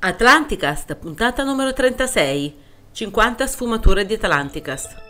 Atlanticast, 0.00 0.94
puntata 0.94 1.42
numero 1.42 1.72
36. 1.72 2.54
50 2.92 3.46
sfumature 3.48 4.06
di 4.06 4.14
Atlanticast. 4.14 5.06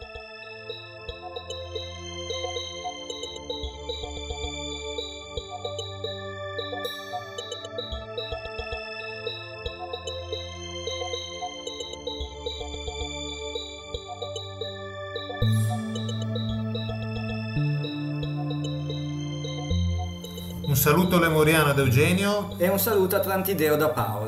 Un 20.62 20.77
saluto 20.77 21.19
lemuriano 21.19 21.69
ad 21.69 21.79
Eugenio. 21.79 22.55
E 22.57 22.69
un 22.69 22.79
saluto 22.79 23.16
atlantideo 23.16 23.77
da 23.77 23.91
Paolo. 23.91 24.27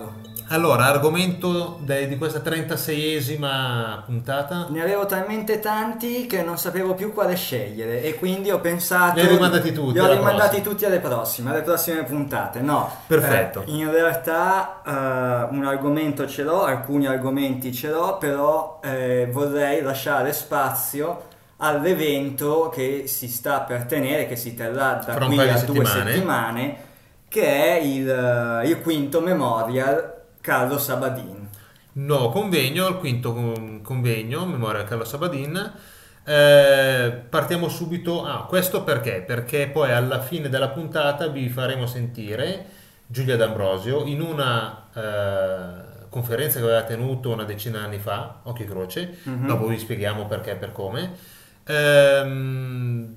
Allora, 0.53 0.87
argomento 0.87 1.79
de- 1.81 2.09
di 2.09 2.19
questa 2.19 2.41
36esima 2.41 4.03
puntata. 4.05 4.67
Ne 4.71 4.83
avevo 4.83 5.07
talmente 5.07 5.61
tanti 5.61 6.27
che 6.27 6.43
non 6.43 6.59
sapevo 6.59 6.95
più 6.95 7.13
quale 7.13 7.37
scegliere 7.37 8.03
e 8.03 8.17
quindi 8.17 8.51
ho 8.51 8.59
pensato... 8.59 9.15
Li 9.21 9.27
hai 9.27 9.33
rimandati 9.33 9.73
tutti 9.73 9.93
Li 9.93 10.01
ho 10.01 10.11
rimandati 10.11 10.49
prossima. 10.57 10.63
tutti 10.69 10.85
alle 10.87 10.99
prossime, 10.99 11.51
alle 11.53 11.63
prossime 11.63 12.03
puntate. 12.03 12.61
No. 12.63 12.91
Perfetto. 13.07 13.61
Eh, 13.61 13.71
in 13.71 13.93
realtà 13.93 14.81
eh, 14.85 15.55
un 15.55 15.65
argomento 15.65 16.27
ce 16.27 16.43
l'ho, 16.43 16.65
alcuni 16.65 17.07
argomenti 17.07 17.73
ce 17.73 17.89
l'ho, 17.89 18.19
però 18.19 18.81
eh, 18.83 19.29
vorrei 19.31 19.83
lasciare 19.83 20.33
spazio 20.33 21.29
all'evento 21.59 22.73
che 22.75 23.05
si 23.07 23.29
sta 23.29 23.61
per 23.61 23.85
tenere, 23.85 24.27
che 24.27 24.35
si 24.35 24.57
terrà 24.57 24.95
da 24.95 25.13
Fra 25.13 25.27
qui 25.27 25.39
a 25.39 25.45
due 25.63 25.85
settimane. 25.85 26.13
settimane, 26.13 26.77
che 27.29 27.47
è 27.47 27.79
il, 27.81 28.11
eh, 28.11 28.67
il 28.69 28.81
quinto 28.81 29.21
memorial 29.21 30.19
Carlo 30.41 30.79
Sabadin. 30.79 31.49
Nuovo 31.93 32.31
convegno, 32.31 32.89
il 32.89 32.97
quinto 32.97 33.33
con- 33.33 33.81
convegno, 33.83 34.47
Memoria 34.47 34.85
Carlo 34.85 35.05
Sabadin. 35.05 35.73
Eh, 36.25 37.23
partiamo 37.29 37.69
subito. 37.69 38.25
Ah, 38.25 38.45
questo 38.47 38.83
perché? 38.85 39.23
Perché 39.27 39.69
poi 39.69 39.91
alla 39.93 40.21
fine 40.21 40.49
della 40.49 40.69
puntata 40.69 41.27
vi 41.29 41.49
faremo 41.49 41.87
sentire 41.87 42.67
Giulia 43.07 43.37
D'Ambrosio 43.37 44.05
in 44.05 44.21
una 44.21 44.85
eh, 44.95 46.09
conferenza 46.09 46.59
che 46.59 46.65
aveva 46.65 46.83
tenuto 46.85 47.33
una 47.33 47.45
decina 47.45 47.79
di 47.79 47.85
anni 47.85 47.99
fa, 47.99 48.41
occhio 48.45 48.65
e 48.65 48.69
croce. 48.69 49.19
Mhm. 49.25 49.47
Dopo 49.47 49.67
vi 49.67 49.79
spieghiamo 49.79 50.27
perché 50.27 50.53
e 50.53 50.57
per 50.57 50.73
come. 50.73 51.11
Ehm, 51.65 53.17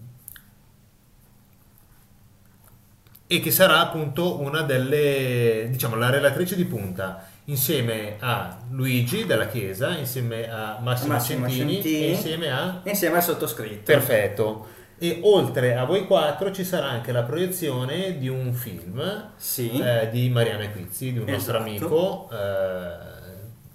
e 3.36 3.40
che 3.40 3.50
sarà 3.52 3.80
appunto 3.80 4.40
una 4.42 4.62
delle, 4.62 5.68
diciamo, 5.72 5.96
la 5.96 6.10
relatrice 6.12 6.56
di 6.56 6.66
punta 6.66 7.26
insieme 7.46 8.18
a 8.20 8.58
Luigi 8.70 9.26
della 9.26 9.48
Chiesa, 9.48 9.98
insieme 9.98 10.48
a 10.50 10.78
Massimo, 10.82 11.14
Massimo 11.14 11.48
Centini, 11.50 11.74
Centini. 11.74 12.04
e 12.06 12.10
insieme 12.12 12.52
a... 12.52 12.82
Insieme 12.84 13.16
al 13.18 13.24
sottoscritto. 13.24 13.92
Perfetto. 13.92 14.68
E 15.00 15.20
oltre 15.24 15.76
a 15.76 15.84
voi 15.84 16.06
quattro 16.06 16.52
ci 16.52 16.64
sarà 16.64 16.88
anche 16.90 17.12
la 17.12 17.24
proiezione 17.24 18.18
di 18.20 18.28
un 18.30 18.54
film 18.54 19.32
Sì. 19.36 19.72
eh, 19.82 20.10
di 20.12 20.30
Mariano 20.30 20.62
Equizzi, 20.62 21.12
di 21.12 21.18
un 21.20 21.26
nostro 21.28 21.58
Esatto. 21.58 21.70
amico. 21.70 22.30
eh, 22.32 23.12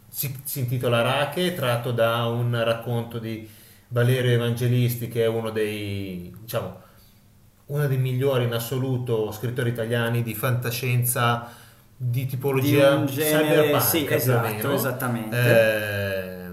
si, 0.08 0.40
si 0.44 0.60
intitola 0.60 1.02
Rache, 1.02 1.54
tratto 1.54 1.90
da 1.90 2.26
un 2.26 2.58
racconto 2.64 3.18
di 3.18 3.48
Valerio 3.88 4.30
Evangelisti, 4.30 5.08
che 5.08 5.24
è 5.24 5.26
uno 5.26 5.50
dei, 5.50 6.32
diciamo, 6.40 6.86
uno 7.68 7.86
dei 7.86 7.98
migliori 7.98 8.44
in 8.44 8.52
assoluto 8.52 9.30
scrittori 9.32 9.70
italiani 9.70 10.22
di 10.22 10.34
fantascienza 10.34 11.48
di 11.96 12.26
di 12.50 12.66
tipologia 12.66 12.94
un 12.94 13.06
genere, 13.06 13.78
cyberpunk, 13.80 13.80
sì, 13.80 14.06
esatto, 14.10 14.72
esattamente. 14.72 15.36
Eh, 15.38 16.48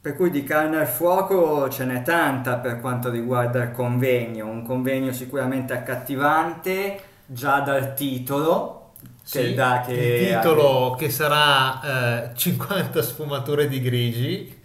Per 0.00 0.14
cui 0.16 0.30
di 0.30 0.44
carne 0.44 0.78
al 0.80 0.86
fuoco 0.86 1.68
ce 1.68 1.84
n'è 1.84 2.02
tanta 2.02 2.58
per 2.58 2.80
quanto 2.80 3.10
riguarda 3.10 3.62
il 3.64 3.72
convegno, 3.72 4.46
un 4.48 4.64
convegno 4.64 5.12
sicuramente 5.12 5.72
accattivante 5.74 7.00
già 7.26 7.60
dal 7.60 7.94
titolo, 7.94 8.94
che 9.28 9.52
Sì, 9.52 9.54
dà 9.54 9.82
che 9.84 9.92
il 9.92 10.14
titolo 10.14 10.94
che 10.98 11.10
sarà 11.10 12.30
eh, 12.32 12.34
50 12.36 13.02
sfumature 13.02 13.68
di 13.68 13.80
grigi. 13.80 14.56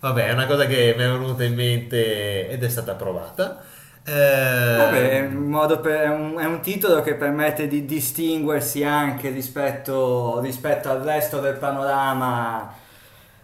Vabbè, 0.00 0.28
è 0.28 0.32
una 0.32 0.46
cosa 0.46 0.66
che 0.66 0.94
mi 0.96 1.02
è 1.04 1.08
venuta 1.10 1.44
in 1.44 1.54
mente 1.54 2.48
ed 2.48 2.62
è 2.62 2.68
stata 2.68 2.92
approvata. 2.92 3.62
Eh, 4.02 4.74
Vabbè, 4.76 5.10
è 5.10 5.26
un, 5.26 5.44
modo 5.48 5.80
per- 5.80 6.00
è 6.00 6.08
un- 6.08 6.36
è 6.38 6.44
un 6.44 6.60
titolo 6.60 7.02
che 7.02 7.14
permette 7.14 7.68
di 7.68 7.84
distinguersi 7.84 8.82
anche 8.82 9.28
rispetto, 9.30 10.40
rispetto 10.40 10.90
al 10.90 11.00
resto 11.02 11.38
del 11.38 11.56
panorama 11.56 12.72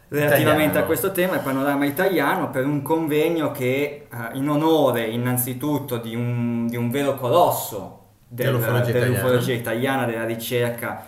relativamente 0.09 0.79
Italiano. 0.79 0.79
a 0.79 0.83
questo 0.85 1.13
tema, 1.13 1.35
il 1.37 1.41
panorama 1.43 1.85
italiano, 1.85 2.51
per 2.51 2.65
un 2.65 2.83
convegno 2.83 3.51
che 3.51 4.07
eh, 4.11 4.37
in 4.39 4.49
onore 4.49 5.07
innanzitutto 5.07 5.99
di 5.99 6.15
un, 6.15 6.67
di 6.69 6.77
un 6.77 6.91
vero 6.91 7.15
colosso 7.17 8.05
del- 8.27 8.47
Dell'ufologia 8.47 8.93
dell'ufologia 8.93 9.53
italiana, 9.53 10.05
della 10.07 10.25
ricerca 10.25 11.05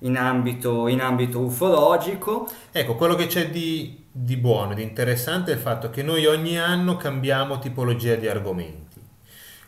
in 0.00 0.16
ambito, 0.16 0.88
in 0.88 1.00
ambito 1.00 1.40
ufologico. 1.40 2.48
Ecco, 2.72 2.94
quello 2.96 3.14
che 3.14 3.26
c'è 3.26 3.50
di, 3.50 4.06
di 4.10 4.36
buono, 4.36 4.74
di 4.74 4.82
interessante 4.82 5.52
è 5.52 5.54
il 5.54 5.60
fatto 5.60 5.90
che 5.90 6.02
noi 6.02 6.26
ogni 6.26 6.58
anno 6.58 6.96
cambiamo 6.96 7.58
tipologia 7.58 8.14
di 8.16 8.28
argomenti. 8.28 8.91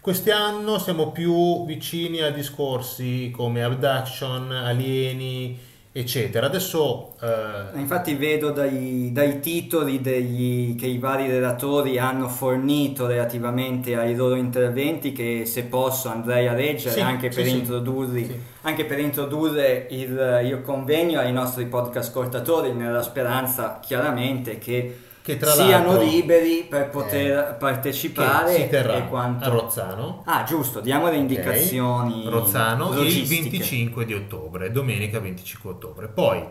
Quest'anno 0.04 0.78
siamo 0.78 1.12
più 1.12 1.65
vicini 1.65 2.20
a 2.20 2.31
discorsi 2.31 3.31
come 3.34 3.65
abduction, 3.65 4.53
alieni, 4.53 5.59
eccetera. 5.91 6.44
Adesso 6.44 7.15
eh, 7.22 7.78
Infatti 7.78 8.14
vedo 8.14 8.50
dai, 8.50 9.12
dai 9.14 9.41
titoli 9.41 10.03
degli- 10.03 10.76
che 10.76 10.84
i 10.84 10.98
vari 10.98 11.26
relatori 11.28 11.98
hanno 11.98 12.28
fornito 12.28 13.06
relativamente 13.06 13.97
ai 13.97 14.14
loro 14.14 14.34
interventi 14.34 15.12
che 15.12 15.47
se 15.47 15.62
posso 15.64 16.10
andrei 16.10 16.48
a 16.48 16.53
leggere 16.53 16.91
Sì, 16.97 17.00
anche, 17.00 17.31
sì, 17.31 17.37
per 17.41 17.47
sì. 17.47 18.41
anche 18.60 18.84
per 18.84 18.98
introdurre 18.98 19.87
il, 19.88 20.41
il 20.44 20.60
convegno 20.62 21.19
ai 21.19 21.32
nostri 21.32 21.64
podcast 21.64 22.10
ascoltatori 22.10 22.75
nella 22.75 23.00
speranza 23.00 23.81
chiaramente 23.81 24.59
che, 24.59 24.98
Che 25.24 25.38
tra 25.38 25.52
siano 25.52 26.02
liberi 26.02 26.66
per 26.68 26.90
poter 26.90 27.46
che 27.46 27.54
partecipare 27.54 28.54
si 28.56 28.68
terrà 28.68 28.96
e 28.96 29.08
quanto... 29.08 29.46
a 29.46 29.48
Rozzano. 29.48 30.22
Ah 30.26 30.44
giusto, 30.46 30.80
diamo 30.80 31.08
le 31.08 31.16
indicazioni 31.16 32.28
Rozzano 32.28 32.90
il 32.90 32.96
logistiche. 32.96 33.42
25 33.42 34.04
di 34.04 34.12
ottobre, 34.12 34.70
domenica 34.70 35.20
25 35.20 35.70
ottobre. 35.70 36.08
Poi 36.08 36.44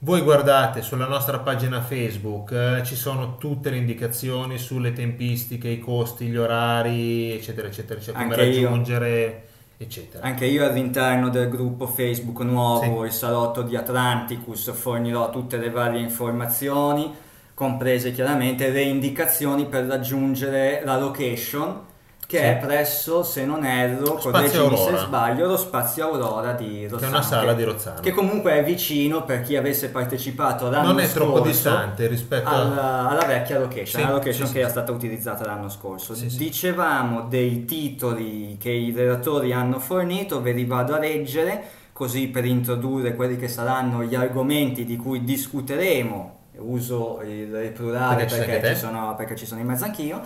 voi 0.00 0.20
guardate 0.20 0.82
sulla 0.82 1.06
nostra 1.06 1.38
pagina 1.38 1.80
Facebook, 1.80 2.52
eh, 2.52 2.82
ci 2.84 2.94
sono 2.94 3.38
tutte 3.38 3.70
le 3.70 3.78
indicazioni 3.78 4.58
sulle 4.58 4.92
tempistiche, 4.92 5.68
i 5.68 5.80
costi, 5.80 6.26
gli 6.26 6.36
orari, 6.36 7.32
eccetera, 7.32 7.68
eccetera, 7.68 7.98
eccetera, 7.98 8.22
come 8.22 8.34
Anche 8.34 8.46
io. 8.48 8.68
raggiungere, 8.68 9.46
eccetera. 9.78 10.24
Anche 10.26 10.44
io 10.44 10.64
all'interno 10.68 11.30
del 11.30 11.48
gruppo 11.48 11.86
Facebook 11.86 12.40
nuovo, 12.40 13.00
Sì. 13.00 13.06
il 13.06 13.12
salotto 13.12 13.62
di 13.62 13.76
Atlanticus, 13.76 14.70
fornirò 14.72 15.30
tutte 15.30 15.56
le 15.56 15.70
varie 15.70 16.00
informazioni, 16.00 17.12
comprese 17.58 18.12
chiaramente 18.12 18.70
le 18.70 18.82
indicazioni 18.82 19.66
per 19.66 19.84
raggiungere 19.86 20.80
la 20.84 20.96
location, 20.96 21.86
che 22.24 22.36
Sì. 22.38 22.44
è 22.44 22.56
presso, 22.56 23.24
se 23.24 23.44
non 23.44 23.64
erro, 23.64 24.12
correggimi 24.14 24.76
se 24.76 24.96
sbaglio, 24.96 25.48
lo 25.48 25.56
Spazio 25.56 26.04
Aurora 26.04 26.52
di 26.52 26.82
Rozzano. 26.86 27.00
Che 27.00 27.06
è 27.06 27.08
una 27.08 27.22
sala 27.22 27.54
di 27.54 27.64
Rozzano. 27.64 27.98
Che 28.00 28.12
comunque 28.12 28.52
è 28.52 28.62
vicino 28.62 29.24
per 29.24 29.40
chi 29.40 29.56
avesse 29.56 29.88
partecipato 29.88 30.70
l'anno 30.70 30.92
Non 30.92 31.00
è 31.00 31.10
troppo 31.10 31.38
scorso 31.38 31.48
distante 31.48 32.06
rispetto 32.06 32.48
alla, 32.48 33.08
alla 33.08 33.24
vecchia 33.24 33.58
location, 33.58 34.02
Sì, 34.02 34.06
la 34.06 34.12
location 34.12 34.46
sì, 34.46 34.52
che 34.52 34.58
era 34.60 34.68
stata 34.68 34.92
utilizzata 34.92 35.44
l'anno 35.44 35.68
scorso. 35.68 36.14
Dicevamo 36.14 37.22
dei 37.22 37.64
titoli 37.64 38.56
che 38.60 38.70
i 38.70 38.92
relatori 38.94 39.52
hanno 39.52 39.80
fornito, 39.80 40.40
ve 40.40 40.52
li 40.52 40.64
vado 40.64 40.94
a 40.94 41.00
leggere 41.00 41.60
così 41.92 42.28
per 42.28 42.44
introdurre 42.44 43.16
quelli 43.16 43.36
che 43.36 43.48
saranno 43.48 44.04
gli 44.04 44.14
argomenti 44.14 44.84
di 44.84 44.96
cui 44.96 45.24
discuteremo. 45.24 46.36
Uso 46.58 47.20
il, 47.22 47.54
il 47.54 47.72
plurale 47.72 48.24
Perché 48.24 48.46
perché, 48.46 48.74
ci 48.74 48.80
sono, 48.80 49.14
perché 49.14 49.36
ci 49.36 49.46
sono 49.46 49.60
in 49.60 49.66
mezzo 49.66 49.84
anch'io. 49.84 50.22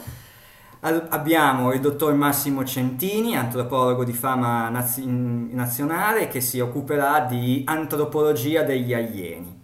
Abbiamo 0.85 1.73
il 1.73 1.81
dottor 1.81 2.13
Massimo 2.15 2.65
Centini, 2.65 3.37
antropologo 3.37 4.03
di 4.03 4.13
fama 4.13 4.69
nazi- 4.69 5.05
nazionale, 5.07 6.27
che 6.27 6.41
si 6.41 6.59
occuperà 6.59 7.21
di 7.21 7.63
antropologia 7.65 8.63
degli 8.65 8.93
alieni. 8.93 9.61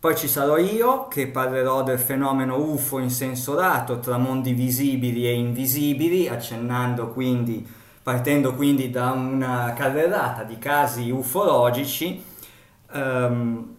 Poi 0.00 0.16
ci 0.16 0.26
sarò 0.28 0.56
io 0.56 1.06
che 1.08 1.28
parlerò 1.28 1.82
del 1.82 1.98
fenomeno 1.98 2.56
UFO 2.56 2.98
in 2.98 3.10
senso 3.10 3.54
lato 3.54 4.00
tra 4.00 4.16
mondi 4.16 4.52
visibili 4.52 5.26
e 5.26 5.34
invisibili, 5.34 6.28
accennando 6.28 7.10
quindi, 7.10 7.64
partendo 8.02 8.54
quindi 8.54 8.90
da 8.90 9.12
una 9.12 9.72
carrellata 9.74 10.44
di 10.44 10.58
casi 10.58 11.10
ufologici. 11.10 12.24
ehm, 12.92 13.76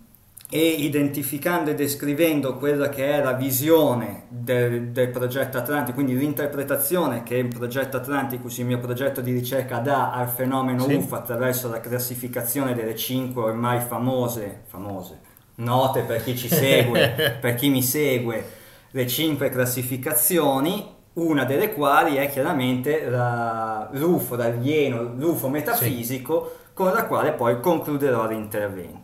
e 0.56 0.60
identificando 0.68 1.72
e 1.72 1.74
descrivendo 1.74 2.58
quella 2.58 2.88
che 2.88 3.10
è 3.12 3.24
la 3.24 3.34
visione 3.34 4.26
del, 4.30 4.90
del 4.90 5.10
progetto 5.10 5.58
Atlantic, 5.58 5.96
quindi 5.96 6.16
l'interpretazione 6.16 7.24
che 7.24 7.38
il 7.38 7.48
progetto 7.48 7.98
Atlanticus, 7.98 8.60
il 8.60 8.66
mio 8.68 8.78
progetto 8.78 9.20
di 9.22 9.32
ricerca, 9.32 9.80
dà 9.80 10.12
al 10.12 10.28
fenomeno 10.30 10.84
Sì. 10.84 10.94
UFO 10.94 11.16
attraverso 11.16 11.70
la 11.70 11.80
classificazione 11.80 12.76
delle 12.76 12.96
cinque 12.96 13.42
ormai 13.42 13.80
famose, 13.82 14.62
famose, 14.68 15.20
note 15.56 16.02
per 16.02 16.24
chi 16.24 16.38
ci 16.38 16.48
segue, 16.48 17.38
per 17.42 17.56
chi 17.56 17.70
mi 17.70 17.82
segue, 17.82 18.46
le 18.92 19.08
cinque 19.08 19.50
classificazioni, 19.50 20.88
una 21.14 21.46
delle 21.46 21.74
quali 21.74 22.16
è 22.18 22.30
chiaramente 22.30 23.10
la- 23.10 23.90
l'UFO, 23.92 24.36
l'alieno, 24.36 25.14
l'UFO 25.16 25.50
metafisico, 25.50 26.58
con 26.74 26.92
la 26.94 27.06
quale 27.06 27.32
poi 27.34 27.60
concluderò 27.60 28.28
l'intervento. 28.28 29.03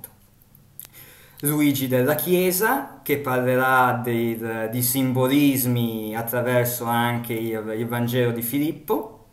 Luigi 1.41 1.87
della 1.87 2.15
Chiesa 2.15 2.99
che 3.01 3.17
parlerà 3.19 4.01
del- 4.03 4.67
di 4.71 4.81
simbolismi 4.81 6.15
attraverso 6.15 6.85
anche 6.85 7.33
il, 7.33 7.75
il 7.77 7.87
Vangelo 7.87 8.31
di 8.31 8.41
Filippo 8.41 9.25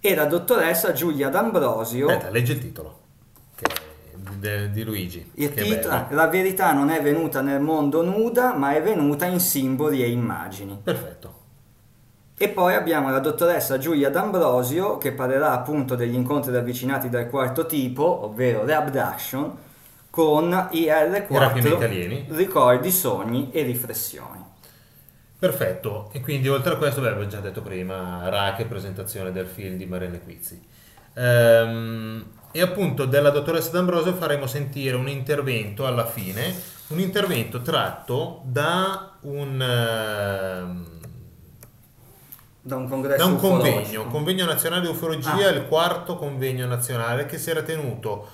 e 0.00 0.14
la 0.14 0.26
dottoressa 0.26 0.92
Giulia 0.92 1.28
D'Ambrosio. 1.28 2.06
Aspetta, 2.08 2.30
leggi 2.30 2.52
il 2.52 2.58
titolo 2.58 2.98
che 3.56 4.70
di 4.70 4.82
Luigi. 4.84 5.30
Il 5.34 5.52
titolo- 5.52 6.06
la 6.10 6.26
verità 6.28 6.72
non 6.72 6.90
è 6.90 7.00
venuta 7.02 7.40
nel 7.40 7.60
mondo 7.60 8.02
nuda, 8.02 8.54
ma 8.54 8.74
è 8.74 8.82
venuta 8.82 9.26
in 9.26 9.40
simboli 9.40 10.02
e 10.02 10.10
immagini. 10.10 10.78
Perfetto. 10.82 11.40
E 12.36 12.48
poi 12.48 12.74
abbiamo 12.74 13.10
la 13.10 13.20
dottoressa 13.20 13.78
Giulia 13.78 14.10
D'Ambrosio 14.10 14.98
che 14.98 15.12
parlerà 15.12 15.52
appunto 15.52 15.94
degli 15.94 16.14
incontri 16.14 16.52
ravvicinati 16.52 17.08
del 17.08 17.28
quarto 17.28 17.66
tipo, 17.66 18.24
ovvero 18.24 18.64
le 18.64 18.74
abduction, 18.74 19.56
con 20.12 20.68
I 20.72 20.86
rapimenti 20.88 21.68
IR4, 21.70 21.82
alieni. 21.82 22.26
ricordi, 22.32 22.90
sogni 22.90 23.50
e 23.50 23.62
riflessioni. 23.62 24.44
Perfetto. 25.38 26.10
E 26.12 26.20
quindi 26.20 26.48
oltre 26.50 26.74
a 26.74 26.76
questo, 26.76 27.00
beh, 27.00 27.08
avevo 27.08 27.26
già 27.26 27.40
detto 27.40 27.62
prima, 27.62 28.28
rack 28.28 28.66
presentazione 28.66 29.32
del 29.32 29.46
film 29.46 29.76
di 29.78 29.86
Marianne 29.86 30.20
Quizzi. 30.20 30.62
Ehm, 31.14 32.24
e 32.52 32.60
appunto 32.60 33.06
della 33.06 33.30
dottoressa 33.30 33.70
D'Ambrosio 33.70 34.12
faremo 34.14 34.46
sentire 34.46 34.96
un 34.96 35.08
intervento 35.08 35.86
alla 35.86 36.04
fine, 36.04 36.54
un 36.88 37.00
intervento 37.00 37.62
tratto 37.62 38.42
da 38.44 39.12
un, 39.22 39.62
ehm, 39.62 40.86
Da 42.60 42.76
un 42.76 42.86
congresso 42.88 43.16
da 43.16 43.24
un 43.24 43.36
ufologico. 43.36 43.72
convegno, 43.74 44.06
convegno 44.08 44.44
nazionale 44.44 44.82
di 44.82 44.88
ufologia, 44.88 45.46
Ah. 45.46 45.50
il 45.50 45.66
quarto 45.66 46.16
convegno 46.16 46.66
nazionale 46.66 47.24
che 47.26 47.38
si 47.38 47.48
era 47.50 47.62
tenuto 47.62 48.28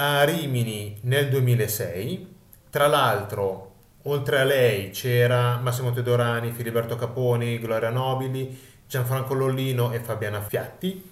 a 0.00 0.22
Rimini 0.22 0.96
nel 1.02 1.28
2006. 1.28 2.36
Tra 2.70 2.86
l'altro, 2.86 3.72
oltre 4.02 4.38
a 4.38 4.44
lei 4.44 4.90
c'era 4.90 5.56
Massimo 5.56 5.92
Tedorani, 5.92 6.52
Filiberto 6.52 6.94
Caponi, 6.94 7.58
Gloria 7.58 7.90
Nobili, 7.90 8.56
Gianfranco 8.86 9.34
Lollino 9.34 9.90
e 9.92 9.98
Fabiana 9.98 10.40
Fiatti. 10.40 11.10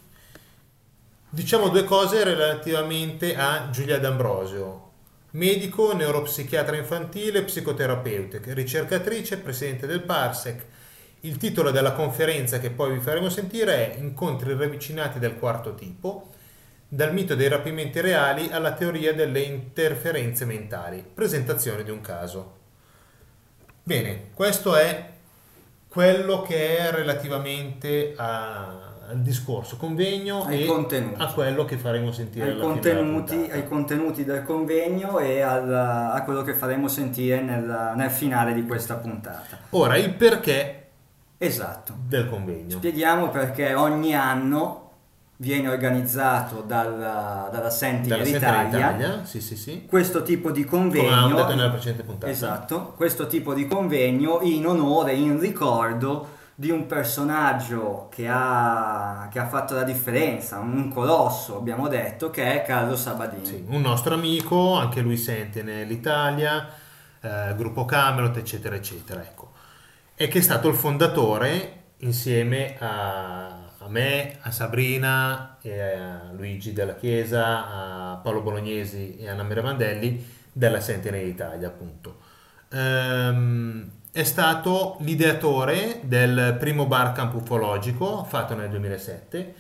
Diciamo 1.29 1.69
due 1.69 1.83
cose 1.83 2.23
relativamente 2.23 3.37
a 3.37 3.71
Giulia 3.73 3.99
D'Ambrosio. 3.99 4.83
Medico, 5.33 5.93
neuropsichiatra 5.93 6.77
infantile, 6.77 7.43
psicoterapeuta, 7.43 8.39
ricercatrice, 8.55 9.39
presidente 9.39 9.89
del 9.89 10.03
Parsec. 10.03 10.65
Il 11.21 11.39
titolo 11.39 11.73
della 11.73 11.93
conferenza 11.93 12.61
che 12.61 12.71
poi 12.71 12.93
vi 12.93 13.01
faremo 13.01 13.31
sentire 13.31 13.97
è 13.97 13.99
Incontri 13.99 14.57
ravvicinati 14.57 15.19
del 15.19 15.35
quarto 15.35 15.75
tipo, 15.75 16.35
dal 16.89 17.13
mito 17.13 17.35
dei 17.35 17.49
rapimenti 17.49 18.01
reali 18.01 18.49
alla 18.51 18.73
teoria 18.73 19.13
delle 19.15 19.41
interferenze 19.41 20.45
mentali. 20.45 21.05
Presentazione 21.13 21.83
di 21.83 21.91
un 21.91 22.01
caso. 22.01 22.55
Bene, 23.83 24.29
questo 24.35 24.77
è 24.77 25.11
quello 25.89 26.43
che 26.43 26.79
è 26.79 26.91
relativamente 26.91 28.15
a- 28.17 28.95
al 29.09 29.21
discorso 29.21 29.77
convegno 29.77 30.45
Ai 30.45 30.65
e 30.65 30.67
contenuti. 30.67 31.23
a 31.23 31.33
quello 31.33 31.65
che 31.65 31.77
faremo 31.77 32.11
sentire 32.11 32.51
ai 32.51 32.59
contenuti, 32.59 33.49
ai 33.53 33.65
contenuti 33.65 34.25
del 34.25 34.43
convegno 34.43 35.21
e 35.21 35.41
al- 35.43 35.73
a 35.73 36.21
quello 36.25 36.43
che 36.43 36.55
faremo 36.55 36.89
sentire 36.89 37.41
nel, 37.41 37.93
nel 37.95 38.11
finale 38.11 38.53
di 38.53 38.67
questa 38.67 38.97
puntata. 38.97 39.59
Ora, 39.71 39.97
il 39.97 40.13
perché 40.13 40.87
Esatto. 41.39 41.95
del 42.09 42.29
convegno. 42.29 42.79
Spieghiamo 42.79 43.29
perché 43.29 43.75
ogni 43.75 44.13
anno 44.13 44.86
viene 45.39 45.69
organizzato 45.69 46.63
dalla, 46.63 47.49
dalla 47.53 47.71
Sentinel 47.71 48.25
Dalla 48.25 48.37
Italia, 48.37 48.79
Italia, 48.79 49.25
sì 49.25 49.41
sì 49.41 49.57
sì, 49.57 49.85
questo 49.87 50.23
tipo 50.23 50.51
di 50.51 50.65
come 50.65 50.83
convegno. 50.83 51.13
avevamo 51.13 51.37
detto 51.37 51.55
nella 51.55 51.71
precedente 51.71 52.03
puntata. 52.03 52.33
Esatto, 52.33 52.95
questo 52.97 53.27
tipo 53.27 53.53
di 53.53 53.67
convegno 53.67 54.41
in 54.43 54.67
onore, 54.67 55.15
in 55.15 55.39
ricordo 55.39 56.35
di 56.59 56.71
un 56.71 56.87
personaggio 56.87 58.09
che 58.11 58.27
ha, 58.27 59.29
che 59.31 59.39
ha 59.39 59.47
fatto 59.47 59.75
la 59.75 59.83
differenza, 59.83 60.59
un 60.59 60.91
colosso 60.91 61.59
abbiamo 61.59 61.87
detto, 61.87 62.31
che 62.31 62.55
è 62.55 62.67
Carlo 62.67 62.97
Sabadini. 62.97 63.45
Sì, 63.45 63.65
un 63.69 63.83
nostro 63.83 64.15
amico, 64.15 64.75
anche 64.75 65.03
lui 65.03 65.19
Sentinel 65.19 65.91
Italia, 65.91 66.67
eh, 67.21 67.55
gruppo 67.57 67.85
Camelot, 67.85 68.39
eccetera, 68.39 68.75
eccetera. 68.75 69.21
Ecco. 69.21 69.51
E 70.15 70.29
che 70.29 70.39
è 70.39 70.43
stato 70.43 70.69
il 70.69 70.75
fondatore 70.75 71.83
insieme 71.99 72.77
a, 72.79 73.56
a 73.87 73.89
me, 73.89 74.39
a 74.41 74.51
Sabrina, 74.51 75.59
a 75.63 76.33
Luigi 76.33 76.73
della 76.73 76.97
Chiesa, 76.97 77.69
a 77.69 78.17
Paolo 78.17 78.43
Bolognesi 78.43 79.17
e 79.17 79.29
a 79.29 79.33
Anna 79.33 79.45
Maria 79.45 79.63
Mandelli 79.63 80.25
della 80.53 80.81
Sentinel 80.81 81.27
Italia, 81.27 81.69
appunto. 81.69 82.19
Ehm, 82.73 83.91
è 84.11 84.25
stato 84.25 84.97
l'ideatore 85.01 86.01
del 86.03 86.57
primo 86.59 86.87
bar 86.87 87.13
camp 87.13 87.35
ufologico 87.35 88.25
fatto 88.25 88.55
nel 88.55 88.71
2007. 88.71 89.55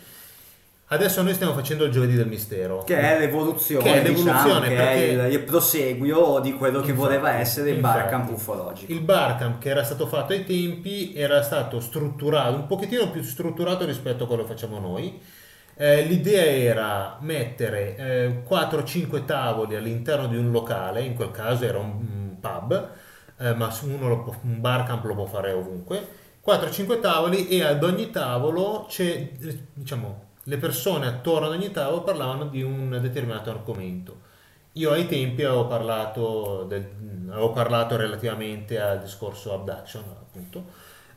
Adesso 0.88 1.20
noi 1.22 1.34
stiamo 1.34 1.52
facendo 1.52 1.84
il 1.84 1.90
giovedì 1.90 2.14
del 2.14 2.28
mistero. 2.28 2.84
Che 2.84 2.96
è 2.96 3.18
l'evoluzione, 3.18 3.82
Che 3.82 3.92
è 3.94 4.02
diciamo, 4.02 4.24
l'evoluzione, 4.24 4.68
che 4.68 4.74
perché- 4.76 4.92
è 5.20 5.26
il, 5.26 5.32
il 5.32 5.40
proseguio 5.42 6.38
di 6.38 6.52
quello 6.52 6.80
che 6.80 6.90
Infatti, 6.90 7.08
voleva 7.08 7.32
essere 7.34 7.70
il 7.70 7.76
infatti. 7.78 7.98
Barcamp 7.98 8.30
ufologico. 8.30 8.92
Il 8.92 9.00
barcamp 9.00 9.58
che 9.58 9.68
era 9.68 9.82
stato 9.82 10.06
fatto 10.06 10.32
ai 10.32 10.44
tempi 10.44 11.12
era 11.14 11.42
stato 11.42 11.80
strutturato, 11.80 12.54
un 12.54 12.66
pochettino 12.68 13.10
più 13.10 13.22
strutturato 13.22 13.84
rispetto 13.84 14.24
a 14.24 14.26
quello 14.28 14.42
che 14.42 14.48
facciamo 14.48 14.78
noi. 14.78 15.20
Eh, 15.78 16.04
l'idea 16.04 16.44
era 16.44 17.16
mettere 17.20 17.96
eh, 17.96 18.42
4-5 18.48 19.24
tavoli 19.24 19.74
all'interno 19.74 20.28
di 20.28 20.36
un 20.36 20.52
locale, 20.52 21.02
in 21.02 21.14
quel 21.14 21.32
caso 21.32 21.64
era 21.64 21.78
un, 21.78 21.90
un 22.00 22.36
pub, 22.40 22.88
eh, 23.38 23.54
ma 23.54 23.70
su 23.72 23.88
uno 23.90 24.08
lo 24.08 24.22
può- 24.22 24.34
un 24.42 24.60
barcamp 24.60 25.04
lo 25.04 25.14
può 25.14 25.26
fare 25.26 25.50
ovunque. 25.50 26.06
4-5 26.46 27.00
tavoli 27.00 27.48
e 27.48 27.64
ad 27.64 27.82
ogni 27.82 28.10
tavolo 28.10 28.86
c'è, 28.88 29.30
diciamo, 29.74 30.25
le 30.48 30.56
persone 30.58 31.06
attorno 31.06 31.46
ad 31.46 31.52
ogni 31.52 31.70
tavolo 31.72 32.02
parlavano 32.02 32.46
di 32.46 32.62
un 32.62 32.98
determinato 33.00 33.50
argomento. 33.50 34.20
Io 34.72 34.90
ai 34.90 35.06
tempi 35.08 35.42
avevo 35.42 35.66
parlato, 35.66 36.64
del- 36.68 36.88
avevo 37.30 37.50
parlato 37.50 37.96
relativamente 37.96 38.78
al 38.80 39.00
discorso 39.00 39.54
abduction, 39.54 40.02
appunto. 40.08 40.64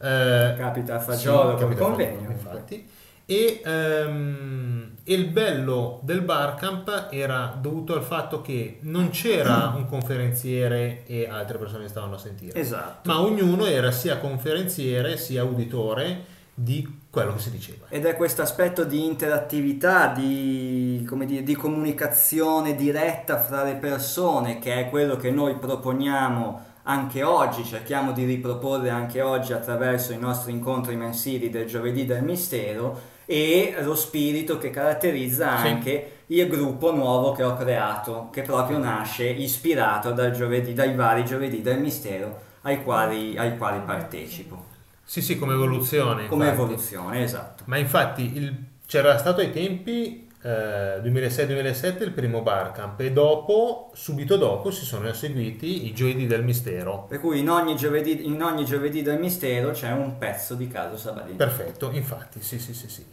Eh, 0.01 0.53
Capita 0.57 0.95
a 0.95 0.99
fagiolo 0.99 1.57
sì, 1.57 1.63
capita 1.63 1.83
convegno, 1.83 2.31
infatti. 2.31 2.89
E, 3.25 3.61
ehm, 3.63 4.95
e 5.03 5.13
il 5.13 5.27
bello 5.27 5.99
del 6.03 6.21
barcamp 6.21 7.09
era 7.11 7.55
dovuto 7.61 7.93
al 7.93 8.01
fatto 8.01 8.41
che 8.41 8.79
non 8.81 9.09
c'era 9.11 9.73
un 9.75 9.85
conferenziere 9.85 11.03
e 11.05 11.27
altre 11.29 11.59
persone 11.59 11.83
che 11.83 11.89
stavano 11.89 12.15
a 12.15 12.17
sentire, 12.17 12.59
Esatto. 12.59 13.07
ma 13.07 13.21
ognuno 13.21 13.65
era 13.65 13.91
sia 13.91 14.17
conferenziere 14.17 15.17
sia 15.17 15.43
uditore 15.43 16.37
di 16.55 16.98
quello 17.09 17.33
che 17.33 17.39
si 17.39 17.51
diceva. 17.51 17.85
Ed 17.89 18.05
è 18.05 18.15
questo 18.15 18.41
aspetto 18.41 18.83
di 18.83 19.05
interattività, 19.05 20.07
di, 20.07 21.03
come 21.07 21.25
dire, 21.25 21.43
di 21.43 21.55
comunicazione 21.55 22.75
diretta 22.75 23.39
fra 23.39 23.63
le 23.63 23.75
persone, 23.75 24.59
che 24.59 24.75
è 24.75 24.89
quello 24.89 25.15
che 25.15 25.31
noi 25.31 25.55
proponiamo 25.55 26.67
anche 26.83 27.23
oggi, 27.23 27.63
cerchiamo 27.63 28.11
di 28.11 28.25
riproporre 28.25 28.89
anche 28.89 29.21
oggi 29.21 29.53
attraverso 29.53 30.11
i 30.11 30.17
nostri 30.17 30.51
incontri 30.51 30.95
mensili 30.95 31.49
del 31.49 31.67
giovedì 31.67 32.05
del 32.05 32.23
mistero 32.23 33.17
e 33.25 33.75
lo 33.81 33.95
spirito 33.95 34.57
che 34.57 34.71
caratterizza 34.71 35.57
Sì. 35.59 35.67
anche 35.67 36.11
il 36.27 36.47
gruppo 36.47 36.93
nuovo 36.93 37.31
che 37.31 37.43
ho 37.43 37.55
creato, 37.55 38.29
che 38.31 38.41
proprio 38.41 38.77
nasce 38.79 39.27
ispirato 39.27 40.11
dal 40.11 40.31
giovedì, 40.31 40.73
dai 40.73 40.95
vari 40.95 41.25
giovedì 41.25 41.61
del 41.61 41.79
mistero 41.79 42.39
ai 42.61 42.81
quali, 42.83 43.37
ai 43.37 43.55
quali 43.57 43.79
partecipo. 43.85 44.68
Sì, 45.09 45.23
sì, 45.23 45.39
come 45.39 45.53
evoluzione. 45.53 46.27
Come 46.27 46.45
infatti. 46.49 46.61
evoluzione, 46.61 47.23
esatto. 47.23 47.63
Ma 47.65 47.77
infatti 47.77 48.37
il- 48.37 48.55
c'era 48.85 49.17
stato 49.17 49.41
ai 49.41 49.51
tempi 49.51 50.27
eh, 50.43 50.99
2006-2007 51.01 52.03
il 52.03 52.11
primo 52.11 52.43
barcamp 52.43 52.99
e 52.99 53.11
dopo, 53.11 53.89
subito 53.95 54.37
dopo, 54.37 54.69
si 54.69 54.85
sono 54.85 55.11
seguiti 55.13 55.87
i 55.87 55.93
giovedì 55.95 56.27
del 56.27 56.43
mistero. 56.43 57.07
Per 57.09 57.19
cui 57.19 57.39
in 57.39 57.49
ogni 57.49 57.75
giovedì, 57.75 58.27
in 58.27 58.43
ogni 58.43 58.65
giovedì 58.65 59.01
del 59.01 59.17
mistero 59.17 59.71
c'è 59.71 59.91
un 59.91 60.19
pezzo 60.19 60.53
di 60.53 60.67
Carlo 60.67 60.95
Sabadini. 60.95 61.35
Perfetto, 61.37 61.89
infatti, 61.91 62.43
sì, 62.43 62.59
sì, 62.59 62.75
sì, 62.75 62.87
sì. 62.87 63.03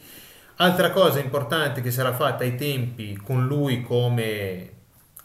Altra 0.56 0.90
cosa 0.90 1.18
importante 1.18 1.80
che 1.80 1.90
si 1.90 2.00
era 2.00 2.12
fatta 2.12 2.44
ai 2.44 2.56
tempi 2.56 3.16
con 3.16 3.46
lui 3.46 3.80
come 3.82 4.70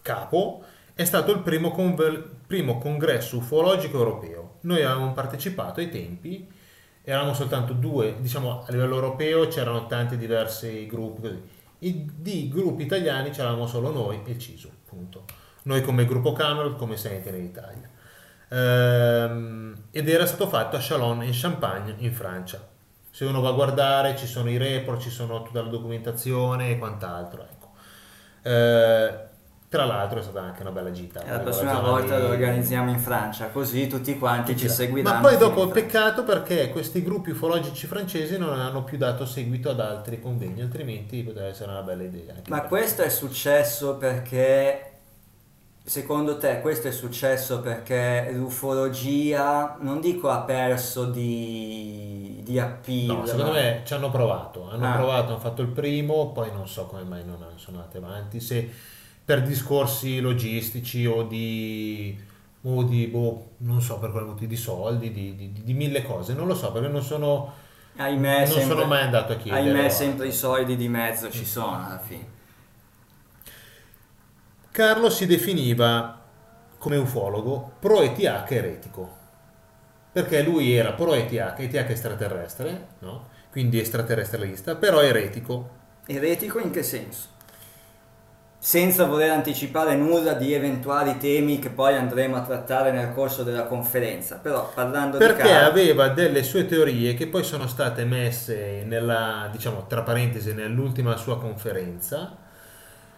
capo 0.01 0.63
è 0.93 1.03
stato 1.03 1.33
il 1.33 1.39
primo, 1.39 1.71
conver- 1.71 2.29
primo 2.47 2.77
congresso 2.77 3.35
ufologico 3.35 3.97
europeo. 3.97 4.55
Noi 4.61 4.81
avevamo 4.83 5.11
partecipato 5.11 5.81
ai 5.81 5.89
tempi, 5.89 6.59
eravamo 7.03 7.33
soltanto 7.33 7.73
due, 7.73 8.17
diciamo 8.19 8.63
a 8.65 8.71
livello 8.71 8.95
europeo 8.95 9.47
c'erano 9.47 9.87
tanti 9.87 10.17
diversi 10.17 10.85
gruppi 10.87 11.21
così. 11.21 11.41
I, 11.79 12.11
di 12.15 12.47
gruppi 12.47 12.83
italiani 12.83 13.31
c'eravamo 13.31 13.65
solo 13.65 13.91
noi 13.91 14.21
e 14.25 14.37
CISU, 14.37 14.69
appunto. 14.69 15.25
Noi 15.63 15.81
come 15.81 16.05
gruppo 16.05 16.33
Camelot, 16.33 16.77
come 16.77 16.97
Sentinel 16.97 17.39
in 17.39 17.45
Italia. 17.45 17.89
Ehm, 18.49 19.83
ed 19.91 20.09
era 20.09 20.25
stato 20.25 20.47
fatto 20.47 20.75
a 20.75 20.79
Chalon 20.81 21.23
in 21.23 21.31
Champagne 21.33 21.95
in 21.99 22.13
Francia. 22.13 22.67
Se 23.09 23.25
uno 23.25 23.41
va 23.41 23.49
a 23.49 23.53
guardare 23.53 24.15
ci 24.15 24.27
sono 24.27 24.49
i 24.49 24.57
report, 24.57 25.01
ci 25.01 25.09
sono 25.09 25.41
tutta 25.43 25.61
la 25.61 25.69
documentazione 25.69 26.71
e 26.71 26.77
quant'altro. 26.77 27.43
Ecco. 27.43 27.69
Eh, 28.43 29.29
tra 29.71 29.85
l'altro 29.85 30.19
è 30.19 30.21
stata 30.21 30.41
anche 30.41 30.63
una 30.63 30.71
bella 30.71 30.91
gita. 30.91 31.23
La 31.25 31.39
prossima 31.39 31.79
volta 31.79 32.19
lo 32.19 32.27
organizziamo 32.27 32.91
in 32.91 32.99
Francia, 32.99 33.47
così 33.47 33.87
tutti 33.87 34.17
quanti 34.17 34.57
ci 34.57 34.67
seguiranno. 34.67 35.21
Ma 35.21 35.21
poi 35.29 35.37
dopo 35.37 35.65
peccato 35.69 36.25
perché 36.25 36.69
questi 36.71 37.01
gruppi 37.01 37.29
ufologici 37.29 37.87
francesi 37.87 38.37
non 38.37 38.59
hanno 38.59 38.83
più 38.83 38.97
dato 38.97 39.25
seguito 39.25 39.69
ad 39.69 39.79
altri 39.79 40.19
convegni, 40.19 40.61
altrimenti 40.61 41.23
potrebbe 41.23 41.47
essere 41.47 41.71
una 41.71 41.83
bella 41.83 42.03
idea. 42.03 42.33
Ma 42.49 42.63
questo 42.63 43.01
è 43.03 43.09
successo 43.09 43.95
perché 43.95 44.87
Secondo 45.83 46.37
te 46.37 46.61
questo 46.61 46.89
è 46.89 46.91
successo 46.91 47.59
perché 47.59 48.29
l'ufologia, 48.33 49.77
non 49.79 49.99
dico 49.99 50.29
ha 50.29 50.41
perso 50.41 51.05
di, 51.05 52.39
di 52.43 52.59
appeal? 52.59 53.17
No, 53.17 53.25
secondo 53.25 53.51
ma... 53.51 53.57
me 53.59 53.81
ci 53.83 53.93
hanno 53.95 54.11
provato, 54.11 54.69
hanno 54.69 54.87
Ah. 54.87 54.95
provato, 54.97 55.29
hanno 55.29 55.39
fatto 55.39 55.63
il 55.63 55.69
primo, 55.69 56.31
poi 56.33 56.51
non 56.51 56.67
so 56.67 56.85
come 56.85 57.01
mai 57.03 57.25
non 57.25 57.43
sono 57.55 57.79
andati 57.79 57.97
avanti, 57.97 58.39
se 58.39 58.69
per 59.23 59.43
discorsi 59.43 60.19
logistici 60.19 61.05
o 61.05 61.23
di, 61.23 62.17
o 62.63 62.83
di 62.83 63.07
boh, 63.07 63.51
non 63.57 63.81
so 63.81 63.99
per 63.99 64.11
quali 64.11 64.25
motivi, 64.27 64.47
di 64.47 64.55
soldi, 64.57 65.11
di, 65.11 65.35
di- 65.35 65.51
di 65.63 65.73
mille 65.73 66.03
cose, 66.03 66.33
non 66.33 66.47
lo 66.47 66.55
so 66.55 66.71
perché 66.71 66.87
non 66.89 67.01
sono, 67.03 67.53
Ahimè, 67.97 68.45
non 68.47 68.47
sempre, 68.47 68.75
sono 68.75 68.85
mai 68.85 69.03
andato 69.03 69.33
a 69.33 69.35
chiedere. 69.37 69.63
ahimè, 69.63 69.89
sempre 69.89 70.27
i 70.27 70.33
soldi 70.33 70.75
di 70.75 70.87
mezzo 70.89 71.29
ci 71.29 71.45
sono 71.45 71.85
alla 71.85 71.99
fine. 71.99 72.27
Carlo 74.71 75.09
si 75.09 75.25
definiva 75.25 76.19
come 76.77 76.95
ufologo 76.97 77.73
pro 77.79 78.01
ETH 78.01 78.19
eretico, 78.51 79.17
perché 80.11 80.41
lui 80.43 80.73
era 80.73 80.93
pro 80.93 81.13
ETH, 81.13 81.33
extraterrestre, 81.75 82.87
no? 82.99 83.27
quindi 83.51 83.79
extraterrestrialista, 83.79 84.75
però 84.75 85.01
eretico. 85.01 85.79
Eretico 86.05 86.59
in 86.59 86.69
che 86.71 86.83
senso? 86.83 87.27
Senza 88.63 89.05
voler 89.05 89.31
anticipare 89.31 89.95
nulla 89.95 90.33
di 90.33 90.53
eventuali 90.53 91.17
temi 91.17 91.57
che 91.57 91.71
poi 91.71 91.95
andremo 91.95 92.35
a 92.35 92.41
trattare 92.41 92.91
nel 92.91 93.11
corso 93.11 93.41
della 93.41 93.63
conferenza, 93.63 94.35
però 94.35 94.71
parlando 94.71 95.17
Perché 95.17 95.41
di 95.41 95.49
Carlo, 95.49 95.67
aveva 95.67 96.09
delle 96.09 96.43
sue 96.43 96.67
teorie 96.67 97.15
che 97.15 97.25
poi 97.25 97.43
sono 97.43 97.65
state 97.65 98.05
messe 98.05 98.83
nella, 98.85 99.49
diciamo, 99.51 99.87
tra 99.87 100.03
parentesi, 100.03 100.53
nell'ultima 100.53 101.17
sua 101.17 101.39
conferenza. 101.39 102.37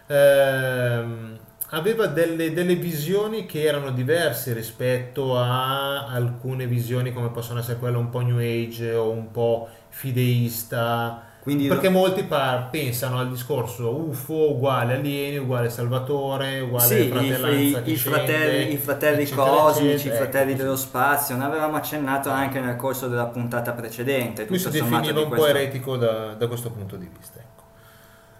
Ehm, 0.08 1.38
aveva 1.72 2.06
delle, 2.08 2.54
delle 2.54 2.76
visioni 2.76 3.46
che 3.46 3.64
erano 3.64 3.92
diverse 3.92 4.54
rispetto 4.54 5.38
a 5.38 6.08
alcune 6.08 6.68
visioni 6.68 7.12
come 7.12 7.32
possono 7.32 7.60
essere 7.60 7.80
quelle 7.80 7.98
un 7.98 8.10
po' 8.10 8.22
New 8.22 8.38
Age 8.38 8.94
o 8.94 9.10
un 9.10 9.30
po' 9.30 9.68
fideista. 9.90 11.32
Quindi 11.44 11.68
Perché 11.68 11.90
molti 11.90 12.24
par- 12.24 12.70
pensano 12.70 13.20
al 13.20 13.30
discorso 13.30 13.94
UFO 13.94 14.52
uguale 14.52 14.94
alieni, 14.94 15.36
uguale 15.38 15.70
Salvatore, 15.70 16.62
uguale 16.62 16.88
Sì, 16.88 17.04
i, 17.04 17.08
fratellanza 17.10 17.80
i- 17.80 17.84
che 17.84 17.92
i 17.92 17.96
fratelli, 17.98 18.72
i 18.74 18.78
fratelli 18.78 19.22
eccetera, 19.24 19.50
cosmici, 19.50 19.94
eccetera. 19.94 20.14
i 20.14 20.18
fratelli 20.18 20.52
Ecco, 20.54 20.62
dello 20.62 20.76
spazio, 20.78 21.36
ne 21.36 21.44
avevamo 21.44 21.76
accennato 21.76 22.30
anche 22.30 22.62
nel 22.62 22.78
corso 22.78 23.10
della 23.10 23.26
puntata 23.26 23.74
precedente. 23.74 24.46
Lui 24.48 24.58
si 24.58 24.70
definiva 24.70 25.02
di 25.12 25.22
un 25.22 25.30
po' 25.30 25.46
eretico 25.46 25.98
da, 25.98 26.34
da 26.34 26.48
questo 26.48 26.72
punto 26.72 26.96
di 26.96 27.10
vista. 27.14 27.40
ecco. 27.40 27.64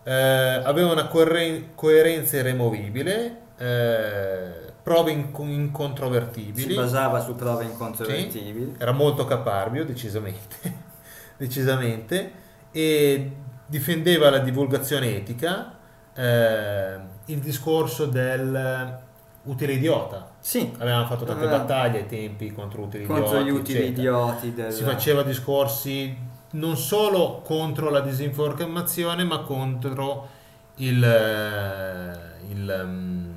Eh, 0.10 0.62
aveva 0.64 0.92
una 0.94 1.08
corre- 1.08 1.72
coerenza 1.76 2.38
irremovibile, 2.38 3.38
eh, 3.58 4.72
prove 4.82 5.12
Si 5.12 5.18
incontrovertibili, 5.42 6.74
basava 6.74 7.20
su 7.20 7.36
prove 7.36 7.66
incontrovertibili. 7.66 8.76
era 8.78 8.94
molto 8.94 9.26
caparbio, 9.26 9.84
decisamente, 9.84 10.56
decisamente, 11.38 12.32
e 12.74 13.32
difendeva 13.66 14.30
la 14.30 14.40
divulgazione 14.40 15.16
etica, 15.16 15.78
eh, 16.14 16.96
il 17.26 17.40
discorso 17.40 18.06
del 18.08 19.00
utile 19.44 19.74
idiota. 19.74 20.32
Sì, 20.40 20.74
Avevamo 20.78 21.06
fatto 21.06 21.24
tante 21.24 21.46
Aveva- 21.46 21.60
battaglie 21.60 22.00
ai 22.00 22.06
tempi 22.08 22.52
contro 22.52 22.82
utili 22.84 23.06
contro 23.06 23.40
idioti. 23.40 23.46
gli 23.46 23.50
utili 23.50 23.78
eccetera 23.80 24.02
idioti 24.02 24.54
del... 24.54 24.72
si 24.72 24.84
faceva 24.84 25.24
discorsi 25.24 26.16
non 26.52 26.78
solo 26.78 27.42
contro 27.44 27.90
la 27.90 28.02
disinformazione, 28.02 29.24
ma 29.24 29.40
contro 29.40 30.28
il, 30.76 31.04
eh, 31.04 32.52
il, 32.52 32.84
mm, 32.86 33.32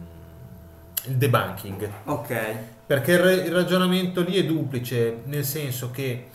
il 1.06 1.16
debunking. 1.16 1.90
Ok, 2.04 2.56
Perché 2.86 3.12
il 3.12 3.52
ragionamento 3.52 4.22
lì 4.22 4.36
è 4.36 4.44
duplice, 4.44 5.22
nel 5.24 5.44
senso 5.44 5.90
che 5.90 6.28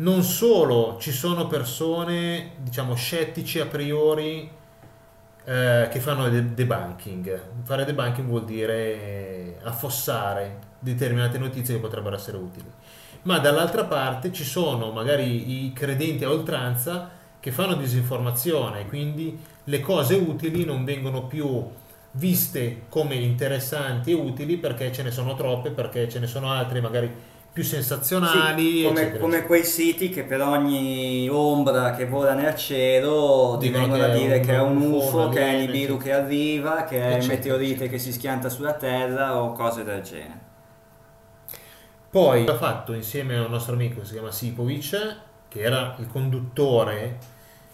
non 0.00 0.22
solo 0.22 0.96
ci 0.98 1.12
sono 1.12 1.46
persone, 1.46 2.52
diciamo, 2.58 2.94
scettici 2.94 3.60
a 3.60 3.66
priori 3.66 4.50
eh, 5.44 5.88
che 5.90 6.00
fanno 6.00 6.28
de- 6.28 6.54
debunking. 6.54 7.42
Fare 7.64 7.84
debunking 7.84 8.26
vuol 8.26 8.44
dire 8.44 9.58
affossare 9.62 10.68
determinate 10.78 11.38
notizie 11.38 11.74
che 11.74 11.80
potrebbero 11.80 12.16
essere 12.16 12.38
utili. 12.38 12.70
Ma 13.22 13.38
dall'altra 13.38 13.84
parte 13.84 14.32
ci 14.32 14.44
sono 14.44 14.90
magari 14.90 15.66
i 15.66 15.72
credenti 15.74 16.24
a 16.24 16.30
oltranza 16.30 17.10
che 17.38 17.52
fanno 17.52 17.74
disinformazione, 17.74 18.86
quindi 18.86 19.38
le 19.64 19.80
cose 19.80 20.14
utili 20.14 20.64
non 20.64 20.84
vengono 20.84 21.24
più 21.24 21.68
viste 22.12 22.82
come 22.88 23.14
interessanti 23.16 24.10
e 24.10 24.14
utili 24.14 24.56
perché 24.56 24.90
ce 24.92 25.02
ne 25.02 25.10
sono 25.10 25.34
troppe, 25.34 25.70
perché 25.70 26.08
ce 26.08 26.18
ne 26.18 26.26
sono 26.26 26.50
altre 26.50 26.80
magari 26.80 27.14
più 27.52 27.64
sensazionali. 27.64 28.78
Sì, 28.78 28.82
come, 28.84 29.00
eccetera, 29.00 29.18
come 29.18 29.32
eccetera. 29.32 29.46
quei 29.46 29.64
siti 29.64 30.08
che 30.08 30.22
per 30.22 30.40
ogni 30.40 31.28
ombra 31.28 31.92
che 31.92 32.06
vola 32.06 32.34
nel 32.34 32.54
cielo 32.54 33.56
ti 33.58 33.70
vengono 33.70 34.04
a 34.04 34.08
dire 34.08 34.36
un 34.36 34.42
che 34.42 34.52
è 34.52 34.60
un 34.60 34.80
UFO, 34.80 35.28
che 35.28 35.40
è 35.40 35.62
eccetera. 35.62 35.96
che 35.96 36.12
arriva, 36.12 36.84
che 36.84 37.00
è 37.00 37.16
il 37.16 37.26
meteorite 37.26 37.88
che 37.88 37.98
si 37.98 38.12
schianta 38.12 38.48
sulla 38.48 38.74
Terra 38.74 39.42
o 39.42 39.52
cose 39.52 39.84
del 39.84 40.02
genere. 40.02 40.48
Poi 42.10 42.46
ha 42.46 42.56
fatto 42.56 42.92
insieme 42.92 43.36
a 43.36 43.44
un 43.44 43.50
nostro 43.50 43.74
amico 43.74 44.00
che 44.00 44.06
si 44.06 44.12
chiama 44.14 44.32
Sipovic, 44.32 45.16
che 45.48 45.60
era 45.60 45.94
il 45.98 46.08
conduttore, 46.08 47.18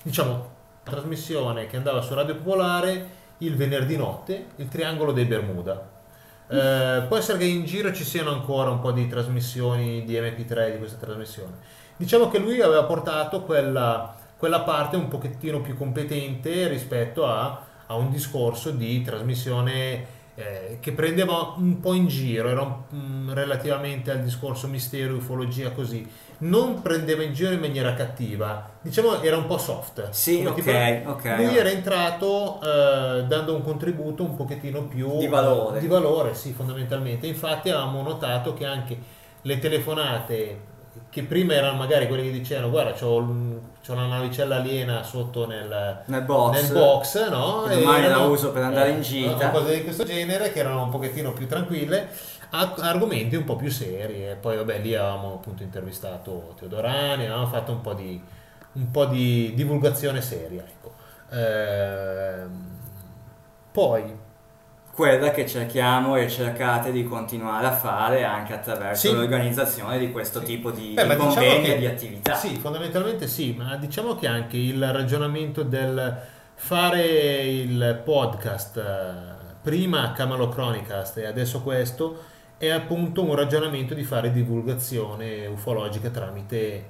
diciamo, 0.03 0.55
trasmissione 0.83 1.67
che 1.67 1.77
andava 1.77 2.01
su 2.01 2.15
Radio 2.15 2.37
Popolare 2.37 3.25
il 3.39 3.57
venerdì 3.57 3.97
notte, 3.97 4.47
il 4.57 4.69
triangolo 4.69 5.13
dei 5.13 5.25
Bermuda. 5.25 5.95
Eh, 6.49 7.05
può 7.09 7.17
essere 7.17 7.39
che 7.39 7.45
in 7.45 7.65
giro 7.65 7.93
ci 7.93 8.05
siano 8.05 8.31
ancora 8.31 8.71
un 8.71 8.81
po' 8.81 8.93
di 8.93 9.09
trasmissioni 9.09 10.05
di 10.05 10.15
MP3 10.15 10.73
di 10.73 10.79
questa 10.79 11.05
trasmissione. 11.05 11.53
Diciamo 11.97 12.29
che 12.29 12.39
lui 12.39 12.61
aveva 12.61 12.85
portato 12.85 13.43
quella, 13.43 14.15
quella 14.37 14.61
parte 14.61 14.97
un 14.97 15.09
pochettino 15.09 15.61
più 15.61 15.77
competente 15.77 16.69
rispetto 16.69 17.27
a, 17.27 17.65
a 17.87 17.95
un 17.95 18.11
discorso 18.11 18.71
di 18.71 19.03
trasmissione 19.03 20.15
eh, 20.37 20.77
che 20.81 20.93
prendeva 20.93 21.55
un 21.57 21.81
po' 21.81 21.95
in 21.95 22.07
giro, 22.09 22.49
era 22.49 22.61
un- 22.63 22.75
mm, 22.95 23.31
relativamente 23.33 24.11
al 24.11 24.23
discorso 24.23 24.69
mistero, 24.69 25.15
ufologia 25.17 25.71
così, 25.71 26.07
non 26.39 26.83
prendeva 26.83 27.23
in 27.23 27.33
giro 27.33 27.53
in 27.53 27.61
maniera 27.61 27.95
cattiva, 27.95 28.69
diciamo 28.83 29.23
era 29.23 29.39
un 29.39 29.47
po' 29.47 29.57
soft. 29.57 30.11
Sì, 30.11 30.45
ok, 30.45 30.55
tipo- 30.55 31.11
ok. 31.11 31.35
Lui 31.39 31.57
era 31.57 31.71
entrato 31.71 32.61
eh, 32.63 33.25
dando 33.27 33.55
un 33.55 33.63
contributo 33.63 34.23
un 34.23 34.37
pochettino 34.37 34.83
più 34.83 35.17
Di 35.19 35.27
valore. 35.27 35.81
di 35.81 35.87
valore, 35.87 36.35
sì, 36.35 36.53
fondamentalmente. 36.53 37.27
Infatti 37.27 37.71
avevamo 37.71 38.03
notato 38.03 38.53
che 38.53 38.67
anche 38.67 38.99
le 39.41 39.59
telefonate 39.59 40.61
che 41.11 41.23
prima 41.23 41.55
erano 41.55 41.77
magari 41.77 42.07
quelle 42.09 42.23
che 42.25 42.31
dicevano 42.31 42.71
guarda 42.71 42.93
c'ho, 42.93 43.25
c'ho 43.87 43.93
una 43.93 44.07
navicella 44.07 44.57
aliena 44.57 45.03
sotto 45.03 45.47
nel, 45.47 46.03
Nel 46.07 46.23
box. 46.23 46.61
nel 46.63 46.73
box, 46.73 47.29
no? 47.31 47.63
Che 47.69 47.79
domani 47.79 48.05
Erano- 48.05 48.21
la 48.25 48.29
uso 48.31 48.53
per 48.53 48.63
andare 48.63 48.91
in 48.91 48.99
eh, 48.99 49.01
gita. 49.01 49.51
Cose 49.51 49.75
di 49.77 49.83
questo 49.85 50.05
genere 50.05 50.53
che 50.53 50.59
erano 50.61 50.83
un 50.85 50.91
pochettino 50.91 51.33
più 51.33 51.47
tranquille, 51.47 52.09
a- 52.51 52.75
argomenti 52.81 53.37
un 53.37 53.45
po' 53.45 53.57
più 53.57 53.71
seri. 53.71 54.29
E 54.29 54.35
poi 54.41 54.57
vabbè 54.57 54.79
lì 54.81 54.95
avevamo 54.95 55.35
appunto 55.35 55.63
intervistato 55.63 56.55
Teodorani, 56.59 57.25
avevamo 57.25 57.47
fatto 57.47 57.73
un 57.73 57.81
po' 57.81 57.95
di, 57.95 58.23
un 58.73 58.91
po' 58.91 59.05
di 59.07 59.53
divulgazione 59.55 60.21
seria. 60.21 60.65
Ecco. 60.67 60.95
Ehm, 61.31 62.75
poi 63.73 64.25
Quella 64.97 65.31
che 65.31 65.47
cerchiamo 65.47 66.17
e 66.17 66.27
cercate 66.27 66.91
di 66.91 67.05
continuare 67.05 67.67
a 67.67 67.73
fare 67.73 68.25
anche 68.25 68.55
attraverso 68.55 69.09
Sì. 69.09 69.15
l'organizzazione 69.15 69.99
di 69.99 70.11
questo 70.11 70.39
Sì. 70.41 70.47
tipo 70.47 70.71
di, 70.71 70.95
Beh, 70.95 71.03
di 71.03 71.09
diciamo 71.11 71.27
convegni 71.35 71.65
che- 71.67 71.75
e 71.75 71.79
di 71.79 71.87
attività. 71.87 72.35
Sì, 72.35 72.57
fondamentalmente 72.57 73.27
sì, 73.29 73.53
ma 73.53 73.77
diciamo 73.77 74.15
che 74.17 74.27
anche 74.27 74.57
il 74.57 74.91
ragionamento 74.91 75.63
del 75.63 76.19
fare 76.55 77.03
il 77.05 78.01
podcast 78.03 78.77
eh, 78.79 79.45
prima 79.61 80.13
Camalo 80.13 80.49
Chronicast 80.49 81.19
e 81.19 81.27
adesso 81.27 81.61
questo, 81.61 82.23
è 82.57 82.71
appunto 82.71 83.23
un 83.23 83.35
ragionamento 83.35 83.93
di 83.93 84.03
fare 84.03 84.33
divulgazione 84.33 85.45
ufologica 85.45 86.09
tramite 86.09 86.85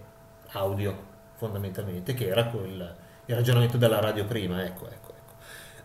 audio, 0.52 0.96
fondamentalmente, 1.34 2.14
che 2.14 2.28
era 2.28 2.44
quel, 2.44 2.94
il 3.26 3.34
ragionamento 3.34 3.76
della 3.76 3.98
radio 3.98 4.24
prima, 4.26 4.64
ecco, 4.64 4.86
ecco. 4.88 5.05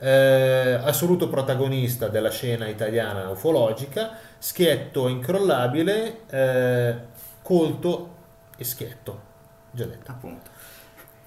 Eh, 0.03 0.79
assoluto 0.83 1.29
protagonista 1.29 2.07
della 2.07 2.31
scena 2.31 2.67
italiana 2.67 3.29
ufologica, 3.29 4.17
schietto 4.39 5.07
incrollabile, 5.07 6.21
eh, 6.27 6.95
colto 7.43 8.09
e 8.57 8.63
schietto, 8.63 9.19
già 9.69 9.85
detto. 9.85 10.09
Appunto. 10.09 10.49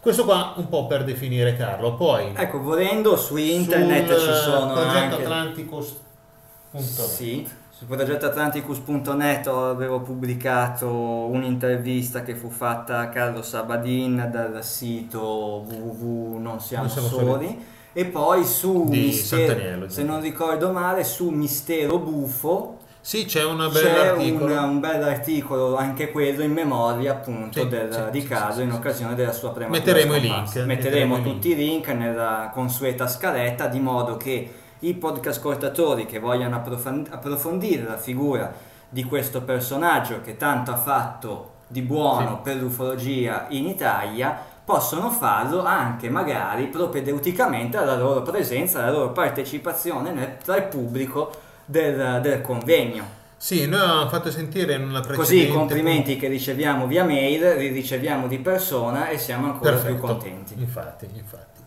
Questo 0.01 0.25
qua 0.25 0.55
un 0.57 0.69
po' 0.69 0.89
per 0.89 1.05
definire 1.05 1.57
Carlo, 1.57 1.95
poi 1.95 2.33
Ecco, 2.35 2.61
volendo 2.61 3.17
su 3.17 3.37
internet 3.37 4.19
ci 4.19 4.33
sono 4.33 4.73
progetto 4.73 4.97
anche... 4.97 5.23
Atlanticus.net. 5.23 6.83
Sì, 6.83 7.49
sul 7.71 7.87
progetto 7.87 8.27
Atlanticus.net 8.27 9.47
avevo 9.47 10.01
pubblicato 10.01 10.91
un'intervista 10.91 12.23
che 12.23 12.35
fu 12.35 12.51
fatta 12.51 12.99
a 12.99 13.09
Carlo 13.09 13.41
Sabadin 13.41 14.31
dal 14.33 14.65
sito 14.65 15.65
www 15.65 17.73
E 17.97 18.05
poi 18.07 18.45
su 18.45 18.87
Di 18.89 18.99
Mistero, 19.07 19.47
Sant'Aniello, 19.47 19.89
se 19.89 20.03
non 20.03 20.21
ricordo 20.21 20.73
male, 20.73 21.05
su 21.05 21.29
Mistero 21.31 21.99
Buffo 21.99 22.79
Sì, 23.01 23.25
c'è 23.25 23.45
un 23.45 23.71
c'è 23.73 24.11
un, 24.13 24.43
un 24.51 24.81
bel 24.81 25.03
articolo, 25.05 25.77
anche 25.77 26.11
quello 26.11 26.43
in 26.43 26.51
memoria 26.53 27.13
appunto 27.13 27.61
Sì, 27.61 27.69
del- 27.69 27.93
sì, 27.93 28.11
di 28.11 28.27
Carlo 28.27 28.55
sì, 28.55 28.63
in 28.63 28.73
occasione 28.73 29.15
della 29.15 29.33
sua 29.33 29.53
prematura 29.53 29.79
Metteremo 29.79 30.17
i 30.17 30.21
scomparsa. 30.21 30.55
link, 30.59 30.67
Metteremo 30.67 31.15
metteremo 31.15 31.17
i 31.19 31.23
tutti 31.23 31.49
i 31.51 31.55
link. 31.55 31.89
nella 31.89 32.51
consueta 32.53 33.07
scaletta 33.07 33.69
di 33.69 33.79
modo 33.79 34.17
che 34.17 34.51
i 34.81 34.95
podcast 34.95 35.39
ascoltatori 35.39 36.05
che 36.05 36.19
vogliano 36.19 36.57
approfond- 36.57 37.09
approfondire 37.13 37.85
la 37.85 37.97
figura 37.97 38.53
di 38.89 39.05
questo 39.05 39.43
personaggio 39.43 40.21
che 40.21 40.37
tanto 40.37 40.73
ha 40.73 40.77
fatto 40.77 41.51
di 41.69 41.81
buono 41.81 42.41
per 42.43 42.57
l'ufologia 42.57 43.47
in 43.51 43.67
Italia 43.67 44.53
possono 44.65 45.11
farlo 45.11 45.63
anche 45.63 46.09
magari 46.09 46.67
propedeuticamente 46.69 47.77
alla 47.77 47.97
loro 47.97 48.23
presenza, 48.23 48.81
alla 48.81 48.91
loro 48.91 49.13
partecipazione 49.13 50.13
nel- 50.13 50.37
tra 50.43 50.57
il 50.57 50.65
pubblico 50.65 51.33
del, 51.65 52.21
del 52.23 52.41
convegno. 52.41 53.23
Sì, 53.37 53.67
noi 53.67 53.81
avevamo 53.81 54.09
fatto 54.09 54.31
sentire 54.31 54.75
in 54.75 54.85
una 54.85 55.01
Così 55.01 55.17
precedente 55.17 55.45
i 55.45 55.53
complimenti 55.53 56.17
che 56.17 56.29
riceviamo 56.29 56.87
via 56.87 57.05
mail 57.05 57.57
li 57.59 57.69
riceviamo 57.69 58.27
di 58.27 58.39
persona 58.39 59.09
e 59.09 59.19
siamo 59.19 59.47
ancora 59.47 59.73
Perfetto. 59.73 59.95
più 59.95 60.03
contenti. 60.03 60.55
Infatti, 60.57 61.09
infatti. 61.13 61.61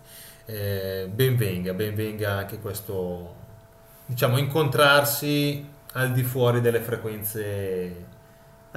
Eh, 0.45 1.07
ben 1.11 1.35
venga, 1.35 1.73
ben 1.73 1.93
venga 1.93 2.37
anche 2.37 2.57
questo, 2.59 3.35
diciamo, 4.07 4.37
incontrarsi 4.39 5.63
al 5.93 6.13
di 6.13 6.23
fuori 6.23 6.61
delle 6.61 6.79
frequenze 6.79 8.05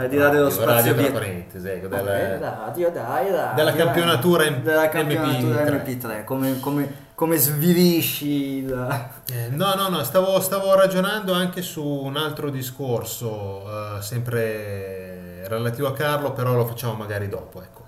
Al 0.00 0.08
di 0.08 0.16
là 0.16 0.28
dello 0.28 0.48
radio, 0.48 0.62
spazio 0.62 0.94
radio 0.94 1.12
parentesi, 1.12 1.68
ecco, 1.68 1.88
delle- 1.88 2.38
radio, 2.38 2.90
dai, 2.90 3.30
radio, 3.30 3.54
della 3.54 3.72
campionatura 3.72 4.50
M- 4.50 4.62
della 4.62 4.88
campionatura 4.88 5.62
MP3. 5.64 5.84
MP3, 5.84 6.24
come, 6.24 6.58
come, 6.60 6.94
come 7.14 7.36
svilisci 7.36 8.56
il... 8.58 9.12
Eh, 9.30 9.48
no, 9.50 9.74
no, 9.74 9.88
no, 9.88 10.02
stavo, 10.04 10.40
stavo 10.40 10.74
ragionando 10.74 11.32
anche 11.34 11.60
su 11.60 11.84
un 11.84 12.16
altro 12.16 12.48
discorso, 12.50 13.98
eh, 13.98 14.02
sempre 14.02 15.46
relativo 15.48 15.88
a 15.88 15.92
Carlo, 15.92 16.32
però 16.32 16.54
lo 16.54 16.64
facciamo 16.64 16.94
magari 16.94 17.28
dopo, 17.28 17.60
ecco. 17.62 17.84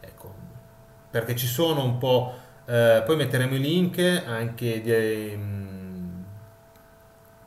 Ecco, 0.00 0.34
perché 1.10 1.34
ci 1.34 1.46
sono 1.46 1.82
un 1.82 1.96
po', 1.98 2.34
eh, 2.66 3.02
poi 3.06 3.16
metteremo 3.16 3.54
i 3.54 3.60
link 3.60 4.22
anche 4.26 4.82
di, 4.82 5.34
mm, 5.36 5.73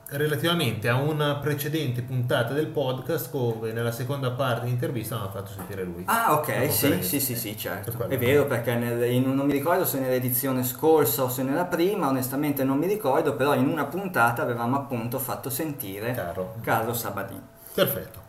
relativamente 0.10 0.88
a 0.88 0.96
una 0.96 1.36
precedente 1.36 2.02
puntata 2.02 2.54
del 2.54 2.68
podcast 2.68 3.30
dove 3.32 3.74
nella 3.74 3.92
seconda 3.92 4.32
parte 4.32 4.66
di 4.66 4.72
intervista 4.72 5.16
avevamo 5.16 5.36
fatto 5.36 5.52
sentire 5.52 5.84
lui. 5.84 6.04
Ah 6.06 6.34
ok, 6.34 6.72
sì, 6.72 7.04
sì, 7.04 7.20
sì, 7.20 7.36
sì, 7.36 7.58
certo. 7.58 8.08
È 8.08 8.18
vero 8.18 8.46
perché 8.46 8.76
nel- 8.76 9.12
in- 9.12 9.34
non 9.34 9.46
mi 9.46 9.52
ricordo 9.52 9.84
se 9.86 10.00
nell'edizione 10.00 10.64
scorsa 10.64 11.24
o 11.24 11.30
se 11.30 11.44
nella 11.44 11.66
prima, 11.66 12.08
onestamente 12.08 12.64
non 12.64 12.78
mi 12.78 12.88
ricordo, 12.88 13.36
però 13.36 13.54
in 13.56 13.68
una 13.68 13.86
puntata 13.86 14.42
avevamo 14.42 14.78
appunto 14.78 15.20
fatto 15.20 15.50
sentire 15.50 16.14
Caro. 16.14 16.56
Carlo 16.62 16.94
Sabadin. 16.94 17.42
Perfetto. 17.74 18.26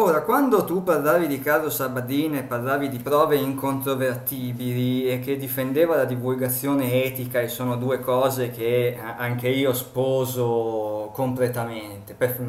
Ora, 0.00 0.22
quando 0.22 0.64
tu 0.64 0.84
parlavi 0.84 1.26
di 1.26 1.40
Carlo 1.40 1.70
Sabadin 1.70 2.36
e 2.36 2.44
parlavi 2.44 2.88
di 2.88 2.98
prove 2.98 3.34
incontrovertibili 3.34 5.10
e 5.10 5.18
che 5.18 5.36
difendeva 5.36 5.96
la 5.96 6.04
divulgazione 6.04 7.02
etica 7.02 7.40
e 7.40 7.48
sono 7.48 7.74
due 7.74 7.98
cose 7.98 8.50
che 8.50 8.96
anche 8.96 9.48
io 9.48 9.72
sposo 9.72 11.10
completamente, 11.12 12.14
per- 12.14 12.46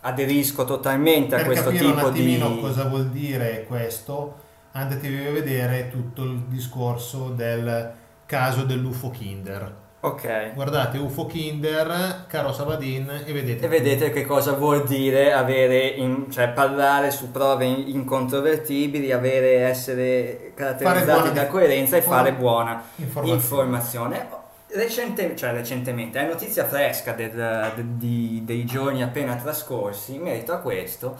aderisco 0.00 0.64
totalmente 0.64 1.34
a 1.34 1.38
per 1.38 1.46
questo 1.46 1.64
capire 1.64 1.84
un 1.84 1.92
tipo 1.92 2.06
attimino 2.06 2.48
di... 2.48 2.60
cosa 2.60 2.84
vuol 2.84 3.08
dire 3.10 3.66
questo, 3.68 4.36
andatevi 4.72 5.26
a 5.26 5.32
vedere 5.32 5.90
tutto 5.90 6.22
il 6.24 6.38
discorso 6.48 7.34
del 7.36 7.92
caso 8.24 8.64
dell'UFO 8.64 9.10
Kinder. 9.10 9.84
Ok. 10.06 10.52
Guardate 10.54 10.98
UFO 10.98 11.26
Kinder, 11.26 12.24
caro 12.28 12.52
Sabadin, 12.52 13.22
e 13.26 13.32
vedete. 13.32 13.64
E 13.64 13.68
vedete 13.68 14.10
che 14.10 14.24
cosa 14.24 14.52
vuol 14.52 14.84
dire 14.84 15.32
avere, 15.32 15.78
in- 15.86 16.30
cioè 16.30 16.50
parlare 16.50 17.10
su 17.10 17.32
prove 17.32 17.64
in- 17.64 17.88
incontrovertibili, 17.88 19.10
avere, 19.10 19.62
essere 19.62 20.52
caratterizzati 20.54 21.32
da 21.32 21.46
coerenza 21.48 21.96
e 21.96 22.02
fare 22.02 22.32
buona 22.34 22.82
informazione. 22.96 23.40
informazione. 23.40 24.28
Recente- 24.68 25.34
cioè 25.36 25.52
recentemente, 25.52 26.20
è 26.20 26.26
notizia 26.28 26.64
fresca 26.66 27.12
del- 27.12 27.30
de- 27.74 27.84
di- 27.96 28.42
dei 28.44 28.64
giorni 28.64 29.02
appena 29.02 29.34
trascorsi, 29.34 30.14
in 30.14 30.22
merito 30.22 30.52
a 30.52 30.58
questo, 30.58 31.16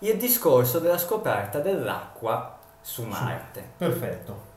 il 0.00 0.16
discorso 0.16 0.78
della 0.78 0.98
scoperta 0.98 1.58
dell'acqua 1.58 2.58
su 2.80 3.02
Marte. 3.04 3.62
Perfetto. 3.76 4.54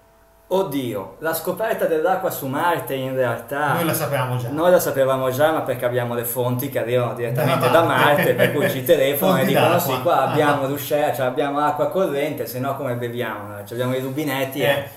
Oddio, 0.51 1.17
la 1.19 1.35
scoperta 1.35 1.85
dell'acqua 1.85 2.31
su 2.31 2.47
Marte 2.47 2.95
in 2.95 3.13
realtà... 3.13 3.73
Noi 3.73 3.85
la 3.85 3.93
sapevamo 3.93 4.35
già. 4.37 4.49
Noi 4.49 4.71
la 4.71 4.79
sapevamo 4.79 5.29
già, 5.29 5.51
ma 5.51 5.61
perché 5.61 5.85
abbiamo 5.85 6.15
le 6.15 6.23
fonti 6.23 6.69
che 6.69 6.79
arrivano 6.79 7.13
direttamente 7.13 7.67
Da 7.67 7.71
da 7.71 7.83
Marte. 7.83 8.33
Per 8.33 8.53
cui 8.53 8.67
ci 8.67 8.83
telefonano 8.83 9.41
e 9.41 9.45
dicono 9.45 9.67
d'acqua. 9.69 9.79
sì, 9.95 10.01
qua 10.01 10.21
abbiamo 10.29 10.63
Ah. 10.63 10.67
ruscello, 10.67 11.13
cioè 11.15 11.25
abbiamo 11.27 11.59
acqua 11.59 11.89
corrente, 11.89 12.47
se 12.47 12.59
no 12.59 12.75
come 12.75 12.95
beviamo? 12.95 13.57
Cioè, 13.63 13.73
abbiamo 13.73 13.95
i 13.95 13.99
rubinetti. 13.99 14.61
Eh. 14.61 14.67
e- 14.69 14.89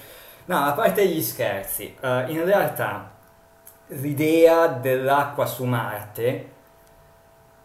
No, 0.46 0.64
a 0.64 0.72
parte 0.72 1.06
gli 1.06 1.20
scherzi, 1.22 1.94
eh, 2.00 2.24
in 2.28 2.44
realtà 2.46 3.10
l'idea 3.88 4.68
dell'acqua 4.68 5.44
su 5.44 5.64
Marte 5.64 6.51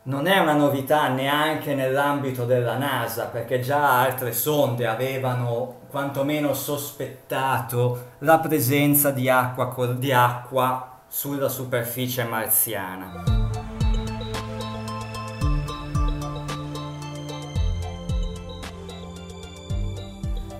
non 0.08 0.26
è 0.26 0.40
una 0.40 0.54
novità 0.54 1.10
neanche 1.10 1.76
nell'ambito 1.76 2.46
della 2.46 2.78
NASA, 2.78 3.26
perché 3.26 3.60
già 3.60 4.00
altre 4.00 4.32
sonde 4.32 4.88
avevano 4.88 5.80
quantomeno 5.90 6.54
sospettato 6.54 8.12
la 8.20 8.40
presenza 8.40 9.12
di 9.12 9.30
acqua, 9.30 9.94
di 9.94 10.14
acqua 10.14 11.02
sulla 11.08 11.50
superficie 11.50 12.24
marziana. 12.24 13.24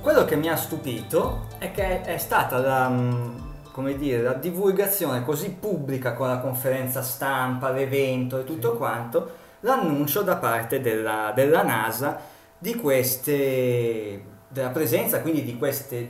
Quello 0.02 0.26
che 0.26 0.36
mi 0.36 0.50
ha 0.50 0.58
stupito 0.58 1.48
è 1.58 1.72
che 1.72 2.02
è 2.02 2.18
stata 2.18 2.58
la, 2.58 2.90
mm, 2.90 3.47
come 3.78 3.96
dire, 3.96 4.24
la 4.24 4.34
divulgazione 4.34 5.24
così 5.24 5.52
pubblica 5.52 6.14
con 6.14 6.28
la 6.28 6.40
conferenza 6.40 7.04
stampa, 7.04 7.70
l'evento 7.70 8.40
e 8.40 8.44
tutto 8.44 8.74
quanto, 8.76 9.30
l'annuncio 9.60 10.24
da 10.24 10.38
parte 10.38 10.82
della, 10.82 11.32
della 11.36 11.62
NASA 11.62 12.20
di 12.58 12.74
queste, 12.74 14.20
della 14.48 14.70
presenza 14.70 15.22
quindi 15.22 15.44
di, 15.44 15.60
queste, 15.60 16.10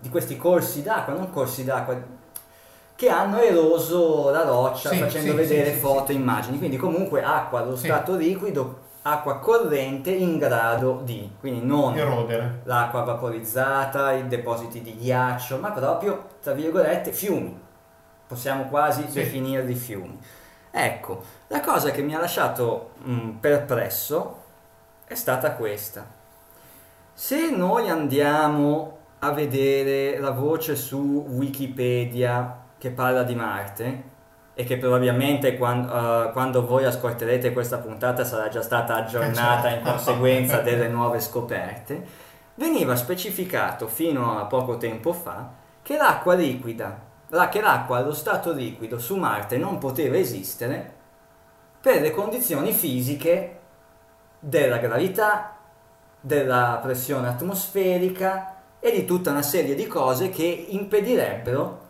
di 0.00 0.08
questi 0.08 0.36
corsi 0.36 0.82
d'acqua, 0.82 1.14
non 1.14 1.30
corsi 1.30 1.62
d'acqua, 1.62 1.96
che 2.96 3.08
hanno 3.08 3.38
eroso 3.38 4.30
la 4.30 4.42
roccia 4.42 4.88
Sì, 4.88 4.98
facendo 4.98 5.30
sì, 5.30 5.36
vedere 5.36 5.68
sì, 5.68 5.74
sì, 5.74 5.78
foto, 5.78 6.06
sì. 6.06 6.14
immagini, 6.14 6.58
quindi 6.58 6.76
comunque 6.76 7.22
acqua 7.22 7.60
allo 7.60 7.76
Sì. 7.76 7.84
stato 7.84 8.16
liquido, 8.16 8.83
acqua 9.06 9.38
corrente 9.38 10.10
in 10.10 10.38
grado 10.38 11.00
di, 11.04 11.30
quindi 11.38 11.64
non 11.64 11.96
Erodere. 11.96 12.60
l'acqua 12.64 13.02
vaporizzata, 13.02 14.12
i 14.12 14.26
depositi 14.28 14.80
di 14.80 14.96
ghiaccio, 14.96 15.58
ma 15.58 15.70
proprio, 15.72 16.28
tra 16.42 16.52
virgolette, 16.52 17.12
fiumi. 17.12 17.60
Possiamo 18.26 18.64
quasi 18.68 19.02
Sì. 19.08 19.20
definirli 19.20 19.74
fiumi. 19.74 20.18
Ecco, 20.70 21.22
la 21.48 21.60
cosa 21.60 21.90
che 21.90 22.00
mi 22.02 22.14
ha 22.14 22.18
lasciato 22.20 22.92
mm, 23.06 23.30
perplesso 23.40 24.42
è 25.06 25.14
stata 25.14 25.52
questa. 25.52 26.04
Se 27.12 27.50
noi 27.50 27.88
andiamo 27.90 28.98
a 29.20 29.30
vedere 29.32 30.18
la 30.18 30.30
voce 30.30 30.74
su 30.76 31.26
Wikipedia 31.28 32.58
che 32.78 32.90
parla 32.90 33.22
di 33.22 33.34
Marte, 33.34 34.02
e 34.54 34.64
che 34.64 34.76
probabilmente 34.78 35.56
quan- 35.56 35.88
eh, 36.28 36.32
quando 36.32 36.64
voi 36.64 36.84
ascolterete 36.84 37.52
questa 37.52 37.78
puntata 37.78 38.24
sarà 38.24 38.48
già 38.48 38.62
stata 38.62 38.94
aggiornata 38.94 39.68
in 39.70 39.82
conseguenza 39.82 40.58
delle 40.62 40.88
nuove 40.88 41.20
scoperte, 41.20 42.22
veniva 42.54 42.94
specificato 42.94 43.88
fino 43.88 44.38
a 44.38 44.44
poco 44.44 44.76
tempo 44.76 45.12
fa 45.12 45.50
che 45.82 45.96
l'acqua 45.96 46.34
liquida, 46.34 46.98
la- 47.28 47.48
che 47.48 47.60
l'acqua 47.60 47.98
allo 47.98 48.12
stato 48.12 48.52
liquido 48.52 48.98
su 48.98 49.16
Marte 49.16 49.56
non 49.58 49.78
poteva 49.78 50.16
esistere 50.16 50.92
per 51.80 52.00
le 52.00 52.12
condizioni 52.12 52.72
fisiche 52.72 53.58
della 54.38 54.78
gravità, 54.78 55.56
della 56.20 56.78
pressione 56.80 57.28
atmosferica 57.28 58.54
e 58.80 58.92
di 58.92 59.04
tutta 59.04 59.30
una 59.30 59.42
serie 59.42 59.74
di 59.74 59.86
cose 59.86 60.30
che 60.30 60.44
impedirebbero 60.68 61.83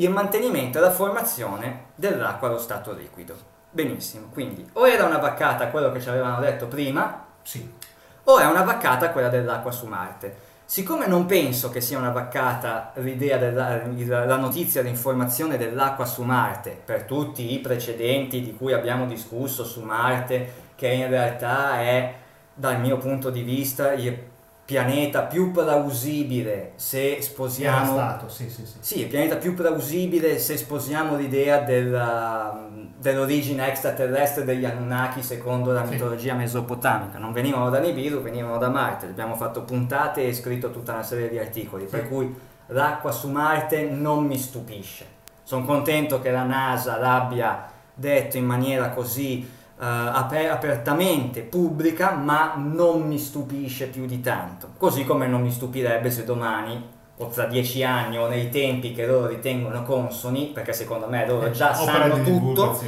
il 0.00 0.10
mantenimento 0.10 0.78
e 0.78 0.80
la 0.80 0.90
formazione 0.90 1.88
dell'acqua 1.94 2.48
allo 2.48 2.58
stato 2.58 2.92
liquido. 2.92 3.36
Benissimo, 3.70 4.28
quindi 4.32 4.68
o 4.72 4.88
era 4.88 5.04
una 5.04 5.18
vaccata 5.18 5.68
quello 5.68 5.92
che 5.92 6.00
ci 6.00 6.08
avevano 6.08 6.40
detto 6.40 6.66
prima, 6.66 7.26
Sì. 7.42 7.70
o 8.24 8.38
è 8.38 8.46
una 8.46 8.62
vaccata 8.62 9.10
quella 9.10 9.28
dell'acqua 9.28 9.70
su 9.70 9.86
Marte. 9.86 10.48
Siccome 10.64 11.06
non 11.06 11.26
penso 11.26 11.68
che 11.70 11.80
sia 11.80 11.98
una 11.98 12.10
vaccata 12.10 12.92
l'idea 12.94 13.36
della 13.36 13.84
la 14.24 14.36
notizia, 14.36 14.82
l'informazione 14.82 15.56
dell'acqua 15.58 16.04
su 16.04 16.22
Marte, 16.22 16.80
per 16.82 17.02
tutti 17.02 17.52
i 17.52 17.58
precedenti 17.58 18.40
di 18.40 18.54
cui 18.56 18.72
abbiamo 18.72 19.06
discusso 19.06 19.64
su 19.64 19.80
Marte, 19.82 20.68
che 20.76 20.88
in 20.88 21.08
realtà 21.08 21.80
è, 21.80 22.14
dal 22.54 22.80
mio 22.80 22.98
punto 22.98 23.30
di 23.30 23.42
vista, 23.42 23.92
il 23.92 24.16
pianeta 24.70 25.22
più 25.22 25.50
plausibile 25.50 26.72
se 26.76 27.20
sposiamo... 27.22 27.90
stato, 27.92 28.28
sì, 28.28 28.48
sì, 28.48 28.64
sì. 28.64 28.76
Sì, 28.78 29.00
il 29.00 29.06
pianeta 29.08 29.34
più 29.36 29.54
plausibile 29.54 30.38
se 30.38 30.56
sposiamo 30.56 31.16
l'idea 31.16 31.58
della- 31.58 32.68
dell'origine 32.96 33.66
extraterrestre 33.66 34.44
degli 34.44 34.64
Anunnaki 34.64 35.24
secondo 35.24 35.72
la 35.72 35.84
Sì. 35.84 35.90
mitologia 35.94 36.34
mesopotamica. 36.34 37.18
Non 37.18 37.32
venivano 37.32 37.68
da 37.68 37.80
Nibiru, 37.80 38.20
venivano 38.22 38.58
da 38.58 38.68
Marte. 38.68 39.06
Abbiamo 39.06 39.34
fatto 39.34 39.62
puntate 39.62 40.24
e 40.28 40.32
scritto 40.32 40.70
tutta 40.70 40.92
una 40.92 41.02
serie 41.02 41.28
di 41.28 41.38
articoli, 41.40 41.86
per 41.86 42.02
Sì. 42.02 42.08
cui 42.08 42.32
l'acqua 42.68 43.10
su 43.10 43.28
Marte 43.28 43.82
non 43.90 44.24
mi 44.24 44.38
stupisce. 44.38 45.04
Sono 45.42 45.64
contento 45.64 46.20
che 46.20 46.30
la 46.30 46.44
NASA 46.44 46.96
l'abbia 46.96 47.68
detto 47.92 48.36
in 48.36 48.44
maniera 48.44 48.90
così 48.90 49.58
aper- 49.80 50.50
apertamente 50.50 51.40
pubblica, 51.40 52.12
ma 52.12 52.54
non 52.56 53.06
mi 53.06 53.18
stupisce 53.18 53.86
più 53.86 54.06
di 54.06 54.20
tanto. 54.20 54.72
Così 54.76 55.04
come 55.04 55.26
non 55.26 55.42
mi 55.42 55.50
stupirebbe 55.50 56.10
se 56.10 56.24
domani 56.24 56.98
o 57.16 57.28
tra 57.28 57.46
dieci 57.46 57.82
anni 57.82 58.18
o 58.18 58.28
nei 58.28 58.48
tempi 58.48 58.92
che 58.92 59.06
loro 59.06 59.26
ritengono 59.26 59.82
consoni, 59.82 60.46
perché 60.46 60.72
secondo 60.72 61.06
me 61.06 61.26
loro 61.26 61.50
già 61.50 61.78
Opera 61.80 62.08
sanno 62.08 62.22
tutto, 62.22 62.78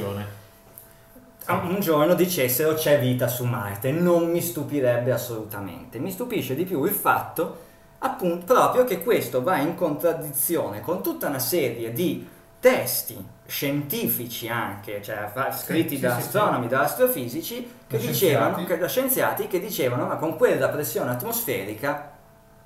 un 1.46 1.80
giorno 1.80 2.14
dicessero 2.14 2.74
c'è 2.74 3.00
vita 3.00 3.26
su 3.26 3.44
Marte, 3.44 3.90
non 3.90 4.30
mi 4.30 4.40
stupirebbe 4.40 5.12
assolutamente. 5.12 5.98
Mi 5.98 6.10
stupisce 6.10 6.54
di 6.54 6.64
più 6.64 6.84
il 6.84 6.92
fatto 6.92 7.70
appunto 7.98 8.54
proprio 8.54 8.84
che 8.84 9.02
questo 9.02 9.42
va 9.42 9.58
in 9.58 9.74
contraddizione 9.74 10.80
con 10.80 11.02
tutta 11.02 11.28
una 11.28 11.38
serie 11.38 11.92
di 11.92 12.26
testi 12.58 13.31
scientifici 13.46 14.48
anche, 14.48 15.02
cioè 15.02 15.30
scritti 15.52 15.96
sì, 15.96 16.00
da 16.00 16.10
sì, 16.10 16.20
sì. 16.20 16.26
astronomi, 16.28 16.68
da 16.68 16.82
astrofisici, 16.82 17.80
che 17.86 17.98
Da 17.98 17.98
dicevano, 17.98 18.64
che, 18.64 18.78
da 18.78 18.88
scienziati 18.88 19.46
che 19.46 19.60
dicevano 19.60 20.06
ma 20.06 20.16
con 20.16 20.36
quella 20.36 20.68
pressione 20.68 21.10
atmosferica 21.10 22.10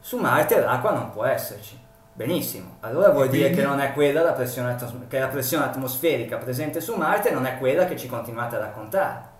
su 0.00 0.18
Marte 0.18 0.60
l'acqua 0.60 0.92
non 0.92 1.10
può 1.10 1.24
esserci. 1.24 1.78
Benissimo, 2.12 2.76
allora 2.80 3.10
vuol 3.10 3.28
E 3.28 3.28
dire 3.28 3.50
quindi? 3.50 3.54
che 3.54 3.62
non 3.62 3.80
è 3.80 3.92
quella 3.92 4.22
la 4.22 4.32
pressione, 4.32 4.72
atmos- 4.72 5.06
che 5.08 5.18
la 5.18 5.28
pressione 5.28 5.64
atmosferica 5.64 6.38
presente 6.38 6.80
su 6.80 6.94
Marte 6.94 7.30
non 7.30 7.44
è 7.46 7.58
quella 7.58 7.84
che 7.86 7.96
ci 7.96 8.06
continuate 8.08 8.56
a 8.56 8.60
raccontare. 8.60 9.34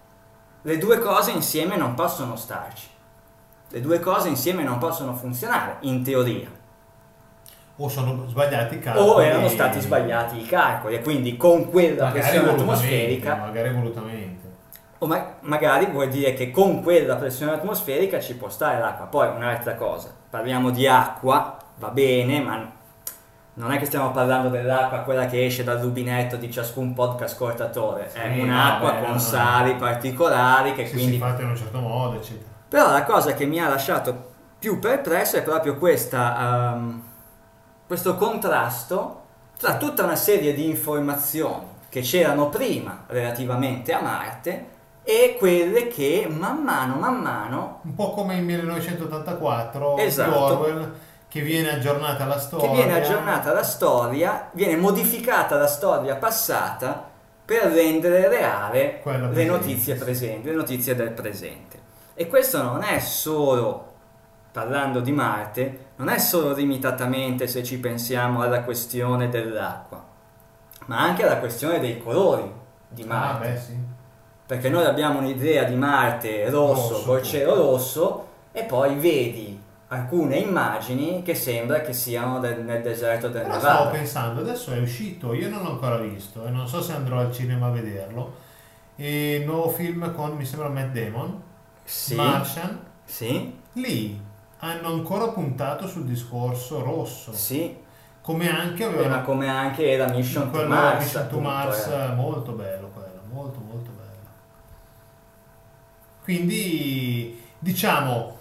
Le 0.63 0.79
due 0.79 0.99
cose 0.99 1.31
insieme 1.31 1.77
non 1.77 1.95
possono 1.95 2.37
starci. 2.37 2.89
Le 3.69 3.81
due 3.81 4.01
cose 4.01 4.29
insieme 4.29 4.63
non 4.63 4.79
possono 4.79 5.15
funzionare, 5.15 5.77
in 5.81 6.03
teoria. 6.03 6.49
O 7.79 7.89
sono 7.89 8.27
sbagliati 8.27 8.77
i 8.77 8.79
calcoli. 8.79 9.09
O 9.09 9.23
erano 9.23 9.49
stati 9.49 9.81
sbagliati 9.81 10.41
i 10.41 10.47
calcoli 10.47 10.95
e 10.95 11.03
quindi 11.03 11.37
con 11.37 11.69
quella 11.71 12.07
pressione 12.11 12.51
atmosferica 12.51 13.35
Magari 13.35 13.71
volutamente. 13.71 14.45
O 14.99 15.07
ma- 15.07 15.35
magari 15.41 15.87
vuol 15.87 16.09
dire 16.09 16.33
che 16.33 16.51
con 16.51 16.83
quella 16.83 17.17
pressione 17.17 17.53
atmosferica 17.53 18.19
ci 18.19 18.35
può 18.37 18.49
stare 18.49 18.79
l'acqua. 18.81 19.05
Poi 19.07 19.29
un'altra 19.29 19.75
cosa, 19.75 20.11
parliamo 20.31 20.71
di 20.71 20.87
acqua, 20.87 21.57
va 21.77 21.89
bene, 21.89 22.41
ma 22.41 22.73
non 23.59 23.73
è 23.73 23.79
che 23.79 23.85
stiamo 23.85 24.11
parlando 24.11 24.49
dell'acqua 24.49 25.01
quella 25.01 25.27
che 25.27 25.45
esce 25.45 25.63
dal 25.65 25.79
rubinetto 25.79 26.37
di 26.37 26.51
ciascun 26.51 26.95
podcast 26.95 27.35
ascoltatore, 27.35 28.11
è 28.11 28.33
Sì, 28.35 28.41
un'acqua 28.41 28.93
vabbè, 28.93 29.03
con 29.05 29.13
no. 29.13 29.19
sali 29.19 29.75
particolari 29.75 30.73
che 30.73 30.87
Se 30.87 30.93
quindi... 30.95 31.13
si 31.13 31.19
fatta 31.19 31.43
in 31.43 31.49
un 31.49 31.57
certo 31.57 31.79
modo, 31.79 32.17
eccetera. 32.17 32.49
Però 32.69 32.91
la 32.91 33.05
cosa 33.05 33.35
che 33.35 33.45
mi 33.45 33.61
ha 33.61 33.69
lasciato 33.69 34.33
più 34.59 34.79
perplesso 34.79 35.37
è 35.37 35.43
proprio 35.43 35.77
questa, 35.77 36.73
ehm, 36.75 37.03
questo 37.87 38.17
contrasto 38.17 39.23
tra 39.59 39.77
tutta 39.77 40.05
una 40.05 40.17
serie 40.17 40.53
di 40.55 40.69
informazioni 40.69 41.75
che 41.89 42.01
c'erano 42.01 42.49
prima 42.49 43.05
relativamente 43.07 43.93
a 43.93 44.01
Marte 44.03 44.75
e 45.03 45.37
quelle 45.39 45.87
che 45.87 46.27
man 46.29 46.63
mano, 46.63 46.97
man 46.97 47.21
mano, 47.21 47.81
Un 47.85 47.95
po' 47.95 48.11
come 48.11 48.35
in 48.35 48.45
1984 48.45 49.97
Esatto. 49.99 50.39
Orwell, 50.39 50.93
che 51.29 51.41
viene 51.43 51.71
aggiornata 51.71 52.25
la 52.27 52.39
storia. 52.39 52.69
che 52.69 52.75
viene 52.75 53.01
aggiornata 53.01 53.53
la 53.53 53.63
storia, 53.63 54.51
viene 54.53 54.77
modificata 54.77 55.57
la 55.57 55.69
storia 55.69 56.17
passata 56.17 57.09
per 57.45 57.63
rendere 57.67 58.29
reale 58.29 59.01
le 59.31 59.45
notizie 59.45 59.95
presenti, 59.95 60.49
le 60.49 60.55
notizie 60.57 60.97
del 60.97 61.11
presente. 61.13 61.79
E 62.15 62.27
questo 62.27 62.61
non 62.61 62.83
è 62.83 62.99
solo, 62.99 63.93
parlando 64.51 64.99
di 65.01 65.13
Marte, 65.13 65.86
non 65.97 66.09
è 66.09 66.19
solo 66.19 66.55
limitatamente 66.55 67.47
se 67.47 67.63
ci 67.65 67.79
pensiamo 67.79 68.43
alla 68.43 68.63
questione 68.63 69.29
dell'acqua, 69.29 70.05
ma 70.87 70.99
anche 71.01 71.23
alla 71.25 71.39
questione 71.39 71.81
dei 71.81 71.99
colori 72.03 72.51
di 72.89 73.03
Ah, 73.03 73.07
Marte. 73.07 73.49
beh, 73.49 73.59
sì. 73.59 73.79
Perché 74.47 74.69
noi 74.69 74.85
abbiamo 74.85 75.19
un'idea 75.19 75.65
di 75.65 75.75
Marte 75.75 76.49
rosso, 76.51 76.91
Rosso, 76.95 77.05
col 77.07 77.23
cielo 77.23 77.55
rosso, 77.57 78.27
e 78.53 78.63
poi 78.65 78.95
vedi 78.95 79.61
alcune 79.89 80.37
immagini 80.39 81.23
che 81.23 81.35
sembra 81.35 81.81
che 81.81 81.93
siano 81.93 82.39
del- 82.41 82.63
nel 82.63 82.83
deserto 82.83 83.29
del 83.29 83.43
Però 83.43 83.59
stavo 83.59 83.75
Nevada. 83.85 83.91
pensando, 83.99 84.41
adesso 84.41 84.73
è 84.73 84.79
uscito, 84.81 85.33
io 85.35 85.49
non 85.49 85.63
l'ho 85.63 85.71
ancora 85.71 85.97
visto 85.99 86.47
e 86.47 86.51
non 86.51 86.67
so 86.69 86.81
se 86.83 86.93
andrò 86.93 87.19
al 87.19 87.33
cinema 87.33 87.67
a 87.67 87.71
vederlo. 87.71 88.35
E 88.97 89.37
il 89.37 89.45
nuovo 89.47 89.69
film 89.71 90.15
con, 90.15 90.33
mi 90.37 90.45
sembra, 90.45 90.69
Matt 90.69 90.93
Damon, 90.93 91.41
Sì, 91.85 92.15
Martian. 92.15 92.81
sì, 93.05 93.55
Lì 93.75 94.19
hanno 94.59 94.89
ancora 94.89 95.29
puntato 95.29 95.87
sul 95.87 96.05
discorso 96.05 96.83
rosso. 96.83 97.33
sì, 97.33 97.85
Come 98.23 98.51
anche 98.51 98.85
Eh, 98.85 99.09
ma 99.09 99.21
come 99.21 99.49
anche 99.49 99.89
era 99.89 100.09
Mission 100.09 100.45
to 100.45 100.51
quello 100.51 100.69
Mars. 100.69 101.05
Mission 101.05 101.29
to 101.29 101.39
Mars, 101.39 101.87
eh. 101.87 102.13
molto 102.15 102.53
bello 102.53 102.89
quello, 102.89 103.21
molto 103.31 103.61
molto 103.61 103.91
bello. 103.91 104.31
Quindi 106.25 107.41
diciamo 107.59 108.35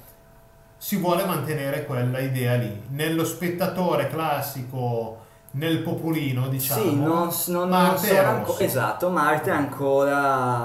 si 0.77 0.97
vuole 0.97 1.25
mantenere 1.25 1.85
quella 1.85 2.19
idea 2.19 2.55
lì. 2.55 2.83
Nello 2.89 3.23
spettatore 3.25 4.07
classico, 4.07 5.24
nel 5.55 5.79
popolino, 5.79 6.47
diciamo. 6.47 6.81
Sì, 6.81 6.95
non, 6.95 7.29
non, 7.47 7.69
Marte 7.69 8.07
non 8.07 8.15
è 8.15 8.19
sono 8.19 8.29
anco- 8.29 8.51
rosso. 8.51 8.63
esatto, 8.63 9.09
Marte 9.09 9.49
è 9.49 9.53
ancora 9.53 10.17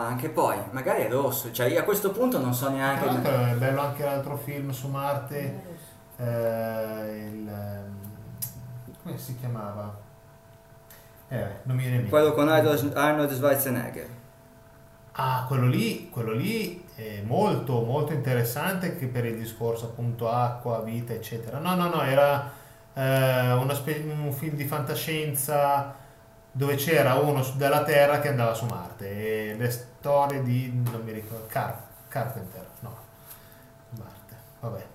anche 0.06 0.28
poi, 0.28 0.56
magari 0.72 1.02
è 1.02 1.08
rosso, 1.08 1.52
cioè 1.52 1.66
io 1.68 1.80
a 1.80 1.84
questo 1.84 2.10
punto 2.10 2.38
non 2.38 2.52
so 2.52 2.66
Tra 2.66 2.74
neanche 2.74 3.04
l'altro 3.04 3.32
è 3.32 3.54
bello 3.54 3.80
anche 3.80 4.04
l'altro 4.04 4.36
film 4.36 4.70
su 4.70 4.88
Marte, 4.88 5.62
eh, 6.16 7.28
il, 7.32 7.48
ehm, 7.48 7.98
come 9.02 9.16
si 9.16 9.36
chiamava? 9.38 9.96
Eh, 11.28 11.46
non 11.62 11.76
mi 11.76 11.82
viene 11.82 11.96
in 11.96 12.02
mente. 12.02 12.10
quello 12.10 12.32
con 12.32 12.48
Arnold, 12.48 12.92
Arnold 12.96 13.32
Schwarzenegger. 13.32 14.08
Ah, 15.12 15.44
quello 15.46 15.66
lì, 15.66 16.08
quello 16.08 16.32
lì 16.32 16.84
è 16.96 17.22
molto, 17.24 17.82
molto 17.82 18.12
interessante 18.12 18.96
che 18.96 19.06
per 19.06 19.24
il 19.24 19.36
discorso 19.36 19.86
appunto 19.86 20.28
acqua, 20.30 20.80
vita, 20.80 21.12
eccetera. 21.12 21.58
No, 21.58 21.74
no, 21.76 21.88
no, 21.88 22.02
era 22.02 22.58
eh, 23.00 23.74
spe- 23.74 24.04
un 24.06 24.32
film 24.32 24.56
di 24.56 24.64
fantascienza 24.66 25.94
dove 26.52 26.74
c'era 26.74 27.14
uno 27.14 27.42
della 27.56 27.82
Terra 27.82 28.20
che 28.20 28.28
andava 28.28 28.54
su 28.54 28.66
Marte 28.66 29.50
e 29.52 29.54
le 29.56 29.70
storie 29.70 30.42
di, 30.42 30.70
non 30.90 31.02
mi 31.04 31.12
ricordo, 31.12 31.46
Car- 31.48 31.86
Carpenter, 32.08 32.66
no, 32.80 32.96
Marte, 33.90 34.36
vabbè. 34.60 34.86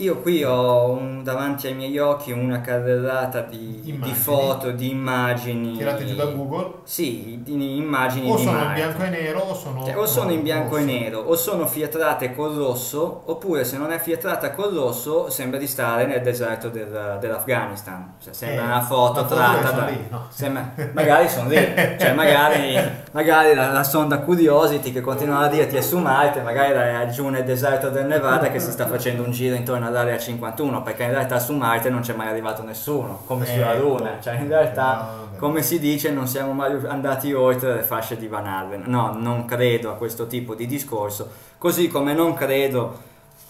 Io 0.00 0.18
qui 0.20 0.44
ho 0.44 0.90
un- 0.92 1.24
davanti 1.24 1.66
ai 1.66 1.74
miei 1.74 1.98
occhi 1.98 2.30
una 2.30 2.60
carrellata 2.60 3.40
di, 3.40 3.80
di 3.82 4.12
foto, 4.14 4.70
di 4.70 4.90
immagini. 4.90 5.76
Tirate 5.76 6.06
giù 6.06 6.14
da 6.14 6.26
Google, 6.26 6.74
Sì, 6.84 7.40
di 7.42 7.76
immagini 7.78 8.30
o 8.30 8.36
di 8.36 8.42
sono 8.44 8.58
in 8.58 8.64
Marte. 8.64 8.74
bianco 8.80 9.02
e 9.02 9.08
nero 9.08 9.38
o 9.40 9.54
sono... 9.54 9.84
Cioè, 9.84 9.96
o 9.98 10.06
sono 10.06 10.30
in 10.30 10.42
bianco 10.42 10.76
e 10.76 10.80
rosso. 10.84 10.92
nero, 10.92 11.18
o 11.18 11.34
sono 11.34 11.66
fietrate 11.66 12.32
col 12.32 12.54
rosso, 12.54 13.22
oppure 13.26 13.64
se 13.64 13.76
non 13.76 13.90
è 13.90 13.98
fietrata 13.98 14.52
col 14.52 14.72
rosso 14.72 15.30
sembra 15.30 15.58
di 15.58 15.66
stare 15.66 16.06
nel 16.06 16.22
deserto 16.22 16.68
del- 16.68 17.16
dell'Afghanistan. 17.20 18.14
Cioè, 18.22 18.32
sembra 18.32 18.62
Eh, 18.62 18.66
una 18.66 18.80
foto 18.82 19.26
tratta 19.26 19.70
da... 19.72 19.84
lì, 19.86 20.06
no? 20.10 20.26
sembra- 20.30 20.72
magari 20.92 21.28
sono 21.28 21.48
lì, 21.48 21.56
cioè 21.56 22.12
magari, 22.14 22.78
magari 23.10 23.52
la, 23.52 23.72
la 23.72 23.82
sonda 23.82 24.18
Curiosity 24.20 24.92
che 24.92 25.00
continuano 25.00 25.44
a 25.46 25.48
dirti 25.48 25.76
è 25.76 25.80
su 25.80 25.98
Marte, 25.98 26.40
magari 26.40 26.72
è 26.72 27.10
giù 27.10 27.26
nel 27.28 27.42
deserto 27.42 27.88
del 27.90 28.06
Nevada 28.06 28.48
che 28.50 28.60
si 28.60 28.70
sta 28.70 28.86
facendo 28.86 29.24
un 29.24 29.32
giro 29.32 29.56
intorno 29.56 29.86
all'area 29.88 30.18
51, 30.18 30.82
perché 30.82 31.02
in 31.02 31.10
realtà 31.10 31.38
su 31.38 31.52
Marte 31.54 31.90
non 31.90 32.00
c'è 32.00 32.14
mai 32.14 32.28
arrivato 32.28 32.62
nessuno, 32.62 33.22
come 33.26 33.44
sulla 33.46 33.74
Ecco. 33.74 33.82
Luna, 33.82 34.18
cioè 34.20 34.34
in 34.34 34.48
realtà, 34.48 35.16
No, 35.32 35.36
come 35.38 35.62
si 35.62 35.78
dice, 35.78 36.10
non 36.10 36.26
siamo 36.26 36.52
mai 36.52 36.72
andati 36.86 37.32
oltre 37.32 37.74
le 37.74 37.82
fasce 37.82 38.16
di 38.16 38.26
Van 38.28 38.46
Allen. 38.46 38.84
No, 38.86 39.12
non 39.16 39.44
credo 39.44 39.90
a 39.90 39.94
questo 39.94 40.26
tipo 40.26 40.54
di 40.54 40.66
discorso, 40.66 41.28
così 41.58 41.88
come 41.88 42.12
non 42.14 42.34
credo, 42.34 42.98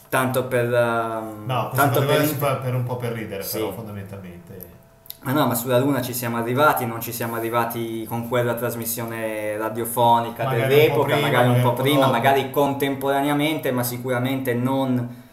tanto 0.09 0.45
per... 0.45 0.73
ehm, 0.73 1.45
No, 1.47 1.71
tanto 1.75 2.05
per 2.05 2.23
fa 2.25 2.55
per 2.57 2.75
un 2.75 2.85
po' 2.85 2.97
per 2.97 3.13
ridere, 3.13 3.43
Sì. 3.43 3.59
però 3.59 3.73
fondamentalmente... 3.73 4.77
Ma 5.21 5.33
no, 5.33 5.47
ma 5.49 5.55
sulla 5.57 5.79
Luna 5.79 6.01
ci 6.01 6.15
siamo 6.15 6.37
arrivati, 6.37 6.87
non 6.87 7.01
ci 7.01 7.13
siamo 7.13 7.35
arrivati 7.35 8.05
con 8.09 8.29
quella 8.29 8.55
trasmissione 8.55 9.57
radiofonica 9.59 10.45
Magari 10.45 10.63
un 10.63 10.69
po' 10.69 10.75
dell'epoca, 10.75 11.13
prima, 11.13 11.21
magari 11.27 11.49
un 11.49 11.61
po' 11.61 11.69
un 11.71 11.75
prima, 11.75 12.07
magari 12.07 12.51
contemporaneamente, 12.51 13.73
ma 13.73 13.83
sicuramente 13.83 14.55
non 14.55 15.27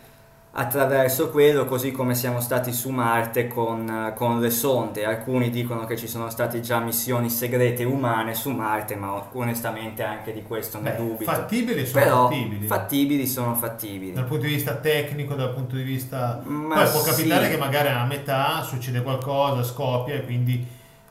attraverso 0.57 1.31
quello, 1.31 1.65
così 1.65 1.91
come 1.91 2.15
siamo 2.15 2.39
stati 2.39 2.71
su 2.71 2.89
Marte 2.89 3.47
con, 3.47 4.13
con 4.15 4.39
le 4.39 4.49
sonde. 4.49 5.03
Alcuni 5.03 5.49
dicono 5.49 5.85
che 5.85 5.97
ci 5.97 6.07
sono 6.07 6.29
state 6.29 6.61
già 6.61 6.79
missioni 6.79 7.29
segrete 7.29 7.83
umane 7.83 8.33
su 8.33 8.51
Marte, 8.51 8.95
ma 8.95 9.27
onestamente 9.33 10.03
anche 10.03 10.31
di 10.31 10.43
questo 10.43 10.79
ne 10.79 10.91
Beh, 10.91 10.95
dubito. 10.95 11.31
fattibili 11.31 11.85
sono 11.85 12.03
Però 12.03 12.27
fattibili. 12.29 12.67
fattibili 12.67 13.27
sono 13.27 13.55
fattibili. 13.55 14.13
Dal 14.13 14.23
punto 14.23 14.45
di 14.45 14.53
vista 14.53 14.75
tecnico, 14.75 15.35
dal 15.35 15.53
punto 15.53 15.75
di 15.75 15.83
vista... 15.83 16.41
Ma 16.45 16.75
Poi 16.75 16.89
può 16.89 17.01
capitare 17.01 17.45
sì. 17.45 17.51
che 17.51 17.57
magari 17.57 17.89
a 17.89 18.05
metà 18.05 18.61
succede 18.63 19.01
qualcosa, 19.01 19.61
scoppia 19.61 20.15
e 20.15 20.23
quindi 20.23 20.65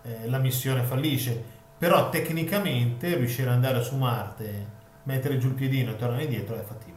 eh, 0.05 0.29
la 0.29 0.39
missione 0.39 0.83
fallisce. 0.83 1.53
Però 1.77 2.09
tecnicamente 2.09 3.15
riuscire 3.15 3.49
ad 3.49 3.57
andare 3.57 3.83
su 3.83 3.95
Marte, 3.97 4.67
mettere 5.03 5.37
giù 5.37 5.49
il 5.49 5.55
piedino 5.55 5.91
e 5.91 5.97
tornare 5.97 6.23
indietro 6.23 6.55
è 6.55 6.63
fattibile. 6.63 6.94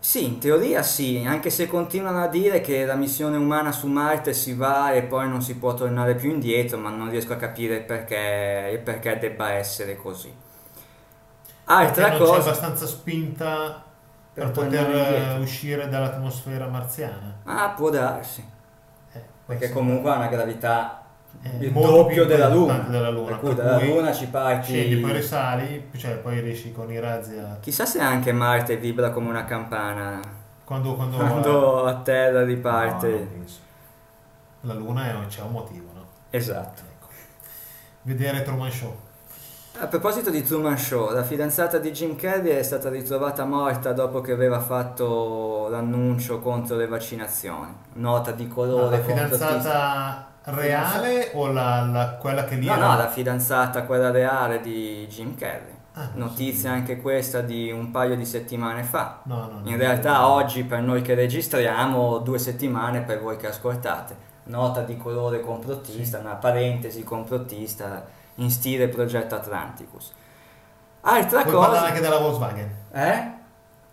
Sì, 0.00 0.24
in 0.24 0.38
teoria 0.40 0.82
sì, 0.82 1.22
anche 1.24 1.50
se 1.50 1.66
continuano 1.68 2.20
a 2.22 2.26
dire 2.28 2.60
che 2.60 2.84
la 2.84 2.94
missione 2.96 3.36
umana 3.36 3.70
su 3.72 3.86
Marte 3.86 4.32
si 4.32 4.54
va 4.54 4.92
e 4.92 5.02
poi 5.04 5.28
non 5.28 5.40
si 5.42 5.56
può 5.56 5.74
tornare 5.74 6.14
più 6.16 6.30
indietro, 6.30 6.78
ma 6.78 6.90
non 6.90 7.10
riesco 7.10 7.32
a 7.32 7.36
capire 7.36 7.80
perché, 7.82 8.70
il 8.72 8.80
perché 8.80 9.18
debba 9.18 9.52
essere 9.52 9.94
così. 9.96 10.32
Altra 11.66 12.08
non 12.08 12.22
c'è 12.22 12.24
cosa... 12.24 12.40
abbastanza 12.40 12.86
spinta 12.86 13.84
Per 14.32 14.50
poter 14.52 15.38
uscire 15.40 15.88
dall'atmosfera 15.88 16.68
marziana. 16.68 17.36
Ah, 17.44 17.70
può 17.76 17.90
darsi, 17.90 18.44
Eh, 19.12 19.22
perché 19.46 19.70
comunque 19.70 20.10
ha 20.10 20.16
una 20.16 20.28
gravità 20.28 21.02
è 21.42 21.48
il 21.60 21.72
doppio 21.72 22.24
della 22.26 22.48
Luna. 22.48 22.78
della 22.88 23.10
Luna, 23.10 23.30
Per 23.30 23.38
cui 23.38 23.54
per 23.54 23.64
dalla 23.64 23.78
cui 23.78 23.88
Luna 23.88 24.12
ci 24.12 24.26
parti... 24.26 24.72
Scendi, 24.72 24.96
poi 24.96 25.12
risali, 25.12 25.90
cioè 25.96 26.12
poi 26.16 26.40
riesci 26.40 26.72
con 26.72 26.90
i 26.90 26.98
razzi 26.98 27.36
a... 27.38 27.56
Chissà 27.60 27.84
se 27.86 28.00
anche 28.00 28.32
Marte 28.32 28.76
vibra 28.76 29.10
come 29.10 29.28
una 29.28 29.44
campana 29.44 30.20
Quando, 30.64 30.94
quando, 30.94 31.16
quando 31.16 31.84
a 31.84 31.94
terra 31.96 32.40
No, 32.40 32.46
riparte. 32.46 33.08
penso. 33.08 33.58
La 34.62 34.74
Luna 34.74 35.06
è, 35.08 35.26
c'è 35.28 35.42
un 35.42 35.52
motivo, 35.52 35.86
no? 35.94 36.04
Esatto. 36.30 36.82
Ecco. 36.82 37.06
Vedere 38.02 38.42
Truman 38.42 38.70
Show. 38.70 38.96
A 39.80 39.86
proposito 39.86 40.30
di 40.30 40.42
Truman 40.42 40.76
Show, 40.76 41.12
la 41.12 41.22
fidanzata 41.22 41.78
di 41.78 41.92
Jim 41.92 42.16
Carrey 42.16 42.56
è 42.56 42.62
stata 42.64 42.88
ritrovata 42.88 43.44
morta 43.44 43.92
dopo 43.92 44.20
che 44.20 44.32
aveva 44.32 44.58
fatto 44.58 45.68
l'annuncio 45.70 46.40
contro 46.40 46.74
le 46.74 46.88
vaccinazioni. 46.88 47.72
Nota 47.94 48.32
di 48.32 48.46
No, 48.46 48.52
colore. 48.54 48.96
la 48.96 49.02
complotista. 49.02 49.46
fidanzata 49.46 50.26
reale 50.50 51.30
o 51.34 51.50
la, 51.52 51.82
la- 51.82 52.08
quella 52.18 52.44
che 52.44 52.56
lì 52.56 52.66
No, 52.66 52.74
era- 52.74 52.86
no, 52.86 52.96
la 52.96 53.08
fidanzata, 53.08 53.84
quella 53.84 54.10
reale 54.10 54.60
di 54.60 55.06
Jim 55.08 55.34
Carrey. 55.36 55.76
Ah, 55.94 56.10
Notizia 56.14 56.70
so. 56.70 56.76
anche 56.76 57.00
questa 57.00 57.40
di 57.40 57.70
un 57.72 57.90
paio 57.90 58.14
di 58.16 58.24
settimane 58.24 58.82
fa. 58.84 59.20
No, 59.24 59.48
no, 59.50 59.60
no. 59.62 59.68
In 59.68 59.76
realtà 59.76 60.28
oggi 60.28 60.62
per 60.64 60.80
noi 60.80 61.02
che 61.02 61.14
registriamo, 61.14 62.18
due 62.18 62.38
settimane 62.38 63.00
per 63.00 63.20
voi 63.20 63.36
che 63.36 63.48
ascoltate. 63.48 64.26
Nota 64.44 64.82
di 64.82 64.96
colore 64.96 65.40
complottista, 65.40 66.18
una 66.18 66.34
parentesi 66.34 67.02
complottista 67.04 68.06
in 68.36 68.50
stile 68.50 68.88
progetto 68.88 69.34
Atlanticus. 69.34 70.12
Altra 71.00 71.42
Puoi 71.42 71.54
parlare 71.54 71.74
cosa... 71.78 71.86
anche 71.88 72.00
della 72.00 72.18
Volkswagen. 72.18 72.74
Eh? 72.92 73.32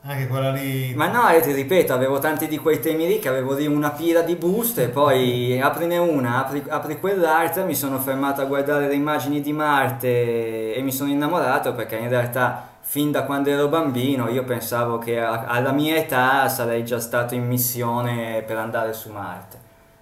Anche 0.07 0.27
quella 0.27 0.51
lì... 0.51 0.93
Ma 0.93 1.07
no, 1.07 1.27
io 1.29 1.41
ti 1.41 1.51
ripeto, 1.51 1.91
avevo 1.91 2.19
tanti 2.19 2.47
di 2.47 2.59
quei 2.59 2.79
temi 2.79 3.07
lì 3.07 3.17
che 3.17 3.27
avevo 3.27 3.55
lì 3.55 3.65
una 3.65 3.89
pila 3.89 4.21
di 4.21 4.35
buste, 4.35 4.89
poi 4.89 5.59
aprine 5.59 5.97
una, 5.97 6.45
apri, 6.45 6.63
apri 6.67 6.99
quell'altra, 6.99 7.63
mi 7.63 7.73
sono 7.73 7.97
fermato 7.97 8.39
a 8.41 8.45
guardare 8.45 8.87
le 8.87 8.93
immagini 8.93 9.41
di 9.41 9.51
Marte 9.51 10.75
e 10.75 10.81
mi 10.83 10.91
sono 10.91 11.09
innamorato 11.09 11.73
perché 11.73 11.95
in 11.95 12.09
realtà 12.09 12.67
fin 12.81 13.09
da 13.09 13.23
quando 13.23 13.49
ero 13.49 13.67
bambino 13.67 14.29
io 14.29 14.43
pensavo 14.43 14.99
che 14.99 15.19
a- 15.19 15.45
alla 15.47 15.71
mia 15.71 15.95
età 15.95 16.47
sarei 16.49 16.85
già 16.85 16.99
stato 16.99 17.33
in 17.33 17.47
missione 17.47 18.43
per 18.45 18.57
andare 18.57 18.93
su 18.93 19.11
Marte. 19.11 19.57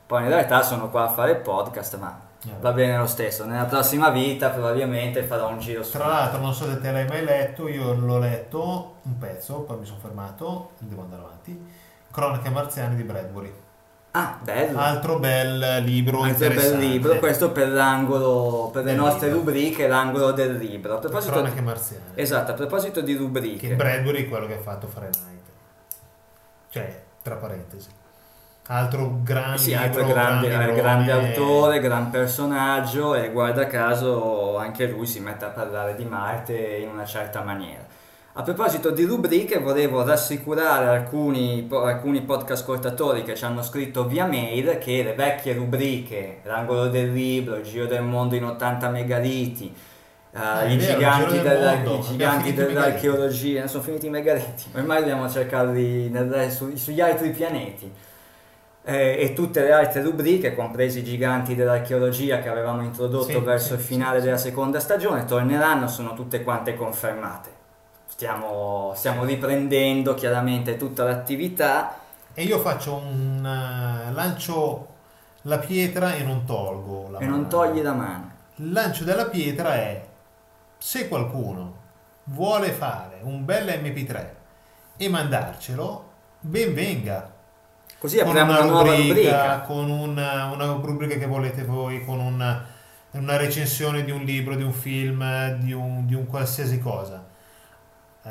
Poi 0.05 0.23
in 0.23 0.27
realtà 0.27 0.63
sono 0.63 0.89
qua 0.89 1.03
a 1.03 1.09
fare 1.13 1.31
il 1.31 1.37
podcast, 1.37 1.97
ma 1.97 2.19
va 2.59 2.71
bene 2.71 2.97
lo 2.97 3.07
stesso. 3.07 3.45
Nella 3.45 3.65
prossima 3.65 4.09
vita 4.09 4.49
probabilmente 4.49 5.23
farò 5.23 5.49
un 5.49 5.59
giro 5.59 5.83
su 5.83 5.91
Tra 5.91 6.07
l'altro, 6.07 6.39
non 6.39 6.53
so 6.53 6.65
se 6.65 6.79
te 6.79 6.91
l'hai 6.91 7.07
mai 7.07 7.23
letto, 7.23 7.67
io 7.67 7.93
l'ho 7.93 8.19
letto 8.19 8.95
un 9.03 9.17
pezzo, 9.17 9.61
poi 9.61 9.79
mi 9.79 9.85
sono 9.85 9.99
fermato, 9.99 10.71
devo 10.79 11.03
andare 11.03 11.21
avanti. 11.21 11.71
Cronache 12.11 12.49
marziane 12.49 12.95
di 12.95 13.03
Bradbury. 13.03 13.53
Ah, 14.11 14.37
bello. 14.39 14.77
Altro 14.77 15.17
bel 15.17 15.83
libro 15.83 16.21
Altro 16.21 16.49
bel 16.49 16.77
libro, 16.77 17.17
questo 17.17 17.51
per 17.51 17.69
l'angolo, 17.69 18.69
per 18.71 18.83
le 18.83 18.93
nostre 18.93 19.27
libro. 19.27 19.43
rubriche, 19.43 19.87
l'angolo 19.87 20.31
del 20.31 20.55
libro. 20.57 20.97
A 20.97 20.99
proposito, 20.99 21.33
Cronache 21.33 21.61
marziane. 21.61 22.03
esatto, 22.13 22.51
a 22.51 22.53
proposito 22.53 23.01
di 23.01 23.13
Che 23.13 23.17
rubriche, 23.17 23.73
Bradbury 23.73 24.25
è 24.25 24.29
quello 24.29 24.45
che 24.45 24.57
ha 24.57 24.61
fatto 24.61 24.85
Fahrenheit. 24.87 25.41
Cioè, 26.69 27.03
tra 27.23 27.35
parentesi. 27.35 28.01
Altro 28.67 29.19
grande 29.23 29.57
sì, 29.57 29.73
altro 29.73 29.99
libro, 30.05 30.13
grande, 30.15 30.47
gran 30.47 30.59
librone. 30.67 30.81
grande 30.81 31.11
autore, 31.11 31.79
gran 31.79 32.09
personaggio 32.09 33.13
e 33.13 33.29
guarda 33.29 33.67
caso 33.67 34.55
anche 34.57 34.87
lui 34.87 35.05
si 35.05 35.19
mette 35.19 35.43
a 35.43 35.49
parlare 35.49 35.95
di 35.95 36.05
Marte 36.05 36.55
in 36.81 36.87
una 36.87 37.03
certa 37.03 37.41
maniera. 37.41 37.85
A 38.35 38.41
proposito 38.41 38.89
di 38.89 39.03
rubriche, 39.03 39.59
volevo 39.59 40.03
rassicurare 40.03 40.87
alcuni, 40.87 41.67
alcuni 41.71 42.21
podcast 42.21 42.61
ascoltatori 42.63 43.23
che 43.23 43.35
ci 43.35 43.43
hanno 43.43 43.61
scritto 43.61 44.05
via 44.07 44.25
mail 44.25 44.77
che 44.79 45.03
le 45.03 45.13
vecchie 45.13 45.53
rubriche, 45.53 46.39
l'angolo 46.43 46.87
del 46.87 47.11
libro, 47.11 47.57
il 47.57 47.63
giro 47.63 47.85
del 47.85 48.01
mondo 48.01 48.33
in 48.35 48.45
80 48.45 48.89
megaliti, 48.89 49.71
eh, 50.31 50.39
è 50.61 50.65
i, 50.69 50.77
vero, 50.77 50.93
giganti 50.93 51.33
del 51.33 51.41
della- 51.43 51.73
mondo, 51.75 51.95
i 51.97 52.01
giganti 52.01 52.53
dell'archeologia, 52.53 53.67
sono 53.67 53.83
finiti 53.83 54.07
i 54.07 54.09
megaliti, 54.09 54.63
ormai 54.73 54.99
dobbiamo 55.01 55.29
cercarli 55.29 56.09
nel- 56.09 56.49
su- 56.49 56.75
sugli 56.75 57.01
altri 57.01 57.29
pianeti. 57.29 57.91
Eh, 58.85 59.17
e 59.19 59.33
tutte 59.33 59.61
le 59.61 59.71
altre 59.71 60.01
rubriche, 60.03 60.55
compresi 60.55 60.99
i 60.99 61.03
giganti 61.03 61.55
dell'archeologia 61.55 62.39
che 62.39 62.49
avevamo 62.49 62.81
introdotto 62.83 63.39
Sì, 63.39 63.39
verso 63.39 63.67
sì, 63.69 63.73
il 63.75 63.79
finale 63.79 64.19
sì. 64.19 64.25
della 64.25 64.37
seconda 64.37 64.79
stagione, 64.79 65.25
torneranno, 65.25 65.87
sono 65.87 66.13
tutte 66.13 66.43
quante 66.43 66.75
confermate. 66.75 67.51
Stiamo, 68.07 68.93
stiamo 68.95 69.23
riprendendo 69.23 70.13
chiaramente 70.13 70.77
tutta 70.77 71.03
l'attività. 71.03 71.97
E 72.33 72.43
io 72.43 72.59
faccio 72.59 72.95
un 72.95 73.45
eh, 73.45 74.11
lancio 74.11 74.87
la 75.43 75.59
pietra 75.59 76.15
e 76.15 76.23
non 76.23 76.45
tolgo 76.45 77.09
la 77.09 77.19
e 77.19 77.25
mano. 77.25 77.35
non 77.35 77.47
togli 77.49 77.81
la 77.81 77.93
mano. 77.93 78.31
Il 78.55 78.71
lancio 78.71 79.03
della 79.03 79.25
pietra 79.29 79.75
è 79.75 80.05
se 80.77 81.07
qualcuno 81.07 81.81
vuole 82.25 82.71
fare 82.71 83.19
un 83.23 83.45
bel 83.45 83.67
MP3 83.67 84.29
e 84.97 85.09
mandarcelo, 85.09 86.11
ben 86.39 86.73
venga. 86.73 87.32
Così 88.03 88.19
apriamo 88.19 88.51
una, 88.51 88.63
nuova 88.63 88.95
rubrica. 88.95 89.61
con 89.61 89.89
una, 89.89 90.51
una 90.51 90.65
rubrica 90.65 91.15
che 91.15 91.25
volete 91.25 91.63
voi, 91.63 92.03
con 92.03 92.19
una, 92.19 92.65
una 93.11 93.37
recensione 93.37 94.03
di 94.03 94.11
un 94.11 94.23
libro, 94.23 94.55
di 94.55 94.63
un 94.63 94.73
film, 94.73 95.23
di 95.59 95.71
un, 95.71 96.05
di 96.05 96.13
un 96.13 96.25
qualsiasi 96.27 96.79
cosa. 96.79 97.23
Eh, 98.25 98.29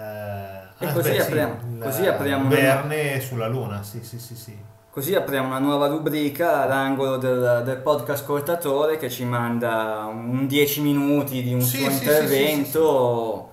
E 0.78 0.87
ah, 0.87 0.92
così 0.92 1.08
beh, 1.11 1.14
sì, 1.14 1.20
apriamo- 1.20 1.54
il 1.72 1.78
così 1.78 2.06
apriamo 2.06 2.46
una- 2.46 2.54
Verne 2.54 3.20
sulla 3.20 3.46
Luna, 3.46 3.82
sì, 3.82 4.02
sì, 4.02 4.18
sì, 4.18 4.35
sì. 4.37 4.56
Così 4.90 5.14
apriamo 5.14 5.46
una 5.48 5.58
nuova 5.58 5.87
rubrica 5.87 6.62
all'angolo 6.64 7.16
del, 7.16 7.62
del 7.64 7.78
podcast 7.78 8.22
ascoltatore 8.22 8.98
che 8.98 9.08
ci 9.08 9.24
manda 9.24 10.04
un 10.06 10.46
10 10.46 10.82
minuti 10.82 11.42
di 11.42 11.54
un 11.54 11.62
Sì, 11.62 11.78
suo 11.78 11.88
sì, 11.90 11.96
sì, 11.96 12.02
intervento 12.04 13.50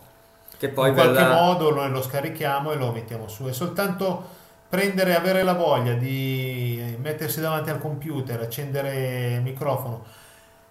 che 0.58 0.68
poi 0.70 0.90
in 0.90 0.96
qualche 0.96 1.14
verrà... 1.14 1.34
modo 1.34 1.74
noi 1.74 1.90
lo 1.90 2.02
scarichiamo 2.02 2.72
e 2.72 2.76
lo 2.76 2.92
mettiamo 2.92 3.30
su. 3.30 3.46
È 3.46 3.54
soltanto 3.54 4.38
prendere, 4.70 5.16
avere 5.16 5.42
la 5.44 5.54
voglia 5.54 5.94
di 5.94 6.96
mettersi 7.00 7.42
davanti 7.42 7.72
al 7.72 7.80
computer, 7.80 8.40
accendere 8.40 9.34
il 9.34 9.42
microfono. 9.42 10.06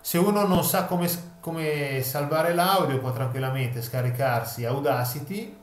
Se 0.01 0.17
uno 0.17 0.47
non 0.47 0.63
sa 0.63 0.85
come, 0.85 1.09
come 1.41 2.01
salvare 2.03 2.55
l'audio, 2.55 2.99
può 3.01 3.13
tranquillamente 3.13 3.83
scaricarsi 3.83 4.65
Audacity, 4.65 5.57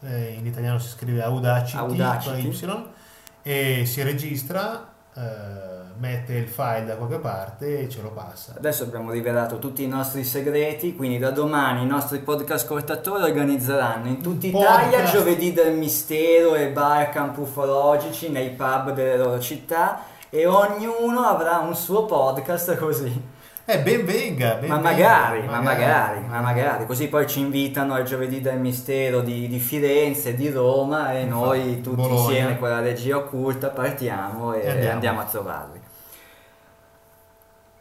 eh, 0.00 0.34
in 0.38 0.46
italiano 0.46 0.78
si 0.78 0.88
scrive 0.88 1.22
Audacity, 1.22 1.76
Audacity. 1.78 2.48
Y, 2.48 2.92
e 3.42 3.84
si 3.84 4.02
registra, 4.02 4.92
eh, 5.14 5.73
mette 5.98 6.34
il 6.34 6.48
file 6.48 6.84
da 6.86 6.94
qualche 6.96 7.18
parte 7.18 7.80
e 7.80 7.88
ce 7.88 8.02
lo 8.02 8.10
passa. 8.10 8.54
Adesso 8.56 8.84
abbiamo 8.84 9.10
rivelato 9.10 9.58
tutti 9.58 9.82
i 9.82 9.88
nostri 9.88 10.24
segreti, 10.24 10.94
quindi 10.96 11.18
da 11.18 11.30
domani 11.30 11.82
i 11.82 11.86
nostri 11.86 12.18
podcast 12.18 12.64
ascoltatori 12.64 13.22
organizzeranno 13.22 14.08
in 14.08 14.22
tutta 14.22 14.46
Italia 14.46 15.04
giovedì 15.04 15.52
del 15.52 15.74
mistero 15.74 16.54
e 16.54 16.68
bar 16.68 17.10
campufologici 17.10 18.30
nei 18.30 18.50
pub 18.50 18.92
delle 18.92 19.16
loro 19.16 19.38
città 19.38 20.00
e 20.30 20.46
ognuno 20.46 21.20
avrà 21.26 21.58
un 21.58 21.74
suo 21.76 22.04
podcast 22.06 22.76
così. 22.76 23.32
Eh, 23.66 23.78
ben 23.78 24.04
venga, 24.04 24.56
ben 24.56 24.68
Ma 24.68 24.76
venga, 24.76 24.90
magari, 24.90 25.46
ma 25.46 25.60
magari, 25.62 26.20
ma 26.28 26.40
magari, 26.42 26.84
così 26.84 27.08
poi 27.08 27.26
ci 27.26 27.40
invitano 27.40 27.94
al 27.94 28.02
giovedì 28.04 28.42
del 28.42 28.58
mistero 28.58 29.20
di, 29.22 29.48
di 29.48 29.58
Firenze, 29.58 30.34
di 30.34 30.50
Roma 30.50 31.14
e 31.14 31.24
noi 31.24 31.80
tutti 31.80 31.96
Bologna. 31.96 32.18
insieme 32.20 32.58
con 32.58 32.68
la 32.68 32.80
regia 32.80 33.16
occulta 33.16 33.68
partiamo 33.68 34.52
e 34.52 34.60
E 34.64 34.68
andiamo. 34.68 34.92
andiamo. 34.92 35.20
a 35.20 35.24
trovarli. 35.24 35.80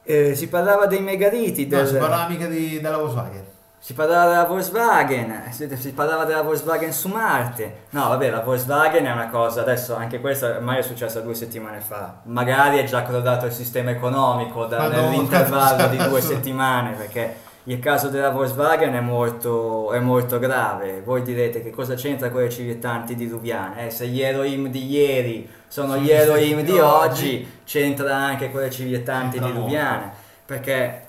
Eh, 0.04 0.36
si 0.36 0.48
parlava 0.50 0.86
dei 0.86 1.02
megaliti, 1.02 1.68
No, 1.68 1.78
del- 1.78 1.88
si 1.88 1.96
parla 1.96 2.28
mica 2.28 2.46
di, 2.48 2.82
della 2.82 2.98
Volkswagen. 2.98 3.44
si 3.80 3.94
parlava 3.94 4.30
della 4.30 4.44
Volkswagen, 4.46 5.44
si, 5.52 5.70
si 5.78 5.92
parlava 5.94 6.26
della 6.26 6.42
Volkswagen 6.42 6.92
su 6.92 7.08
Marte. 7.10 7.76
No, 7.92 8.10
vabbè, 8.10 8.30
la 8.30 8.42
Volkswagen 8.42 9.06
è 9.06 9.12
una 9.12 9.30
cosa, 9.30 9.62
adesso 9.62 9.96
anche 9.96 10.20
questa 10.20 10.56
ormai 10.58 10.80
è 10.80 10.82
successa 10.82 11.20
due 11.22 11.34
settimane 11.36 11.80
fa. 11.80 12.16
Magari 12.24 12.80
è 12.80 12.84
già 12.84 13.04
crollato 13.04 13.46
il 13.46 13.52
sistema 13.54 13.92
economico 13.92 14.66
da- 14.66 14.78
Madonna, 14.80 15.02
nell'intervallo 15.10 15.88
di 15.88 15.98
due 15.98 16.20
settimane, 16.22 16.92
perché 16.92 17.36
il 17.66 17.80
caso 17.80 18.10
della 18.10 18.30
Volkswagen 18.30 18.94
è 18.94 19.00
molto, 19.00 19.92
è 19.94 20.00
molto 20.00 20.38
grave. 20.40 21.02
Voi 21.02 21.22
direte 21.22 21.62
che 21.62 21.70
cosa 21.70 21.96
c'entra 21.96 22.30
con 22.30 22.42
le 22.42 22.50
civettanti 22.50 23.16
diluviane? 23.16 23.88
Eh, 23.88 23.90
se 23.90 24.08
gli 24.08 24.22
Elohim 24.22 24.68
di 24.68 24.86
ieri 24.86 25.50
sono 25.68 25.98
gli 25.98 26.08
stessi 26.08 26.64
di 26.64 26.80
oggi, 26.80 27.62
c'entra 27.64 28.16
anche 28.16 28.52
con 28.52 28.62
le 28.62 28.70
civettanti 28.70 29.38
C'entra 29.40 29.54
diluviane. 29.54 30.12
Perché 30.46 31.04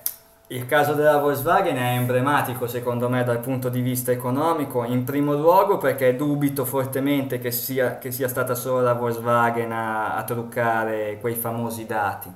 il 0.48 0.66
caso 0.66 0.92
della 0.92 1.18
Volkswagen 1.18 1.76
è 1.76 1.96
emblematico 1.96 2.68
secondo 2.68 3.08
me 3.08 3.24
dal 3.24 3.40
punto 3.40 3.68
di 3.68 3.80
vista 3.80 4.12
economico, 4.12 4.84
in 4.84 5.02
primo 5.02 5.34
luogo 5.34 5.78
perché 5.78 6.14
dubito 6.14 6.64
fortemente 6.64 7.40
che 7.40 7.50
sia, 7.50 7.98
che 7.98 8.12
sia 8.12 8.28
stata 8.28 8.54
solo 8.54 8.80
la 8.80 8.92
Volkswagen 8.92 9.72
a, 9.72 10.14
a 10.14 10.22
truccare 10.22 11.18
quei 11.20 11.34
famosi 11.34 11.84
dati. 11.84 12.32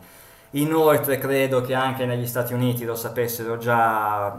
Inoltre 0.53 1.19
credo 1.19 1.61
che 1.61 1.75
anche 1.75 2.07
negli 2.07 2.27
Stati 2.27 2.55
Uniti 2.55 2.85
lo 2.85 2.95
sapessero 2.95 3.59
già 3.59 4.37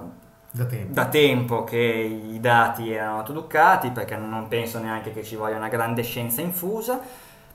Da 0.52 0.66
tempo. 0.66 0.94
da 0.94 1.06
tempo 1.06 1.64
che 1.64 1.78
i 1.78 2.40
dati 2.40 2.92
erano 2.92 3.22
truccati 3.24 3.92
perché 3.92 4.18
non 4.18 4.48
penso 4.48 4.80
neanche 4.80 5.12
che 5.14 5.24
ci 5.24 5.36
voglia 5.36 5.58
una 5.58 5.68
grande 5.70 6.02
scienza 6.02 6.42
infusa 6.42 7.00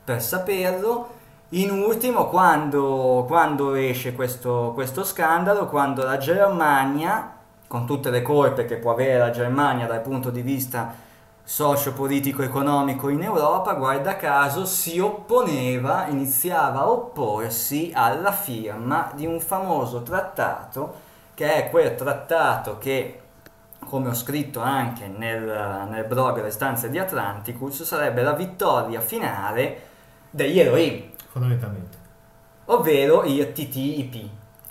per 0.04 0.22
saperlo. 0.22 1.22
In 1.50 1.70
ultimo, 1.70 2.28
quando, 2.28 3.24
quando 3.26 3.74
esce 3.74 4.12
questo, 4.14 4.72
questo 4.74 5.04
scandalo, 5.04 5.68
quando 5.68 6.02
la 6.04 6.18
Germania, 6.18 7.32
con 7.66 7.86
tutte 7.86 8.10
le 8.10 8.22
colpe 8.22 8.64
che 8.66 8.76
può 8.76 8.92
avere 8.92 9.18
la 9.18 9.30
Germania 9.30 9.86
dal 9.86 10.00
punto 10.00 10.30
di 10.30 10.42
vista 10.42 10.94
socio-politico-economico 11.46 13.09
in 13.11 13.22
Europa, 13.22 13.74
guarda 13.74 14.16
caso, 14.16 14.64
si 14.64 14.98
opponeva, 14.98 16.07
iniziava 16.09 16.80
a 16.80 16.90
opporsi 16.90 17.90
alla 17.94 18.33
firma 18.33 19.11
di 19.14 19.26
un 19.26 19.40
famoso 19.40 20.02
trattato 20.02 21.02
che 21.35 21.54
è 21.54 21.70
quel 21.70 21.94
trattato 21.96 22.78
che, 22.78 23.20
come 23.85 24.09
ho 24.09 24.14
scritto 24.14 24.61
anche 24.61 25.07
nel, 25.09 25.87
nel 25.90 26.04
blog 26.07 26.42
Le 26.42 26.50
stanze 26.50 26.88
di 26.90 26.98
Atlanticus, 26.98 27.83
sarebbe 27.83 28.22
la 28.22 28.33
vittoria 28.33 29.00
finale 29.00 29.88
degli 30.30 30.59
Elohim, 30.61 31.11
Fondamentalmente. 31.30 31.98
ovvero 32.66 33.24
il 33.24 33.52
TTIP, 33.52 34.14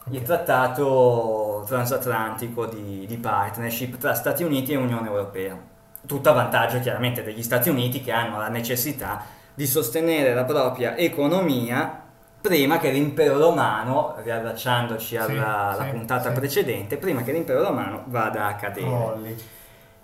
il 0.10 0.22
Ok. 0.22 0.24
trattato 0.24 1.64
transatlantico 1.68 2.66
di, 2.66 3.06
di 3.06 3.18
partnership 3.18 3.98
tra 3.98 4.14
Stati 4.14 4.44
Uniti 4.44 4.74
e 4.74 4.76
Unione 4.78 5.08
Europea. 5.08 5.72
Tutto 6.06 6.30
a 6.30 6.34
vantaggio 6.34 6.80
chiaramente 6.80 7.24
degli 7.24 7.44
Stati 7.44 7.70
Uniti 7.70 8.02
che 8.02 8.12
hanno 8.12 8.38
la 8.38 8.50
necessità 8.50 9.24
di 9.54 9.66
sostenere 9.68 10.34
la 10.34 10.44
propria 10.44 10.96
economia 10.98 12.02
prima 12.42 12.78
che 12.78 12.92
l'impero 12.92 13.38
romano, 13.38 14.16
riallacciandoci 14.22 15.16
alla, 15.16 15.76
Sì, 15.80 15.84
sì, 15.86 15.90
puntata 15.92 16.30
sì. 16.34 16.36
precedente, 16.40 16.98
prima 16.98 17.22
che 17.24 17.32
l'impero 17.32 17.62
romano 17.64 18.04
vada 18.08 18.48
a 18.48 18.56
cadere. 18.56 18.86
Crolli. 18.86 19.36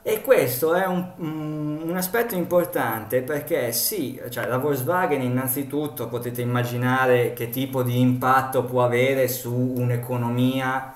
E 0.01 0.21
questo 0.21 0.73
è 0.73 0.85
un, 0.85 1.05
un- 1.17 1.81
un 1.89 1.97
aspetto 1.97 2.33
importante 2.35 3.21
perché 3.21 3.73
sì, 3.73 4.19
cioè 4.29 4.47
la 4.47 4.57
Volkswagen 4.57 5.21
innanzitutto 5.21 6.07
potete 6.07 6.41
immaginare 6.41 7.33
che 7.33 7.49
tipo 7.49 7.83
di 7.83 7.99
impatto 7.99 8.63
può 8.63 8.85
avere 8.85 9.27
su 9.27 9.53
un'economia 9.53 10.93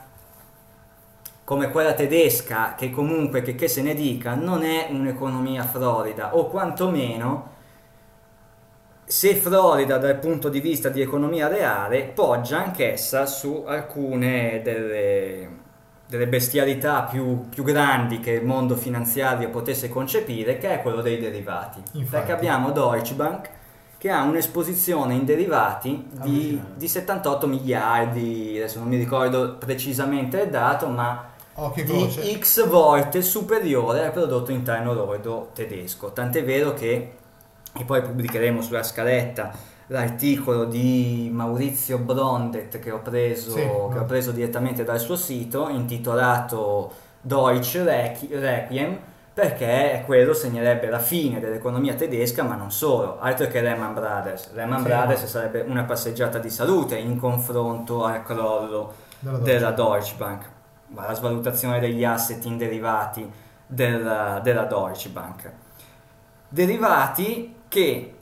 come 1.43 1.69
quella 1.69 1.93
tedesca, 1.93 2.75
che 2.75 2.89
comunque, 2.89 3.41
che, 3.41 3.56
che 3.56 3.67
se 3.67 3.82
ne 3.82 3.93
dica, 3.93 4.36
non 4.36 4.63
è 4.63 4.88
un'economia 4.89 5.63
florida, 5.63 6.36
o 6.36 6.47
quantomeno 6.47 7.51
se 9.06 9.36
florida 9.36 9.97
dal 9.97 10.17
punto 10.17 10.49
di 10.49 10.60
vista 10.60 10.89
di 10.89 11.01
economia 11.01 11.47
reale, 11.47 12.03
poggia 12.03 12.63
anch'essa 12.63 13.25
su 13.25 13.63
alcune 13.67 14.62
delle, 14.63 15.49
delle 16.08 16.27
bestialità 16.27 17.03
più, 17.03 17.49
più 17.49 17.63
grandi 17.63 18.19
che 18.19 18.32
il 18.32 18.45
mondo 18.45 18.75
finanziario 18.75 19.49
potesse 19.49 19.89
concepire, 19.89 20.58
che 20.58 20.71
è 20.71 20.82
quello 20.82 21.01
dei 21.01 21.19
derivati. 21.19 21.82
Infatti. 21.93 22.10
Perché 22.10 22.32
abbiamo 22.32 22.71
Deutsche 22.71 23.13
Bank 23.13 23.49
che 23.97 24.10
ha 24.10 24.23
un'esposizione 24.23 25.13
in 25.13 25.23
derivati 25.23 26.08
di, 26.23 26.60
di 26.75 26.88
78 26.89 27.47
miliardi, 27.47 28.53
adesso 28.58 28.79
non 28.79 28.89
mi 28.89 28.97
ricordo 28.97 29.56
precisamente 29.58 30.41
il 30.41 30.49
dato, 30.49 30.88
ma 30.88 31.32
E 31.75 31.83
di. 31.83 32.37
X 32.39 32.67
volte 32.67 33.21
superiore 33.21 34.05
al 34.05 34.11
prodotto 34.11 34.51
interno 34.51 34.93
lordo 34.93 35.49
tedesco. 35.53 36.11
Tant'è 36.11 36.43
vero 36.43 36.73
che, 36.73 37.13
e 37.77 37.83
poi 37.85 38.01
pubblicheremo 38.01 38.61
sulla 38.61 38.83
scaletta 38.83 39.51
l'articolo 39.87 40.65
di 40.65 41.29
Maurizio 41.31 41.99
Brondet 41.99 42.79
che 42.79 42.89
ho 42.91 42.99
preso, 42.99 43.51
Sì, 43.51 43.59
che 43.59 43.65
no. 43.65 43.99
ho 43.99 44.05
preso 44.05 44.31
direttamente 44.31 44.83
dal 44.83 44.99
suo 44.99 45.15
sito, 45.15 45.67
intitolato 45.69 46.91
Deutsche 47.21 47.83
Requi- 47.83 48.29
Requiem, 48.31 48.97
perché 49.33 50.03
quello 50.05 50.33
segnerebbe 50.33 50.89
la 50.89 50.99
fine 50.99 51.39
dell'economia 51.39 51.93
tedesca, 51.95 52.43
ma 52.43 52.55
non 52.55 52.71
solo, 52.71 53.19
altro 53.19 53.47
che 53.47 53.61
Lehman 53.61 53.93
Brothers. 53.93 54.51
Lehman 54.53 54.79
Sì, 54.79 54.83
Brothers 54.85 55.21
no. 55.21 55.27
sarebbe 55.27 55.61
una 55.61 55.83
passeggiata 55.83 56.37
di 56.39 56.49
salute 56.49 56.95
in 56.97 57.17
confronto 57.19 58.03
al 58.05 58.23
crollo 58.23 58.93
Della 59.19 59.37
della 59.39 59.71
Deutsche 59.71 59.83
Deutsche 59.83 60.15
Bank, 60.17 60.49
ma 60.93 61.08
la 61.08 61.13
svalutazione 61.13 61.79
degli 61.79 62.03
asset 62.03 62.43
in 62.45 62.58
derivati 62.58 63.29
della, 63.65 64.39
della 64.41 64.65
Deutsche 64.65 65.10
Bank. 65.10 65.51
Derivati 66.47 67.56
che 67.67 68.15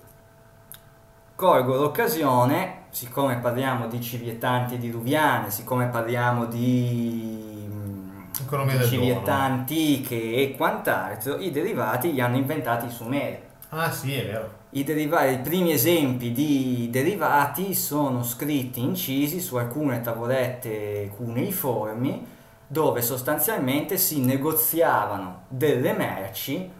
colgo 1.36 1.76
l'occasione, 1.76 2.84
siccome 2.90 3.38
parliamo 3.38 3.88
di 3.88 4.02
civiettanti 4.02 4.78
diluviane, 4.78 5.52
siccome 5.52 5.88
parliamo 5.88 6.46
di, 6.46 7.68
mm, 7.68 8.22
Economia 8.42 8.78
di 8.78 8.86
civiltà 8.86 9.36
antiche 9.36 10.16
e 10.16 10.56
quant'altro, 10.56 11.38
i 11.38 11.52
derivati 11.52 12.14
li 12.14 12.22
hanno 12.22 12.38
inventati 12.38 12.86
i 12.86 12.90
Sumeri. 12.92 13.50
Ah 13.70 13.92
sì, 13.92 14.14
è 14.14 14.26
vero. 14.26 14.60
I, 14.72 14.86
deriva- 14.86 15.26
I 15.26 15.40
primi 15.40 15.74
esempi 15.74 16.32
di 16.32 16.88
derivati 16.90 17.74
sono 17.74 18.24
scritti 18.24 18.80
incisi 18.80 19.42
su 19.42 19.58
alcune 19.58 20.00
tavolette 20.00 21.12
cuneiformi 21.18 22.40
dove 22.72 23.02
sostanzialmente 23.02 23.98
si 23.98 24.22
negoziavano 24.24 25.42
delle 25.50 25.92
merci 25.92 26.72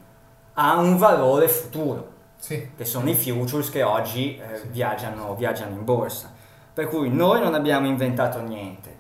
a 0.54 0.78
un 0.78 0.96
valore 0.96 1.50
futuro, 1.50 2.08
Sì. 2.38 2.70
che 2.78 2.86
sono 2.86 3.10
i 3.10 3.14
futures 3.14 3.70
che 3.70 3.84
oggi 3.84 4.38
eh, 4.38 4.56
Sì. 4.60 4.68
viaggiano, 4.70 5.36
viaggiano 5.36 5.76
in 5.76 5.84
borsa. 5.84 6.32
Per 6.74 6.88
cui 6.88 7.10
noi 7.10 7.42
non 7.42 7.56
abbiamo 7.56 7.88
inventato 7.88 8.40
niente. 8.42 9.00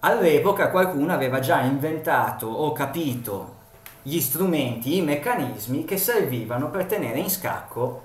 All'epoca 0.00 0.68
qualcuno 0.68 1.14
aveva 1.14 1.40
già 1.40 1.60
inventato 1.62 2.48
o 2.48 2.72
capito 2.72 3.54
gli 4.02 4.20
strumenti, 4.20 4.98
i 4.98 5.00
meccanismi 5.00 5.86
che 5.86 5.96
servivano 5.96 6.68
per 6.68 6.84
tenere 6.84 7.18
in 7.18 7.30
scacco 7.30 8.02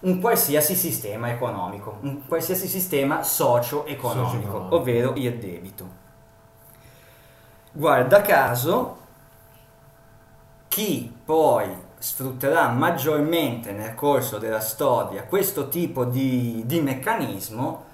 un 0.00 0.18
qualsiasi 0.22 0.74
sistema 0.74 1.30
economico, 1.30 1.98
un 2.00 2.26
qualsiasi 2.26 2.66
sistema 2.66 3.22
socio-economico, 3.22 4.24
Socio-economico. 4.30 4.74
ovvero 4.76 5.12
il 5.16 5.34
debito. 5.38 6.00
Guarda 7.74 8.20
caso, 8.20 8.98
chi 10.68 11.10
poi 11.24 11.74
sfrutterà 11.96 12.68
maggiormente 12.68 13.72
nel 13.72 13.94
corso 13.94 14.36
della 14.36 14.60
storia 14.60 15.22
questo 15.22 15.68
tipo 15.68 16.04
di, 16.04 16.64
di 16.66 16.80
meccanismo 16.80 17.84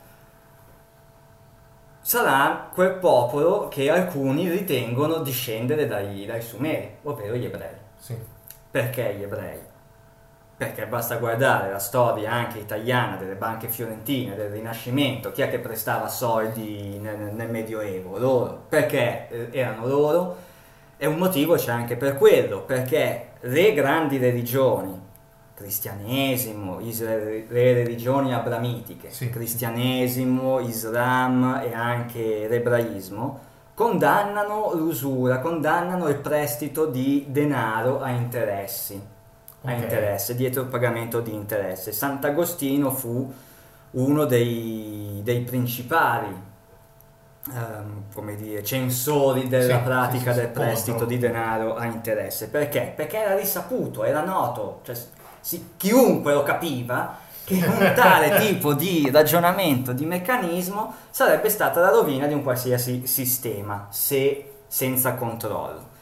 sarà 2.00 2.70
quel 2.72 2.94
popolo 2.94 3.68
che 3.68 3.88
alcuni 3.88 4.48
ritengono 4.48 5.18
discendere 5.18 5.86
dai, 5.86 6.26
dai 6.26 6.42
Sumeri, 6.42 6.96
ovvero 7.02 7.36
gli 7.36 7.44
ebrei. 7.44 7.76
Sì. 7.98 8.16
Perché 8.70 9.14
gli 9.14 9.22
ebrei? 9.22 9.60
Perché 10.58 10.86
basta 10.88 11.18
guardare 11.18 11.70
la 11.70 11.78
storia 11.78 12.32
anche 12.32 12.58
italiana 12.58 13.14
delle 13.14 13.36
banche 13.36 13.68
fiorentine, 13.68 14.34
del 14.34 14.50
Rinascimento, 14.50 15.30
chi 15.30 15.42
è 15.42 15.48
che 15.48 15.60
prestava 15.60 16.08
soldi 16.08 16.98
nel, 17.00 17.32
nel 17.32 17.48
Medioevo? 17.48 18.18
Loro. 18.18 18.64
Perché 18.68 19.28
eh, 19.28 19.48
erano 19.52 19.86
loro? 19.86 20.36
E 20.96 21.06
un 21.06 21.14
motivo 21.14 21.54
c'è 21.54 21.70
anche 21.70 21.94
per 21.96 22.16
quello, 22.16 22.62
perché 22.62 23.34
le 23.42 23.72
grandi 23.72 24.18
religioni, 24.18 25.00
cristianesimo, 25.54 26.80
isra- 26.80 27.14
le 27.14 27.46
religioni 27.72 28.34
abramitiche, 28.34 29.10
Sì. 29.10 29.30
cristianesimo, 29.30 30.58
Islam 30.58 31.60
e 31.64 31.72
anche 31.72 32.48
l'ebraismo, 32.48 33.46
condannano 33.74 34.72
l'usura, 34.74 35.38
condannano 35.38 36.08
il 36.08 36.16
prestito 36.16 36.86
di 36.86 37.26
denaro 37.28 38.00
a 38.00 38.10
interessi, 38.10 39.00
a 39.64 39.72
Ok. 39.72 39.82
interesse, 39.82 40.34
dietro 40.34 40.62
il 40.62 40.68
pagamento 40.68 41.20
di 41.20 41.34
interesse. 41.34 41.92
Sant'Agostino 41.92 42.90
fu 42.90 43.32
uno 43.92 44.24
dei, 44.24 45.20
dei 45.24 45.40
principali 45.42 46.46
come 48.14 48.36
dire, 48.36 48.62
censori 48.64 49.48
della 49.48 49.78
Sì, 49.78 49.82
pratica 49.84 50.32
sì, 50.32 50.40
del 50.40 50.48
prestito 50.48 51.04
di 51.04 51.18
denaro 51.18 51.76
a 51.76 51.84
interesse. 51.86 52.48
Perché? 52.48 52.92
Perché 52.94 53.18
era 53.18 53.34
risaputo, 53.36 54.04
era 54.04 54.22
noto, 54.24 54.80
cioè, 54.84 54.96
si- 55.40 55.70
chiunque 55.76 56.32
lo 56.32 56.42
capiva 56.42 57.16
che 57.44 57.64
un 57.66 57.92
tale 57.94 58.38
tipo 58.40 58.74
di 58.74 59.08
ragionamento, 59.10 59.92
di 59.92 60.04
meccanismo 60.04 60.94
sarebbe 61.10 61.48
stata 61.48 61.80
la 61.80 61.90
rovina 61.90 62.26
di 62.26 62.34
un 62.34 62.42
qualsiasi 62.42 63.06
sistema, 63.06 63.86
se 63.90 64.52
senza 64.66 65.14
controllo. 65.14 65.96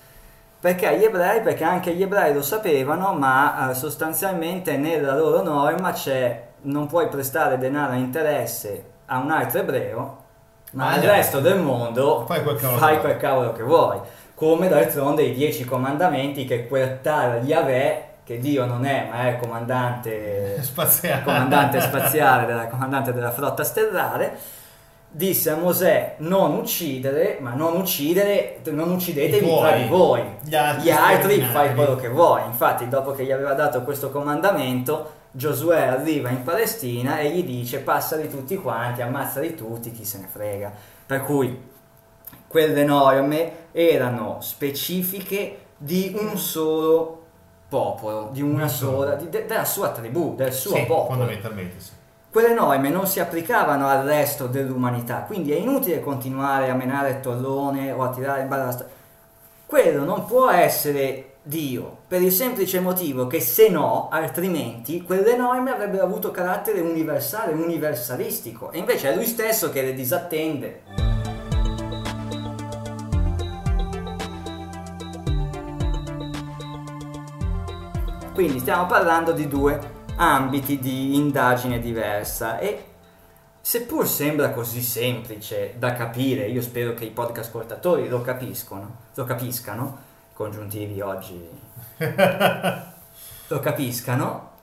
Perché 0.66 0.98
gli 0.98 1.04
ebrei? 1.04 1.42
Perché 1.42 1.62
anche 1.62 1.94
gli 1.94 2.02
ebrei 2.02 2.34
lo 2.34 2.42
sapevano, 2.42 3.12
ma 3.14 3.70
eh, 3.70 3.74
sostanzialmente 3.74 4.76
nella 4.76 5.14
loro 5.14 5.40
norma 5.40 5.92
c'è 5.92 6.42
non 6.62 6.88
puoi 6.88 7.06
prestare 7.06 7.56
denaro 7.56 7.92
a 7.92 7.94
interesse 7.94 8.84
a 9.06 9.18
un 9.18 9.30
altro 9.30 9.60
ebreo, 9.60 10.24
ma 10.72 10.90
al 10.90 10.94
agli 10.94 11.06
resto 11.06 11.38
del 11.38 11.60
mondo 11.60 12.24
Fai 12.26 12.42
quel 12.42 12.56
cavolo 12.56 12.78
fai 12.78 12.94
che 12.94 12.98
quel 12.98 13.12
vuoi. 13.12 13.16
cavolo 13.16 13.52
che 13.52 13.62
vuoi. 13.62 14.00
Come 14.34 14.66
d'altronde 14.66 15.22
i 15.22 15.34
dieci 15.34 15.64
comandamenti 15.64 16.44
che 16.46 16.66
quel 16.66 17.00
tale 17.00 17.38
Yahweh, 17.44 18.04
che 18.24 18.38
Dio 18.40 18.64
non 18.66 18.84
è, 18.84 19.06
ma 19.08 19.20
è 19.28 19.30
il 19.34 19.38
comandante 19.38 20.60
Spaziale. 20.66 21.22
comandante 21.22 21.80
spaziale, 21.80 22.44
della, 22.44 22.66
comandante 22.66 23.12
della 23.12 23.30
flotta 23.30 23.62
stellare, 23.62 24.36
disse 25.16 25.48
a 25.48 25.56
Mosè 25.56 26.16
non 26.18 26.54
uccidere, 26.56 27.38
ma 27.40 27.54
non 27.54 27.74
uccidere, 27.76 28.58
non 28.64 28.90
uccidetevi 28.90 29.56
tra 29.56 29.72
di 29.72 29.86
voi. 29.88 30.22
Gli 30.42 30.54
altri 30.54 30.82
Gli 30.84 30.90
altri 30.90 31.40
fai 31.40 31.74
quello 31.74 31.96
che 31.96 32.08
vuoi. 32.10 32.44
Infatti, 32.44 32.86
dopo 32.88 33.12
che 33.12 33.24
gli 33.24 33.32
aveva 33.32 33.54
dato 33.54 33.82
questo 33.82 34.10
comandamento, 34.10 35.12
Giosuè 35.30 35.82
arriva 35.82 36.28
in 36.30 36.42
Palestina 36.42 37.18
e 37.18 37.30
gli 37.30 37.44
dice 37.44 37.78
passali 37.80 38.28
tutti 38.30 38.56
quanti, 38.56 39.02
ammazzali 39.02 39.54
tutti, 39.54 39.90
chi 39.90 40.04
se 40.04 40.18
ne 40.18 40.28
frega. 40.30 40.72
Per 41.06 41.22
cui 41.24 41.62
quelle 42.46 42.84
norme 42.84 43.52
erano 43.72 44.38
specifiche 44.40 45.58
di 45.76 46.14
un 46.18 46.36
solo 46.38 47.22
popolo, 47.68 48.28
di 48.32 48.40
una 48.42 48.68
sola, 48.68 49.14
di- 49.14 49.28
de- 49.28 49.44
della 49.46 49.64
sua 49.64 49.90
tribù, 49.90 50.34
del 50.36 50.52
suo 50.52 50.74
Sì, 50.74 50.84
popolo. 50.84 51.18
fondamentalmente 51.18 51.80
sì. 51.80 51.90
Quelle 52.36 52.52
norme 52.52 52.90
non 52.90 53.06
si 53.06 53.18
applicavano 53.18 53.88
al 53.88 54.04
resto 54.04 54.46
dell'umanità, 54.46 55.20
quindi 55.26 55.52
è 55.52 55.56
inutile 55.56 56.02
continuare 56.02 56.68
a 56.68 56.74
menare 56.74 57.08
il 57.08 57.20
tollone 57.20 57.92
o 57.92 58.02
a 58.02 58.10
tirare 58.10 58.42
in 58.42 58.48
ballasta. 58.48 58.86
Quello 59.64 60.04
non 60.04 60.26
può 60.26 60.50
essere 60.50 61.36
Dio, 61.42 61.96
per 62.06 62.20
il 62.20 62.30
semplice 62.30 62.78
motivo 62.78 63.26
che 63.26 63.40
se 63.40 63.70
no, 63.70 64.10
altrimenti, 64.10 65.02
quelle 65.02 65.34
norme 65.34 65.70
avrebbero 65.70 66.04
avuto 66.04 66.30
carattere 66.30 66.82
universale, 66.82 67.54
universalistico, 67.54 68.70
e 68.70 68.76
invece 68.80 69.10
è 69.10 69.14
lui 69.14 69.24
stesso 69.24 69.70
che 69.70 69.80
le 69.80 69.94
disattende. 69.94 70.82
Quindi 78.34 78.58
stiamo 78.58 78.84
parlando 78.84 79.32
di 79.32 79.48
due 79.48 79.95
ambiti 80.16 80.78
di 80.78 81.14
indagine 81.16 81.78
diversa 81.78 82.58
e 82.58 82.84
seppur 83.60 84.06
sembra 84.06 84.50
così 84.50 84.80
semplice 84.80 85.74
da 85.78 85.92
capire, 85.92 86.46
io 86.46 86.62
spero 86.62 86.94
che 86.94 87.04
i 87.04 87.10
podcast 87.10 87.48
ascoltatori 87.48 88.08
lo 88.08 88.22
capiscono, 88.22 88.96
lo 89.14 89.24
capiscano, 89.24 89.98
congiuntivi 90.32 91.00
oggi 91.00 91.48
lo 93.48 93.60
capiscano, 93.60 94.54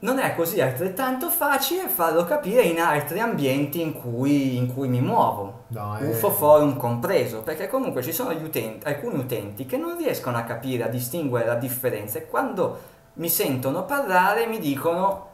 non 0.00 0.18
è 0.18 0.34
così 0.34 0.60
altrettanto 0.60 1.28
facile 1.28 1.88
farlo 1.88 2.24
capire 2.24 2.62
in 2.62 2.80
altri 2.80 3.20
ambienti 3.20 3.80
in 3.80 3.92
cui, 3.92 4.56
in 4.56 4.72
cui 4.72 4.88
mi 4.88 5.00
muovo. 5.00 5.64
No, 5.68 5.96
è- 5.96 6.08
UFO 6.08 6.30
forum 6.30 6.76
compreso, 6.76 7.42
perché 7.42 7.68
comunque 7.68 8.02
ci 8.02 8.12
sono 8.12 8.30
utenti, 8.30 8.84
alcuni 8.86 9.18
utenti 9.18 9.64
che 9.64 9.76
non 9.76 9.96
riescono 9.96 10.36
a 10.36 10.42
capire, 10.42 10.84
a 10.84 10.88
distinguere 10.88 11.46
la 11.46 11.54
differenza 11.54 12.18
e 12.18 12.26
quando 12.26 12.78
mi 13.14 13.28
sentono 13.28 13.84
parlare 13.84 14.46
mi 14.46 14.58
dicono 14.58 15.30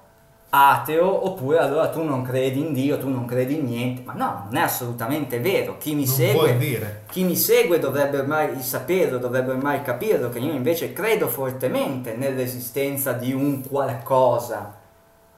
ateo 0.51 1.27
oppure 1.27 1.59
allora 1.59 1.89
tu 1.89 2.03
non 2.03 2.23
credi 2.23 2.61
in 2.61 2.73
Dio, 2.73 2.99
tu 2.99 3.09
non 3.09 3.27
credi 3.27 3.59
in 3.59 3.67
niente, 3.67 4.03
ma 4.05 4.15
no, 4.15 4.45
non 4.47 4.57
è 4.57 4.63
assolutamente 4.63 5.41
vero, 5.41 5.77
chi 5.79 5.95
mi 5.95 6.07
segue 6.07 7.03
chi 7.11 7.25
mi 7.25 7.37
segue 7.37 7.79
dovrebbe 7.79 8.19
ormai 8.19 8.61
saperlo, 8.63 9.19
dovrebbe 9.19 9.53
ormai 9.53 9.83
capirlo, 9.83 10.31
che 10.31 10.39
io 10.39 10.53
invece 10.53 10.93
credo 10.93 11.29
fortemente 11.29 12.15
nell'esistenza 12.15 13.13
di 13.13 13.33
un 13.33 13.63
qualcosa. 13.67 14.77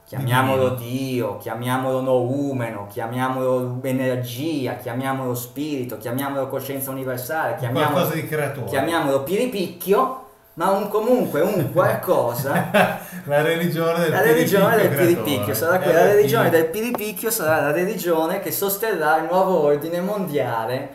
Chiamiamolo 0.05 0.71
Dio, 0.71 1.37
chiamiamolo 1.37 2.01
noumeno, 2.01 2.87
chiamiamolo 2.89 3.79
energia, 3.83 4.75
chiamiamolo 4.75 5.33
spirito, 5.33 5.97
chiamiamolo 5.97 6.49
coscienza 6.49 6.91
universale, 6.91 7.55
chiamiamolo, 7.55 7.93
Qualcosa 7.93 8.15
di 8.15 8.27
creatore. 8.27 8.65
chiamiamolo 8.65 9.23
piripicchio, 9.23 10.25
ma 10.55 10.69
un 10.71 10.89
comunque 10.89 11.41
un 11.41 11.71
qualcosa 11.73 12.99
La 13.25 13.41
religione 13.41 13.99
del 13.99 14.09
la 14.11 14.21
religione 14.21 14.75
del 14.75 14.89
piripicchio 14.89 15.53
sarà 15.53 15.79
quella, 15.79 16.05
la 16.05 16.13
religione 16.13 16.49
del 16.49 16.65
piripicchio 16.65 17.31
sarà 17.31 17.61
la 17.61 17.71
religione 17.71 18.39
che 18.39 18.51
sosterrà 18.51 19.17
il 19.19 19.25
nuovo 19.29 19.63
ordine 19.63 20.01
mondiale 20.01 20.89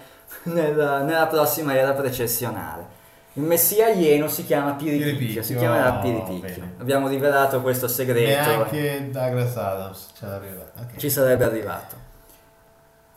nel- 0.45 1.03
nella 1.05 1.27
prossima 1.27 1.75
era 1.75 1.93
precessionale. 1.93 2.95
Il 3.35 3.43
messia 3.43 3.89
ieno 3.89 4.29
si 4.29 4.45
chiama 4.47 4.73
piripicchio, 4.73 5.13
Piripicchio, 5.13 5.43
si 5.43 5.57
chiamerà 5.57 5.99
oh, 5.99 6.01
piripicchio. 6.01 6.41
bene. 6.41 6.75
Abbiamo 6.79 7.07
rivelato 7.09 7.61
questo 7.61 7.87
segreto, 7.87 8.49
Neanche 8.49 9.11
Douglas 9.11 9.57
Adams 9.57 10.09
ce 10.19 10.27
l'aveva. 10.27 10.63
Ok. 10.81 10.97
ci 10.97 11.11
sarebbe 11.11 11.45
arrivato. 11.45 11.97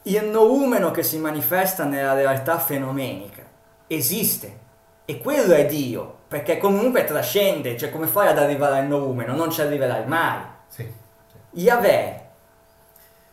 Il 0.04 0.26
noumeno 0.26 0.92
che 0.92 1.04
si 1.04 1.18
manifesta 1.20 1.86
nella 1.86 2.14
realtà 2.14 2.58
fenomenica 2.58 3.44
esiste 3.88 4.58
e 5.06 5.20
quello 5.20 5.54
è 5.54 5.66
Dio, 5.66 6.18
perché 6.30 6.60
comunque 6.60 7.06
trascende, 7.06 7.76
cioè 7.76 7.90
come 7.90 8.06
fai 8.06 8.28
ad 8.28 8.38
arrivare 8.38 8.78
al 8.78 8.86
noumeno? 8.86 9.36
Non 9.36 9.50
ci 9.50 9.62
arriverai 9.62 10.06
mai. 10.06 10.40
Sì. 10.68 10.88
Yahweh, 11.50 12.28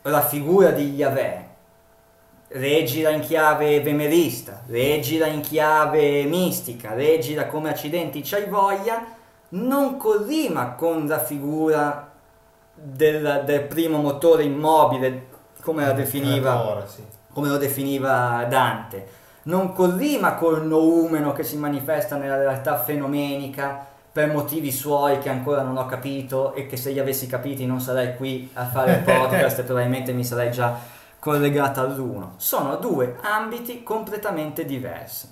la 0.00 0.22
figura 0.22 0.70
di 0.70 0.94
Yahweh, 0.94 1.46
reggila 2.48 3.10
in 3.10 3.20
chiave 3.20 3.82
vemerista, 3.82 4.62
reggila 4.66 5.26
in 5.26 5.42
chiave 5.42 6.24
mistica, 6.24 6.94
reggila 6.94 7.48
come 7.48 7.68
accidenti 7.68 8.22
c'hai 8.22 8.48
voglia, 8.48 9.04
non 9.50 9.98
collima 9.98 10.72
con 10.72 11.06
la 11.06 11.22
figura 11.22 12.10
del, 12.72 13.42
del 13.44 13.62
primo 13.64 13.98
motore 13.98 14.44
immobile, 14.44 15.26
come 15.60 15.84
la 15.84 15.92
definiva 15.92 16.52
Creatore, 16.54 16.86
sì. 16.88 17.04
come 17.30 17.48
lo 17.50 17.58
definiva 17.58 18.46
Dante, 18.48 19.06
non 19.46 19.72
collima 19.72 20.34
col 20.34 20.66
noumeno 20.66 21.32
che 21.32 21.42
si 21.42 21.56
manifesta 21.56 22.16
nella 22.16 22.36
realtà 22.36 22.78
fenomenica 22.78 23.86
per 24.10 24.32
motivi 24.32 24.72
suoi 24.72 25.18
che 25.18 25.28
ancora 25.28 25.62
non 25.62 25.76
ho 25.76 25.86
capito 25.86 26.54
e 26.54 26.66
che 26.66 26.76
se 26.76 26.90
li 26.90 26.98
avessi 26.98 27.26
capiti 27.26 27.66
non 27.66 27.80
sarei 27.80 28.16
qui 28.16 28.50
a 28.54 28.66
fare 28.66 28.92
il 28.92 29.02
podcast 29.04 29.58
e 29.58 29.62
probabilmente 29.62 30.12
mi 30.12 30.24
sarei 30.24 30.50
già 30.50 30.78
collegata 31.18 31.82
all'uno. 31.82 32.34
Sono 32.36 32.76
due 32.76 33.18
ambiti 33.20 33.82
completamente 33.82 34.64
diversi. 34.64 35.28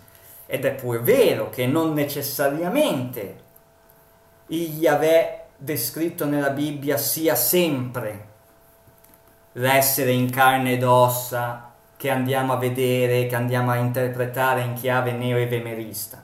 Ed 0.46 0.64
è 0.64 0.74
pure 0.74 0.98
vero 0.98 1.48
che 1.48 1.66
non 1.66 1.94
necessariamente 1.94 3.42
il 4.48 4.78
Yahweh 4.78 5.44
descritto 5.56 6.26
nella 6.26 6.50
Bibbia 6.50 6.98
sia 6.98 7.34
sempre 7.34 8.32
l'essere 9.52 10.10
in 10.10 10.30
carne 10.30 10.72
ed 10.72 10.84
ossa 10.84 11.63
che 12.04 12.10
andiamo 12.10 12.52
a 12.52 12.56
vedere, 12.58 13.24
che 13.24 13.34
andiamo 13.34 13.70
a 13.70 13.76
interpretare 13.76 14.60
in 14.60 14.74
chiave 14.74 15.12
neo-evemerista. 15.12 16.22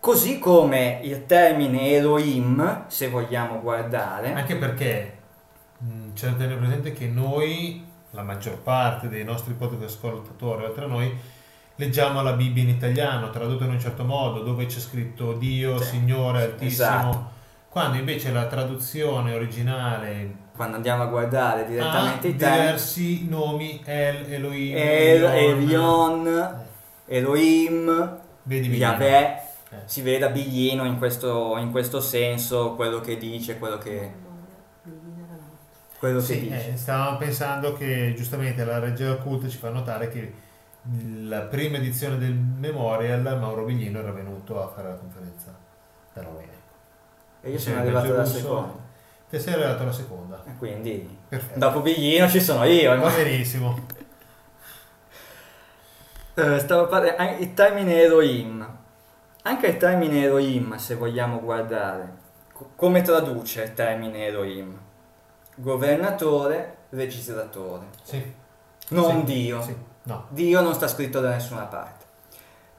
Così 0.00 0.40
come 0.40 0.98
il 1.04 1.26
termine 1.26 1.92
Elohim, 1.92 2.86
se 2.88 3.08
vogliamo 3.08 3.60
guardare, 3.60 4.32
Anche 4.32 4.56
perché 4.56 5.18
mh, 5.78 6.14
c'è 6.14 6.30
da 6.30 6.32
tenere 6.38 6.56
presente 6.56 6.92
che 6.92 7.06
noi, 7.06 7.86
la 8.10 8.24
maggior 8.24 8.58
parte 8.58 9.08
dei 9.08 9.22
nostri 9.22 9.54
podcast 9.54 9.94
ascoltatori, 9.94 10.64
oltre 10.64 10.86
a 10.86 10.88
noi, 10.88 11.16
leggiamo 11.76 12.20
la 12.22 12.32
Bibbia 12.32 12.64
in 12.64 12.70
italiano, 12.70 13.30
tradotto 13.30 13.62
in 13.62 13.70
un 13.70 13.78
certo 13.80 14.02
modo, 14.02 14.40
dove 14.40 14.66
c'è 14.66 14.80
scritto 14.80 15.34
Dio, 15.34 15.78
Sì, 15.78 15.84
Signore 15.84 16.42
Altissimo. 16.42 16.66
esatto. 16.66 17.30
Quando 17.68 17.96
invece 17.96 18.32
la 18.32 18.46
traduzione 18.46 19.34
originale 19.34 20.41
Quando 20.54 20.76
andiamo 20.76 21.02
a 21.04 21.06
guardare 21.06 21.66
direttamente 21.66 22.28
i 22.28 22.36
temi, 22.36 22.56
diversi 22.56 23.28
nomi, 23.28 23.82
El, 23.84 24.32
Elohim, 24.32 24.76
El, 24.76 25.24
Elion, 25.24 26.26
Elion, 26.26 26.60
Elohim. 27.06 28.18
Yahweh, 28.44 29.40
Eh. 29.70 29.76
si 29.86 30.02
vede 30.02 30.26
a 30.26 30.28
Biglino 30.28 30.84
in 30.84 30.98
questo, 30.98 31.56
in 31.56 31.70
questo 31.70 32.00
senso 32.00 32.74
quello 32.74 33.00
che 33.00 33.16
dice, 33.16 33.58
quello 33.58 33.78
che, 33.78 34.12
quello 35.98 36.18
che 36.18 36.24
Sì, 36.24 36.40
dice. 36.40 36.72
eh, 36.72 36.76
stavamo 36.76 37.16
pensando 37.16 37.72
che 37.74 38.12
giustamente 38.14 38.64
la 38.64 38.78
Regia 38.78 39.12
Occulta 39.12 39.48
ci 39.48 39.56
fa 39.56 39.70
notare 39.70 40.08
che 40.08 40.32
la 41.24 41.42
prima 41.42 41.76
edizione 41.78 42.18
del 42.18 42.34
Memorial 42.34 43.22
Mauro 43.38 43.64
Biglino 43.64 44.00
era 44.00 44.10
venuto 44.12 44.62
a 44.62 44.68
fare 44.68 44.88
la 44.88 44.94
conferenza 44.96 45.54
da 46.12 46.22
noi. 46.22 46.44
E 47.40 47.50
io 47.50 47.58
sono 47.58 47.78
arrivato 47.78 48.12
alla 48.12 48.24
seconda. 48.26 48.90
Te 49.32 49.38
sei 49.38 49.54
arrivato 49.54 49.84
alla 49.84 49.92
seconda. 49.92 50.44
Quindi 50.58 51.08
Perfetto. 51.26 51.58
dopo 51.58 51.80
Biglino 51.80 52.28
ci 52.28 52.38
sono 52.38 52.64
io. 52.64 52.94
Va 53.00 53.08
benissimo. 53.08 53.86
Eh, 56.34 56.58
stavo 56.58 56.86
parlando 56.86 57.38
il 57.42 57.54
termine 57.54 58.02
Elohim. 58.02 58.76
Anche 59.44 59.68
il 59.68 59.78
termine 59.78 60.22
Elohim, 60.24 60.76
se 60.76 60.96
vogliamo 60.96 61.40
guardare, 61.40 62.12
co- 62.52 62.72
come 62.76 63.00
traduce 63.00 63.62
il 63.62 63.72
termine 63.72 64.26
Elohim? 64.26 64.78
Governatore, 65.54 66.76
legislatore. 66.90 67.86
Sì. 68.02 68.34
Non 68.88 69.20
Sì, 69.20 69.32
Dio. 69.32 69.62
Sì. 69.62 69.74
No. 70.02 70.26
Dio 70.28 70.60
non 70.60 70.74
sta 70.74 70.88
scritto 70.88 71.20
da 71.20 71.30
nessuna 71.30 71.64
parte. 71.64 72.04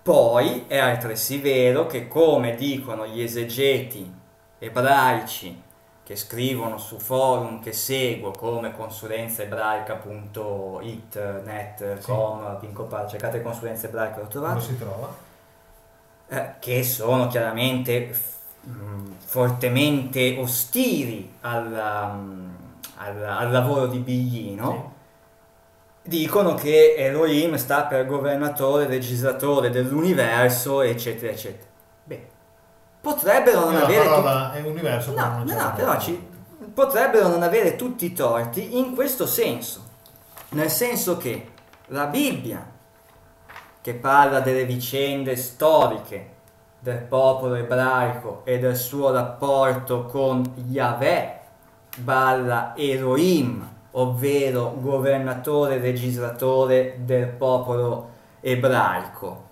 Poi 0.04 0.66
è 0.68 0.78
altresì 0.78 1.40
vero 1.40 1.88
che, 1.88 2.08
come 2.08 2.54
dicono 2.54 3.08
gli 3.08 3.24
esegeti 3.24 4.14
ebraici 4.60 5.72
che 6.14 6.20
scrivono 6.20 6.78
su 6.78 7.00
forum 7.00 7.60
che 7.62 7.74
seguo 7.74 8.32
come 8.32 8.74
consulenzaebraica.it, 8.76 11.42
net, 11.44 11.98
Sì. 11.98 12.06
com, 12.06 12.58
Pinco 12.60 12.84
Par, 12.84 13.10
cercate 13.10 13.42
consulenza 13.42 13.88
ebraica 13.88 14.20
lo 14.20 14.28
trovate, 14.28 14.62
si 14.62 14.78
trova? 14.78 15.14
eh, 16.28 16.54
che 16.60 16.84
sono 16.84 17.28
chiaramente 17.28 18.16
mh, 18.62 19.12
fortemente 19.26 20.38
ostili 20.40 21.34
alla, 21.42 22.06
mh, 22.08 22.56
al, 22.98 23.24
al 23.24 23.52
lavoro 23.52 23.88
di 23.88 23.98
Biglino. 24.00 24.92
Dicono 26.06 26.54
che 26.56 26.96
Elohim 26.98 27.56
sta 27.56 27.84
per 27.86 28.06
governatore, 28.06 28.88
legislatore 28.88 29.70
dell'universo, 29.70 30.82
eccetera, 30.82 31.32
eccetera. 31.32 31.72
Potrebbero 33.04 33.66
non 33.66 33.76
avere... 33.76 34.08
parola 34.08 34.54
è 34.54 34.62
universo. 34.62 35.14
No, 35.14 35.44
no, 35.44 35.54
no, 35.54 35.74
però 35.76 36.00
ci- 36.00 36.26
potrebbero 36.74 37.28
non 37.28 37.44
avere 37.44 37.76
tutti 37.76 38.06
i 38.06 38.14
torti 38.14 38.78
in 38.78 38.96
questo 38.96 39.28
senso. 39.28 39.84
Nel 40.52 40.70
senso 40.70 41.18
che 41.18 41.50
la 41.88 42.06
Bibbia, 42.06 42.66
che 43.82 43.94
parla 43.96 44.40
delle 44.40 44.64
vicende 44.64 45.36
storiche 45.36 46.30
del 46.80 47.00
popolo 47.00 47.56
ebraico 47.56 48.44
e 48.46 48.58
del 48.60 48.78
suo 48.78 49.12
rapporto 49.12 50.06
con 50.06 50.42
Yahweh, 50.70 51.40
balla 51.98 52.74
Elohim, 52.78 53.70
ovvero 53.92 54.78
governatore 54.80 55.78
legislatore 55.78 57.00
del 57.00 57.28
popolo 57.28 58.12
ebraico, 58.40 59.50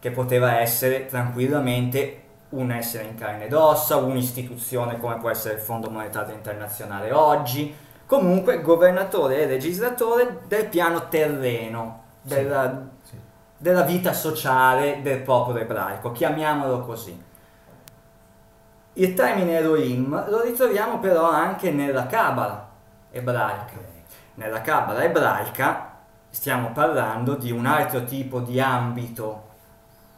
che 0.00 0.10
poteva 0.10 0.58
essere 0.58 1.06
tranquillamente 1.06 2.19
un 2.50 2.70
essere 2.72 3.04
in 3.04 3.14
carne 3.16 3.44
ed 3.46 3.52
ossa, 3.52 3.96
un'istituzione 3.96 4.98
come 4.98 5.16
può 5.18 5.30
essere 5.30 5.54
il 5.54 5.60
Fondo 5.60 5.90
Monetario 5.90 6.34
Internazionale 6.34 7.12
oggi, 7.12 7.74
comunque 8.06 8.60
governatore 8.60 9.42
e 9.42 9.46
legislatore 9.46 10.40
del 10.48 10.66
piano 10.66 11.08
terreno, 11.08 12.02
Sì. 12.22 12.34
della, 12.34 12.82
Sì. 13.02 13.16
della 13.56 13.82
vita 13.82 14.12
sociale 14.12 15.00
del 15.02 15.20
popolo 15.20 15.58
ebraico, 15.58 16.10
chiamiamolo 16.12 16.80
così. 16.80 17.28
Il 18.94 19.14
termine 19.14 19.56
Elohim 19.58 20.28
lo 20.28 20.42
ritroviamo 20.42 20.98
però 20.98 21.30
anche 21.30 21.70
nella 21.70 22.06
Kabbalah 22.06 22.68
ebraica. 23.12 23.88
Nella 24.34 24.60
Kabbalah 24.60 25.04
ebraica 25.04 25.92
stiamo 26.28 26.72
parlando 26.72 27.34
di 27.34 27.52
un 27.52 27.66
altro 27.66 28.04
tipo 28.04 28.40
di 28.40 28.60
ambito 28.60 29.48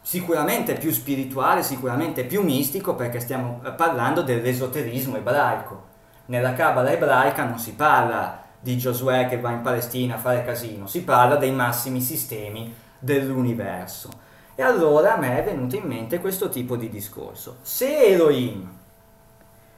sicuramente 0.03 0.73
più 0.73 0.91
spirituale, 0.91 1.63
sicuramente 1.63 2.25
più 2.25 2.43
mistico 2.43 2.93
perché 2.93 3.21
stiamo 3.21 3.61
eh, 3.65 3.71
parlando 3.71 4.21
dell'esoterismo 4.21 5.15
ebraico. 5.15 5.91
Nella 6.25 6.53
Kabbalah 6.53 6.91
ebraica 6.91 7.45
non 7.45 7.57
si 7.57 7.73
parla 7.73 8.43
di 8.59 8.77
Giosuè 8.77 9.27
che 9.27 9.39
va 9.39 9.51
in 9.51 9.61
Palestina 9.61 10.15
a 10.15 10.19
fare 10.19 10.45
casino, 10.45 10.87
si 10.87 11.03
parla 11.03 11.37
dei 11.37 11.51
massimi 11.51 12.01
sistemi 12.01 12.73
dell'universo. 12.99 14.09
E 14.55 14.61
allora 14.61 15.15
a 15.15 15.17
me 15.17 15.39
è 15.39 15.43
venuto 15.43 15.75
in 15.77 15.83
mente 15.83 16.19
questo 16.19 16.49
tipo 16.49 16.75
di 16.75 16.89
discorso. 16.89 17.57
Se 17.61 18.05
Elohim, 18.05 18.69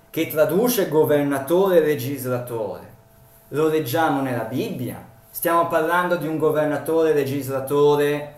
che 0.10 0.28
traduce 0.28 0.90
governatore 0.90 1.78
e 1.78 1.86
legislatore, 1.86 2.94
lo 3.50 3.68
leggiamo 3.68 4.22
nella 4.22 4.44
Bibbia, 4.44 5.04
stiamo 5.30 5.68
parlando 5.68 6.16
di 6.16 6.28
un 6.28 6.38
governatore 6.38 7.12
e 7.12 7.14
legislatore, 7.14 8.35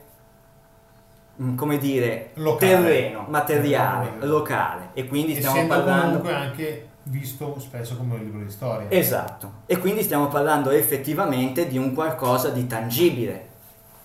come 1.56 1.78
dire, 1.78 2.32
Locale. 2.36 2.72
terreno, 2.72 3.26
materiale, 3.28 4.06
Terreno. 4.06 4.26
locale. 4.26 4.90
E 4.94 5.08
quindi 5.08 5.36
stiamo 5.36 5.56
Essendo 5.56 5.74
parlando... 5.76 6.06
comunque 6.20 6.34
anche 6.34 6.88
visto 7.04 7.56
spesso 7.60 7.96
come 7.96 8.16
un 8.16 8.24
libro 8.24 8.44
di 8.44 8.50
storia. 8.50 8.90
Esatto, 8.90 9.52
e 9.66 9.78
quindi 9.78 10.04
stiamo 10.04 10.28
parlando 10.28 10.72
effettivamente 10.72 11.68
di 11.68 11.78
un 11.78 11.94
qualcosa 11.94 12.50
di 12.50 12.68
tangibile, 12.68 13.48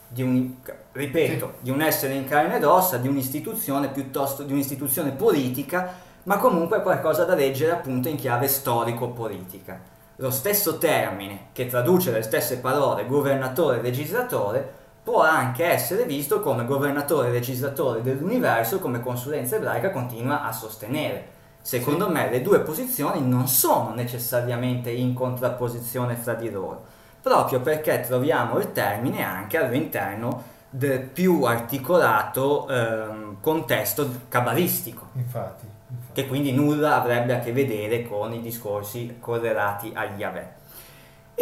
di 0.09 0.22
un, 0.22 0.55
ripeto, 0.93 1.55
di 1.61 1.70
un 1.70 1.80
essere 1.80 2.14
in 2.14 2.24
carne 2.24 2.57
ed 2.57 2.64
ossa, 2.64 2.99
di 2.99 3.09
un'istituzione 3.09 3.89
piuttosto 3.89 4.43
di 4.43 4.53
un'istituzione 4.53 5.11
politica, 5.12 5.95
ma 6.24 6.37
comunque 6.37 6.83
qualcosa 6.83 7.24
da 7.24 7.35
leggere 7.35 7.72
appunto 7.72 8.09
in 8.09 8.16
chiave 8.16 8.47
storico-politica. 8.47 9.80
Lo 10.16 10.30
stesso 10.30 10.78
termine 10.78 11.47
che 11.53 11.66
traduce 11.66 12.12
le 12.12 12.22
stesse 12.22 12.59
parole 12.59 13.07
governatore 13.07 13.78
e 13.78 13.83
legislatore 13.83 14.80
può 15.03 15.22
anche 15.22 15.64
essere 15.64 16.05
visto 16.05 16.40
come 16.40 16.64
governatore 16.64 17.28
e 17.28 17.32
legislatore 17.32 18.03
dell'universo 18.03 18.78
come 18.78 19.00
consulenza 19.00 19.57
ebraica 19.57 19.90
continua 19.90 20.44
a 20.44 20.53
sostenere. 20.53 21.40
Secondo 21.61 22.09
me 22.09 22.28
le 22.30 22.42
due 22.42 22.61
posizioni 22.61 23.20
non 23.26 23.46
sono 23.46 23.94
necessariamente 23.94 24.90
in 24.90 25.14
contrapposizione 25.14 26.16
fra 26.16 26.34
di 26.34 26.50
loro, 26.50 26.84
proprio 27.20 27.61
perché 27.61 28.00
troviamo 28.00 28.59
il 28.59 28.72
termine 28.72 29.22
anche 29.24 29.59
all'interno 29.59 30.50
del 30.70 31.00
più 31.00 31.42
articolato 31.44 32.66
ehm, 32.68 33.36
contesto 33.40 34.09
cabalistico, 34.28 35.09
Infatti. 35.14 35.66
infatti. 35.88 36.12
che 36.12 36.26
quindi 36.26 36.53
nulla 36.53 37.00
avrebbe 37.00 37.34
a 37.34 37.38
che 37.40 37.53
vedere 37.53 38.09
con 38.09 38.32
i 38.32 38.40
discorsi 38.40 39.18
correlati 39.20 39.92
agli 39.94 40.18
Yahweh. 40.18 40.61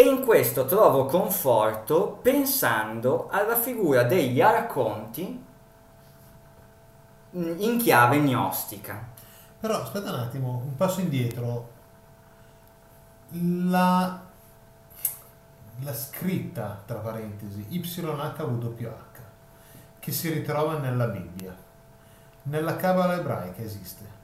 E 0.00 0.04
in 0.04 0.24
questo 0.24 0.64
trovo 0.64 1.04
conforto 1.04 2.20
pensando 2.22 3.28
alla 3.28 3.54
figura 3.54 4.02
degli 4.02 4.40
arconti 4.40 5.44
in 7.32 7.76
chiave 7.76 8.22
gnostica. 8.22 9.08
Però 9.60 9.82
aspetta 9.82 10.08
un 10.08 10.20
attimo, 10.20 10.62
un 10.64 10.74
passo 10.74 11.00
indietro. 11.00 11.70
La, 13.28 14.22
la 15.80 15.94
scritta, 15.94 16.82
tra 16.86 16.96
parentesi, 16.96 17.66
YHWH, 17.68 19.20
che 19.98 20.12
si 20.12 20.32
ritrova 20.32 20.78
nella 20.78 21.08
Bibbia, 21.08 21.54
nella 22.44 22.74
Kabbalah 22.76 23.18
ebraica 23.18 23.60
esiste. 23.60 24.19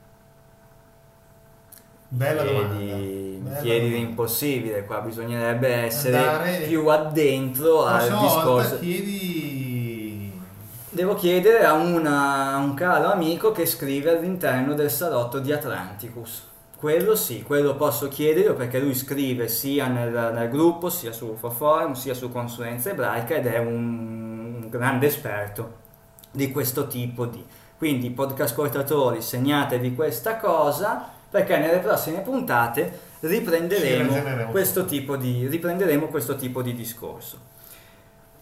Bella 2.09 2.43
domanda. 2.43 2.77
chiedi, 2.77 3.39
Bella 3.43 3.57
chiedi 3.61 3.79
domanda. 3.89 3.97
l'impossibile, 4.07 4.85
qua 4.85 5.01
bisognerebbe 5.01 5.69
essere 5.69 6.17
Andare- 6.17 6.59
più 6.67 6.87
addentro 6.89 7.85
La 7.85 7.91
al 7.97 8.07
prossima 8.09 8.21
discorso. 8.23 8.79
chiedi... 8.79 10.41
Devo 10.91 11.15
chiedere 11.15 11.65
a, 11.65 11.73
una- 11.75 12.55
a 12.55 12.57
un 12.59 12.73
caro 12.75 13.13
amico 13.13 13.53
che 13.53 13.67
scrive 13.67 14.17
all'interno 14.17 14.73
del 14.75 14.91
salotto 14.91 15.41
di 15.41 15.53
Atlanticus. 15.53 16.43
Quello 16.77 17.15
sì, 17.17 17.43
quello 17.43 17.75
posso 17.75 18.09
chiederlo 18.09 18.55
perché 18.55 18.79
lui 18.79 18.95
scrive 18.95 19.49
sia 19.49 19.89
nel, 19.89 20.31
nel 20.33 20.49
gruppo, 20.49 20.89
sia 20.89 21.13
su 21.13 21.27
UFO 21.33 21.51
Forum, 21.51 21.93
sia 21.95 22.15
su 22.15 22.31
Consulenza 22.31 22.91
Ebraica 22.91 23.35
ed 23.35 23.47
è 23.47 23.59
un, 23.59 24.61
un 24.63 24.69
grande 24.71 25.07
esperto 25.07 25.85
di 26.31 26.51
questo 26.51 26.87
tipo 26.87 27.27
di. 27.27 27.45
Quindi 27.77 28.11
podcast 28.11 28.53
ascoltatori, 28.53 29.21
segnatevi 29.21 29.95
questa 29.95 30.37
cosa 30.37 31.11
perché 31.31 31.59
nelle 31.59 31.79
prossime 31.79 32.21
puntate 32.21 33.01
riprenderemo 33.21 34.51
questo, 34.51 34.85
tipo 34.85 35.17
di, 35.17 35.47
riprenderemo 35.47 36.07
questo 36.07 36.37
tipo 36.37 36.63
di 36.63 36.75
discorso. 36.75 37.39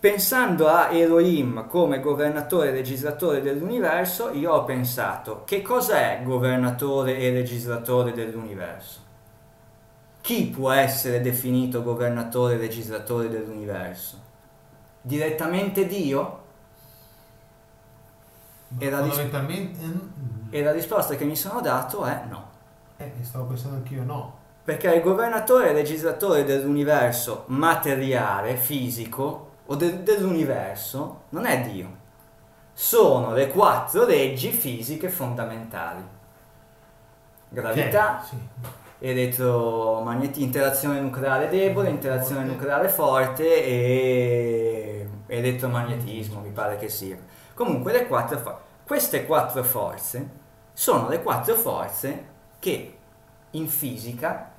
pensando 0.04 0.68
a 0.68 0.90
Elohim 0.90 1.66
come 1.66 1.98
governatore 2.00 2.68
e 2.68 2.72
legislatore 2.72 3.40
dell'universo, 3.40 4.30
io 4.32 4.52
ho 4.52 4.64
pensato 4.64 5.44
che 5.44 5.62
cos'è 5.62 6.20
governatore 6.22 7.16
e 7.16 7.32
legislatore 7.32 8.12
dell'universo? 8.12 9.00
Chi 10.20 10.46
può 10.46 10.70
essere 10.70 11.20
definito 11.22 11.82
governatore 11.82 12.54
e 12.54 12.58
legislatore 12.58 13.30
dell'universo? 13.30 14.18
Direttamente 15.00 15.86
Dio? 15.86 16.42
E 18.78 18.90
la, 18.90 19.00
ris- 19.00 19.14
Fondamentalmente... 19.14 19.84
mm, 19.84 19.98
e 20.50 20.62
la 20.62 20.72
risposta 20.72 21.14
che 21.14 21.24
mi 21.24 21.36
sono 21.36 21.60
dato 21.60 22.04
è 22.04 22.22
no. 22.28 22.52
Eh, 23.04 23.24
stavo 23.24 23.44
pensando 23.44 23.76
anch'io, 23.76 24.02
no. 24.02 24.42
Perché 24.64 24.94
il 24.94 25.02
governatore 25.02 25.70
e 25.70 25.72
legislatore 25.74 26.44
dell'universo 26.44 27.44
materiale, 27.46 28.56
fisico, 28.56 29.50
o 29.66 29.74
de- 29.76 30.02
dell'universo, 30.02 31.22
non 31.30 31.44
è 31.46 31.60
Dio. 31.62 32.02
Sono 32.72 33.32
le 33.32 33.48
quattro 33.48 34.04
leggi 34.04 34.50
fisiche 34.50 35.08
fondamentali. 35.08 36.02
Gravità, 37.50 38.24
sì. 38.26 38.36
elettromagnetismo, 38.98 40.44
interazione 40.44 41.00
nucleare 41.00 41.48
debole, 41.48 41.90
interazione 41.90 42.40
Forte. 42.40 42.52
nucleare 42.56 42.88
forte 42.88 43.64
e 43.64 45.08
elettromagnetismo, 45.26 46.40
mi 46.40 46.50
pare 46.50 46.76
che 46.76 46.88
sia. 46.88 47.16
Comunque 47.54 47.92
le 47.92 48.06
quattro 48.06 48.38
for- 48.38 48.58
queste 48.84 49.24
quattro 49.26 49.62
forze 49.62 50.28
sono 50.72 51.08
le 51.08 51.22
quattro 51.22 51.54
forze 51.54 52.32
che 52.64 52.96
in 53.50 53.68
fisica 53.68 54.50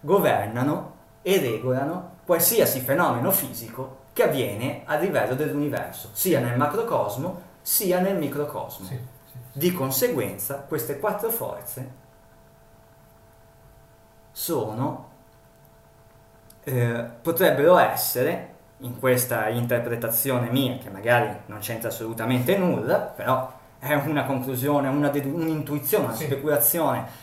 governano 0.00 0.94
e 1.22 1.38
regolano 1.38 2.16
qualsiasi 2.26 2.80
fenomeno 2.80 3.30
fisico 3.30 3.98
che 4.12 4.24
avviene 4.24 4.82
a 4.84 4.96
livello 4.96 5.36
dell'universo, 5.36 6.08
sia 6.10 6.40
nel 6.40 6.58
macrocosmo 6.58 7.50
sia 7.62 8.00
nel 8.00 8.16
microcosmo. 8.16 8.86
Sì, 8.86 8.98
sì. 9.30 9.38
Di 9.52 9.72
conseguenza, 9.72 10.64
queste 10.66 10.98
quattro 10.98 11.30
forze 11.30 11.90
sono, 14.32 15.10
eh, 16.64 17.06
potrebbero 17.22 17.78
essere, 17.78 18.48
in 18.78 18.98
questa 18.98 19.48
interpretazione 19.50 20.50
mia, 20.50 20.78
che 20.78 20.90
magari 20.90 21.32
non 21.46 21.60
c'entra 21.60 21.90
assolutamente 21.90 22.58
nulla, 22.58 22.98
però 22.98 23.52
è 23.78 23.94
una 23.94 24.24
conclusione, 24.24 24.88
una 24.88 25.10
dedu- 25.10 25.32
un'intuizione, 25.32 26.06
una 26.06 26.14
Sì. 26.14 26.24
speculazione 26.24 27.21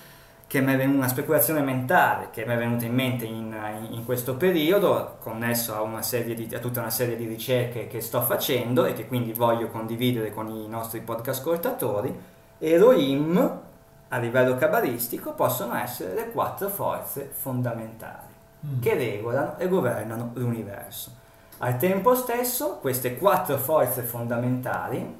che 0.50 0.62
mi 0.62 0.74
è 0.74 0.78
ven- 0.78 0.96
una 0.96 1.08
speculazione 1.08 1.62
mentale 1.62 2.30
che 2.32 2.44
mi 2.44 2.54
è 2.56 2.58
venuta 2.58 2.86
in 2.86 2.94
mente 2.96 3.26
in, 3.26 3.56
in 3.92 4.04
questo 4.04 4.36
periodo, 4.36 5.18
connesso 5.20 5.76
a, 5.76 5.82
una 5.82 6.02
serie 6.02 6.34
di, 6.34 6.50
a 6.56 6.60
tutta 6.60 6.80
una 6.80 6.90
serie 6.90 7.16
di 7.16 7.28
ricerche 7.28 7.86
che 7.86 8.02
sto 8.02 8.22
facendo 8.22 8.86
e 8.86 8.94
che 8.94 9.06
quindi 9.06 9.32
voglio 9.32 9.68
condividere 9.68 10.34
con 10.34 10.50
i 10.50 10.68
nostri 10.68 11.02
podcast 11.02 11.42
ascoltatori. 11.42 12.20
Elohim, 12.58 13.60
a 14.08 14.18
livello 14.18 14.56
cabalistico, 14.56 15.34
possono 15.34 15.76
essere 15.76 16.16
le 16.16 16.32
quattro 16.32 16.68
forze 16.68 17.30
fondamentali 17.32 18.30
Mm. 18.66 18.82
che 18.82 18.94
regolano 18.94 19.58
e 19.58 19.68
governano 19.70 20.32
l'universo. 20.34 21.12
Al 21.60 21.78
tempo 21.78 22.14
stesso, 22.16 22.78
queste 22.82 23.18
quattro 23.18 23.58
forze 23.58 24.02
fondamentali, 24.02 25.18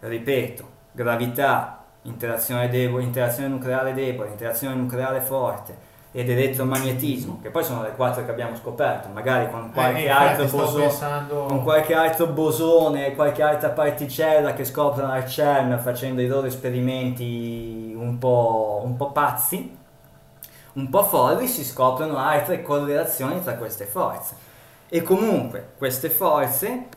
ripeto, 0.00 0.70
gravità, 0.92 1.81
interazione, 2.02 2.68
debole, 2.68 3.04
interazione 3.04 3.48
nucleare 3.48 3.94
debole, 3.94 4.30
interazione 4.30 4.74
nucleare 4.74 5.20
forte 5.20 5.90
ed 6.14 6.28
elettromagnetismo, 6.28 7.38
che 7.40 7.48
poi 7.48 7.64
sono 7.64 7.82
le 7.82 7.92
quattro 7.92 8.24
che 8.24 8.30
abbiamo 8.30 8.54
scoperto, 8.54 9.08
magari 9.08 9.50
con 9.50 9.72
qualche 9.72 10.04
Eh, 10.04 10.10
altro 10.10 10.44
bosone 10.44 10.86
pensando... 10.86 11.44
con 11.46 11.62
qualche 11.62 11.94
altro 11.94 12.26
bosone, 12.26 13.14
qualche 13.14 13.42
altra 13.42 13.70
particella 13.70 14.52
che 14.52 14.66
scoprono 14.66 15.10
al 15.10 15.26
CERN 15.26 15.78
facendo 15.78 16.20
i 16.20 16.26
loro 16.26 16.46
esperimenti 16.46 17.94
un 17.96 18.18
po', 18.18 18.82
un 18.84 18.96
po' 18.96 19.10
pazzi, 19.10 19.74
un 20.74 20.88
po' 20.90 21.02
folli, 21.02 21.46
si 21.46 21.64
scoprono 21.64 22.18
altre 22.18 22.62
correlazioni 22.62 23.42
tra 23.42 23.54
queste 23.54 23.86
forze. 23.86 24.34
E 24.90 25.02
comunque 25.02 25.70
queste 25.78 26.10
forze 26.10 26.88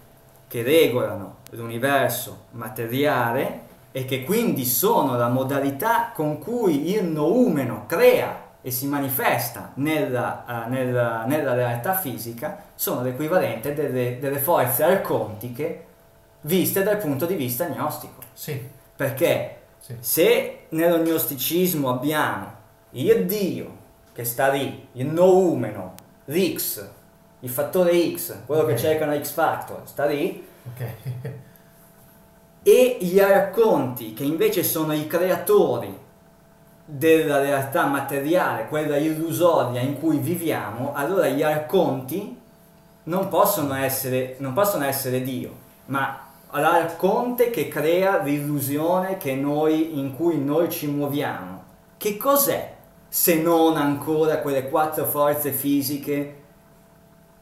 che 0.49 0.61
regolano 0.61 1.37
l'universo 1.51 2.47
materiale 2.51 3.61
e 3.97 4.03
che 4.03 4.25
quindi 4.25 4.65
sono 4.65 5.15
la 5.15 5.29
modalità 5.29 6.11
con 6.13 6.37
cui 6.37 6.91
il 6.91 7.05
noumeno 7.05 7.85
crea 7.87 8.43
e 8.61 8.69
si 8.69 8.87
manifesta 8.87 9.71
nella, 9.75 10.65
eh, 10.65 10.69
nella- 10.69 11.23
nella 11.23 11.53
realtà 11.53 11.93
fisica, 11.93 12.61
sono 12.75 13.03
l'equivalente 13.03 13.73
delle, 13.73 14.19
delle 14.19 14.39
forze 14.39 14.83
arcontiche 14.83 15.85
viste 16.41 16.83
dal 16.83 16.97
punto 16.97 17.25
di 17.25 17.35
vista 17.35 17.69
gnostico. 17.69 18.21
Sì, 18.33 18.61
Perché 18.93 19.61
sì. 19.79 19.95
se 20.01 20.65
nello 20.69 20.97
gnosticismo 20.97 21.89
abbiamo 21.89 22.51
il 22.91 23.25
Dio 23.25 23.77
che 24.11 24.25
sta 24.25 24.49
lì, 24.49 24.89
il 24.93 25.05
noumeno, 25.07 25.93
l'X, 26.25 26.85
il 27.39 27.49
fattore 27.49 27.93
X, 28.13 28.39
quello 28.45 28.65
che 28.65 28.73
Ok. 28.73 28.77
cercano 28.77 29.17
X 29.17 29.29
Factor, 29.31 29.83
sta 29.85 30.03
lì, 30.05 30.45
Ok. 30.67 30.85
e 32.67 32.97
gli 32.99 33.19
arconti 33.19 34.15
che 34.15 34.23
invece 34.23 34.63
sono 34.63 34.91
i 34.91 35.05
creatori 35.05 35.95
della 36.83 37.39
realtà 37.39 37.85
materiale, 37.85 38.67
quella 38.67 38.97
illusoria 38.97 39.81
in 39.81 39.99
cui 39.99 40.17
viviamo, 40.17 40.91
allora 40.95 41.27
gli 41.27 41.43
arconti 41.43 42.35
non 43.03 43.27
possono 43.27 43.75
essere, 43.75 44.37
non 44.39 44.53
possono 44.53 44.83
essere 44.83 45.21
Dio, 45.21 45.51
ma 45.85 46.27
l'arconte 46.53 47.51
che 47.51 47.67
crea 47.67 48.23
l'illusione 48.23 49.17
noi, 49.35 49.99
in 49.99 50.15
cui 50.15 50.43
noi 50.43 50.67
ci 50.71 50.87
muoviamo. 50.87 51.63
Che 51.97 52.17
cos'è 52.17 52.73
se 53.07 53.35
non 53.43 53.77
ancora 53.77 54.39
quelle 54.39 54.69
quattro 54.69 55.05
forze 55.05 55.51
fisiche 55.51 56.41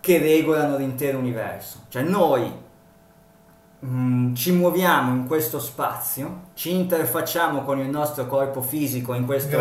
che 0.02 0.18
regolano 0.18 0.76
l'intero 0.76 1.18
universo? 1.18 1.86
Cioè 1.88 2.02
noi 2.02 2.63
mm, 3.84 4.34
ci 4.34 4.52
muoviamo 4.52 5.14
in 5.14 5.28
questo 5.28 5.60
spazio, 5.60 6.48
ci 6.54 6.74
interfacciamo 6.74 7.64
con 7.64 7.80
il 7.80 7.90
nostro 7.90 8.26
corpo 8.28 8.62
fisico 8.62 9.14
in 9.14 9.26
questo, 9.26 9.58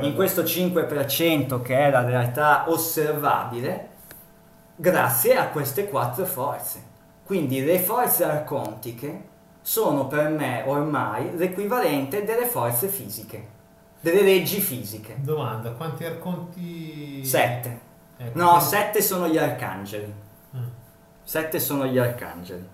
in 0.00 0.14
questo 0.14 0.42
5% 0.42 1.62
che 1.62 1.76
è 1.78 1.90
la 1.90 2.04
realtà 2.04 2.64
osservabile, 2.68 3.88
grazie 4.76 5.36
a 5.36 5.48
queste 5.48 5.88
quattro 5.88 6.24
forze. 6.24 6.90
Quindi 7.24 7.64
le 7.64 7.78
forze 7.78 8.24
arcontiche 8.24 9.30
sono 9.62 10.06
per 10.06 10.28
me 10.28 10.64
ormai 10.66 11.36
l'equivalente 11.36 12.24
delle 12.24 12.46
forze 12.46 12.88
fisiche, 12.88 13.48
delle 14.00 14.22
leggi 14.22 14.60
fisiche. 14.60 15.16
Domanda, 15.20 15.70
quanti 15.70 16.04
arconti... 16.04 17.24
Sette. 17.24 17.90
Ecco, 18.16 18.38
No, 18.38 18.60
sette 18.60 19.00
sono 19.00 19.28
gli 19.28 19.38
arcangeli. 19.38 20.14
Ah. 20.52 20.58
Sette 21.22 21.58
sono 21.58 21.86
gli 21.86 21.98
arcangeli. 21.98 22.68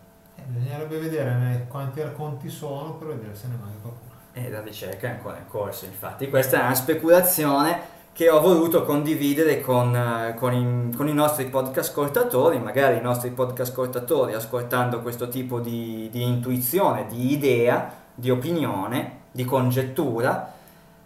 Eh, 0.48 0.50
bisognerebbe 0.50 0.98
vedere 0.98 1.30
eh, 1.30 1.68
quanti 1.68 2.00
arconti 2.00 2.48
sono 2.48 2.94
per 2.94 3.08
vedere 3.08 3.34
se 3.34 3.48
ne 3.48 3.56
manca 3.60 3.78
qualcuno. 3.82 4.06
E 4.32 4.50
la 4.50 4.60
ricerca 4.60 5.08
è 5.08 5.10
ancora 5.10 5.36
in 5.36 5.46
corso, 5.48 5.84
infatti 5.84 6.28
questa 6.28 6.60
è 6.60 6.64
una 6.64 6.74
speculazione 6.74 7.96
che 8.12 8.28
ho 8.30 8.40
voluto 8.40 8.84
condividere 8.84 9.60
con, 9.60 9.94
eh, 9.94 10.34
con 10.34 10.52
i, 10.52 10.96
con 10.96 11.08
i 11.08 11.12
nostri 11.12 11.46
podcast 11.46 11.90
ascoltatori, 11.90 12.58
magari 12.58 12.96
i 12.96 13.00
nostri 13.00 13.30
podcast 13.30 13.70
ascoltatori 13.70 14.34
ascoltando 14.34 15.02
questo 15.02 15.28
tipo 15.28 15.60
di, 15.60 16.08
di 16.10 16.22
intuizione, 16.22 17.06
di 17.06 17.32
idea, 17.32 17.92
di 18.14 18.30
opinione, 18.30 19.20
di 19.30 19.44
congettura, 19.44 20.54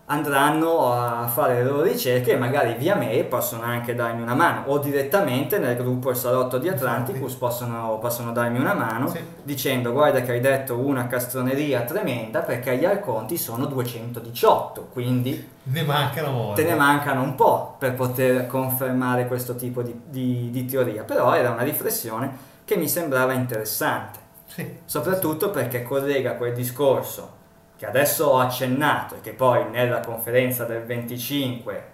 andranno 0.06 0.92
a 0.92 1.26
fare 1.28 1.54
le 1.54 1.64
loro 1.64 1.82
ricerche 1.82 2.32
e 2.32 2.36
magari 2.36 2.74
via 2.74 2.94
me 2.96 3.22
possono 3.24 3.62
anche 3.62 3.94
darmi 3.94 4.20
una 4.22 4.34
mano. 4.34 4.64
O 4.66 4.78
direttamente 4.78 5.58
nel 5.58 5.76
gruppo 5.76 6.10
Il 6.10 6.16
Salotto 6.16 6.58
di 6.58 6.68
Atlanticus 6.68 7.34
possono, 7.34 7.98
possono 8.00 8.32
darmi 8.32 8.58
una 8.58 8.74
mano 8.74 9.08
Sì. 9.08 9.20
dicendo 9.42 9.92
guarda 9.92 10.20
che 10.22 10.32
hai 10.32 10.40
detto 10.40 10.76
una 10.76 11.06
castroneria 11.06 11.82
tremenda 11.82 12.40
perché 12.40 12.76
gli 12.76 12.84
arconti 12.84 13.36
sono 13.38 13.66
218 13.66 14.88
quindi 14.92 15.48
Ne 15.64 15.82
mancano 15.82 16.52
te 16.54 16.64
ne 16.64 16.74
mancano 16.74 17.22
un 17.22 17.34
po' 17.34 17.76
per 17.78 17.94
poter 17.94 18.46
confermare 18.46 19.26
questo 19.26 19.54
tipo 19.54 19.82
di, 19.82 19.98
di- 20.04 20.50
di 20.50 20.64
teoria. 20.66 21.04
Però 21.04 21.32
era 21.34 21.50
una 21.50 21.62
riflessione 21.62 22.50
che 22.64 22.76
mi 22.76 22.88
sembrava 22.88 23.32
interessante. 23.32 24.20
Sì. 24.52 24.80
soprattutto 24.84 25.48
perché 25.48 25.82
collega 25.82 26.34
quel 26.34 26.52
discorso 26.52 27.40
che 27.82 27.88
adesso 27.88 28.26
ho 28.26 28.38
accennato 28.38 29.16
e 29.16 29.20
che 29.22 29.32
poi 29.32 29.68
nella 29.68 29.98
conferenza 29.98 30.62
del 30.64 30.84
25 30.84 31.90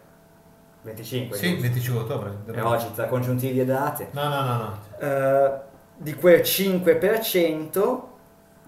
25 0.83 1.35
Sì, 1.39 1.47
giusto? 1.49 1.63
25 1.63 2.03
ottobre. 2.03 2.37
e 2.53 2.61
oggi 2.61 2.93
tra 2.95 3.07
congiuntivi 3.07 3.59
e 3.61 3.65
date 3.65 4.09
No, 4.11 4.29
no, 4.29 4.43
no, 4.43 4.57
no. 4.57 4.79
eh, 5.01 5.51
di 5.97 6.13
quel 6.15 6.41
5% 6.41 8.01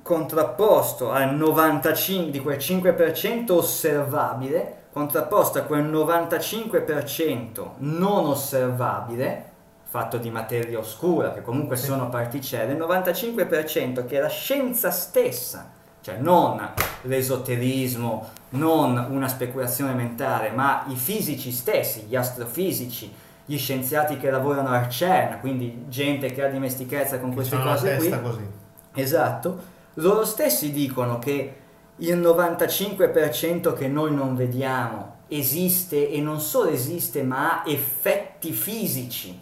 contrapposto 0.01 1.11
al 1.11 1.37
95% 1.37 2.31
di 2.31 2.41
quel 2.41 2.57
5% 2.57 3.51
osservabile 3.53 4.85
contrapposto 4.91 5.59
a 5.59 5.63
quel 5.63 5.85
95% 5.85 7.67
non 7.81 8.25
osservabile 8.29 9.45
fatto 9.85 10.17
di 10.17 10.31
materia 10.31 10.79
oscura, 10.79 11.33
che 11.35 11.43
comunque 11.43 11.77
Sì. 11.77 11.85
sono 11.87 12.09
particelle, 12.09 12.73
il 12.73 12.79
95% 12.79 14.07
che 14.07 14.17
è 14.17 14.21
la 14.21 14.29
scienza 14.29 14.91
stessa, 14.91 15.69
cioè 16.01 16.17
non 16.19 16.67
l'esoterismo, 17.03 18.29
non 18.51 19.07
una 19.11 19.29
speculazione 19.29 19.93
mentale, 19.93 20.51
ma 20.51 20.85
i 20.89 20.97
fisici 20.97 21.53
stessi, 21.53 22.03
gli 22.09 22.17
astrofisici, 22.17 23.13
gli 23.45 23.59
scienziati 23.59 24.17
che 24.17 24.31
lavorano 24.31 24.69
al 24.71 24.89
CERN, 24.89 25.41
quindi 25.41 25.85
gente 25.89 26.33
che 26.33 26.45
ha 26.45 26.49
dimestichezza 26.49 27.19
con 27.19 27.31
Che 27.31 27.35
queste 27.37 27.59
cose 27.59 27.97
qui. 27.97 28.21
così. 28.21 28.47
Esatto, 28.95 29.63
loro 29.95 30.25
stessi 30.25 30.73
dicono 30.73 31.19
che 31.19 31.55
il 31.97 32.17
95% 32.19 33.75
che 33.75 33.89
noi 33.89 34.15
non 34.15 34.35
vediamo 34.35 35.17
esiste 35.29 36.11
e 36.11 36.21
non 36.21 36.41
solo 36.41 36.71
esiste 36.71 37.23
ma 37.23 37.63
ha 37.63 37.71
effetti 37.71 38.53
fisici 38.53 39.39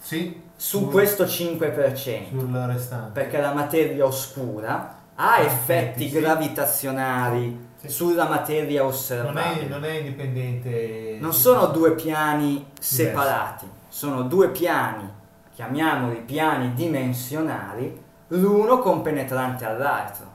Sì. 0.00 0.40
Su 0.62 0.88
questo 0.88 1.24
5%, 1.24 2.28
Sul 2.28 2.50
restante. 2.66 3.18
perché 3.18 3.40
la 3.40 3.54
materia 3.54 4.04
oscura 4.04 4.94
ha 5.14 5.40
effetti 5.40 6.10
sì. 6.10 6.20
gravitazionali 6.20 7.68
Sì. 7.76 7.88
sulla 7.88 8.28
materia 8.28 8.80
Non 8.82 8.90
è, 8.90 8.92
osservabile. 8.92 9.68
non 9.68 9.84
è 9.84 9.90
indipendente. 9.92 11.16
Non 11.18 11.32
sono 11.32 11.66
due 11.68 11.92
piani 11.94 12.66
separati, 12.78 13.66
sono 13.88 14.22
due 14.24 14.50
piani, 14.50 15.08
chiamiamoli 15.54 16.16
piani 16.26 16.74
dimensionali, 16.74 17.98
l'uno 18.28 18.80
compenetrante 18.80 19.64
all'altro. 19.64 20.26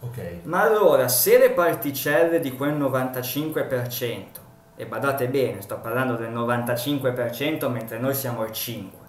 Ok. 0.00 0.18
Ma 0.44 0.60
allora, 0.62 1.08
se 1.08 1.38
le 1.38 1.50
particelle 1.50 2.38
di 2.38 2.52
quel 2.52 2.74
95%, 2.78 4.40
e 4.76 4.86
badate 4.86 5.26
bene, 5.28 5.60
sto 5.60 5.78
parlando 5.78 6.14
del 6.14 6.32
95% 6.32 7.68
mentre 7.68 7.98
noi 7.98 8.14
siamo 8.14 8.42
al 8.42 8.50
5%, 8.50 8.70
Eh 8.74 8.80
beh. 8.82 9.01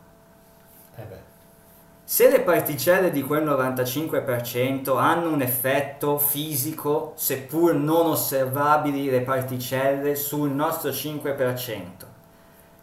Se 2.05 2.29
le 2.29 2.41
particelle 2.41 3.11
di 3.11 3.21
quel 3.23 3.45
95% 3.45 4.97
hanno 4.99 5.31
un 5.31 5.41
effetto 5.41 6.17
fisico, 6.17 7.13
seppur 7.15 7.75
non 7.75 8.07
osservabili 8.07 9.09
le 9.09 9.21
particelle, 9.21 10.15
sul 10.15 10.49
nostro 10.49 10.91
5%, 10.91 11.81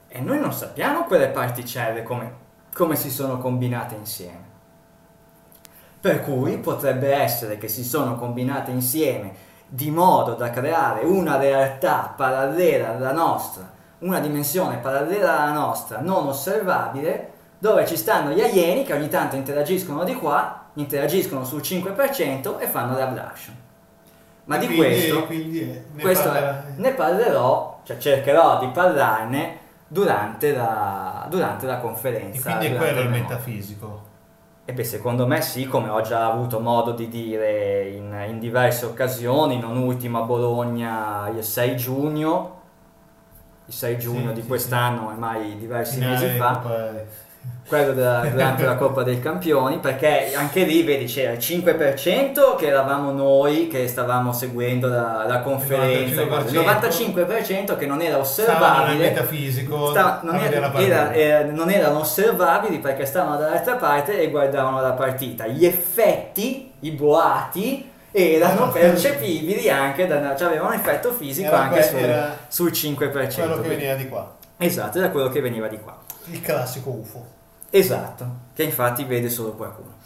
e 0.08 0.20
noi 0.20 0.40
non 0.40 0.54
sappiamo 0.54 1.04
quelle 1.04 1.28
particelle 1.28 2.02
come, 2.02 2.32
come 2.72 2.96
si 2.96 3.10
sono 3.10 3.36
combinate 3.36 3.94
insieme. 3.94 4.48
Per 6.00 6.22
cui 6.22 6.56
potrebbe 6.56 7.12
essere 7.12 7.58
che 7.58 7.68
si 7.68 7.84
sono 7.84 8.16
combinate 8.16 8.70
insieme 8.70 9.48
di 9.68 9.90
modo 9.90 10.32
da 10.32 10.48
creare 10.48 11.04
una 11.04 11.36
realtà 11.36 12.14
parallela 12.16 12.96
alla 12.96 13.12
nostra, 13.12 13.70
una 13.98 14.18
dimensione 14.18 14.78
parallela 14.78 15.40
alla 15.40 15.52
nostra, 15.52 16.00
non 16.00 16.26
osservabile, 16.26 17.29
dove 17.60 17.86
ci 17.86 17.96
stanno 17.96 18.30
gli 18.32 18.40
alieni 18.40 18.82
che 18.84 18.94
ogni 18.94 19.08
tanto 19.08 19.36
interagiscono 19.36 20.02
di 20.02 20.14
qua, 20.14 20.64
interagiscono 20.74 21.44
sul 21.44 21.60
5% 21.60 22.58
e 22.58 22.66
fanno 22.66 22.96
l'abduction. 22.98 23.54
Ma 24.44 24.56
di 24.56 24.66
Quindi- 24.66 24.84
questo, 24.84 25.26
quindi, 25.26 25.60
eh, 25.60 25.84
ne 25.92 26.02
questo 26.02 26.28
è- 26.28 26.32
parlerà- 26.32 26.64
ne 26.76 26.92
parlerò, 26.92 27.80
cioè 27.84 27.98
cercherò 27.98 28.58
di 28.58 28.66
parlarne 28.68 29.58
durante 29.86 30.52
la, 30.54 31.26
durante 31.28 31.66
la 31.66 31.76
conferenza. 31.78 32.38
E 32.38 32.42
quindi 32.56 32.66
è 32.74 32.76
quello 32.76 33.00
il 33.02 33.08
metafisico. 33.10 34.08
e 34.64 34.72
beh, 34.72 34.84
secondo 34.84 35.26
me 35.26 35.40
sì, 35.42 35.66
come 35.66 35.88
ho 35.88 36.00
già 36.00 36.30
avuto 36.30 36.60
modo 36.60 36.92
di 36.92 37.08
dire 37.08 37.88
in, 37.88 38.24
in 38.28 38.38
diverse 38.38 38.86
occasioni, 38.86 39.58
non 39.58 39.76
ultima 39.76 40.20
a 40.20 40.22
Bologna 40.22 41.28
il 41.28 41.42
6 41.44 41.76
giugno, 41.76 42.60
il 43.66 43.74
6 43.74 43.98
giugno 43.98 44.28
Sì, 44.28 44.34
di 44.34 44.40
sì, 44.42 44.46
quest'anno, 44.46 45.08
ormai 45.08 45.56
diversi 45.58 45.94
Finale 45.98 46.12
mesi 46.24 46.36
fa, 46.38 46.52
Coppa- 46.58 46.90
quello 47.68 47.92
della- 47.92 48.26
durante 48.30 48.64
la 48.64 48.74
Coppa 48.74 49.02
dei 49.04 49.20
Campioni, 49.20 49.78
perché 49.78 50.32
anche 50.34 50.64
lì 50.64 50.82
vedi 50.82 51.04
c'era 51.04 51.32
il 51.32 51.38
5% 51.38 52.56
che 52.56 52.66
eravamo 52.66 53.12
noi 53.12 53.68
che 53.68 53.86
stavamo 53.86 54.32
seguendo 54.32 54.88
la, 54.88 55.24
la 55.26 55.40
conferenza, 55.40 56.22
il 56.22 56.28
95%. 56.28 56.62
95% 57.70 57.76
che 57.76 57.86
non 57.86 58.00
era 58.02 58.18
osservabile. 58.18 59.08
metafisico 59.10 59.90
Sta- 59.90 60.20
non, 60.24 60.34
era- 60.36 60.72
era- 60.80 61.14
era- 61.14 61.44
non 61.50 61.70
erano 61.70 62.00
osservabili 62.00 62.78
perché 62.78 63.06
stavano 63.06 63.36
dall'altra 63.38 63.76
parte 63.76 64.20
e 64.20 64.28
guardavano 64.30 64.80
la 64.80 64.92
partita. 64.92 65.46
Gli 65.46 65.64
effetti, 65.64 66.72
i 66.80 66.90
boati, 66.90 67.88
erano 68.12 68.70
percepibili 68.74 69.70
anche 69.70 70.08
da, 70.08 70.34
cioè 70.34 70.48
avevano 70.48 70.70
un 70.70 70.74
effetto 70.74 71.12
fisico 71.12 71.54
anche 71.54 71.78
que- 71.88 72.36
sul, 72.48 72.70
sul 72.72 72.96
5%. 72.98 73.34
quello 73.34 73.60
che 73.60 73.68
veniva 73.68 73.94
di 73.94 74.08
qua. 74.08 74.34
Esatto, 74.56 74.98
era 74.98 75.10
quello 75.10 75.28
che 75.28 75.40
veniva 75.40 75.68
di 75.68 75.78
qua. 75.78 75.96
Il 76.30 76.40
classico 76.40 76.90
UFO. 76.90 77.26
Esatto, 77.70 78.26
che 78.54 78.62
infatti 78.62 79.04
vede 79.04 79.28
solo 79.28 79.52
qualcuno. 79.52 79.98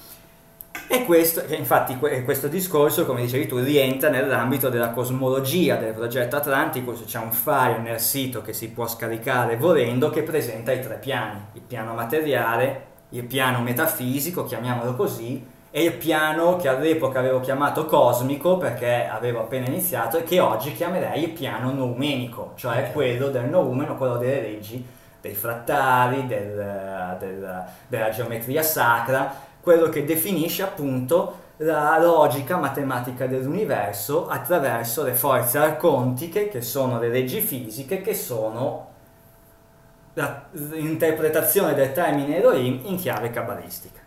E 0.89 1.05
questo, 1.05 1.45
che 1.45 1.55
infatti 1.55 1.99
que- 1.99 2.25
questo 2.25 2.49
discorso, 2.49 3.05
come 3.05 3.23
dicevi 3.23 3.47
tu, 3.47 3.59
rientra 3.59 4.09
nell'ambito 4.09 4.69
della 4.71 4.91
cosmologia 4.91 5.77
del 5.77 5.93
progetto 5.93 6.37
Atlantico, 6.37 6.93
c'è 6.93 7.19
un 7.19 7.33
file 7.33 7.79
nel 7.79 8.01
sito 8.01 8.43
che 8.43 8.53
si 8.53 8.71
può 8.71 8.87
scaricare 8.87 9.57
volendo 9.57 10.11
che 10.11 10.23
presenta 10.23 10.73
i 10.73 10.81
tre 10.81 10.97
piani, 10.97 11.41
il 11.53 11.63
piano 11.63 11.95
materiale, 11.95 12.87
il 13.11 13.25
piano 13.25 13.61
metafisico, 13.61 14.45
chiamiamolo 14.45 14.95
così, 14.95 15.45
e 15.71 15.83
il 15.83 15.93
piano 15.93 16.57
che 16.57 16.69
all'epoca 16.69 17.19
avevo 17.19 17.41
chiamato 17.41 17.85
cosmico 17.85 18.57
perché 18.57 19.07
avevo 19.07 19.41
appena 19.41 19.67
iniziato 19.67 20.19
e 20.19 20.23
che 20.23 20.39
oggi 20.39 20.73
chiamerei 20.73 21.25
il 21.25 21.31
piano 21.31 21.73
noumenico, 21.73 22.53
cioè 22.55 22.93
quello 22.93 23.29
del 23.29 23.47
noumeno, 23.47 23.97
quello 23.97 24.17
delle 24.17 24.41
leggi 24.41 24.87
dei 25.25 25.35
frattali, 25.35 26.27
del- 26.27 27.17
del- 27.19 27.65
della 27.89 28.11
geometria 28.11 28.63
sacra, 28.63 29.35
quello 29.59 29.89
che 29.89 30.05
definisce 30.05 30.63
appunto 30.63 31.41
la 31.59 31.99
logica 31.99 32.59
matematica 32.59 33.27
dell'universo 33.27 34.29
attraverso 34.29 35.03
le 35.03 35.15
forze 35.15 35.57
arcontiche, 35.57 36.49
che 36.49 36.61
sono 36.61 36.99
le 36.99 37.09
leggi 37.09 37.41
fisiche, 37.41 38.03
che 38.03 38.13
sono 38.13 38.89
l'interpretazione 40.51 41.73
del 41.73 41.93
termine 41.93 42.37
Elohim 42.37 42.81
in 42.85 42.97
chiave 42.97 43.31
cabalistica. 43.31 44.03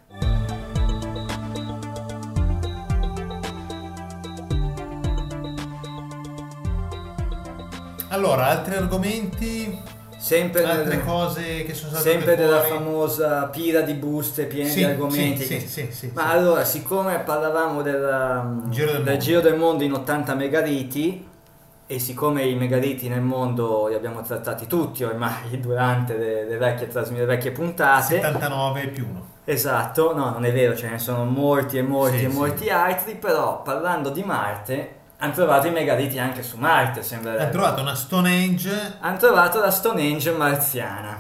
Allora, 8.10 8.48
altri 8.48 8.76
argomenti, 8.76 9.96
Sempre, 10.28 10.62
nel- 10.66 10.72
altre 10.80 11.04
cose 11.04 11.64
che 11.64 11.74
sono 11.74 11.92
state 11.92 12.10
sempre 12.10 12.36
della 12.36 12.62
fuori? 12.62 12.84
famosa 12.84 13.46
pila 13.48 13.82
di 13.82 13.94
buste 13.94 14.46
piene 14.46 14.70
Sì, 14.70 14.78
di 14.80 14.84
argomenti. 14.84 15.44
Sì, 15.44 15.60
sì, 15.60 15.68
sì, 15.68 15.88
sì, 15.92 16.12
Ma 16.14 16.30
allora, 16.32 16.64
siccome 16.66 17.20
parlavamo 17.20 17.82
del, 17.82 18.66
Giro 18.70 18.92
del 18.92 19.04
mondo. 19.04 19.18
giro 19.18 19.42
del 19.42 19.56
mondo 19.56 19.84
in 19.84 19.94
80 19.94 20.36
megaliti, 20.36 21.26
e 21.90 22.00
siccome 22.00 22.44
i 22.44 22.56
megaliti 22.56 23.08
nel 23.08 23.22
mondo 23.22 23.88
li 23.88 23.94
abbiamo 23.96 24.22
trattati 24.22 24.68
tutti 24.68 25.04
ormai 25.06 25.58
durante 25.62 26.18
le, 26.18 26.44
le 26.46 26.58
vecchie, 26.58 26.90
le 26.94 27.26
vecchie 27.26 27.52
puntate, 27.52 28.16
79 28.16 28.88
più 28.90 29.08
1. 29.10 29.26
esatto, 29.46 30.14
no, 30.14 30.32
non 30.32 30.44
è 30.44 30.52
vero, 30.52 30.76
ce 30.76 30.90
ne 30.90 31.00
sono 31.00 31.24
molti 31.24 31.78
e 31.78 31.82
molti 31.82 32.24
e 32.26 32.28
molti 32.28 32.70
altri, 32.70 33.16
però 33.16 33.62
parlando 33.62 34.10
di 34.10 34.22
Marte, 34.24 34.96
hanno 35.20 35.34
trovato 35.34 35.68
i 35.68 35.72
megaliti 35.72 36.20
anche 36.20 36.44
su 36.44 36.58
Marte, 36.58 37.02
sembra. 37.04 37.34
Ha 37.42 37.48
trovato 37.48 37.82
una 37.82 37.96
Stonehenge 37.96 38.98
Hanno 39.00 39.18
trovato 39.18 39.60
la 39.60 39.72
Stonehenge 39.72 40.32
marziana. 40.32 41.18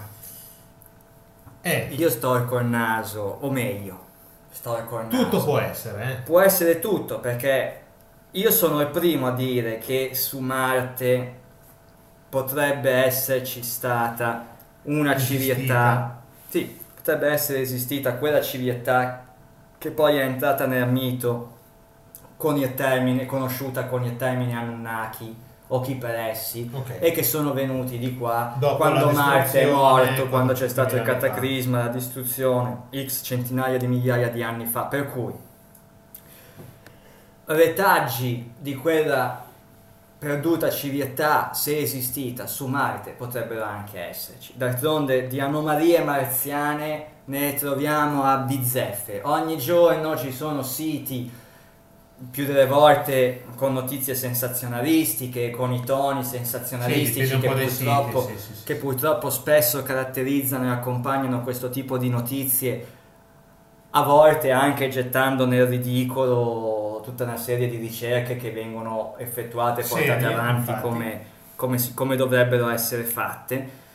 e 1.61 1.87
Io 1.91 2.09
sto 2.09 2.45
col 2.45 2.65
naso, 2.65 3.37
o 3.41 3.49
meglio, 3.49 3.99
sto 4.51 4.81
col 4.87 5.05
naso. 5.07 5.23
tutto 5.23 5.43
può 5.43 5.57
essere, 5.59 6.03
eh. 6.11 6.15
Può 6.21 6.39
essere 6.39 6.79
tutto 6.79 7.19
perché 7.19 7.81
io 8.31 8.51
sono 8.51 8.81
il 8.81 8.87
primo 8.87 9.27
a 9.27 9.31
dire 9.31 9.79
che 9.79 10.11
su 10.13 10.39
Marte 10.39 11.33
potrebbe 12.29 12.91
esserci 12.91 13.63
stata 13.63 14.45
una 14.83 15.15
Esistita. 15.15 15.49
civiltà. 15.53 16.21
Sì, 16.49 16.79
potrebbe 16.95 17.29
essere 17.29 17.59
esistita 17.61 18.13
quella 18.15 18.41
civiltà 18.41 19.25
che 19.77 19.89
poi 19.91 20.17
è 20.17 20.21
entrata 20.23 20.65
nel 20.65 20.87
mito 20.87 21.55
con 22.37 22.55
il 22.57 22.73
termine, 22.75 23.25
conosciuta 23.25 23.85
con 23.85 24.03
il 24.03 24.15
termine 24.15 24.55
Anunnaki 24.55 25.35
o 25.69 25.81
chi 25.81 25.95
per 25.95 26.15
essi 26.15 26.69
Ok. 26.71 26.97
e 26.99 27.11
che 27.11 27.23
sono 27.23 27.51
venuti 27.51 27.97
di 27.97 28.15
qua 28.15 28.55
Dopo 28.57 28.77
quando 28.77 29.09
Marte 29.09 29.61
è 29.63 29.71
morto, 29.71 30.29
quando 30.29 30.53
c'è 30.53 30.69
stato 30.69 30.95
il 30.95 31.01
cataclisma, 31.01 31.85
la 31.85 31.89
distruzione, 31.89 32.83
x 32.95 33.21
centinaia 33.23 33.77
di 33.77 33.87
migliaia 33.87 34.29
di 34.29 34.43
anni 34.43 34.65
fa, 34.65 34.83
per 34.83 35.11
cui 35.11 35.33
retaggi 37.45 38.53
di 38.57 38.75
quella 38.75 39.43
perduta 40.19 40.69
civiltà, 40.69 41.53
se 41.53 41.77
esistita, 41.77 42.47
su 42.47 42.67
Marte 42.67 43.11
potrebbero 43.11 43.63
anche 43.63 43.99
esserci. 43.99 44.53
D'altronde 44.55 45.27
di 45.27 45.39
anomalie 45.39 46.01
marziane 46.03 47.05
ne 47.25 47.53
troviamo 47.55 48.23
a 48.23 48.37
bizzeffe. 48.37 49.21
Ogni 49.23 49.57
giorno 49.57 50.17
ci 50.17 50.31
sono 50.31 50.63
siti 50.63 51.29
più 52.31 52.45
delle 52.45 52.65
volte 52.65 53.45
con 53.55 53.73
notizie 53.73 54.15
sensazionalistiche, 54.15 55.51
con 55.51 55.71
i 55.71 55.83
toni 55.83 56.23
Sì, 56.23 56.37
sensazionalistici 56.37 57.33
un 57.35 57.41
che, 57.41 57.47
purtroppo, 57.47 58.21
siti, 58.21 58.37
sì, 58.39 58.45
sì, 58.45 58.55
sì. 58.55 58.63
che 58.63 58.75
purtroppo 58.75 59.29
spesso 59.29 59.83
caratterizzano 59.83 60.65
e 60.65 60.69
accompagnano 60.69 61.43
questo 61.43 61.69
tipo 61.69 61.97
di 61.97 62.09
notizie, 62.09 62.87
a 63.91 64.03
volte 64.03 64.51
anche 64.51 64.89
gettando 64.89 65.45
nel 65.45 65.67
ridicolo 65.67 67.01
tutta 67.03 67.23
una 67.23 67.37
serie 67.37 67.69
di 67.69 67.77
ricerche 67.77 68.35
che 68.35 68.51
vengono 68.51 69.15
effettuate 69.17 69.81
e 69.81 69.85
portate 69.85 70.19
Serie, 70.19 70.33
avanti 70.33 70.73
come, 70.81 71.21
come 71.55 71.77
come 71.93 72.15
dovrebbero 72.15 72.69
essere 72.69 73.03
fatte. 73.03 73.85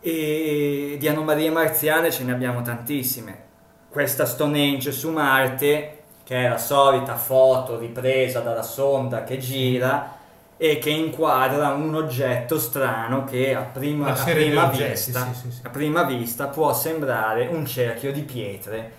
E 0.00 0.96
di 0.98 1.08
anomalie 1.08 1.50
marziane 1.50 2.10
ce 2.12 2.22
ne 2.24 2.32
abbiamo 2.32 2.62
tantissime. 2.62 3.46
Questa 3.88 4.26
Stonehenge 4.26 4.92
su 4.92 5.10
Marte, 5.10 5.97
che 6.28 6.44
è 6.44 6.48
la 6.50 6.58
solita 6.58 7.16
foto 7.16 7.78
ripresa 7.78 8.40
dalla 8.40 8.62
sonda 8.62 9.24
che 9.24 9.38
gira 9.38 10.14
e 10.58 10.76
che 10.76 10.90
inquadra 10.90 11.70
un 11.70 11.94
oggetto 11.94 12.58
strano 12.58 13.24
che 13.24 13.54
a 13.54 13.62
prima, 13.62 14.12
a 14.12 14.24
prima 14.26 14.66
oggetti, 14.66 15.10
vista, 15.10 15.24
sì, 15.32 15.32
sì, 15.32 15.50
sì. 15.52 15.60
a 15.62 15.70
prima 15.70 16.02
vista 16.02 16.48
può 16.48 16.74
sembrare 16.74 17.46
un 17.46 17.64
cerchio 17.64 18.12
di 18.12 18.20
pietre 18.24 18.92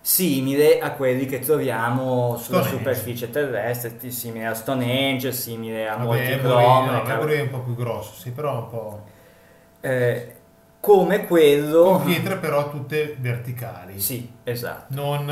simile 0.00 0.78
a 0.78 0.92
quelli 0.92 1.26
che 1.26 1.40
troviamo 1.40 2.36
sulla 2.36 2.62
Stonehenge. 2.62 2.68
superficie 2.68 3.30
terrestre, 3.30 3.98
simile 4.12 4.46
a 4.46 4.54
Stonehenge, 4.54 5.32
simile 5.32 5.88
a 5.88 5.96
Vabbè, 5.96 6.04
molti 6.04 6.30
Emory 7.10 7.38
è 7.38 7.40
un 7.40 7.50
po' 7.50 7.62
più 7.62 7.74
grosso, 7.74 8.14
sì, 8.14 8.30
però 8.30 8.58
un 8.58 8.70
po'... 8.70 9.02
eh, 9.80 10.35
come 10.80 11.26
quello... 11.26 11.82
Con 11.82 12.04
pietre 12.04 12.36
però 12.36 12.70
tutte 12.70 13.16
verticali. 13.18 13.98
Sì, 14.00 14.30
esatto. 14.44 14.94
Non 14.94 15.28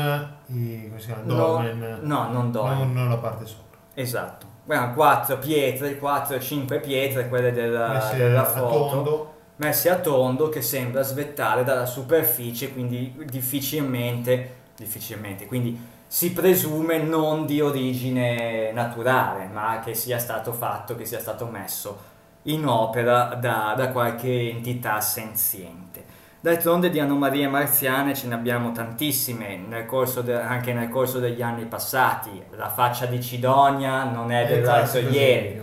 i... 0.47 0.87
come 0.87 0.99
si 0.99 1.05
chiama? 1.07 1.21
No, 1.23 1.35
Dolmen. 1.35 1.99
no, 2.01 2.31
non 2.31 2.51
dolmen. 2.51 2.93
Non 2.93 3.09
la 3.09 3.17
parte 3.17 3.45
sopra. 3.45 3.77
Esatto. 3.93 4.45
Guarda, 4.65 4.93
quattro 4.93 5.37
pietre, 5.37 5.97
4 5.97 6.35
o 6.35 6.39
5 6.39 6.79
pietre, 6.79 7.29
quelle 7.29 7.51
della, 7.51 7.93
Messe 7.93 8.17
della 8.17 8.41
a 8.41 8.45
foto, 8.45 8.89
tondo. 8.89 9.33
messe 9.57 9.89
a 9.91 9.99
tondo 9.99 10.49
che 10.49 10.61
sembra 10.61 11.03
svettare 11.03 11.63
dalla 11.63 11.85
superficie, 11.85 12.73
quindi 12.73 13.15
difficilmente, 13.25 14.55
difficilmente, 14.75 15.45
quindi 15.45 15.79
si 16.07 16.33
presume 16.33 16.97
non 16.97 17.45
di 17.45 17.61
origine 17.61 18.71
naturale, 18.71 19.47
ma 19.53 19.81
che 19.83 19.93
sia 19.93 20.17
stato 20.17 20.51
fatto, 20.51 20.95
che 20.95 21.05
sia 21.05 21.19
stato 21.19 21.45
messo 21.45 22.13
in 22.47 22.65
opera 22.67 23.35
da, 23.39 23.73
da 23.75 23.89
qualche 23.89 24.49
entità 24.49 24.99
senziente. 25.01 26.03
D'altronde 26.39 26.89
di 26.91 26.99
anomalie 26.99 27.47
marziane 27.47 28.13
ce 28.13 28.27
ne 28.27 28.35
abbiamo 28.35 28.71
tantissime 28.71 29.57
nel 29.57 29.85
corso 29.87 30.21
de- 30.21 30.39
anche 30.39 30.73
nel 30.73 30.89
corso 30.89 31.19
degli 31.19 31.41
anni 31.41 31.65
passati. 31.65 32.39
La 32.55 32.69
faccia 32.69 33.07
di 33.07 33.21
Cidonia 33.21 34.03
non 34.03 34.31
è 34.31 34.45
dell'altro 34.45 34.99
classico 34.99 35.13
ieri. 35.13 35.61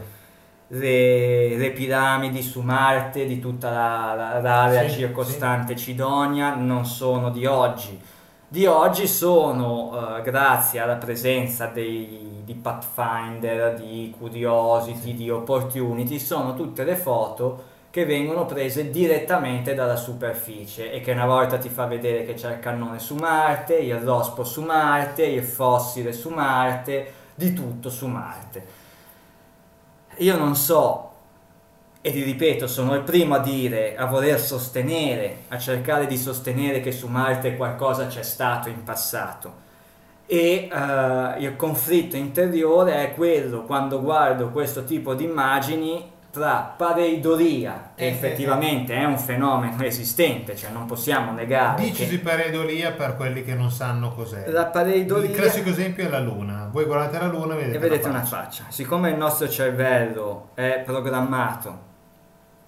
Le, 0.69 1.57
le 1.57 1.71
piramidi 1.73 2.43
su 2.43 2.63
Marte 2.63 3.27
di 3.27 3.39
tutta 3.39 3.71
la- 3.71 4.15
la- 4.15 4.41
l'area 4.41 4.89
Sì, 4.89 5.01
circostante 5.01 5.77
Cidonia 5.77 6.55
non 6.55 6.87
sono 6.87 7.31
di 7.31 7.45
oggi. 7.47 8.01
Di 8.49 8.67
oggi 8.67 9.07
sono, 9.07 10.17
eh, 10.19 10.23
grazie 10.23 10.81
alla 10.81 10.97
presenza 10.97 11.67
dei, 11.67 12.32
di 12.53 12.55
Pathfinder, 12.55 13.75
di 13.75 14.15
Curiosity, 14.17 15.15
di 15.15 15.31
Opportunity, 15.31 16.19
sono 16.19 16.55
tutte 16.55 16.85
le 16.85 16.97
foto 16.97 17.71
che 17.91 18.05
vengono 18.05 18.47
prese 18.47 18.91
direttamente 18.91 19.75
dalla 19.75 19.97
superficie 19.97 20.93
e 20.93 21.01
che 21.01 21.13
una 21.13 21.27
volta 21.27 21.59
ti 21.59 21.69
fa 21.69 21.87
vedere 21.87 22.25
che 22.25 22.35
c'è 22.35 22.53
il 22.53 22.61
cannone 22.61 22.99
su 22.99 23.15
Marte, 23.17 23.77
il 23.77 23.97
rospo 23.97 24.45
su 24.45 24.63
Marte, 24.63 25.25
il 25.25 25.43
fossile 25.43 26.13
su 26.13 26.31
Marte, 26.31 27.13
di 27.35 27.53
tutto 27.53 27.91
su 27.91 28.07
Marte. 28.07 28.81
Io 30.19 30.37
non 30.37 30.55
so, 30.55 31.11
e 32.01 32.13
ti 32.13 32.23
ripeto, 32.23 32.67
sono 32.67 32.95
il 32.95 33.03
primo 33.03 33.35
a 33.35 33.41
dire, 33.41 33.95
a 33.97 34.07
voler 34.07 34.41
sostenere, 34.41 35.45
a 35.49 35.59
cercare 35.59 36.07
di 36.07 36.17
sostenere 36.17 36.81
che 36.81 36.93
su 36.93 37.09
Marte 37.09 37.57
qualcosa 37.57 38.07
c'è 38.07 38.23
stato 38.23 38.69
in 38.69 38.83
passato. 38.85 39.62
E 40.33 40.71
eh, 40.73 41.45
il 41.45 41.57
conflitto 41.57 42.17
interiore 42.17 43.05
è 43.05 43.15
quello 43.15 43.65
quando 43.65 44.01
guardo 44.01 44.49
questo 44.49 44.85
tipo 44.85 45.13
di 45.13 45.25
immagini 45.25 46.11
tra 46.31 46.73
pareidolia, 46.75 47.93
che 47.95 48.05
Eh, 48.05 48.07
eh, 48.07 48.11
effettivamente 48.13 48.95
è 48.95 49.05
un 49.05 49.19
fenomeno 49.19 49.83
esistente, 49.83 50.57
cioè 50.57 50.71
non 50.71 50.87
possiamo 50.87 51.33
negare 51.33 51.83
Dici 51.83 52.05
che 52.05 52.09
di 52.09 52.17
pareidolia 52.17 52.93
per 52.93 53.15
quelli 53.17 53.45
che 53.45 53.53
non 53.53 53.71
sanno 53.71 54.15
cos'è. 54.15 54.49
la 54.49 54.65
pareidolia 54.65 55.29
Il 55.29 55.37
classico 55.37 55.69
esempio 55.69 56.07
è 56.07 56.09
la 56.09 56.21
luna. 56.21 56.71
Voi 56.73 56.87
guardate 56.87 57.19
la 57.19 57.27
luna 57.27 57.53
e 57.53 57.57
vedete, 57.59 57.77
e 57.77 57.79
vedete 57.79 58.05
la 58.05 58.15
una 58.15 58.25
faccia. 58.25 58.65
Siccome 58.69 59.11
il 59.11 59.17
nostro 59.19 59.47
cervello 59.51 60.49
è 60.55 60.83
programmato 60.83 61.79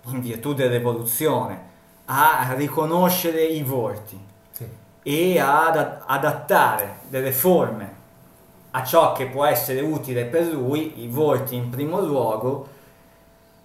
in 0.09 0.21
virtù 0.21 0.53
dell'evoluzione 0.53 1.73
a 2.05 2.53
riconoscere 2.55 3.43
i 3.43 3.62
volti. 3.62 4.33
E 5.05 5.39
ad 5.39 6.01
adattare 6.07 6.97
delle 7.09 7.31
forme 7.31 7.93
a 8.71 8.83
ciò 8.83 9.13
che 9.13 9.27
può 9.27 9.45
essere 9.45 9.81
utile 9.81 10.25
per 10.25 10.47
lui, 10.47 11.05
i 11.05 11.09
volti 11.09 11.55
in 11.55 11.69
primo 11.71 12.01
luogo, 12.01 12.67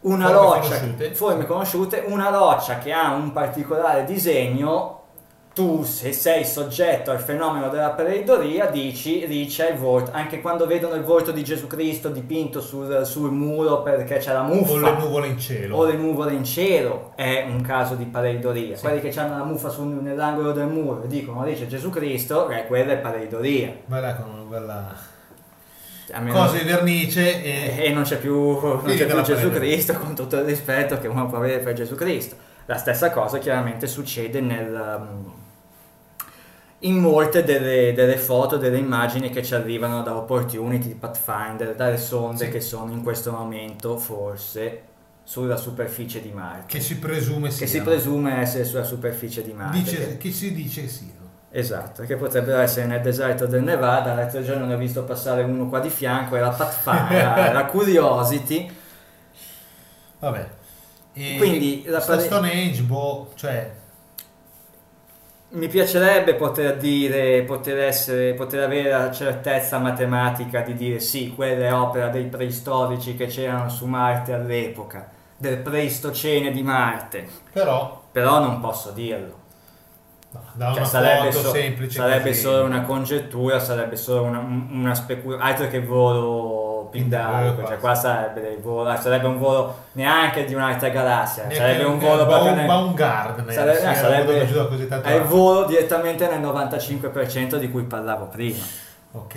una 0.01 0.27
Forme 0.27 0.39
roccia, 0.39 0.79
conosciute. 0.79 1.15
forme 1.15 1.45
conosciute, 1.45 2.03
una 2.07 2.29
roccia 2.29 2.77
che 2.77 2.91
ha 2.91 3.13
un 3.13 3.31
particolare 3.31 4.05
disegno, 4.05 4.98
tu 5.59 5.83
se 5.83 6.13
sei 6.13 6.45
soggetto 6.45 7.11
al 7.11 7.19
fenomeno 7.19 7.67
della 7.67 7.89
pareidolia 7.89 8.67
dici 8.67 9.27
dice 9.27 9.67
il 9.67 9.77
volto, 9.77 10.09
anche 10.13 10.39
quando 10.39 10.65
vedono 10.65 10.95
il 10.95 11.03
volto 11.03 11.31
di 11.31 11.43
Gesù 11.43 11.67
Cristo 11.67 12.07
dipinto 12.07 12.61
sul, 12.61 13.05
sul 13.05 13.29
muro 13.29 13.81
perché 13.81 14.19
c'è 14.19 14.31
la 14.31 14.43
muffa 14.43 14.71
O 14.71 14.77
le 14.77 14.93
nuvole 14.93 15.27
in 15.27 15.37
cielo. 15.37 15.75
o 15.75 15.83
le 15.83 15.97
nuvole 15.97 16.31
in 16.31 16.45
cielo 16.45 17.11
è 17.15 17.45
un 17.45 17.59
caso 17.59 17.95
di 17.95 18.05
pareidolia. 18.05 18.77
Sì. 18.77 18.83
Quelli 18.85 19.01
che 19.01 19.19
hanno 19.19 19.37
la 19.37 19.43
muffa 19.43 19.67
sul- 19.67 20.01
nell'angolo 20.01 20.53
del 20.53 20.67
muro 20.67 21.03
e 21.03 21.07
dicono 21.07 21.43
dice 21.43 21.67
Gesù 21.67 21.89
Cristo, 21.89 22.47
eh, 22.47 22.65
quella 22.65 22.93
è 22.93 22.97
pareidolia. 22.97 23.79
Vai 23.87 23.99
là 23.99 24.15
con 24.15 24.29
una 24.29 24.43
bella 24.43 24.95
cosa 26.31 26.55
di 26.57 26.63
vernice 26.63 27.43
e... 27.43 27.83
e 27.83 27.91
non 27.91 28.03
c'è 28.03 28.17
più, 28.17 28.61
non 28.61 28.81
c'è 28.85 29.05
più 29.05 29.21
Gesù. 29.23 29.51
Cristo 29.51 29.91
con 29.95 30.15
tutto 30.15 30.37
il 30.37 30.43
rispetto 30.43 30.97
che 30.99 31.07
uno 31.07 31.27
può 31.27 31.37
avere 31.37 31.59
per 31.59 31.73
Gesù 31.73 31.95
Cristo. 31.95 32.37
La 32.65 32.77
stessa 32.77 33.11
cosa 33.11 33.39
chiaramente 33.39 33.87
succede 33.87 34.39
nel, 34.39 34.97
um, 34.99 35.38
in 36.79 36.97
molte 36.97 37.43
delle, 37.43 37.91
delle 37.93 38.17
foto, 38.17 38.57
delle 38.57 38.77
immagini 38.77 39.29
che 39.29 39.43
ci 39.43 39.53
arrivano 39.53 40.01
da 40.01 40.15
Opportunity, 40.15 40.93
Pathfinder, 40.95 41.75
dalle 41.75 41.97
sonde 41.97 42.45
Sì. 42.45 42.51
che 42.51 42.61
sono 42.61 42.91
in 42.93 43.03
questo 43.03 43.31
momento 43.31 43.97
forse 43.97 44.83
sulla 45.23 45.57
superficie 45.57 46.21
di 46.21 46.31
Marte. 46.31 46.65
che 46.67 46.79
si 46.79 46.97
presume 46.97 47.51
sia. 47.51 47.65
che 47.65 47.71
si 47.71 47.81
presume 47.81 48.39
essere 48.39 48.63
sulla 48.63 48.83
superficie 48.83 49.43
di 49.43 49.51
Marte. 49.53 49.77
Dice, 49.77 49.97
che- 49.97 50.17
che 50.17 50.31
si 50.31 50.53
dice 50.53 50.87
siano. 50.87 51.17
Esatto, 51.51 52.03
che 52.03 52.15
potrebbero 52.15 52.59
essere 52.59 52.85
nel 52.85 53.01
deserto 53.01 53.45
del 53.45 53.63
Nevada. 53.63 54.13
L'altro 54.13 54.41
giorno 54.43 54.65
ne 54.65 54.75
ho 54.75 54.77
visto 54.77 55.03
passare 55.03 55.43
uno 55.43 55.67
qua 55.67 55.79
di 55.79 55.89
fianco, 55.89 56.35
era 56.35 56.49
Pathfinder, 56.49 57.51
la 57.53 57.65
Curiosity. 57.65 58.71
Vabbè. 60.19 60.47
E 61.13 61.35
Quindi, 61.37 61.83
la 61.87 61.99
pare- 61.99 62.21
Stonehenge, 62.21 62.81
boh, 62.83 63.31
cioè... 63.35 63.71
Mi 65.51 65.67
piacerebbe 65.67 66.35
poter 66.35 66.77
dire, 66.77 67.41
poter 67.43 67.79
essere, 67.79 68.35
poter 68.35 68.63
avere 68.63 68.91
la 68.91 69.11
certezza 69.11 69.79
matematica 69.79 70.61
di 70.61 70.75
dire 70.75 70.99
sì, 70.99 71.33
quella 71.33 71.65
è 71.65 71.73
opera 71.73 72.09
dei 72.09 72.25
preistorici 72.25 73.15
che 73.15 73.25
c'erano 73.25 73.67
su 73.67 73.87
Marte 73.87 74.33
all'epoca, 74.33 75.09
del 75.35 75.57
Pleistocene 75.57 76.51
di 76.51 76.61
Marte. 76.61 77.27
Però, 77.51 78.03
Però 78.11 78.39
non 78.39 78.59
posso 78.59 78.91
dirlo. 78.91 79.37
no, 80.53 80.73
Cioè, 80.75 80.85
sarebbe, 80.85 81.31
so- 81.31 81.49
semplice 81.49 81.93
sarebbe 81.97 82.33
solo 82.35 82.63
una 82.65 82.81
congettura, 82.83 83.59
sarebbe 83.59 83.95
solo 83.95 84.23
una, 84.23 84.39
una 84.39 84.93
speculazione, 84.93 85.51
altro 85.51 85.67
che 85.67 85.81
volo 85.81 86.68
pindarico, 86.85 87.61
Eh, 87.61 87.65
cioè 87.65 87.77
qua 87.77 87.95
sarebbe, 87.95 88.41
del 88.41 88.59
volo, 88.59 88.95
sarebbe 88.97 89.27
un 89.27 89.37
volo 89.37 89.75
neanche 89.93 90.45
di 90.45 90.53
un'altra 90.53 90.89
galassia, 90.89 91.43
Neanche 91.43 91.57
sarebbe 91.57 91.83
un 91.83 91.99
volo 91.99 92.25
proprio 92.25 92.53
nel, 92.55 92.65
Baumgartner, 92.65 93.53
sarebbe, 93.53 93.83
no, 93.83 93.89
era 93.89 93.95
sarebbe- 93.95 94.67
così 94.67 94.87
tanto 94.87 95.07
è 95.07 95.13
il 95.13 95.23
volo 95.23 95.65
direttamente 95.65 96.27
nel 96.27 96.41
95% 96.41 97.55
di 97.57 97.69
cui 97.69 97.83
parlavo 97.83 98.25
prima. 98.25 98.63
Ok. 99.11 99.35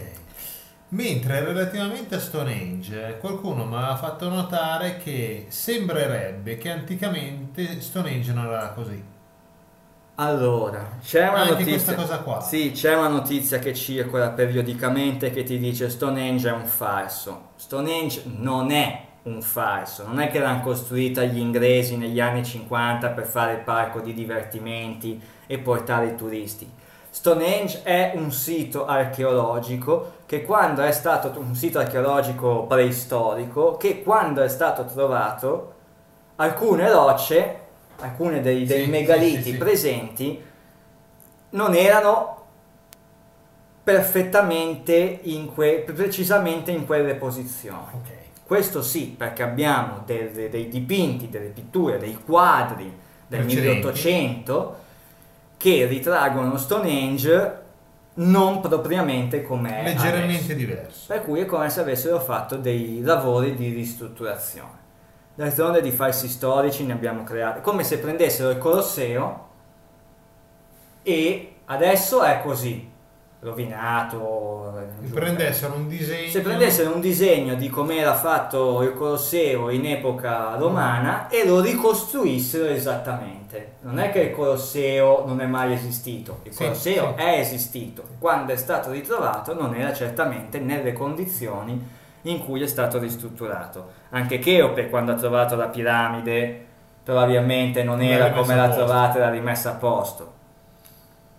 Mentre 0.89 1.41
relativamente 1.43 2.17
a 2.17 2.19
Stonehenge, 2.21 3.17
qualcuno 3.19 3.65
mi 3.65 3.77
ha 3.77 3.97
fatto 3.97 4.29
notare 4.29 4.99
che 4.99 5.47
sembrerebbe 5.49 6.59
che 6.59 6.71
anticamente 6.71 7.81
Stonehenge 7.81 8.33
non 8.33 8.47
era 8.47 8.69
così. 8.75 9.03
Allora, 10.23 10.99
c'è 11.03 11.29
una 11.29 11.41
Anche 11.41 11.65
notizia. 11.65 12.41
Sì, 12.41 12.71
c'è 12.71 12.95
una 12.95 13.09
notizia 13.09 13.59
che 13.59 13.75
circola 13.75 14.31
periodicamente 14.31 15.31
che 15.33 15.43
ti 15.43 15.59
dice 15.59 15.91
Stonehenge 15.91 16.49
è 16.49 16.53
un 16.53 16.65
falso. 16.65 17.49
Stonehenge 17.57 18.23
non 18.37 18.71
è 18.71 19.07
un 19.25 19.43
falso, 19.43 20.07
non 20.07 20.21
è 20.21 20.31
che 20.31 20.39
l'hanno 20.39 20.63
costruita 20.63 21.25
gli 21.25 21.39
inglesi 21.39 21.97
negli 21.97 22.21
anni 22.21 22.45
50 22.45 23.09
per 23.09 23.25
fare 23.25 23.55
il 23.55 23.61
parco 23.61 23.99
di 23.99 24.15
divertimenti 24.15 25.21
e 25.45 25.59
portare 25.59 26.07
i 26.07 26.15
turisti. 26.15 26.71
Stonehenge 27.11 27.83
è 27.83 28.13
un 28.15 28.31
sito 28.31 28.87
archeologico 28.87 30.21
che 30.25 30.45
quando 30.45 30.83
è 30.83 30.93
stato 30.93 31.33
un 31.41 31.57
sito 31.57 31.81
archeologico 31.81 32.65
preistorico 32.67 33.77
che 33.77 34.05
quando 34.05 34.41
è 34.43 34.49
stato 34.49 34.85
trovato 34.85 35.75
alcune 36.37 36.91
rocce, 36.91 37.62
alcune 38.03 38.41
dei, 38.41 38.65
dei 38.67 38.85
Sì, 38.85 38.91
megaliti 38.91 39.43
sì, 39.43 39.51
sì, 39.53 39.57
presenti 39.57 40.43
non 41.51 41.75
erano 41.75 42.41
perfettamente 43.83 45.21
in 45.23 45.53
que- 45.53 45.83
precisamente 45.95 46.71
in 46.71 46.87
quelle 46.87 47.15
posizioni. 47.15 47.81
Ok. 47.93 48.11
Questo 48.45 48.83
sì, 48.83 49.15
perché 49.17 49.43
abbiamo 49.43 50.03
delle- 50.05 50.49
dei 50.51 50.69
dipinti, 50.69 51.29
delle 51.31 51.49
pitture, 51.49 51.99
dei 51.99 52.19
quadri 52.25 52.85
del 53.27 53.41
Precedenti. 53.41 53.69
1800 53.77 54.77
che 55.57 55.87
ritraggono 55.87 56.57
Stonehenge 56.59 57.61
non 58.15 58.61
propriamente 58.61 59.43
come 59.43 59.83
Leggermente 59.85 60.35
adesso. 60.37 60.53
diverso. 60.53 61.05
Per 61.07 61.23
cui 61.23 61.41
è 61.41 61.47
come 61.47 61.71
se 61.71 61.81
avessero 61.81 62.21
fatto 62.21 62.57
dei 62.57 63.01
lavori 63.01 63.55
di 63.55 63.71
ristrutturazione. 63.73 64.81
D'altronde 65.35 65.81
di 65.81 65.91
falsi 65.91 66.29
storici 66.29 66.85
ne 66.85 66.93
abbiamo 66.93 67.25
creati, 67.25 67.61
come 67.63 67.85
se 67.85 67.99
prendessero 67.99 68.51
il 68.51 68.59
Colosseo 68.59 69.49
e 71.03 71.55
adesso 71.65 72.23
è 72.23 72.41
così, 72.43 72.91
rovinato. 73.41 74.73
Prendessero 75.11 75.75
un 75.75 75.89
disegno. 75.89 76.31
Se 76.31 76.41
prendessero 76.43 76.95
un 76.95 77.01
disegno 77.01 77.55
di 77.55 77.69
come 77.69 77.97
era 77.97 78.15
fatto 78.15 78.83
il 78.83 78.95
Colosseo 78.95 79.71
in 79.71 79.87
epoca 79.87 80.55
romana 80.57 81.29
e 81.29 81.47
lo 81.47 81.61
ricostruissero 81.61 82.67
esattamente. 82.67 83.77
Non 83.81 83.99
è 83.99 84.11
che 84.11 84.21
il 84.21 84.31
Colosseo 84.33 85.25
non 85.27 85.41
è 85.41 85.47
mai 85.47 85.73
esistito, 85.73 86.41
il 86.45 86.53
Sì, 86.53 86.63
Colosseo 86.63 87.15
sì. 87.17 87.23
è 87.23 87.39
esistito. 87.39 88.05
Quando 88.19 88.53
è 88.53 88.57
stato 88.57 88.91
ritrovato 88.91 89.55
non 89.55 89.75
era 89.75 89.93
certamente 89.93 90.59
nelle 90.61 90.93
condizioni 90.93 92.01
in 92.23 92.45
cui 92.45 92.63
è 92.63 92.67
stato 92.67 92.99
ristrutturato. 92.99 93.91
Anche 94.11 94.39
Cheope 94.39 94.89
quando 94.89 95.13
ha 95.13 95.17
trovato 95.17 95.57
la 95.57 95.69
piramide 95.69 96.67
probabilmente 97.03 97.83
non 97.83 97.99
Non 97.99 98.07
era 98.07 98.31
come 98.31 98.55
l'ha 98.55 98.69
trovata 98.69 99.17
e 99.17 99.21
l'ha 99.21 99.31
rimessa 99.31 99.71
a 99.71 99.75
posto. 99.75 100.33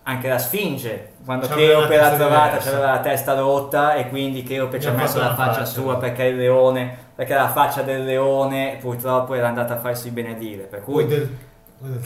Anche 0.04 0.28
la 0.28 0.38
Sfinge, 0.38 1.14
quando 1.24 1.48
C'aveva 1.48 1.80
Cheope 1.80 1.96
l'ha 1.96 2.12
trovata, 2.16 2.58
diversa. 2.58 2.70
aveva 2.72 2.92
la 2.92 3.00
testa 3.00 3.34
rotta 3.36 3.94
e 3.96 4.10
quindi 4.10 4.44
Cheope 4.44 4.80
ci 4.80 4.90
ha 4.90 4.92
messo 4.92 5.20
la 5.20 5.34
faccia 5.34 5.64
faccia. 5.64 5.66
sua 5.66 5.98
perché 5.98 6.26
il 6.26 6.36
leone, 6.38 6.98
perché 7.16 7.34
la 7.34 7.48
faccia 7.50 7.84
del 7.84 8.04
leone 8.04 8.78
purtroppo 8.82 9.34
era 9.34 9.48
andata 9.48 9.76
a 9.76 9.78
farsi 9.80 10.12
benedire. 10.12 10.64
Per 10.64 10.84
O 10.84 10.84
cui 10.84 11.06
del, 11.06 11.38
o 11.80 11.88
del. 11.88 12.02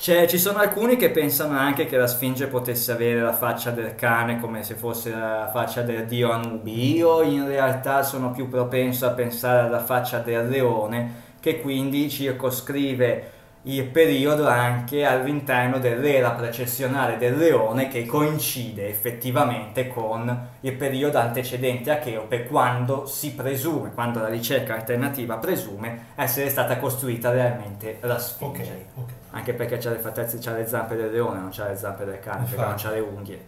C'è- 0.00 0.26
ci 0.26 0.38
sono 0.38 0.60
alcuni 0.60 0.96
che 0.96 1.10
pensano 1.10 1.58
anche 1.58 1.84
che 1.84 1.98
la 1.98 2.06
Sfinge 2.06 2.46
potesse 2.46 2.90
avere 2.90 3.20
la 3.20 3.34
faccia 3.34 3.70
del 3.70 3.94
cane 3.94 4.40
come 4.40 4.62
se 4.62 4.74
fosse 4.74 5.10
la 5.10 5.50
faccia 5.52 5.82
del 5.82 6.06
dio 6.06 6.30
Anubi. 6.30 6.96
Io 6.96 7.20
in 7.20 7.46
realtà 7.46 8.02
sono 8.02 8.30
più 8.30 8.48
propenso 8.48 9.04
a 9.04 9.10
pensare 9.10 9.66
alla 9.66 9.84
faccia 9.84 10.18
del 10.20 10.48
leone 10.48 11.28
che 11.38 11.60
quindi 11.60 12.08
circoscrive 12.08 13.30
il 13.64 13.84
periodo 13.88 14.46
anche 14.48 15.04
all'interno 15.04 15.78
dell'era 15.78 16.30
precessionale 16.30 17.18
del 17.18 17.36
leone 17.36 17.88
che 17.88 18.06
coincide 18.06 18.88
effettivamente 18.88 19.86
con 19.88 20.48
il 20.60 20.72
periodo 20.76 21.18
antecedente 21.18 21.90
a 21.90 21.98
Cheope 21.98 22.44
quando 22.46 23.04
si 23.06 23.34
presume, 23.34 23.92
quando 23.92 24.20
la 24.20 24.28
ricerca 24.28 24.74
alternativa 24.74 25.36
presume 25.36 26.06
essere 26.14 26.48
stata 26.48 26.78
costruita 26.78 27.30
realmente 27.30 27.98
la 28.00 28.18
Sfinge. 28.18 28.86
ok. 28.94 29.12
Anche 29.32 29.52
perché 29.52 29.76
c'ha 29.78 29.90
le 29.90 29.98
fattezze, 29.98 30.38
c'ha 30.40 30.52
le 30.54 30.66
zampe 30.66 30.96
del 30.96 31.10
leone, 31.12 31.38
non 31.40 31.50
c'ha 31.52 31.68
le 31.68 31.76
zampe 31.76 32.04
del 32.04 32.18
cane, 32.18 32.44
perché 32.44 32.64
non 32.64 32.72
Infatti. 32.72 32.82
c'ha 32.82 32.90
le 32.90 33.00
unghie. 33.00 33.44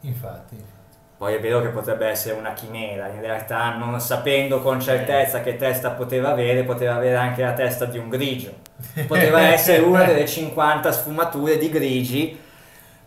Infatti, 0.00 0.54
infatti. 0.56 0.98
Poi 1.16 1.34
è 1.34 1.40
vero 1.40 1.60
che 1.62 1.68
potrebbe 1.68 2.06
essere 2.06 2.38
una 2.38 2.52
chimera, 2.52 3.08
in 3.08 3.20
realtà 3.20 3.74
non 3.76 3.98
sapendo 4.00 4.60
con 4.60 4.80
certezza 4.80 5.40
che 5.40 5.56
testa 5.56 5.92
poteva 5.92 6.30
avere, 6.30 6.64
poteva 6.64 6.94
avere 6.96 7.16
anche 7.16 7.42
la 7.42 7.52
testa 7.54 7.86
di 7.86 7.98
un 7.98 8.08
grigio. 8.10 8.63
Poteva 9.06 9.40
essere 9.52 9.82
una 9.82 10.04
delle 10.04 10.26
50 10.26 10.92
sfumature 10.92 11.58
di 11.58 11.68
grigi 11.70 12.40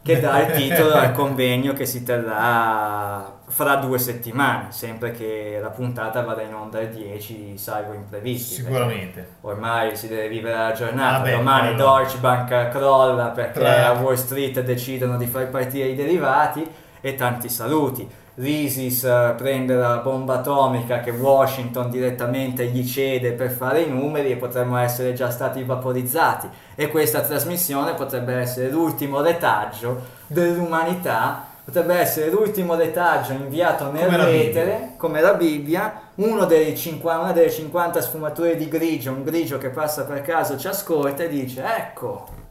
che 0.02 0.20
dà 0.22 0.40
il 0.48 0.54
titolo 0.56 0.94
al 0.94 1.12
convegno 1.12 1.74
che 1.74 1.86
si 1.86 2.04
terrà 2.04 3.36
fra 3.50 3.76
due 3.76 3.98
settimane, 3.98 4.68
sempre 4.70 5.12
che 5.12 5.60
la 5.62 5.70
puntata 5.70 6.22
vada 6.22 6.42
in 6.44 6.54
onda 6.54 6.80
il 6.80 6.90
10 6.90 7.58
salvo 7.58 7.94
imprevisti. 7.94 8.56
Sicuramente. 8.56 9.36
Ormai 9.42 9.96
si 9.98 10.08
deve 10.08 10.30
vivere 10.30 10.58
la 10.58 10.72
giornata, 10.72 11.18
Vabbè, 11.20 11.36
domani 11.36 11.74
quello- 11.74 11.96
Deutsche 11.96 12.18
Bank 12.20 12.70
crolla 12.70 13.26
perché 13.28 13.60
Tra- 13.60 13.88
a 13.88 13.92
Wall 14.00 14.16
Street 14.16 14.62
decidono 14.62 15.18
di 15.18 15.26
far 15.28 15.48
partire 15.50 15.88
i 15.88 15.96
derivati 15.96 16.66
e 17.02 17.16
tanti 17.16 17.50
saluti. 17.50 18.10
L'ISIS 18.40 19.04
eh, 19.04 19.34
prende 19.36 19.74
la 19.74 19.98
bomba 19.98 20.36
atomica 20.36 21.00
che 21.00 21.10
Washington 21.10 21.90
direttamente 21.90 22.68
gli 22.68 22.88
cede 22.88 23.32
per 23.32 23.50
fare 23.50 23.82
i 23.82 23.90
numeri 23.90 24.30
e 24.30 24.36
potremmo 24.36 24.78
essere 24.78 25.14
già 25.14 25.32
stati 25.32 25.64
vaporizzati. 25.64 26.48
E 26.76 26.90
questa 26.90 27.22
trasmissione 27.22 27.96
potrebbe 27.96 28.36
essere 28.36 28.70
l'ultimo 28.70 29.22
retaggio 29.22 30.02
dell'umanità, 30.28 31.48
potrebbe 31.66 31.96
essere 31.96 32.30
l'ultimo 32.30 32.76
retaggio 32.76 33.32
inviato 33.32 33.92
nell'etere 33.92 34.94
come 34.98 35.20
la 35.20 35.34
Bibbia, 35.34 36.02
uno 36.16 36.46
dei 36.46 36.78
cinqua- 36.78 37.18
una 37.18 37.32
delle 37.32 37.50
50 37.50 38.02
sfumature 38.02 38.56
di 38.56 38.68
grigio, 38.68 39.14
un 39.14 39.24
grigio 39.24 39.58
che 39.58 39.70
passa 39.70 40.06
per 40.06 40.22
caso 40.22 40.60
ci 40.60 40.68
ascolta 40.68 41.24
e 41.24 41.30
dice 41.30 41.64
ecco, 41.64 42.46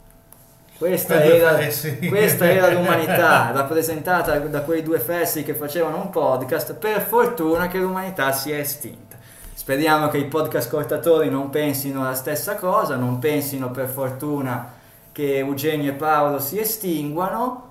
questa 0.79 1.23
era, 1.23 1.57
fessi." 1.57 1.99
questa 2.09 2.51
era 2.51 2.71
l'umanità 2.71 3.51
rappresentata 3.53 4.39
da 4.39 4.61
quei 4.63 4.83
due 4.83 4.99
fessi 4.99 5.43
che 5.43 5.55
facevano 5.55 5.97
un 5.97 6.11
podcast, 6.11 6.75
per 6.75 7.01
fortuna 7.01 7.69
che 7.69 7.79
l'umanità 7.79 8.33
si 8.33 8.51
è 8.51 8.59
estinta. 8.59 9.17
Speriamo 9.55 10.09
che 10.09 10.19
i 10.19 10.27
podcast 10.27 10.69
ascoltatori 10.69 11.29
non 11.29 11.51
pensino 11.51 12.03
la 12.03 12.15
stessa 12.15 12.55
cosa, 12.57 12.97
non 12.97 13.19
pensino 13.19 13.71
per 13.71 13.89
fortuna 13.89 14.75
che 15.13 15.39
Eugenio 15.39 15.91
e 15.91 15.95
Paolo 15.95 16.39
si 16.39 16.59
estinguano 16.59 17.71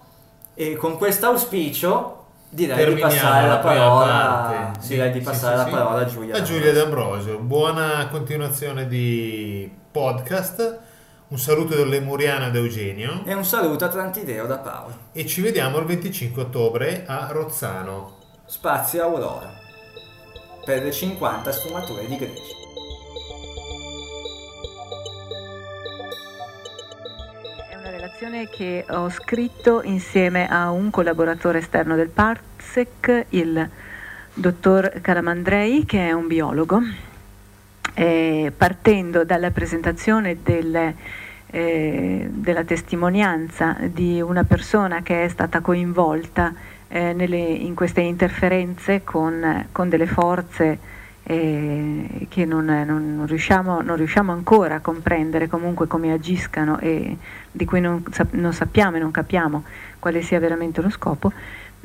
e 0.56 0.76
con 0.76 0.98
questo 0.98 1.28
auspicio 1.28 2.24
direi 2.50 2.78
di 2.78 2.84
Terminiamo 2.84 3.12
passare 3.12 3.48
la 3.48 3.58
parola, 3.58 4.72
sì, 4.80 4.88
direi 4.94 5.12
di 5.12 5.20
passare 5.20 5.58
sì, 5.58 5.62
la 5.62 5.66
sì. 5.66 5.72
parola 5.72 6.00
a 6.00 6.06
Giulia. 6.06 6.36
A 6.36 6.42
Giulia 6.42 6.74
D'Ambrosio. 6.74 7.38
Buona 7.38 8.08
continuazione 8.10 8.88
di 8.88 9.72
podcast. 9.92 10.80
Un 11.28 11.40
saluto 11.40 11.76
del 11.76 11.90
Lemuriano 11.90 12.46
ed 12.46 12.56
Eugenio. 12.56 13.24
E 13.26 13.34
un 13.34 13.44
saluto 13.44 13.84
a 13.84 13.88
Trantideo 13.88 14.46
da 14.46 14.60
Paolo. 14.60 14.96
E 15.12 15.26
ci 15.26 15.42
vediamo 15.42 15.80
il 15.80 15.86
25 15.86 16.44
ottobre 16.44 17.04
a 17.08 17.28
Rozzano. 17.32 18.18
Spazio 18.46 19.02
Aurora 19.02 19.52
per 20.64 20.84
le 20.84 20.92
50 20.92 21.52
sfumature 21.52 22.06
di 22.06 22.18
una 27.74 27.90
relazione 27.90 28.48
che 28.48 28.86
ho 28.88 29.10
scritto 29.10 29.82
insieme 29.82 30.48
a 30.48 30.70
un 30.70 30.92
collaboratore 30.92 31.58
esterno 31.58 31.96
del 31.96 32.10
Parsec, 32.10 33.26
il 33.30 33.68
dottor 34.32 35.02
Calamandrei, 35.02 35.86
che 35.86 36.08
è 36.08 36.12
un 36.12 36.28
biologo, 36.28 36.80
Eh, 37.98 38.52
partendo 38.56 39.24
dalla 39.24 39.52
presentazione 39.52 40.36
del, 40.44 40.94
eh, 41.48 42.28
della 42.30 42.64
testimonianza 42.66 43.78
di 43.84 44.20
una 44.20 44.44
persona 44.44 45.02
che 45.02 45.24
è 45.24 45.30
stata 45.30 45.62
coinvolta 45.62 46.54
eh, 46.90 47.14
nelle- 47.14 47.38
in 47.38 47.74
queste 47.74 48.02
interferenze 48.02 49.04
con, 49.06 49.68
con 49.72 49.88
delle 49.88 50.08
forze 50.08 50.78
eh, 51.24 52.28
che 52.30 52.44
non, 52.44 52.66
non- 52.66 53.24
riusciamo, 53.26 53.82
non 53.82 53.96
riusciamo 53.96 54.34
ancora 54.34 54.76
a 54.76 54.80
comprendere 54.82 55.48
comunque 55.48 55.88
come 55.88 56.12
agiscano 56.12 56.78
e 56.80 57.16
di 57.50 57.64
cui 57.66 57.80
non, 57.80 58.04
non 58.32 58.52
sappiamo 58.52 58.98
e 58.98 59.00
non 59.00 59.12
capiamo 59.12 59.64
quale 60.00 60.22
sia 60.22 60.40
veramente 60.40 60.82
lo 60.82 60.90
scopo. 60.90 61.32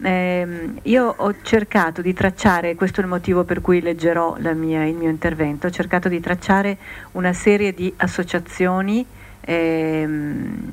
Ehm, 0.02 0.78
io 0.84 1.14
ho 1.14 1.34
cercato 1.42 2.00
di 2.00 2.14
tracciare, 2.14 2.74
questo 2.74 3.00
è 3.00 3.04
il 3.04 3.10
motivo 3.10 3.44
per 3.44 3.60
cui 3.60 3.80
leggerò 3.80 4.36
mia- 4.54 4.84
il 4.84 4.94
mio 4.94 5.10
intervento, 5.10 5.66
ho 5.66 5.70
cercato 5.70 6.08
di 6.08 6.20
tracciare 6.20 6.76
una 7.12 7.32
serie 7.32 7.74
di 7.74 7.92
associazioni 7.96 9.04
ehm, 9.40 10.70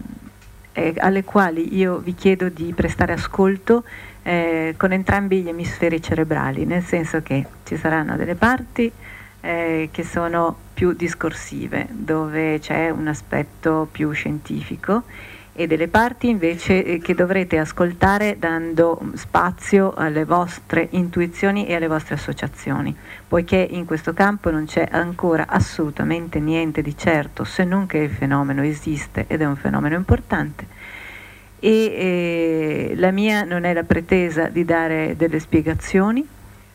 eh, 0.74 0.94
alle 0.98 1.24
quali 1.24 1.76
io 1.76 1.98
vi 1.98 2.14
chiedo 2.16 2.50
di 2.50 2.72
prestare 2.74 3.14
ascolto 3.14 3.84
eh, 4.24 4.76
con 4.78 4.92
entrambi 4.92 5.42
gli 5.42 5.50
emisferi 5.50 6.02
cerebrali, 6.02 6.66
nel 6.66 6.84
senso 6.84 7.22
che 7.22 7.46
ci 7.64 7.76
saranno 7.78 8.16
delle 8.16 8.36
parti 8.36 8.92
eh, 9.42 9.90
che 9.92 10.04
sono 10.04 10.56
più 10.74 10.94
discorsive, 10.94 11.88
dove 11.90 12.60
c'è 12.60 12.90
un 12.90 13.08
aspetto 13.08 13.88
più 13.92 14.12
scientifico 14.12 15.04
e 15.60 15.66
delle 15.66 15.88
parti 15.88 16.30
invece 16.30 16.86
eh, 16.86 17.00
che 17.00 17.16
dovrete 17.16 17.58
ascoltare 17.58 18.38
dando 18.38 19.02
spazio 19.16 19.92
alle 19.96 20.24
vostre 20.24 20.88
intuizioni 20.92 21.66
e 21.66 21.74
alle 21.74 21.88
vostre 21.88 22.14
associazioni, 22.14 22.96
poiché 23.28 23.68
in 23.68 23.86
questo 23.86 24.14
campo 24.14 24.52
non 24.52 24.66
c'è 24.66 24.88
ancora 24.92 25.48
assolutamente 25.48 26.40
niente 26.40 26.84
di 26.84 26.96
certo 26.96 27.44
se 27.44 27.64
non 27.64 27.88
che 27.88 27.98
il 27.98 28.12
fenomeno 28.12 28.62
esiste 28.62 29.26
ed 29.28 29.42
è 29.42 29.46
un 29.46 29.56
fenomeno 29.56 29.96
importante. 29.96 30.68
E 31.60 31.70
eh, 31.72 32.94
la 32.96 33.10
mia 33.10 33.44
non 33.44 33.64
è 33.64 33.74
la 33.74 33.84
pretesa 33.84 34.50
di 34.50 34.64
dare 34.64 35.16
delle 35.18 35.40
spiegazioni, 35.40 36.24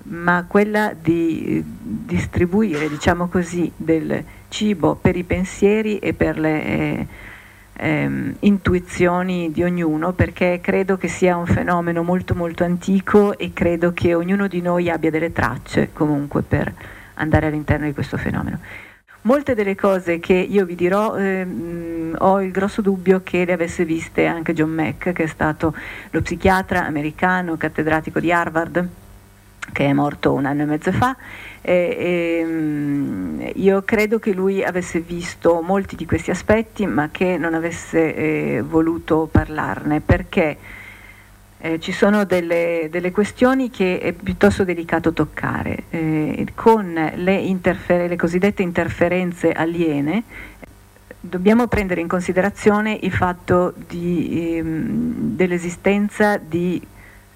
ma 0.05 0.45
quella 0.49 0.93
di 0.93 1.59
eh, 1.59 1.65
distribuire, 1.65 2.89
diciamo 2.89 3.29
così, 3.29 3.71
del 3.77 4.25
cibo 4.49 4.97
per 4.97 5.15
i 5.15 5.23
pensieri 5.23 5.99
e 5.99 6.15
per 6.15 6.37
le 6.37 6.65
eh, 6.65 7.07
ehm, 7.75 8.37
intuizioni 8.41 9.51
di 9.51 9.63
ognuno, 9.63 10.13
perché 10.13 10.61
credo 10.63 10.97
che 10.97 11.09
sia 11.09 11.37
un 11.37 11.47
fenomeno 11.47 12.03
molto 12.03 12.35
molto 12.35 12.65
antico 12.65 13.37
e 13.39 13.53
credo 13.53 13.93
che 13.93 14.15
ognuno 14.15 14.47
di 14.47 14.61
noi 14.61 14.91
abbia 14.91 15.11
delle 15.11 15.33
tracce 15.33 15.91
comunque 15.93 16.43
per 16.43 16.73
andare 17.15 17.47
all'interno 17.47 17.87
di 17.87 17.93
questo 17.93 18.17
fenomeno. 18.17 18.59
Molte 19.25 19.55
delle 19.55 19.77
cose 19.77 20.19
che 20.19 20.33
io 20.33 20.65
vi 20.65 20.75
dirò 20.75 21.17
ehm, 21.17 22.17
ho 22.19 22.43
il 22.43 22.51
grosso 22.51 22.83
dubbio 22.83 23.21
che 23.23 23.45
le 23.45 23.53
avesse 23.53 23.85
viste 23.85 24.27
anche 24.27 24.53
John 24.53 24.71
Mack, 24.71 25.13
che 25.13 25.23
è 25.23 25.27
stato 25.29 25.73
lo 26.11 26.23
psichiatra 26.23 26.85
americano, 26.85 27.57
cattedratico 27.57 28.19
di 28.19 28.33
Harvard, 28.33 28.89
che 29.73 29.87
è 29.87 29.93
morto 29.93 30.33
un 30.33 30.45
anno 30.45 30.63
e 30.63 30.65
mezzo 30.65 30.91
fa. 30.91 31.17
E, 31.65 31.97
e, 32.43 32.45
mm, 32.45 33.41
io 33.55 33.83
credo 33.83 34.19
che 34.19 34.33
lui 34.33 34.65
avesse 34.65 35.01
visto 35.01 35.63
molti 35.63 35.95
di 35.97 36.07
questi 36.07 36.31
aspetti, 36.31 36.87
ma 36.87 37.09
che 37.11 37.39
non 37.39 37.55
avesse 37.55 38.15
eh, 38.15 38.63
voluto 38.63 39.29
parlarne 39.31 40.01
perché 40.01 40.57
eh, 41.59 41.79
ci 41.79 41.93
sono 41.93 42.25
delle, 42.25 42.89
delle, 42.91 43.13
questioni 43.13 43.71
che 43.71 44.01
è 44.01 44.13
piuttosto 44.13 44.65
delicato 44.65 45.13
toccare. 45.13 45.85
Eh, 45.91 46.47
con 46.55 47.13
le, 47.15 47.35
interfer- 47.37 48.09
le, 48.09 48.17
cosiddette 48.17 48.63
interferenze 48.63 49.53
aliene 49.53 50.25
dobbiamo 51.21 51.69
prendere 51.69 52.01
in 52.01 52.09
considerazione 52.09 52.99
il 53.01 53.13
fatto 53.13 53.73
di, 53.87 54.57
ehm, 54.59 55.37
dell'esistenza 55.37 56.37
di 56.37 56.85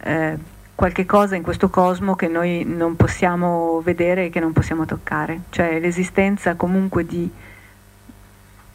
eh, 0.03 0.37
qualche 0.77 1.07
cosa 1.07 1.35
in 1.35 1.43
questo 1.43 1.70
cosmo 1.70 2.14
che 2.14 2.29
noi 2.29 2.62
non 2.64 2.97
possiamo 2.97 3.81
vedere 3.81 4.27
e 4.27 4.31
che 4.31 4.41
non 4.41 4.53
possiamo 4.53 4.85
toccare, 4.85 5.41
cioè 5.51 5.81
l'esistenza 5.81 6.55
comunque 6.55 7.07
di 7.07 7.29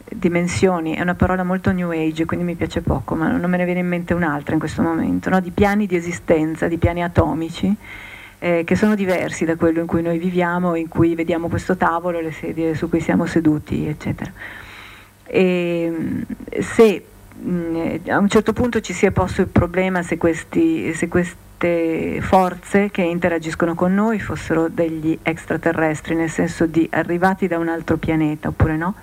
dimensioni, 0.04 0.94
è 0.94 1.00
una 1.00 1.14
parola 1.14 1.44
molto 1.44 1.70
new 1.70 1.90
age, 1.90 2.26
quindi 2.26 2.44
mi 2.44 2.56
piace 2.56 2.82
poco, 2.82 3.14
ma 3.14 3.30
non 3.30 3.48
me 3.48 3.56
ne 3.56 3.64
viene 3.64 3.80
in 3.80 3.86
mente 3.86 4.14
un'altra 4.14 4.52
in 4.52 4.58
questo 4.58 4.82
momento, 4.82 5.30
no? 5.30 5.40
di 5.40 5.50
piani 5.50 5.86
di 5.86 5.96
esistenza, 5.96 6.66
di 6.66 6.76
piani 6.76 7.04
atomici, 7.04 7.74
eh, 8.40 8.64
che 8.64 8.74
sono 8.74 8.96
diversi 8.96 9.44
da 9.44 9.54
quello 9.54 9.80
in 9.80 9.86
cui 9.86 10.02
noi 10.02 10.18
viviamo, 10.18 10.74
in 10.74 10.88
cui 10.88 11.14
vediamo 11.14 11.48
questo 11.48 11.76
tavolo, 11.76 12.20
le 12.20 12.32
sedie 12.32 12.74
su 12.74 12.88
cui 12.88 13.00
siamo 13.00 13.26
seduti, 13.26 13.86
eccetera. 13.86 14.30
E 15.24 16.24
se 16.58 17.04
mh, 17.40 18.08
a 18.08 18.18
un 18.18 18.28
certo 18.28 18.52
punto 18.52 18.80
ci 18.80 18.92
si 18.92 19.06
è 19.06 19.12
posto 19.12 19.40
il 19.40 19.46
problema 19.46 20.02
se, 20.02 20.16
questi, 20.16 20.92
se 20.92 21.06
queste 21.62 22.20
forze 22.22 22.90
che 22.90 23.02
interagiscono 23.02 23.76
con 23.76 23.94
noi 23.94 24.18
fossero 24.18 24.66
degli 24.68 25.16
extraterrestri, 25.22 26.16
nel 26.16 26.28
senso 26.28 26.66
di 26.66 26.88
arrivati 26.90 27.46
da 27.46 27.56
un 27.58 27.68
altro 27.68 27.98
pianeta 27.98 28.48
oppure 28.48 28.76
no, 28.76 28.94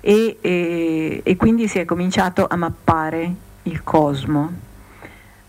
e, 0.00 0.38
e, 0.40 1.20
e 1.22 1.36
quindi 1.36 1.68
si 1.68 1.78
è 1.78 1.84
cominciato 1.84 2.46
a 2.48 2.56
mappare 2.56 3.34
il 3.64 3.82
cosmo. 3.82 4.50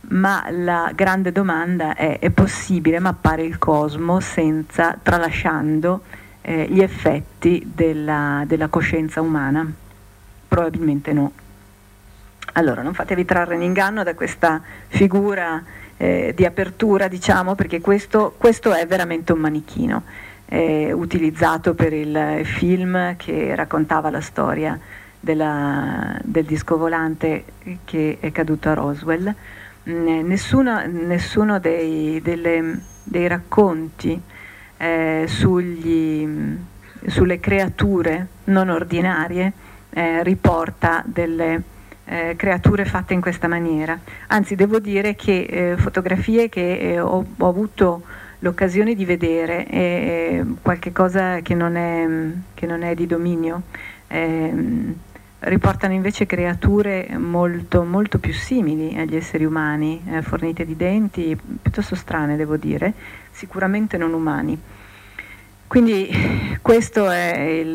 Ma 0.08 0.46
la 0.50 0.92
grande 0.94 1.32
domanda 1.32 1.96
è, 1.96 2.20
è 2.20 2.30
possibile 2.32 3.00
mappare 3.00 3.44
il 3.44 3.58
cosmo 3.58 4.20
senza, 4.20 4.98
tralasciando 5.02 6.02
eh, 6.42 6.68
gli 6.70 6.82
effetti 6.82 7.72
della, 7.74 8.44
della 8.46 8.68
coscienza 8.68 9.22
umana? 9.22 9.66
Probabilmente 10.50 11.14
no. 11.14 11.32
Allora, 12.54 12.82
non 12.82 12.94
fatevi 12.94 13.24
trarre 13.24 13.56
in 13.56 13.62
inganno 13.62 14.04
da 14.04 14.14
questa 14.14 14.62
figura 14.88 15.64
eh, 15.98 16.34
di 16.36 16.46
apertura, 16.46 17.08
diciamo, 17.08 17.56
perché 17.56 17.82
questo, 17.82 18.36
questo, 18.38 18.74
è 18.74 18.86
veramente 18.86 19.32
un 19.32 19.40
manichino 19.40 20.04
eh, 20.48 20.92
utilizzato 20.92 21.74
per 21.74 21.94
il 21.94 22.42
film 22.44 23.16
che 23.18 23.56
raccontava 23.56 24.10
la 24.10 24.22
storia 24.22 24.80
della, 25.20 26.20
del 26.24 26.46
disco 26.46 26.78
volante 26.78 27.46
che 27.84 28.18
è 28.20 28.32
caduto 28.32 28.70
a 28.70 28.74
Roswell. 28.74 29.34
Mm, 29.90 30.28
nessuno, 30.28 30.86
nessuno 30.86 31.60
dei, 31.60 32.22
delle, 32.22 32.80
dei, 33.04 33.28
racconti 33.28 34.20
eh, 34.78 35.26
sugli, 35.28 36.58
sulle 37.08 37.40
creature 37.40 38.28
non 38.46 38.70
ordinarie 38.70 39.52
eh, 39.92 40.24
riporta 40.24 41.04
delle 41.06 41.74
eh, 42.06 42.36
creature 42.38 42.86
fatte 42.86 43.14
in 43.14 43.22
questa 43.22 43.48
maniera. 43.48 44.00
Anzi, 44.28 44.56
devo 44.56 44.80
dire 44.80 45.16
che 45.16 45.42
eh, 45.42 45.78
fotografie 45.78 46.50
che 46.50 46.78
eh, 46.78 47.00
ho, 47.00 47.26
ho 47.38 47.48
avuto 47.48 48.04
l'occasione 48.40 48.94
di 48.94 49.06
vedere 49.06 49.66
è 49.66 50.44
qualcosa 50.62 51.40
che 51.40 51.56
non 51.56 51.76
è, 51.76 52.06
che 52.54 52.66
non 52.66 52.84
è 52.84 52.94
di 52.94 53.08
dominio. 53.08 53.64
Eh, 54.08 54.54
riportano 55.40 55.94
invece 55.94 56.26
creature 56.26 57.18
molto, 57.18 57.84
molto, 57.84 58.18
più 58.18 58.34
simili 58.34 58.98
agli 58.98 59.16
esseri 59.16 59.46
umani, 59.46 60.02
eh, 60.10 60.22
fornite 60.22 60.66
di 60.66 60.76
denti, 60.76 61.38
piuttosto 61.62 61.96
strane 61.96 62.36
devo 62.36 62.58
dire, 62.58 62.94
sicuramente 63.32 63.98
non 63.98 64.14
umani. 64.14 64.60
Quindi 65.68 66.10
questo 66.62 67.10
è 67.10 67.38
il, 67.38 67.74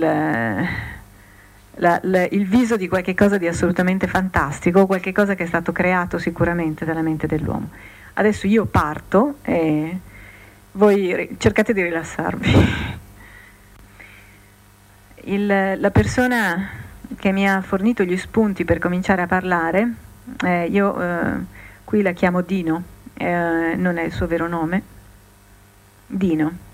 la, 1.81 1.99
la, 2.03 2.27
il 2.31 2.47
viso 2.47 2.77
di 2.77 2.89
qualcosa 2.89 3.39
di 3.39 3.47
assolutamente 3.47 4.07
fantastico, 4.07 4.87
qualcosa 4.87 5.35
che 5.35 5.45
è 5.45 5.47
stato 5.47 5.73
creato 5.73 6.19
sicuramente 6.19 6.85
dalla 6.85 7.03
mente 7.03 7.27
dell'uomo. 7.27 7.71
Adesso 8.15 8.47
io 8.47 8.67
parto 8.67 9.37
e 9.43 9.99
voi 10.73 11.37
cercate 11.39 11.73
di 11.73 11.83
rilassarvi. 11.83 12.99
Il, 15.25 15.47
la 15.47 15.91
persona 15.91 16.69
che 17.17 17.33
mi 17.33 17.49
ha 17.49 17.61
fornito 17.63 18.05
gli 18.05 18.17
spunti 18.17 18.65
per 18.65 18.79
cominciare 18.79 19.23
a 19.23 19.27
parlare, 19.27 19.95
eh, 20.45 20.67
io 20.67 21.01
eh, 21.01 21.33
qui 21.85 22.03
la 22.03 22.13
chiamo 22.13 22.43
Dino, 22.43 22.83
eh, 23.15 23.75
non 23.77 23.97
è 23.97 24.03
il 24.03 24.13
suo 24.13 24.27
vero 24.27 24.49
nome, 24.49 24.83
Dino. 26.07 26.69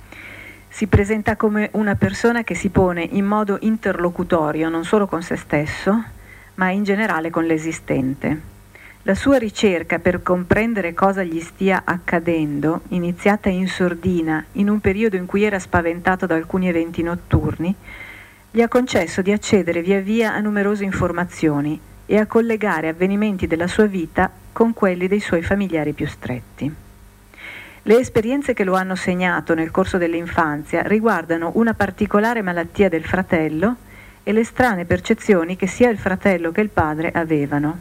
Si 0.76 0.88
presenta 0.88 1.36
come 1.36 1.70
una 1.72 1.94
persona 1.94 2.44
che 2.44 2.54
si 2.54 2.68
pone 2.68 3.00
in 3.00 3.24
modo 3.24 3.56
interlocutorio 3.62 4.68
non 4.68 4.84
solo 4.84 5.06
con 5.06 5.22
se 5.22 5.36
stesso, 5.36 6.04
ma 6.56 6.68
in 6.68 6.84
generale 6.84 7.30
con 7.30 7.44
l'esistente 7.44 8.40
la 9.04 9.14
sua 9.14 9.38
ricerca 9.38 9.98
per 10.00 10.22
comprendere 10.22 10.92
cosa 10.92 11.22
gli 11.22 11.40
stia 11.40 11.80
accadendo, 11.82 12.82
iniziata 12.88 13.48
in 13.48 13.68
sordina 13.68 14.44
in 14.52 14.68
un 14.68 14.80
periodo 14.80 15.16
in 15.16 15.24
cui 15.24 15.44
era 15.44 15.58
spaventato 15.58 16.26
da 16.26 16.34
alcuni 16.34 16.68
eventi 16.68 17.02
notturni, 17.02 17.74
gli 18.50 18.60
ha 18.60 18.68
concesso 18.68 19.22
di 19.22 19.32
accedere 19.32 19.80
via 19.80 20.00
via 20.00 20.34
a 20.34 20.40
numerose 20.40 20.84
informazioni 20.84 21.80
e 22.04 22.18
a 22.18 22.26
collegare 22.26 22.88
avvenimenti 22.88 23.46
della 23.46 23.66
sua 23.66 23.86
vita 23.86 24.30
con 24.52 24.74
quelli 24.74 25.08
dei 25.08 25.20
suoi 25.20 25.40
familiari 25.40 25.94
più 25.94 26.06
stretti. 26.06 26.84
Le 27.86 28.00
esperienze 28.00 28.52
che 28.52 28.64
lo 28.64 28.74
hanno 28.74 28.96
segnato 28.96 29.54
nel 29.54 29.70
corso 29.70 29.96
dell'infanzia 29.96 30.82
riguardano 30.82 31.52
una 31.54 31.72
particolare 31.72 32.42
malattia 32.42 32.88
del 32.88 33.04
fratello 33.04 33.76
e 34.24 34.32
le 34.32 34.42
strane 34.42 34.84
percezioni 34.86 35.54
che 35.54 35.68
sia 35.68 35.88
il 35.88 35.96
fratello 35.96 36.50
che 36.50 36.62
il 36.62 36.68
padre 36.68 37.12
avevano. 37.12 37.78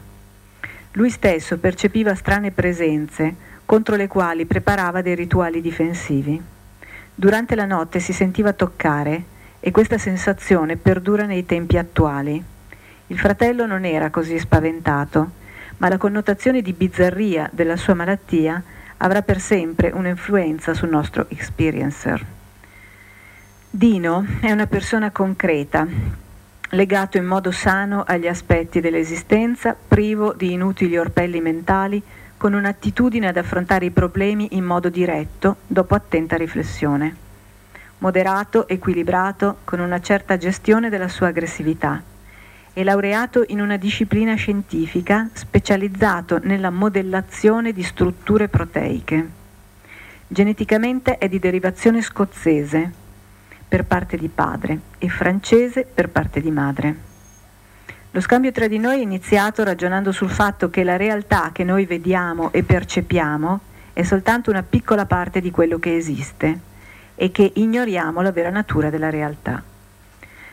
Lui 0.92 1.10
stesso 1.10 1.58
percepiva 1.58 2.14
strane 2.14 2.52
presenze 2.52 3.34
contro 3.66 3.96
le 3.96 4.06
quali 4.06 4.46
preparava 4.46 5.02
dei 5.02 5.16
rituali 5.16 5.60
difensivi. 5.60 6.40
Durante 7.16 7.56
la 7.56 7.66
notte 7.66 8.00
si 8.00 8.14
sentiva 8.14 8.54
toccare 8.54 9.24
e 9.60 9.72
questa 9.72 9.98
sensazione 9.98 10.76
perdura 10.76 11.26
nei 11.26 11.48
tempi 11.48 11.80
attuali. 11.80 12.44
Il 13.08 13.18
fratello 13.18 13.66
non 13.66 13.86
era 13.86 14.12
così 14.12 14.38
spaventato, 14.38 15.32
ma 15.78 15.90
la 15.90 15.98
connotazione 15.98 16.62
di 16.62 16.74
bizzarria 16.74 17.50
della 17.52 17.76
sua 17.76 17.96
malattia 17.96 18.62
avrà 18.98 19.22
per 19.22 19.40
sempre 19.40 19.92
un'influenza 19.94 20.74
sul 20.74 20.90
nostro 20.90 21.26
experiencer. 21.30 22.26
Dino 23.70 24.26
è 24.42 24.52
una 24.52 24.68
persona 24.68 25.12
concreta 25.12 25.88
legato 26.70 27.18
in 27.18 27.26
modo 27.26 27.52
sano 27.52 28.04
agli 28.06 28.28
aspetti 28.28 28.82
dell'esistenza, 28.82 29.76
privo 29.88 30.34
di 30.34 30.52
inutili 30.52 30.98
orpelli 30.98 31.40
mentali, 31.42 32.02
con 32.38 32.54
un'attitudine 32.54 33.28
ad 33.28 33.38
affrontare 33.38 33.86
i 33.86 33.92
problemi 33.92 34.50
in 34.52 34.66
modo 34.66 34.90
diretto, 34.90 35.58
dopo 35.66 35.96
attenta 35.96 36.36
riflessione. 36.36 37.16
Moderato, 38.00 38.68
equilibrato, 38.68 39.58
con 39.64 39.80
una 39.80 40.02
certa 40.02 40.38
gestione 40.38 40.90
della 40.90 41.08
sua 41.08 41.28
aggressività. 41.28 42.02
È 42.76 42.84
laureato 42.84 43.46
in 43.48 43.62
una 43.62 43.78
disciplina 43.78 44.36
scientifica 44.36 45.30
specializzato 45.32 46.42
nella 46.44 46.72
modellazione 46.72 47.72
di 47.72 47.82
strutture 47.82 48.50
proteiche. 48.50 49.30
Geneticamente 50.28 51.18
è 51.18 51.30
di 51.30 51.40
derivazione 51.40 52.02
scozzese, 52.02 52.92
per 53.66 53.86
parte 53.86 54.18
di 54.18 54.28
padre 54.28 54.78
e 54.98 55.08
francese 55.08 55.86
per 55.86 56.10
parte 56.10 56.42
di 56.42 56.52
madre. 56.52 56.96
Lo 58.12 58.20
scambio 58.20 58.52
tra 58.52 58.68
di 58.68 58.78
noi 58.78 59.00
è 59.00 59.04
iniziato 59.04 59.64
ragionando 59.64 60.12
sul 60.12 60.30
fatto 60.30 60.70
che 60.70 60.84
la 60.84 60.98
realtà 60.98 61.52
che 61.54 61.64
noi 61.64 61.86
vediamo 61.86 62.52
e 62.52 62.64
percepiamo 62.64 63.60
è 63.94 64.04
soltanto 64.04 64.50
una 64.50 64.64
piccola 64.64 65.06
parte 65.06 65.40
di 65.40 65.50
quello 65.50 65.80
che 65.80 65.96
esiste 65.96 66.60
e 67.16 67.32
che 67.32 67.54
ignoriamo 67.56 68.20
la 68.20 68.34
vera 68.34 68.50
natura 68.50 68.90
della 68.90 69.10
realtà. 69.10 69.64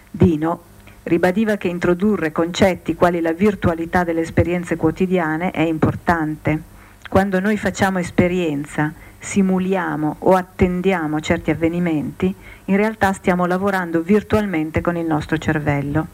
Dino 0.08 0.70
ribadiva 1.04 1.56
che 1.56 1.68
introdurre 1.68 2.32
concetti 2.32 2.94
quali 2.94 3.20
la 3.20 3.32
virtualità 3.32 4.04
delle 4.04 4.20
esperienze 4.20 4.76
quotidiane 4.76 5.50
è 5.50 5.62
importante. 5.62 6.60
Quando 7.08 7.40
noi 7.40 7.56
facciamo 7.56 7.98
esperienza, 7.98 8.92
simuliamo 9.18 10.16
o 10.20 10.34
attendiamo 10.34 11.20
certi 11.20 11.50
avvenimenti, 11.50 12.34
in 12.66 12.76
realtà 12.76 13.12
stiamo 13.12 13.46
lavorando 13.46 14.00
virtualmente 14.00 14.80
con 14.80 14.96
il 14.96 15.06
nostro 15.06 15.38
cervello. 15.38 16.06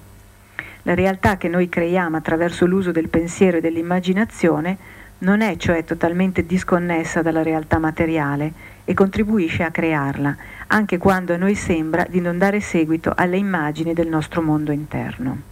La 0.82 0.94
realtà 0.94 1.36
che 1.36 1.48
noi 1.48 1.68
creiamo 1.68 2.16
attraverso 2.16 2.66
l'uso 2.66 2.92
del 2.92 3.08
pensiero 3.08 3.58
e 3.58 3.60
dell'immaginazione 3.60 4.76
non 5.18 5.40
è 5.40 5.56
cioè 5.56 5.84
totalmente 5.84 6.46
disconnessa 6.46 7.22
dalla 7.22 7.42
realtà 7.42 7.78
materiale 7.78 8.76
e 8.88 8.94
contribuisce 8.94 9.64
a 9.64 9.70
crearla, 9.70 10.34
anche 10.68 10.96
quando 10.96 11.34
a 11.34 11.36
noi 11.36 11.54
sembra 11.54 12.06
di 12.08 12.22
non 12.22 12.38
dare 12.38 12.60
seguito 12.60 13.12
alle 13.14 13.36
immagini 13.36 13.92
del 13.92 14.08
nostro 14.08 14.40
mondo 14.40 14.72
interno. 14.72 15.42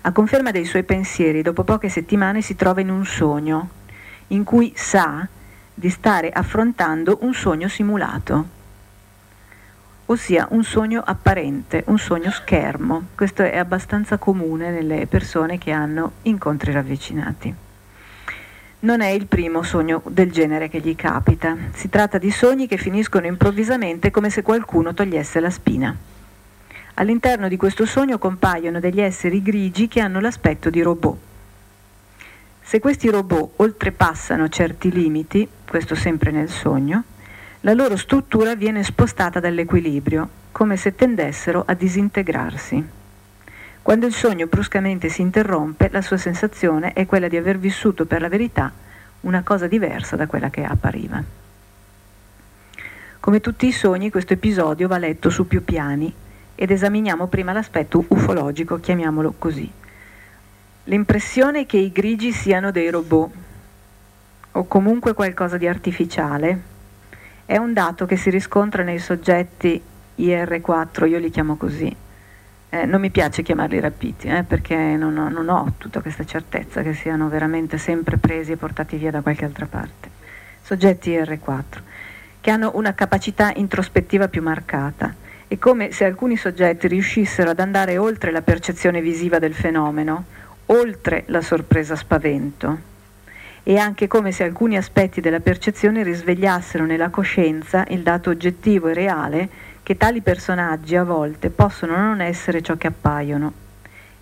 A 0.00 0.10
conferma 0.10 0.50
dei 0.50 0.64
suoi 0.64 0.82
pensieri, 0.82 1.42
dopo 1.42 1.62
poche 1.62 1.88
settimane 1.88 2.40
si 2.40 2.56
trova 2.56 2.80
in 2.80 2.90
un 2.90 3.06
sogno, 3.06 3.68
in 4.28 4.42
cui 4.42 4.72
sa 4.74 5.28
di 5.72 5.88
stare 5.88 6.30
affrontando 6.30 7.18
un 7.20 7.32
sogno 7.32 7.68
simulato 7.68 8.54
ossia 10.08 10.46
un 10.50 10.62
sogno 10.62 11.02
apparente, 11.04 11.82
un 11.86 11.98
sogno 11.98 12.30
schermo. 12.30 13.06
Questo 13.16 13.42
è 13.42 13.58
abbastanza 13.58 14.18
comune 14.18 14.70
nelle 14.70 15.08
persone 15.08 15.58
che 15.58 15.72
hanno 15.72 16.12
incontri 16.22 16.70
ravvicinati. 16.70 17.65
Non 18.86 19.00
è 19.00 19.08
il 19.08 19.26
primo 19.26 19.64
sogno 19.64 20.00
del 20.06 20.30
genere 20.30 20.68
che 20.68 20.78
gli 20.78 20.94
capita, 20.94 21.56
si 21.72 21.88
tratta 21.88 22.18
di 22.18 22.30
sogni 22.30 22.68
che 22.68 22.76
finiscono 22.76 23.26
improvvisamente 23.26 24.12
come 24.12 24.30
se 24.30 24.42
qualcuno 24.42 24.94
togliesse 24.94 25.40
la 25.40 25.50
spina. 25.50 25.92
All'interno 26.94 27.48
di 27.48 27.56
questo 27.56 27.84
sogno 27.84 28.18
compaiono 28.18 28.78
degli 28.78 29.00
esseri 29.00 29.42
grigi 29.42 29.88
che 29.88 29.98
hanno 29.98 30.20
l'aspetto 30.20 30.70
di 30.70 30.82
robot. 30.82 31.16
Se 32.62 32.78
questi 32.78 33.10
robot 33.10 33.54
oltrepassano 33.56 34.48
certi 34.48 34.92
limiti, 34.92 35.48
questo 35.68 35.96
sempre 35.96 36.30
nel 36.30 36.48
sogno, 36.48 37.02
la 37.62 37.72
loro 37.72 37.96
struttura 37.96 38.54
viene 38.54 38.84
spostata 38.84 39.40
dall'equilibrio, 39.40 40.28
come 40.52 40.76
se 40.76 40.94
tendessero 40.94 41.64
a 41.66 41.74
disintegrarsi. 41.74 42.95
Quando 43.86 44.06
il 44.06 44.14
sogno 44.14 44.48
bruscamente 44.48 45.08
si 45.08 45.22
interrompe, 45.22 45.90
la 45.92 46.02
sua 46.02 46.16
sensazione 46.16 46.92
è 46.92 47.06
quella 47.06 47.28
di 47.28 47.36
aver 47.36 47.56
vissuto 47.56 48.04
per 48.04 48.20
la 48.20 48.28
verità 48.28 48.72
una 49.20 49.44
cosa 49.44 49.68
diversa 49.68 50.16
da 50.16 50.26
quella 50.26 50.50
che 50.50 50.64
appariva. 50.64 51.22
Come 53.20 53.40
tutti 53.40 53.64
i 53.64 53.70
sogni, 53.70 54.10
questo 54.10 54.32
episodio 54.32 54.88
va 54.88 54.98
letto 54.98 55.30
su 55.30 55.46
più 55.46 55.62
piani 55.62 56.12
ed 56.56 56.72
esaminiamo 56.72 57.28
prima 57.28 57.52
l'aspetto 57.52 58.04
ufologico, 58.08 58.80
chiamiamolo 58.80 59.34
così. 59.38 59.70
L'impressione 60.82 61.64
che 61.64 61.76
i 61.76 61.92
grigi 61.92 62.32
siano 62.32 62.72
dei 62.72 62.90
robot 62.90 63.30
o 64.50 64.66
comunque 64.66 65.14
qualcosa 65.14 65.58
di 65.58 65.68
artificiale 65.68 66.60
è 67.44 67.56
un 67.56 67.72
dato 67.72 68.04
che 68.04 68.16
si 68.16 68.30
riscontra 68.30 68.82
nei 68.82 68.98
soggetti 68.98 69.80
IR4, 70.18 71.08
io 71.08 71.18
li 71.20 71.30
chiamo 71.30 71.54
così. 71.54 71.96
Eh, 72.70 72.84
non 72.84 73.00
mi 73.00 73.10
piace 73.10 73.42
chiamarli 73.42 73.78
rapiti 73.80 74.28
eh, 74.28 74.42
perché 74.42 74.74
non 74.74 75.16
ho, 75.16 75.28
non 75.28 75.48
ho 75.48 75.74
tutta 75.78 76.00
questa 76.00 76.24
certezza 76.24 76.82
che 76.82 76.94
siano 76.94 77.28
veramente 77.28 77.78
sempre 77.78 78.16
presi 78.16 78.52
e 78.52 78.56
portati 78.56 78.96
via 78.96 79.10
da 79.10 79.20
qualche 79.20 79.44
altra 79.44 79.66
parte. 79.66 80.10
Soggetti 80.62 81.10
IR4 81.10 81.62
che 82.46 82.52
hanno 82.52 82.70
una 82.74 82.94
capacità 82.94 83.52
introspettiva 83.56 84.28
più 84.28 84.40
marcata. 84.40 85.12
È 85.48 85.58
come 85.58 85.90
se 85.90 86.04
alcuni 86.04 86.36
soggetti 86.36 86.86
riuscissero 86.86 87.50
ad 87.50 87.58
andare 87.58 87.98
oltre 87.98 88.30
la 88.30 88.40
percezione 88.40 89.00
visiva 89.00 89.40
del 89.40 89.52
fenomeno, 89.52 90.26
oltre 90.66 91.24
la 91.26 91.40
sorpresa 91.40 91.96
spavento, 91.96 92.78
è 93.64 93.74
anche 93.74 94.06
come 94.06 94.30
se 94.30 94.44
alcuni 94.44 94.76
aspetti 94.76 95.20
della 95.20 95.40
percezione 95.40 96.04
risvegliassero 96.04 96.86
nella 96.86 97.08
coscienza 97.08 97.84
il 97.88 98.02
dato 98.02 98.30
oggettivo 98.30 98.86
e 98.86 98.94
reale 98.94 99.48
che 99.86 99.96
tali 99.96 100.20
personaggi 100.20 100.96
a 100.96 101.04
volte 101.04 101.48
possono 101.48 101.96
non 101.96 102.20
essere 102.20 102.60
ciò 102.60 102.74
che 102.74 102.88
appaiono. 102.88 103.52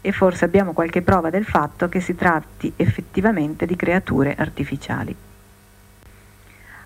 E 0.03 0.13
forse 0.13 0.45
abbiamo 0.45 0.75
qualche 0.75 1.01
prova 1.01 1.31
del 1.31 1.47
fatto 1.47 1.89
che 1.89 2.01
si 2.01 2.15
tratti 2.15 2.71
effettivamente 2.77 3.65
di 3.65 3.75
creature 3.75 4.35
artificiali. 4.35 5.17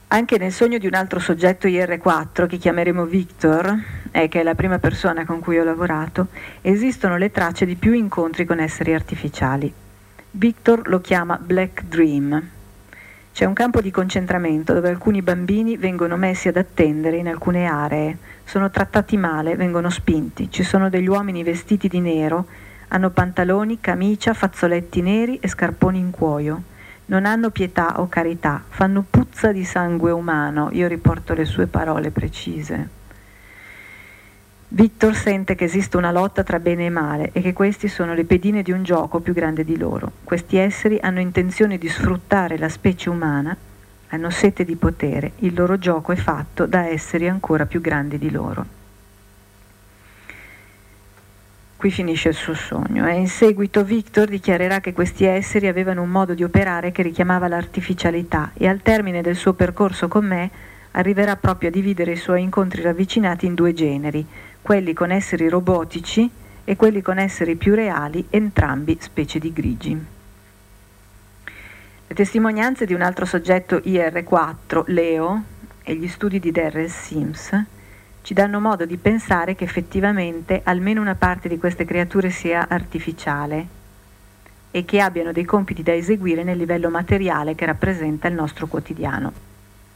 Anche 0.06 0.38
nel 0.38 0.52
sogno 0.52 0.78
di 0.78 0.86
un 0.86 0.94
altro 0.94 1.18
soggetto 1.18 1.66
IR4, 1.66 2.46
che 2.46 2.56
chiameremo 2.56 3.04
Victor, 3.04 3.76
e 4.12 4.28
che 4.28 4.38
è 4.38 4.44
la 4.44 4.54
prima 4.54 4.78
persona 4.78 5.24
con 5.26 5.40
cui 5.40 5.58
ho 5.58 5.64
lavorato, 5.64 6.28
esistono 6.60 7.16
le 7.16 7.32
tracce 7.32 7.66
di 7.66 7.74
più 7.74 7.94
incontri 7.94 8.44
con 8.44 8.60
esseri 8.60 8.94
artificiali. 8.94 9.74
Victor 10.30 10.86
lo 10.86 11.00
chiama 11.00 11.36
Black 11.36 11.82
Dream. 11.82 12.57
C'è 13.38 13.44
un 13.44 13.52
campo 13.52 13.80
di 13.80 13.92
concentramento 13.92 14.72
dove 14.72 14.88
alcuni 14.88 15.22
bambini 15.22 15.76
vengono 15.76 16.16
messi 16.16 16.48
ad 16.48 16.56
attendere 16.56 17.18
in 17.18 17.28
alcune 17.28 17.66
aree, 17.66 18.18
sono 18.42 18.68
trattati 18.68 19.16
male, 19.16 19.54
vengono 19.54 19.90
spinti, 19.90 20.50
ci 20.50 20.64
sono 20.64 20.88
degli 20.88 21.06
uomini 21.06 21.44
vestiti 21.44 21.86
di 21.86 22.00
nero, 22.00 22.46
hanno 22.88 23.10
pantaloni, 23.10 23.78
camicia, 23.80 24.34
fazzoletti 24.34 25.02
neri 25.02 25.38
e 25.38 25.46
scarponi 25.46 26.00
in 26.00 26.10
cuoio. 26.10 26.62
Non 27.06 27.26
hanno 27.26 27.50
pietà 27.50 28.00
o 28.00 28.08
carità, 28.08 28.60
fanno 28.68 29.04
puzza 29.08 29.52
di 29.52 29.64
sangue 29.64 30.10
umano, 30.10 30.70
io 30.72 30.88
riporto 30.88 31.32
le 31.32 31.44
sue 31.44 31.68
parole 31.68 32.10
precise. 32.10 32.97
Victor 34.70 35.14
sente 35.14 35.54
che 35.54 35.64
esiste 35.64 35.96
una 35.96 36.10
lotta 36.10 36.42
tra 36.42 36.58
bene 36.58 36.84
e 36.84 36.90
male 36.90 37.30
e 37.32 37.40
che 37.40 37.54
questi 37.54 37.88
sono 37.88 38.12
le 38.12 38.24
pedine 38.24 38.62
di 38.62 38.70
un 38.70 38.82
gioco 38.82 39.20
più 39.20 39.32
grande 39.32 39.64
di 39.64 39.78
loro. 39.78 40.12
Questi 40.24 40.58
esseri 40.58 40.98
hanno 41.00 41.20
intenzione 41.20 41.78
di 41.78 41.88
sfruttare 41.88 42.58
la 42.58 42.68
specie 42.68 43.08
umana, 43.08 43.56
hanno 44.08 44.28
sete 44.28 44.66
di 44.66 44.76
potere, 44.76 45.32
il 45.38 45.54
loro 45.54 45.78
gioco 45.78 46.12
è 46.12 46.16
fatto 46.16 46.66
da 46.66 46.86
esseri 46.86 47.28
ancora 47.28 47.64
più 47.64 47.80
grandi 47.80 48.18
di 48.18 48.30
loro. 48.30 48.76
Qui 51.78 51.90
finisce 51.90 52.28
il 52.28 52.34
suo 52.34 52.54
sogno 52.54 53.06
e 53.06 53.14
in 53.14 53.28
seguito 53.28 53.84
Victor 53.84 54.28
dichiarerà 54.28 54.80
che 54.80 54.92
questi 54.92 55.24
esseri 55.24 55.68
avevano 55.68 56.02
un 56.02 56.10
modo 56.10 56.34
di 56.34 56.44
operare 56.44 56.92
che 56.92 57.02
richiamava 57.02 57.48
l'artificialità 57.48 58.50
e 58.52 58.68
al 58.68 58.82
termine 58.82 59.22
del 59.22 59.36
suo 59.36 59.54
percorso 59.54 60.08
con 60.08 60.26
me 60.26 60.50
arriverà 60.92 61.36
proprio 61.36 61.68
a 61.68 61.72
dividere 61.72 62.12
i 62.12 62.16
suoi 62.16 62.42
incontri 62.42 62.82
ravvicinati 62.82 63.46
in 63.46 63.54
due 63.54 63.72
generi, 63.72 64.26
quelli 64.68 64.92
con 64.92 65.10
esseri 65.10 65.48
robotici 65.48 66.30
e 66.62 66.76
quelli 66.76 67.00
con 67.00 67.16
esseri 67.16 67.56
più 67.56 67.74
reali, 67.74 68.26
entrambi 68.28 68.98
specie 69.00 69.38
di 69.38 69.50
grigi. 69.50 70.04
Le 72.06 72.14
testimonianze 72.14 72.84
di 72.84 72.92
un 72.92 73.00
altro 73.00 73.24
soggetto 73.24 73.76
IR4, 73.76 74.82
Leo, 74.88 75.42
e 75.82 75.94
gli 75.94 76.06
studi 76.06 76.38
di 76.38 76.50
Darrell 76.50 76.88
Sims 76.88 77.64
ci 78.20 78.34
danno 78.34 78.60
modo 78.60 78.84
di 78.84 78.98
pensare 78.98 79.54
che 79.54 79.64
effettivamente 79.64 80.60
almeno 80.64 81.00
una 81.00 81.14
parte 81.14 81.48
di 81.48 81.56
queste 81.56 81.86
creature 81.86 82.28
sia 82.28 82.68
artificiale 82.68 83.66
e 84.70 84.84
che 84.84 85.00
abbiano 85.00 85.32
dei 85.32 85.46
compiti 85.46 85.82
da 85.82 85.94
eseguire 85.94 86.44
nel 86.44 86.58
livello 86.58 86.90
materiale 86.90 87.54
che 87.54 87.64
rappresenta 87.64 88.28
il 88.28 88.34
nostro 88.34 88.66
quotidiano. 88.66 89.47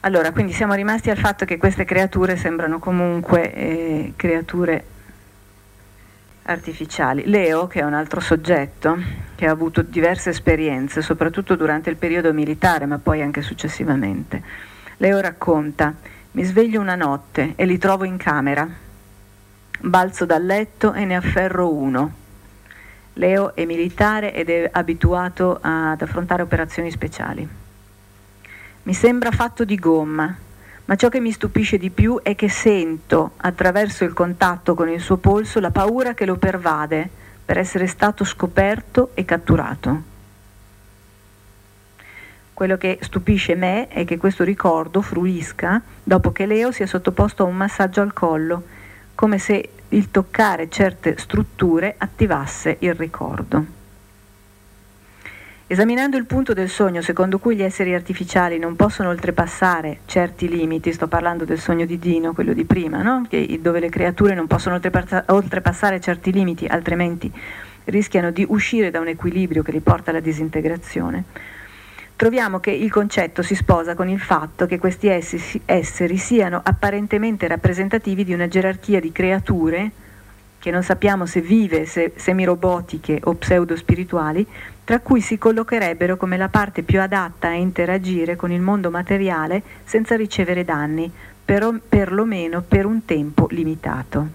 Allora, 0.05 0.33
quindi 0.33 0.53
siamo 0.53 0.75
rimasti 0.75 1.11
al 1.11 1.17
fatto 1.17 1.45
che 1.45 1.59
queste 1.59 1.85
creature 1.85 2.37
sembrano 2.37 2.81
comunque 2.81 3.55
eh, 3.55 4.13
creature 4.17 4.85
artificiali. 6.43 7.23
Leo, 7.27 7.69
che 7.69 7.81
è 7.81 7.85
un 7.85 7.95
altro 7.95 8.19
soggetto 8.19 8.99
che 9.37 9.47
ha 9.47 9.53
avuto 9.53 9.83
diverse 9.83 10.31
esperienze, 10.31 11.03
soprattutto 11.03 11.55
durante 11.55 11.89
il 11.89 11.95
periodo 11.95 12.33
militare, 12.33 12.85
ma 12.85 12.99
poi 12.99 13.23
anche 13.23 13.43
successivamente. 13.43 14.43
Leo 14.97 15.21
racconta, 15.21 15.95
mi 16.33 16.43
sveglio 16.43 16.81
una 16.81 16.97
notte 16.97 17.53
e 17.55 17.65
li 17.65 17.79
trovo 17.79 18.03
in 18.03 18.17
camera. 18.17 18.69
Balzo 19.83 20.25
dal 20.25 20.45
letto 20.45 20.93
e 20.95 21.05
ne 21.05 21.15
afferro 21.15 21.73
uno. 21.73 22.13
Leo 23.13 23.55
è 23.55 23.65
militare 23.67 24.35
ed 24.35 24.51
è 24.51 24.69
abituato 24.73 25.61
ad 25.61 26.03
affrontare 26.03 26.43
operazioni 26.43 26.91
speciali. 26.91 27.62
Mi 28.85 28.95
sembra 28.95 29.31
fatto 29.31 29.65
di 29.65 29.77
gomma, 29.77 30.35
ma 30.87 30.97
ciò 30.97 31.09
che 31.09 31.21
mi 31.21 31.31
stupisce 31.31 31.79
di 31.79 31.91
più 31.91 32.19
è 32.21 32.35
che 32.35 32.49
sento, 32.49 33.35
attraverso 33.37 34.03
il 34.03 34.13
contatto 34.13 34.75
con 34.75 34.89
il 34.89 35.01
suo 35.01 35.19
polso, 35.19 35.61
la 35.61 35.71
paura 35.71 36.15
che 36.15 36.27
lo 36.27 36.35
pervade 36.35 37.09
per 37.45 37.59
essere 37.59 37.87
stato 37.87 38.25
scoperto 38.25 39.13
e 39.15 39.25
catturato. 39.25 40.03
Quello 42.53 42.77
che 42.77 42.99
stupisce 43.03 43.55
me 43.55 43.87
è 43.87 44.05
che 44.05 44.17
questo 44.17 44.43
ricordo 44.43 45.01
fruisca 45.01 45.81
dopo 46.03 46.33
che 46.33 46.47
Leo 46.47 46.73
sia 46.73 46.87
sottoposto 46.87 47.45
a 47.45 47.47
un 47.47 47.57
massaggio 47.57 48.01
al 48.01 48.13
collo, 48.13 48.65
come 49.15 49.39
se 49.39 49.69
il 49.91 50.11
toccare 50.11 50.69
certe 50.69 51.17
strutture 51.19 51.95
attivasse 51.97 52.79
il 52.81 52.95
ricordo. 52.95 53.82
Esaminando 55.73 56.19
il 56.19 56.27
punto 56.27 56.53
del 56.53 56.69
sogno 56.69 57.01
secondo 57.01 57.39
cui 57.39 57.57
gli 57.57 57.63
esseri 57.63 57.95
artificiali 57.95 58.59
non 58.59 58.77
possono 58.77 59.09
oltrepassare 59.09 60.01
certi 60.05 60.47
limiti, 60.47 60.93
sto 60.93 61.09
parlando 61.09 61.47
del 61.47 61.59
sogno 61.59 61.87
di 61.87 61.99
Dino, 61.99 62.35
quello 62.35 62.53
di 62.53 62.67
prima, 62.67 63.01
no? 63.01 63.25
che, 63.27 63.59
dove 63.59 63.81
le 63.81 63.89
creature 63.89 64.35
non 64.35 64.47
possono 64.47 64.79
oltrepassare 65.29 65.99
certi 65.99 66.31
limiti, 66.31 66.67
altrimenti 66.67 67.33
rischiano 67.85 68.31
di 68.31 68.45
uscire 68.47 68.91
da 68.91 69.01
un 69.01 69.09
equilibrio 69.09 69.63
che 69.63 69.73
li 69.73 69.81
porta 69.81 70.11
alla 70.11 70.21
disintegrazione, 70.21 71.25
troviamo 72.17 72.61
che 72.61 72.71
il 72.71 72.91
concetto 72.91 73.41
si 73.41 73.55
sposa 73.55 73.95
con 73.95 74.11
il 74.11 74.21
fatto 74.21 74.67
che 74.67 74.79
questi 74.79 75.09
esseri 75.09 76.17
siano 76.19 76.61
apparentemente 76.63 77.49
rappresentativi 77.49 78.25
di 78.25 78.35
una 78.35 78.47
gerarchia 78.47 79.01
di 79.01 79.11
creature 79.11 79.91
che 80.63 80.71
non 80.71 80.85
sappiamo 80.85 81.27
se 81.27 81.41
vive, 81.41 81.87
se 81.87 82.13
semirobotiche 82.15 83.19
o 83.25 83.35
pseudo-spirituali, 83.35 84.47
tra 84.85 85.01
cui 85.01 85.21
si 85.21 85.37
collocherebbero 85.37 86.17
come 86.17 86.37
la 86.37 86.49
parte 86.49 86.85
più 86.85 87.01
adatta 87.01 87.49
a 87.49 87.55
interagire 87.55 88.37
con 88.37 88.53
il 88.53 88.61
mondo 88.61 88.89
materiale 88.89 89.61
senza 89.83 90.15
ricevere 90.15 90.63
danni, 90.63 91.11
per, 91.45 91.81
perlomeno 91.89 92.63
per 92.63 92.87
un 92.87 93.05
tempo 93.05 93.49
limitato. 93.51 94.29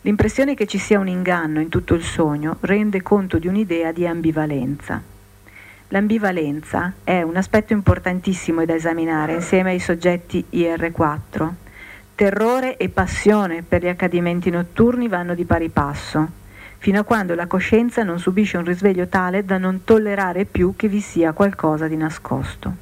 L'impressione 0.00 0.54
che 0.54 0.66
ci 0.66 0.78
sia 0.78 0.98
un 0.98 1.08
inganno 1.08 1.60
in 1.60 1.68
tutto 1.68 1.92
il 1.92 2.02
sogno 2.02 2.56
rende 2.60 3.02
conto 3.02 3.38
di 3.38 3.46
un'idea 3.46 3.92
di 3.92 4.06
ambivalenza. 4.06 5.02
L'ambivalenza 5.88 6.94
è 7.04 7.20
un 7.20 7.36
aspetto 7.36 7.74
importantissimo 7.74 8.64
da 8.64 8.74
esaminare 8.74 9.34
insieme 9.34 9.72
ai 9.72 9.80
soggetti 9.80 10.46
IR4 10.50 11.65
Terrore 12.16 12.78
e 12.78 12.88
passione 12.88 13.62
per 13.62 13.82
gli 13.82 13.88
accadimenti 13.88 14.48
notturni 14.48 15.06
vanno 15.06 15.34
di 15.34 15.44
pari 15.44 15.68
passo, 15.68 16.26
fino 16.78 16.98
a 16.98 17.02
quando 17.02 17.34
la 17.34 17.46
coscienza 17.46 18.04
non 18.04 18.18
subisce 18.18 18.56
un 18.56 18.64
risveglio 18.64 19.06
tale 19.06 19.44
da 19.44 19.58
non 19.58 19.84
tollerare 19.84 20.46
più 20.46 20.72
che 20.76 20.88
vi 20.88 21.00
sia 21.00 21.32
qualcosa 21.32 21.88
di 21.88 21.96
nascosto. 21.98 22.74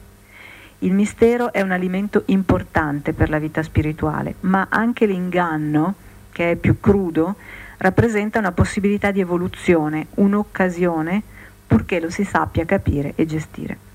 Il 0.78 0.92
mistero 0.92 1.52
è 1.52 1.62
un 1.62 1.72
alimento 1.72 2.22
importante 2.26 3.12
per 3.12 3.28
la 3.28 3.40
vita 3.40 3.64
spirituale, 3.64 4.36
ma 4.42 4.68
anche 4.70 5.04
l'inganno, 5.04 5.94
che 6.30 6.52
è 6.52 6.54
più 6.54 6.78
crudo, 6.78 7.34
rappresenta 7.78 8.38
una 8.38 8.52
possibilità 8.52 9.10
di 9.10 9.18
evoluzione, 9.18 10.06
un'occasione, 10.14 11.22
purché 11.66 11.98
lo 11.98 12.08
si 12.08 12.22
sappia 12.22 12.64
capire 12.64 13.14
e 13.16 13.26
gestire. 13.26 13.93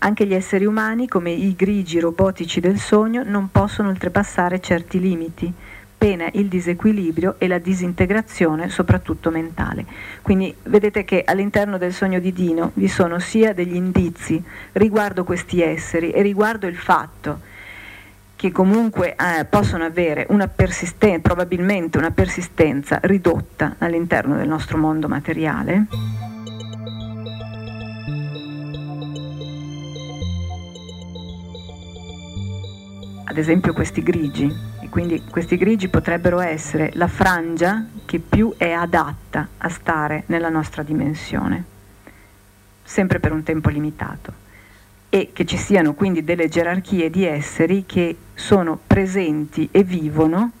Anche 0.00 0.26
gli 0.26 0.34
esseri 0.34 0.64
umani, 0.64 1.08
come 1.08 1.32
i 1.32 1.56
grigi 1.56 1.98
robotici 1.98 2.60
del 2.60 2.78
sogno, 2.78 3.22
non 3.24 3.50
possono 3.50 3.88
oltrepassare 3.88 4.60
certi 4.60 5.00
limiti, 5.00 5.52
pena 5.98 6.28
il 6.34 6.46
disequilibrio 6.46 7.34
e 7.38 7.48
la 7.48 7.58
disintegrazione, 7.58 8.68
soprattutto 8.68 9.30
mentale. 9.30 9.84
Quindi 10.22 10.54
vedete 10.64 11.04
che 11.04 11.24
all'interno 11.26 11.78
del 11.78 11.92
sogno 11.92 12.20
di 12.20 12.32
Dino 12.32 12.70
vi 12.74 12.86
sono 12.86 13.18
sia 13.18 13.52
degli 13.52 13.74
indizi 13.74 14.40
riguardo 14.72 15.24
questi 15.24 15.60
esseri 15.60 16.12
e 16.12 16.22
riguardo 16.22 16.68
il 16.68 16.76
fatto 16.76 17.40
che 18.36 18.52
comunque 18.52 19.16
eh, 19.16 19.44
possono 19.46 19.82
avere 19.82 20.26
una 20.28 20.46
persistenza, 20.46 21.18
probabilmente 21.18 21.98
una 21.98 22.12
persistenza 22.12 23.00
ridotta 23.02 23.74
all'interno 23.78 24.36
del 24.36 24.46
nostro 24.46 24.78
mondo 24.78 25.08
materiale. 25.08 25.86
Ad 33.28 33.36
esempio 33.36 33.74
questi 33.74 34.02
grigi, 34.02 34.50
e 34.80 34.88
quindi 34.88 35.22
questi 35.30 35.58
grigi 35.58 35.88
potrebbero 35.88 36.40
essere 36.40 36.90
la 36.94 37.08
frangia 37.08 37.86
che 38.06 38.20
più 38.20 38.54
è 38.56 38.70
adatta 38.70 39.48
a 39.58 39.68
stare 39.68 40.22
nella 40.26 40.48
nostra 40.48 40.82
dimensione, 40.82 41.62
sempre 42.82 43.20
per 43.20 43.32
un 43.32 43.42
tempo 43.42 43.68
limitato, 43.68 44.32
e 45.10 45.30
che 45.34 45.44
ci 45.44 45.58
siano 45.58 45.92
quindi 45.92 46.24
delle 46.24 46.48
gerarchie 46.48 47.10
di 47.10 47.26
esseri 47.26 47.84
che 47.84 48.16
sono 48.32 48.80
presenti 48.86 49.68
e 49.70 49.82
vivono 49.82 50.52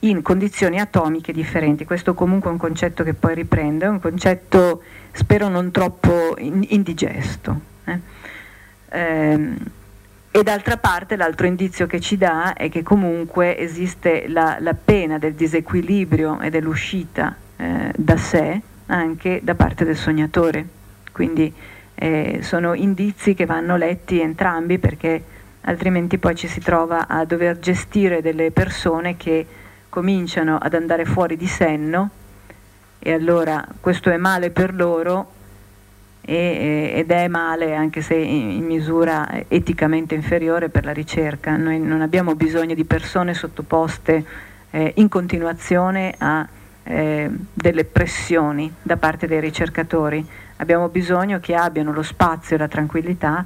in 0.00 0.20
condizioni 0.20 0.78
atomiche 0.78 1.32
differenti. 1.32 1.86
Questo 1.86 2.12
comunque 2.12 2.50
è 2.50 2.52
un 2.52 2.58
concetto 2.58 3.04
che 3.04 3.14
poi 3.14 3.34
riprende, 3.34 3.86
è 3.86 3.88
un 3.88 4.00
concetto 4.00 4.82
spero 5.12 5.48
non 5.48 5.70
troppo 5.70 6.36
indigesto. 6.38 7.58
Eh? 7.84 7.98
Ehm, 8.90 9.56
e 10.36 10.42
d'altra 10.42 10.76
parte 10.76 11.16
l'altro 11.16 11.46
indizio 11.46 11.86
che 11.86 11.98
ci 11.98 12.18
dà 12.18 12.52
è 12.52 12.68
che 12.68 12.82
comunque 12.82 13.56
esiste 13.56 14.28
la, 14.28 14.58
la 14.60 14.74
pena 14.74 15.16
del 15.16 15.32
disequilibrio 15.32 16.40
e 16.40 16.50
dell'uscita 16.50 17.34
eh, 17.56 17.90
da 17.96 18.18
sé 18.18 18.60
anche 18.84 19.40
da 19.42 19.54
parte 19.54 19.86
del 19.86 19.96
sognatore. 19.96 20.66
Quindi 21.10 21.50
eh, 21.94 22.40
sono 22.42 22.74
indizi 22.74 23.32
che 23.32 23.46
vanno 23.46 23.78
letti 23.78 24.20
entrambi 24.20 24.78
perché 24.78 25.24
altrimenti 25.62 26.18
poi 26.18 26.34
ci 26.34 26.48
si 26.48 26.60
trova 26.60 27.06
a 27.08 27.24
dover 27.24 27.58
gestire 27.58 28.20
delle 28.20 28.50
persone 28.50 29.16
che 29.16 29.46
cominciano 29.88 30.58
ad 30.58 30.74
andare 30.74 31.06
fuori 31.06 31.38
di 31.38 31.46
senno 31.46 32.10
e 32.98 33.10
allora 33.10 33.66
questo 33.80 34.10
è 34.10 34.18
male 34.18 34.50
per 34.50 34.74
loro 34.74 35.35
e, 36.26 36.92
ed 36.96 37.10
è 37.10 37.28
male 37.28 37.74
anche 37.74 38.02
se 38.02 38.14
in 38.14 38.64
misura 38.64 39.28
eticamente 39.48 40.14
inferiore 40.14 40.68
per 40.68 40.84
la 40.84 40.92
ricerca. 40.92 41.56
Noi 41.56 41.78
non 41.78 42.02
abbiamo 42.02 42.34
bisogno 42.34 42.74
di 42.74 42.84
persone 42.84 43.32
sottoposte 43.32 44.24
eh, 44.70 44.92
in 44.96 45.08
continuazione 45.08 46.12
a 46.18 46.46
eh, 46.82 47.30
delle 47.52 47.84
pressioni 47.84 48.72
da 48.82 48.96
parte 48.96 49.26
dei 49.26 49.40
ricercatori, 49.40 50.24
abbiamo 50.56 50.88
bisogno 50.88 51.40
che 51.40 51.54
abbiano 51.54 51.92
lo 51.92 52.02
spazio 52.02 52.56
e 52.56 52.58
la 52.58 52.68
tranquillità 52.68 53.44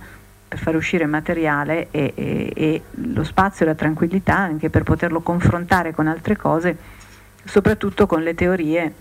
per 0.48 0.58
far 0.58 0.74
uscire 0.74 1.06
materiale 1.06 1.88
e, 1.90 2.12
e, 2.14 2.52
e 2.54 2.82
lo 2.92 3.24
spazio 3.24 3.64
e 3.64 3.68
la 3.68 3.74
tranquillità 3.74 4.36
anche 4.36 4.68
per 4.68 4.82
poterlo 4.82 5.20
confrontare 5.20 5.92
con 5.92 6.06
altre 6.06 6.36
cose, 6.36 6.76
soprattutto 7.44 8.06
con 8.06 8.22
le 8.22 8.34
teorie 8.34 8.92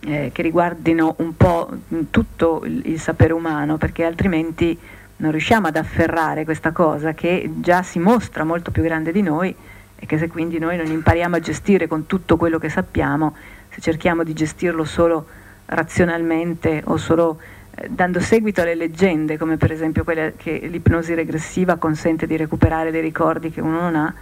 eh, 0.00 0.30
che 0.32 0.42
riguardino 0.42 1.14
un 1.18 1.36
po' 1.36 1.68
tutto 2.10 2.62
il, 2.64 2.82
il 2.86 3.00
sapere 3.00 3.32
umano, 3.32 3.76
perché 3.76 4.04
altrimenti 4.04 4.78
non 5.18 5.30
riusciamo 5.30 5.68
ad 5.68 5.76
afferrare 5.76 6.44
questa 6.44 6.72
cosa 6.72 7.14
che 7.14 7.50
già 7.56 7.82
si 7.82 7.98
mostra 7.98 8.44
molto 8.44 8.70
più 8.70 8.82
grande 8.82 9.12
di 9.12 9.22
noi 9.22 9.54
e 9.98 10.06
che 10.06 10.18
se 10.18 10.28
quindi 10.28 10.58
noi 10.58 10.76
non 10.76 10.86
impariamo 10.86 11.36
a 11.36 11.40
gestire 11.40 11.86
con 11.86 12.06
tutto 12.06 12.36
quello 12.36 12.58
che 12.58 12.68
sappiamo, 12.68 13.34
se 13.70 13.80
cerchiamo 13.80 14.24
di 14.24 14.34
gestirlo 14.34 14.84
solo 14.84 15.26
razionalmente 15.66 16.82
o 16.84 16.98
solo 16.98 17.40
eh, 17.74 17.88
dando 17.88 18.20
seguito 18.20 18.60
alle 18.60 18.74
leggende, 18.74 19.38
come 19.38 19.56
per 19.56 19.72
esempio 19.72 20.04
quella 20.04 20.32
che 20.36 20.66
l'ipnosi 20.70 21.14
regressiva 21.14 21.76
consente 21.76 22.26
di 22.26 22.36
recuperare 22.36 22.90
dei 22.90 23.00
ricordi 23.00 23.50
che 23.50 23.62
uno 23.62 23.80
non 23.80 23.96
ha, 23.96 24.14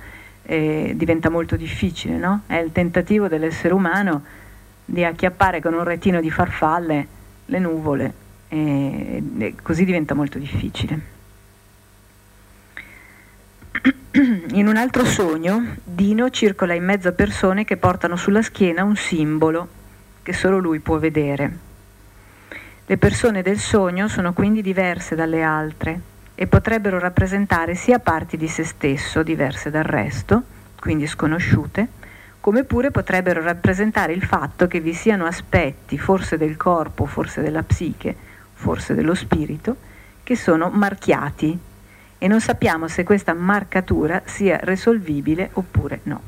eh, 0.44 0.92
diventa 0.94 1.28
molto 1.28 1.56
difficile, 1.56 2.16
no? 2.16 2.42
È 2.46 2.56
il 2.56 2.70
tentativo 2.70 3.26
dell'essere 3.26 3.74
umano 3.74 4.22
di 4.84 5.04
acchiappare 5.04 5.60
con 5.60 5.74
un 5.74 5.84
retino 5.84 6.20
di 6.20 6.30
farfalle 6.30 7.06
le 7.46 7.58
nuvole 7.58 8.14
e, 8.48 9.22
e 9.38 9.54
così 9.62 9.84
diventa 9.84 10.14
molto 10.14 10.38
difficile. 10.38 11.12
In 14.54 14.68
un 14.68 14.76
altro 14.76 15.04
sogno, 15.04 15.76
Dino 15.82 16.30
circola 16.30 16.74
in 16.74 16.84
mezzo 16.84 17.08
a 17.08 17.12
persone 17.12 17.64
che 17.64 17.76
portano 17.76 18.16
sulla 18.16 18.42
schiena 18.42 18.84
un 18.84 18.94
simbolo 18.94 19.68
che 20.22 20.32
solo 20.32 20.58
lui 20.58 20.78
può 20.78 20.98
vedere. 20.98 21.58
Le 22.86 22.96
persone 22.96 23.42
del 23.42 23.58
sogno 23.58 24.08
sono 24.08 24.32
quindi 24.32 24.62
diverse 24.62 25.14
dalle 25.14 25.42
altre 25.42 26.00
e 26.34 26.46
potrebbero 26.46 26.98
rappresentare 26.98 27.74
sia 27.74 27.98
parti 27.98 28.36
di 28.36 28.48
se 28.48 28.64
stesso 28.64 29.22
diverse 29.22 29.70
dal 29.70 29.84
resto, 29.84 30.42
quindi 30.78 31.06
sconosciute, 31.06 31.88
come 32.44 32.64
pure 32.64 32.90
potrebbero 32.90 33.40
rappresentare 33.40 34.12
il 34.12 34.22
fatto 34.22 34.66
che 34.66 34.78
vi 34.78 34.92
siano 34.92 35.24
aspetti, 35.24 35.96
forse 35.96 36.36
del 36.36 36.58
corpo, 36.58 37.06
forse 37.06 37.40
della 37.40 37.62
psiche, 37.62 38.14
forse 38.52 38.92
dello 38.92 39.14
spirito, 39.14 39.74
che 40.22 40.36
sono 40.36 40.68
marchiati 40.68 41.58
e 42.18 42.28
non 42.28 42.42
sappiamo 42.42 42.86
se 42.86 43.02
questa 43.02 43.32
marcatura 43.32 44.20
sia 44.26 44.58
risolvibile 44.60 45.48
oppure 45.54 46.00
no. 46.02 46.20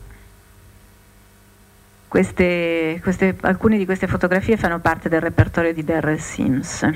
Queste, 2.09 2.99
queste, 3.03 3.37
alcune 3.43 3.77
di 3.77 3.85
queste 3.85 4.07
fotografie 4.07 4.57
fanno 4.57 4.79
parte 4.79 5.11
del 5.11 5.21
repertorio 5.21 5.75
di 5.75 5.85
Darrell 5.85 6.17
Sims. 6.17 6.89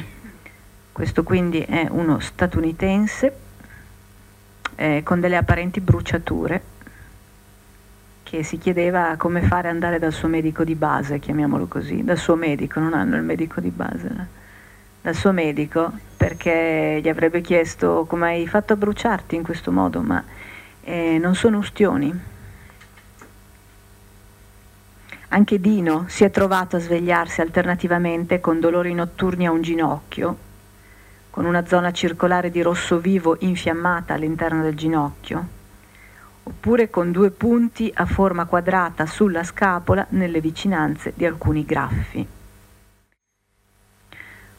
Questo 0.93 1.25
quindi 1.25 1.61
è 1.61 1.87
uno 1.91 2.21
statunitense 2.21 3.37
eh, 4.77 5.03
con 5.05 5.21
delle 5.21 5.37
apparenti 5.37 5.83
bruciature 5.83 6.79
che 8.31 8.45
si 8.45 8.59
chiedeva 8.59 9.17
come 9.17 9.43
fare 9.43 9.67
ad 9.67 9.75
andare 9.75 9.99
dal 9.99 10.13
suo 10.13 10.29
medico 10.29 10.63
di 10.63 10.77
base, 10.77 11.19
chiamiamolo 11.19 11.67
così, 11.67 12.05
dal 12.05 12.17
suo 12.17 12.37
medico, 12.37 12.79
non 12.79 12.95
hanno 12.95 13.17
il 13.17 13.25
medico 13.25 13.61
di 13.61 13.71
base, 13.71 14.09
no? 14.09 14.27
dal 15.01 15.17
suo 15.17 15.33
medico, 15.33 15.91
perché 16.17 17.01
gli 17.03 17.09
avrebbe 17.09 17.41
chiesto 17.41 18.07
come 18.09 18.29
hai 18.29 18.47
fatto 18.47 18.75
a 18.75 18.77
bruciarti 18.77 19.35
in 19.35 19.43
questo 19.43 19.73
modo, 19.73 20.01
ma 20.01 20.23
eh, 20.83 21.19
non 21.19 21.35
sono 21.35 21.59
ustioni. 21.59 22.21
Anche 25.31 25.61
Dino 25.61 26.05
si 26.07 26.23
è 26.23 26.31
trovato 26.31 26.77
a 26.77 26.79
svegliarsi 26.79 27.41
alternativamente 27.41 28.39
con 28.39 28.61
dolori 28.61 28.95
notturni 28.95 29.45
a 29.45 29.51
un 29.51 29.61
ginocchio, 29.61 30.37
con 31.31 31.47
una 31.47 31.67
zona 31.67 31.91
circolare 31.91 32.53
di 32.53 32.63
rosso 32.63 32.99
vivo 32.99 33.37
infiammata 33.41 34.15
all'interno 34.15 34.63
del 34.63 34.77
ginocchio, 34.77 35.59
oppure 36.43 36.91
con 36.91 37.13
due 37.13 37.31
punti 37.31 37.91
a 37.95 38.07
forma 38.07 38.45
quadrata 38.45 39.07
sulla 39.07 39.45
scapola 39.45 40.07
nelle 40.11 40.41
vicinanze 40.41 41.13
di 41.15 41.25
alcuni 41.25 41.65
graffi. 41.65 42.27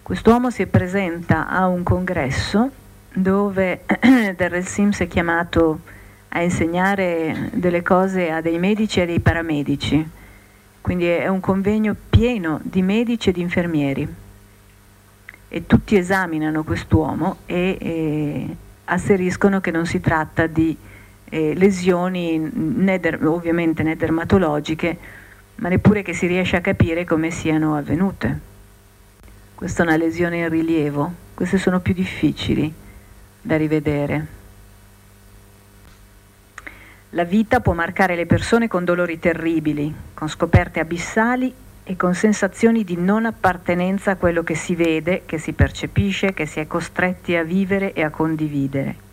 Quest'uomo 0.01 0.49
si 0.49 0.65
presenta 0.67 1.47
a 1.47 1.67
un 1.67 1.83
congresso 1.83 2.69
dove 3.13 3.83
Darrell 4.35 4.63
Sims 4.63 4.99
è 4.99 5.07
chiamato 5.07 5.81
a 6.29 6.41
insegnare 6.41 7.49
delle 7.53 7.81
cose 7.81 8.31
a 8.31 8.41
dei 8.41 8.57
medici 8.57 9.01
e 9.01 9.05
dei 9.05 9.19
paramedici. 9.19 10.09
Quindi 10.81 11.05
è 11.05 11.27
un 11.27 11.39
convegno 11.39 11.95
pieno 12.09 12.59
di 12.63 12.81
medici 12.81 13.29
e 13.29 13.31
di 13.31 13.41
infermieri. 13.41 14.07
E 15.47 15.67
tutti 15.67 15.95
esaminano 15.97 16.63
quest'uomo 16.63 17.37
e, 17.45 17.77
e 17.79 18.55
asseriscono 18.85 19.61
che 19.61 19.71
non 19.71 19.85
si 19.85 19.99
tratta 19.99 20.47
di 20.47 20.75
eh, 21.31 21.53
lesioni 21.55 22.37
né 22.37 22.99
der- 22.99 23.25
ovviamente 23.25 23.83
né 23.83 23.95
dermatologiche, 23.95 24.97
ma 25.55 25.69
neppure 25.69 26.01
che 26.01 26.13
si 26.13 26.27
riesce 26.27 26.57
a 26.57 26.61
capire 26.61 27.05
come 27.05 27.31
siano 27.31 27.75
avvenute. 27.75 28.39
Questa 29.55 29.83
è 29.83 29.85
una 29.85 29.95
lesione 29.95 30.37
in 30.37 30.49
rilievo, 30.49 31.13
queste 31.33 31.57
sono 31.57 31.79
più 31.79 31.93
difficili 31.93 32.71
da 33.41 33.55
rivedere. 33.55 34.39
La 37.11 37.23
vita 37.23 37.61
può 37.61 37.73
marcare 37.73 38.15
le 38.15 38.25
persone 38.25 38.67
con 38.67 38.83
dolori 38.83 39.17
terribili, 39.19 39.93
con 40.13 40.27
scoperte 40.27 40.79
abissali 40.79 41.53
e 41.83 41.95
con 41.95 42.13
sensazioni 42.13 42.83
di 42.83 42.97
non 42.97 43.25
appartenenza 43.25 44.11
a 44.11 44.15
quello 44.15 44.43
che 44.43 44.55
si 44.55 44.75
vede, 44.75 45.23
che 45.25 45.37
si 45.37 45.53
percepisce, 45.53 46.33
che 46.33 46.45
si 46.45 46.59
è 46.59 46.67
costretti 46.67 47.35
a 47.35 47.43
vivere 47.43 47.93
e 47.93 48.03
a 48.03 48.09
condividere. 48.09 49.10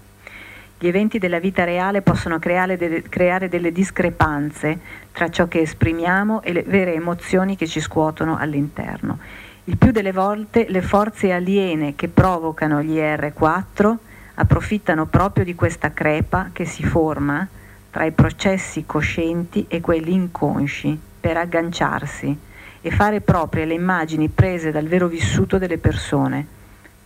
Gli 0.80 0.86
eventi 0.86 1.18
della 1.18 1.40
vita 1.40 1.64
reale 1.64 2.02
possono 2.02 2.38
creare 2.38 2.76
delle, 2.76 3.02
creare 3.02 3.48
delle 3.48 3.72
discrepanze 3.72 4.78
tra 5.10 5.28
ciò 5.28 5.48
che 5.48 5.60
esprimiamo 5.60 6.42
e 6.42 6.52
le 6.52 6.62
vere 6.62 6.94
emozioni 6.94 7.56
che 7.56 7.66
ci 7.66 7.80
scuotono 7.80 8.36
all'interno. 8.38 9.18
Il 9.64 9.76
più 9.76 9.90
delle 9.90 10.12
volte 10.12 10.66
le 10.68 10.80
forze 10.80 11.32
aliene 11.32 11.96
che 11.96 12.06
provocano 12.06 12.80
gli 12.80 12.96
R4 12.96 13.96
approfittano 14.34 15.06
proprio 15.06 15.44
di 15.44 15.56
questa 15.56 15.92
crepa 15.92 16.50
che 16.52 16.64
si 16.64 16.84
forma 16.84 17.46
tra 17.90 18.05
i 18.05 18.12
processi 18.12 18.86
coscienti 18.86 19.66
e 19.66 19.80
quelli 19.80 20.12
inconsci 20.12 20.96
per 21.20 21.38
agganciarsi 21.38 22.38
e 22.80 22.90
fare 22.92 23.20
proprie 23.20 23.64
le 23.64 23.74
immagini 23.74 24.28
prese 24.28 24.70
dal 24.70 24.86
vero 24.86 25.09
vissuto 25.09 25.59
delle 25.59 25.78
persone, 25.78 26.46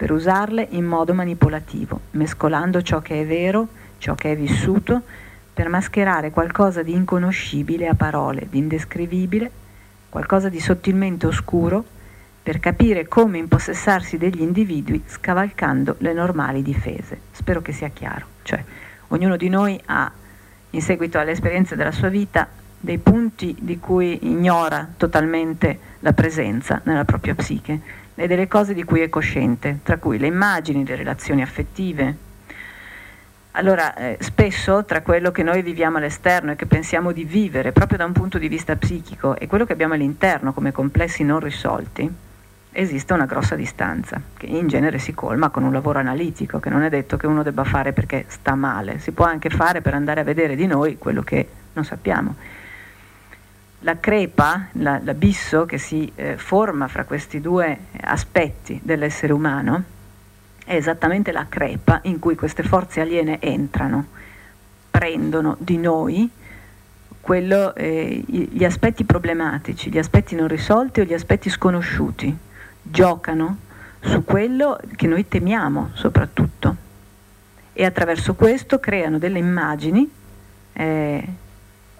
per 0.03 0.11
usarle 0.11 0.67
in 0.71 0.85
modo 0.85 1.15
manipolativo, 1.15 2.01
mescolando 2.11 2.83
ciò 2.83 3.01
che 3.01 3.21
è 3.21 3.25
vero, 3.25 3.69
ciò 3.99 4.17
che 4.17 4.33
è 4.33 4.37
vissuto, 4.37 5.01
per 5.55 5.69
mascherare 5.69 6.33
qualcosa 6.33 6.83
di 6.83 6.93
inconoscibile 6.93 7.87
a 7.87 7.95
parole, 7.95 8.49
di 8.51 8.59
indescrivibile, 8.59 9.49
qualcosa 10.09 10.49
di 10.49 10.59
sottilmente 10.59 11.29
oscuro, 11.29 11.85
per 12.43 12.59
capire 12.59 13.07
come 13.07 13.39
impossessarsi 13.39 14.19
degli 14.19 14.41
individui 14.41 15.05
scavalcando 15.07 15.95
le 15.99 16.13
normali 16.13 16.63
difese. 16.63 17.21
Spero 17.31 17.63
che 17.63 17.71
sia 17.71 17.91
chiaro. 17.91 18.27
Cioè, 18.43 18.61
ognuno 19.07 19.37
di 19.37 19.49
noi 19.49 19.81
ha 19.85 20.11
in 20.71 20.83
seguito 20.83 21.21
alle 21.21 21.31
esperienze 21.31 21.77
della 21.77 21.93
sua 21.93 22.09
vita 22.09 22.49
dei 22.81 22.99
punti 22.99 23.55
di 23.61 23.79
cui 23.79 24.19
ignora 24.23 24.89
totalmente 24.97 25.79
la 26.01 26.13
presenza 26.13 26.81
nella 26.83 27.05
propria 27.05 27.37
psiche 27.37 28.01
e 28.15 28.27
delle 28.27 28.49
cose 28.49 28.75
di 28.75 28.85
cui 28.85 29.01
è 29.01 29.09
cosciente, 29.09 29.79
tra 29.83 29.99
cui 29.99 30.19
le 30.19 30.27
immagini, 30.27 30.85
le 30.85 30.97
relazioni 30.97 31.43
affettive. 31.43 32.17
Allora, 33.53 33.95
eh, 33.95 34.17
spesso 34.21 34.85
tra 34.85 35.03
quello 35.03 35.31
che 35.31 35.43
noi 35.43 35.63
viviamo 35.63 35.99
all'esterno 35.99 36.53
e 36.53 36.57
che 36.57 36.67
pensiamo 36.67 37.13
di 37.13 37.25
vivere 37.25 37.73
proprio 37.73 37.99
da 37.99 38.05
un 38.05 38.13
punto 38.13 38.39
di 38.39 38.49
vista 38.49 38.77
psichico 38.77 39.37
e 39.37 39.47
quello 39.47 39.67
che 39.67 39.75
abbiamo 39.75 39.95
all'interno 39.95 40.53
come 40.53 40.73
complessi 40.73 41.23
non 41.23 41.41
risolti, 41.41 42.11
esiste 42.73 43.13
una 43.13 43.27
grossa 43.27 43.55
distanza, 43.55 44.21
che 44.37 44.47
in 44.47 44.69
genere 44.69 44.99
si 44.99 45.13
colma 45.13 45.51
con 45.51 45.63
un 45.63 45.73
lavoro 45.73 45.99
analitico, 45.99 46.59
che 46.59 46.71
non 46.71 46.83
è 46.83 46.89
detto 46.89 47.19
che 47.19 47.27
uno 47.27 47.43
debba 47.43 47.65
fare 47.65 47.93
perché 47.93 48.25
sta 48.29 48.55
male, 48.55 48.99
si 48.99 49.13
può 49.13 49.27
anche 49.27 49.51
fare 49.51 49.83
per 49.83 49.93
andare 49.93 50.21
a 50.21 50.25
vedere 50.25 50.57
di 50.57 50.67
noi 50.67 50.97
quello 50.97 51.23
che 51.23 51.47
non 51.75 51.85
sappiamo. 51.85 52.35
La 53.85 53.99
crepa, 53.99 54.69
la, 54.73 55.01
l'abisso 55.03 55.65
che 55.67 55.79
si 55.79 56.11
eh, 56.15 56.37
forma 56.37 56.89
fra 56.89 57.05
questi 57.05 57.41
due 57.41 57.77
aspetti 58.01 58.81
dell'essere 58.83 59.33
umano, 59.33 59.85
è 60.65 60.75
esattamente 60.75 61.33
la 61.33 61.47
crepa 61.49 62.01
in 62.05 62.19
cui 62.19 62.37
queste 62.37 62.63
forze 62.63 63.01
aliene 63.01 63.41
entrano, 63.41 64.07
prendono 64.91 65.57
di 65.59 65.79
noi 65.79 66.31
quello, 67.21 67.75
eh, 67.75 68.23
gli 68.27 68.65
aspetti 68.65 69.05
problematici, 69.05 69.91
gli 69.91 69.99
aspetti 69.99 70.35
non 70.35 70.49
risolti 70.49 71.01
o 71.01 71.05
gli 71.05 71.15
aspetti 71.15 71.49
sconosciuti. 71.51 72.37
Giocano 72.83 73.59
su 74.01 74.25
quello 74.25 74.79
che 74.97 75.07
noi 75.07 75.27
temiamo 75.29 75.91
soprattutto. 75.95 76.77
E 77.73 77.85
attraverso 77.85 78.35
questo 78.35 78.81
creano 78.81 79.19
delle 79.19 79.39
immagini 79.39 80.11
eh, 80.73 81.29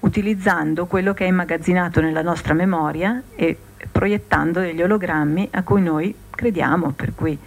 utilizzando 0.03 0.87
quello 0.87 1.15
che 1.15 1.25
è 1.25 1.29
immagazzinato 1.29 2.01
nella 2.01 2.23
nostra 2.23 2.55
memoria 2.55 3.23
e 3.35 3.57
proiettando 3.91 4.61
degli 4.61 4.83
ologrammi 4.83 5.49
a 5.53 5.63
cui 5.63 5.83
noi 5.83 6.15
crediamo, 6.31 6.91
per 6.91 7.15
cui 7.15 7.39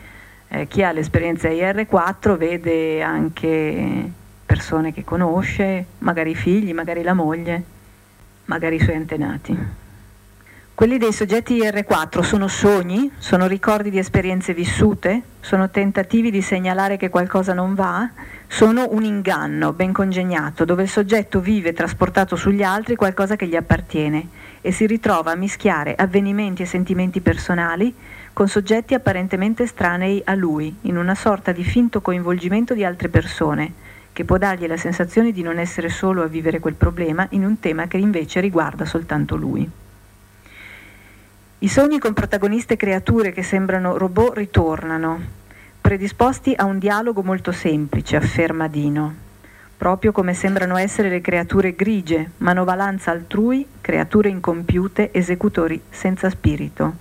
eh, 0.48 0.68
chi 0.68 0.84
ha 0.84 0.91
l'esperienza 0.91 1.49
IR4 1.49 2.38
vede 2.38 3.02
anche 3.02 4.11
persone 4.45 4.94
che 4.94 5.03
conosce, 5.03 5.86
magari 5.99 6.32
i 6.32 6.36
figli, 6.36 6.73
magari 6.73 7.03
la 7.03 7.14
moglie, 7.14 7.64
magari 8.45 8.76
i 8.76 8.80
suoi 8.80 8.95
antenati. 8.95 9.84
Quelli 10.76 10.98
dei 10.98 11.14
soggetti 11.14 11.57
IR4 11.57 12.22
sono 12.22 12.48
sogni, 12.48 13.10
sono 13.18 13.48
ricordi 13.48 13.90
di 13.90 13.98
esperienze 13.98 14.53
vissute, 14.53 15.22
sono 15.40 15.69
tentativi 15.69 16.32
di 16.32 16.41
segnalare 16.41 16.98
che 16.98 17.10
qualcosa 17.10 17.53
non 17.53 17.76
va, 17.76 18.10
sono 18.56 18.88
un 18.91 19.03
inganno 19.03 19.73
ben 19.73 19.91
congegnato 19.91 20.64
dove 20.64 20.84
il 20.84 20.90
soggetto 20.90 21.41
vive 21.41 21.73
trasportato 21.73 22.38
sugli 22.38 22.64
altri 22.64 22.95
qualcosa 22.95 23.36
che 23.36 23.48
gli 23.48 23.56
appartiene 23.57 24.30
e 24.61 24.72
si 24.72 24.88
ritrova 24.88 25.32
a 25.32 25.36
mischiare 25.36 25.94
avvenimenti 25.94 26.61
e 26.61 26.65
sentimenti 26.65 27.19
personali 27.19 27.94
con 28.32 28.48
soggetti 28.48 28.94
apparentemente 28.94 29.64
estranei 29.64 30.22
a 30.23 30.36
lui, 30.36 30.73
in 30.84 30.95
una 30.95 31.15
sorta 31.15 31.52
di 31.52 31.65
finto 31.65 31.99
coinvolgimento 31.99 32.73
di 32.73 32.86
altre 32.86 33.10
persone, 33.10 33.73
che 34.14 34.23
può 34.23 34.38
dargli 34.38 34.68
la 34.68 34.77
sensazione 34.77 35.34
di 35.34 35.41
non 35.41 35.60
essere 35.60 35.90
solo 35.90 36.23
a 36.23 36.27
vivere 36.27 36.61
quel 36.61 36.76
problema 36.76 37.27
in 37.32 37.44
un 37.44 37.60
tema 37.60 37.88
che 37.88 37.98
invece 37.98 38.40
riguarda 38.40 38.86
soltanto 38.86 39.36
lui. 39.36 39.69
I 41.60 41.68
sogni 41.68 41.99
con 41.99 42.14
protagoniste 42.14 42.77
creature 42.77 43.34
che 43.34 43.44
sembrano 43.44 43.98
robot 43.98 44.38
ritornano, 44.38 45.44
predisposti 45.86 46.52
a 46.57 46.66
un 46.66 46.80
dialogo 46.80 47.22
molto 47.22 47.52
semplice, 47.52 48.16
afferma 48.16 48.68
Dino, 48.68 49.14
proprio 49.78 50.12
come 50.12 50.34
sembrano 50.34 50.78
essere 50.78 51.10
le 51.10 51.22
creature 51.22 51.76
grigie, 51.76 52.32
manovalanza 52.38 53.12
altrui, 53.12 53.68
creature 53.82 54.30
incompiute, 54.30 55.14
esecutori 55.14 55.80
senza 55.88 56.28
spirito. 56.32 56.91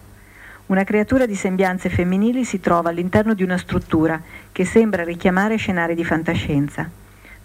Una 0.67 0.85
creatura 0.85 1.25
di 1.25 1.35
sembianze 1.35 1.89
femminili 1.89 2.45
si 2.45 2.61
trova 2.61 2.91
all'interno 2.91 3.33
di 3.33 3.43
una 3.43 3.57
struttura 3.57 4.21
che 4.53 4.67
sembra 4.67 5.03
richiamare 5.03 5.57
scenari 5.57 5.95
di 5.95 6.05
fantascienza. 6.05 6.87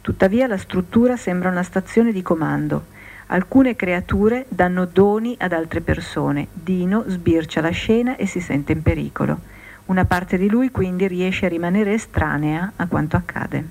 Tuttavia 0.02 0.46
la 0.46 0.58
struttura 0.58 1.16
sembra 1.16 1.48
una 1.48 1.64
stazione 1.64 2.12
di 2.12 2.22
comando 2.22 2.98
Alcune 3.28 3.76
creature 3.76 4.46
danno 4.50 4.86
doni 4.86 5.36
ad 5.40 5.54
altre 5.54 5.80
persone. 5.82 6.48
Dino 6.52 7.06
sbircia 7.08 7.62
la 7.62 7.70
scena 7.70 8.18
e 8.18 8.26
si 8.26 8.42
sente 8.42 8.72
in 8.72 8.82
pericolo. 8.82 9.40
Una 9.90 10.06
parte 10.06 10.38
di 10.38 10.48
lui 10.48 10.70
quindi 10.70 11.08
riesce 11.08 11.48
a 11.48 11.50
rimanere 11.50 11.94
estranea 11.94 12.74
a 12.76 12.86
quanto 12.86 13.16
accade. 13.16 13.66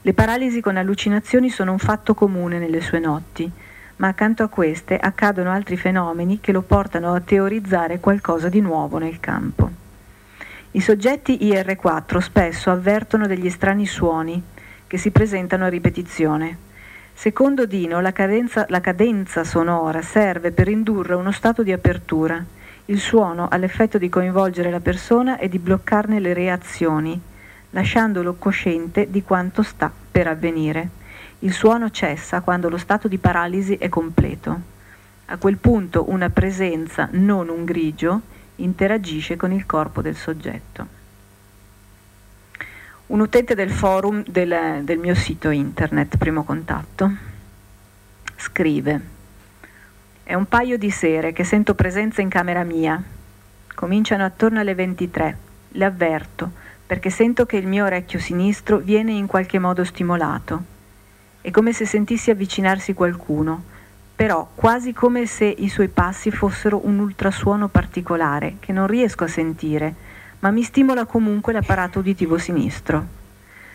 Le 0.00 0.12
paralisi 0.14 0.60
con 0.60 0.76
allucinazioni 0.76 1.48
sono 1.48 1.70
un 1.70 1.78
fatto 1.78 2.12
comune 2.12 2.58
nelle 2.58 2.80
sue 2.80 2.98
notti, 2.98 3.48
ma 3.96 4.08
accanto 4.08 4.42
a 4.42 4.48
queste 4.48 4.98
accadono 4.98 5.52
altri 5.52 5.76
fenomeni 5.76 6.40
che 6.40 6.50
lo 6.50 6.62
portano 6.62 7.14
a 7.14 7.20
teorizzare 7.20 8.00
qualcosa 8.00 8.48
di 8.48 8.60
nuovo 8.60 8.98
nel 8.98 9.20
campo. 9.20 9.70
I 10.72 10.80
soggetti 10.80 11.38
IR4 11.42 12.18
spesso 12.18 12.72
avvertono 12.72 13.28
degli 13.28 13.50
strani 13.50 13.86
suoni 13.86 14.42
che 14.88 14.98
si 14.98 15.12
presentano 15.12 15.66
a 15.66 15.68
ripetizione. 15.68 16.58
Secondo 17.14 17.64
Dino, 17.64 18.00
la 18.00 18.12
cadenza, 18.12 18.66
la 18.68 18.80
cadenza 18.80 19.44
sonora 19.44 20.02
serve 20.02 20.50
per 20.50 20.66
indurre 20.66 21.14
uno 21.14 21.30
stato 21.30 21.62
di 21.62 21.70
apertura. 21.70 22.44
Il 22.86 23.00
suono 23.00 23.48
ha 23.48 23.56
l'effetto 23.56 23.96
di 23.96 24.10
coinvolgere 24.10 24.70
la 24.70 24.80
persona 24.80 25.38
e 25.38 25.48
di 25.48 25.58
bloccarne 25.58 26.20
le 26.20 26.34
reazioni, 26.34 27.18
lasciandolo 27.70 28.34
cosciente 28.34 29.10
di 29.10 29.22
quanto 29.22 29.62
sta 29.62 29.90
per 30.10 30.26
avvenire. 30.26 31.02
Il 31.38 31.54
suono 31.54 31.90
cessa 31.90 32.42
quando 32.42 32.68
lo 32.68 32.76
stato 32.76 33.08
di 33.08 33.16
paralisi 33.16 33.76
è 33.76 33.88
completo. 33.88 34.60
A 35.26 35.38
quel 35.38 35.56
punto 35.56 36.10
una 36.10 36.28
presenza, 36.28 37.08
non 37.12 37.48
un 37.48 37.64
grigio, 37.64 38.20
interagisce 38.56 39.36
con 39.36 39.50
il 39.50 39.64
corpo 39.64 40.02
del 40.02 40.14
soggetto. 40.14 40.86
Un 43.06 43.20
utente 43.20 43.54
del 43.54 43.70
forum 43.70 44.22
del, 44.26 44.82
del 44.82 44.98
mio 44.98 45.14
sito 45.14 45.48
internet, 45.48 46.18
primo 46.18 46.44
contatto, 46.44 47.10
scrive, 48.36 49.13
è 50.26 50.32
un 50.32 50.46
paio 50.46 50.78
di 50.78 50.90
sere 50.90 51.34
che 51.34 51.44
sento 51.44 51.74
presenza 51.74 52.22
in 52.22 52.30
camera 52.30 52.64
mia, 52.64 53.00
cominciano 53.74 54.24
attorno 54.24 54.58
alle 54.58 54.74
23, 54.74 55.36
le 55.68 55.84
avverto, 55.84 56.50
perché 56.86 57.10
sento 57.10 57.44
che 57.44 57.58
il 57.58 57.66
mio 57.66 57.84
orecchio 57.84 58.18
sinistro 58.18 58.78
viene 58.78 59.12
in 59.12 59.26
qualche 59.26 59.58
modo 59.58 59.84
stimolato. 59.84 60.62
È 61.42 61.50
come 61.50 61.74
se 61.74 61.84
sentissi 61.84 62.30
avvicinarsi 62.30 62.94
qualcuno, 62.94 63.64
però 64.16 64.48
quasi 64.54 64.94
come 64.94 65.26
se 65.26 65.44
i 65.44 65.68
suoi 65.68 65.88
passi 65.88 66.30
fossero 66.30 66.86
un 66.86 67.00
ultrasuono 67.00 67.68
particolare 67.68 68.56
che 68.60 68.72
non 68.72 68.86
riesco 68.86 69.24
a 69.24 69.28
sentire, 69.28 69.94
ma 70.38 70.50
mi 70.50 70.62
stimola 70.62 71.04
comunque 71.04 71.52
l'apparato 71.52 71.98
uditivo 71.98 72.38
sinistro. 72.38 73.22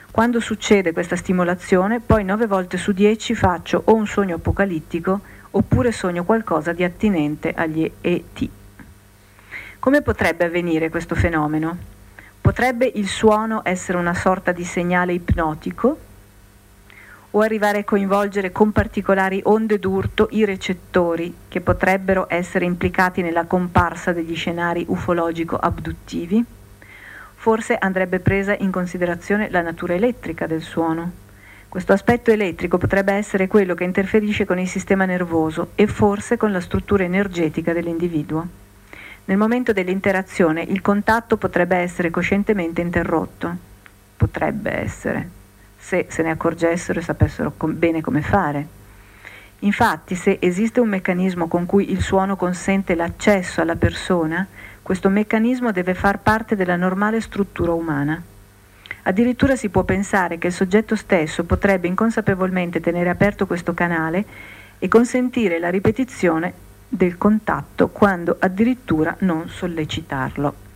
Quando 0.10 0.40
succede 0.40 0.94
questa 0.94 1.16
stimolazione, 1.16 2.00
poi 2.00 2.24
nove 2.24 2.48
volte 2.48 2.78
su 2.78 2.92
dieci 2.92 3.36
faccio 3.36 3.84
o 3.86 3.94
un 3.94 4.08
sogno 4.08 4.38
apocalittico 4.38 5.22
oppure 5.52 5.92
sogno 5.92 6.24
qualcosa 6.24 6.74
di 6.74 6.84
attinente 6.84 7.54
agli 7.56 7.90
ET. 8.02 8.50
Come 9.80 10.02
potrebbe 10.02 10.46
avvenire 10.46 10.90
questo 10.90 11.16
fenomeno? 11.16 11.78
Potrebbe 12.42 12.92
il 12.96 13.08
suono 13.08 13.62
essere 13.64 13.98
una 13.98 14.14
sorta 14.14 14.52
di 14.52 14.64
segnale 14.64 15.14
ipnotico 15.14 15.98
o 17.32 17.42
arrivare 17.42 17.80
a 17.80 17.84
coinvolgere 17.84 18.52
con 18.52 18.72
particolari 18.72 19.40
onde 19.46 19.78
d'urto 19.78 20.28
i 20.32 20.46
recettori 20.46 21.34
che 21.48 21.62
potrebbero 21.62 22.26
essere 22.28 22.66
implicati 22.66 23.22
nella 23.22 23.46
comparsa 23.46 24.12
degli 24.14 24.36
scenari 24.36 24.86
ufologico-abduttivi? 24.88 26.44
Forse 27.36 27.76
andrebbe 27.76 28.20
presa 28.20 28.56
in 28.58 28.72
considerazione 28.72 29.50
la 29.50 29.62
natura 29.62 29.94
elettrica 29.94 30.46
del 30.48 30.62
suono. 30.62 31.28
Questo 31.70 31.94
aspetto 31.94 32.32
elettrico 32.32 32.80
potrebbe 32.80 33.14
essere 33.14 33.48
quello 33.48 33.76
che 33.76 33.84
interferisce 33.84 34.44
con 34.44 34.58
il 34.58 34.68
sistema 34.68 35.06
nervoso 35.06 35.70
e 35.76 35.86
forse 35.86 36.36
con 36.36 36.52
la 36.52 36.62
struttura 36.62 37.04
energetica 37.04 37.74
dell'individuo. 37.74 38.48
Nel 39.26 39.38
momento 39.38 39.72
dell'interazione 39.72 40.64
il 40.64 40.82
contatto 40.82 41.38
potrebbe 41.38 41.78
essere 41.78 42.10
coscientemente 42.10 42.82
interrotto. 42.82 43.56
Potrebbe 44.18 44.72
essere 44.72 45.30
se 45.78 46.08
se 46.10 46.24
ne 46.24 46.32
accorgessero 46.32 47.00
e 47.00 47.04
sapessero 47.04 47.54
com- 47.56 47.78
bene 47.78 48.02
come 48.02 48.24
fare. 48.24 48.68
Infatti, 49.60 50.16
se 50.16 50.38
esiste 50.42 50.80
un 50.80 50.90
meccanismo 50.90 51.48
con 51.48 51.68
cui 51.68 51.92
il 51.92 52.02
suono 52.02 52.36
consente 52.36 52.96
l'accesso 52.96 53.62
alla 53.62 53.76
persona, 53.76 54.46
questo 54.82 55.10
meccanismo 55.10 55.72
deve 55.72 55.94
far 55.94 56.18
parte 56.18 56.56
della 56.56 56.76
normale 56.76 57.22
struttura 57.22 57.74
umana. 57.74 58.20
Addirittura 59.04 59.56
si 59.56 59.70
può 59.70 59.84
pensare 59.84 60.38
che 60.38 60.48
il 60.48 60.54
soggetto 60.54 60.96
stesso 60.96 61.44
potrebbe 61.44 61.88
inconsapevolmente 61.88 62.80
tenere 62.80 63.10
aperto 63.10 63.48
questo 63.48 63.74
canale 63.74 64.26
e 64.78 64.88
consentire 64.88 65.60
la 65.60 65.70
ripetizione 65.70 66.54
del 66.88 67.18
contatto 67.18 67.90
quando 67.90 68.36
addirittura 68.40 69.16
non 69.20 69.48
sollecitarlo. 69.48 70.68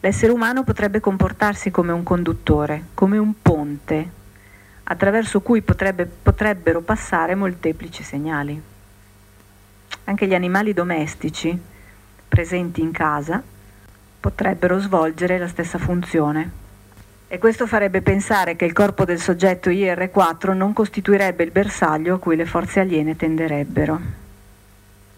L'essere 0.00 0.32
umano 0.32 0.64
potrebbe 0.64 1.00
comportarsi 1.00 1.70
come 1.70 1.92
un 1.92 2.02
conduttore, 2.02 2.88
come 2.92 3.16
un 3.16 3.40
ponte, 3.40 4.10
attraverso 4.84 5.40
cui 5.40 5.62
potrebbe, 5.62 6.04
potrebbero 6.04 6.82
passare 6.82 7.34
molteplici 7.34 8.02
segnali. 8.02 8.60
Anche 10.04 10.26
gli 10.26 10.34
animali 10.34 10.74
domestici 10.74 11.58
presenti 12.28 12.82
in 12.82 12.90
casa 12.90 13.42
potrebbero 14.20 14.78
svolgere 14.78 15.38
la 15.38 15.48
stessa 15.48 15.78
funzione. 15.78 16.62
E 17.26 17.38
questo 17.38 17.66
farebbe 17.66 18.02
pensare 18.02 18.54
che 18.54 18.64
il 18.64 18.72
corpo 18.72 19.04
del 19.04 19.18
soggetto 19.18 19.70
IR4 19.70 20.52
non 20.52 20.72
costituirebbe 20.72 21.42
il 21.42 21.50
bersaglio 21.50 22.14
a 22.14 22.18
cui 22.18 22.36
le 22.36 22.46
forze 22.46 22.80
aliene 22.80 23.16
tenderebbero. 23.16 24.22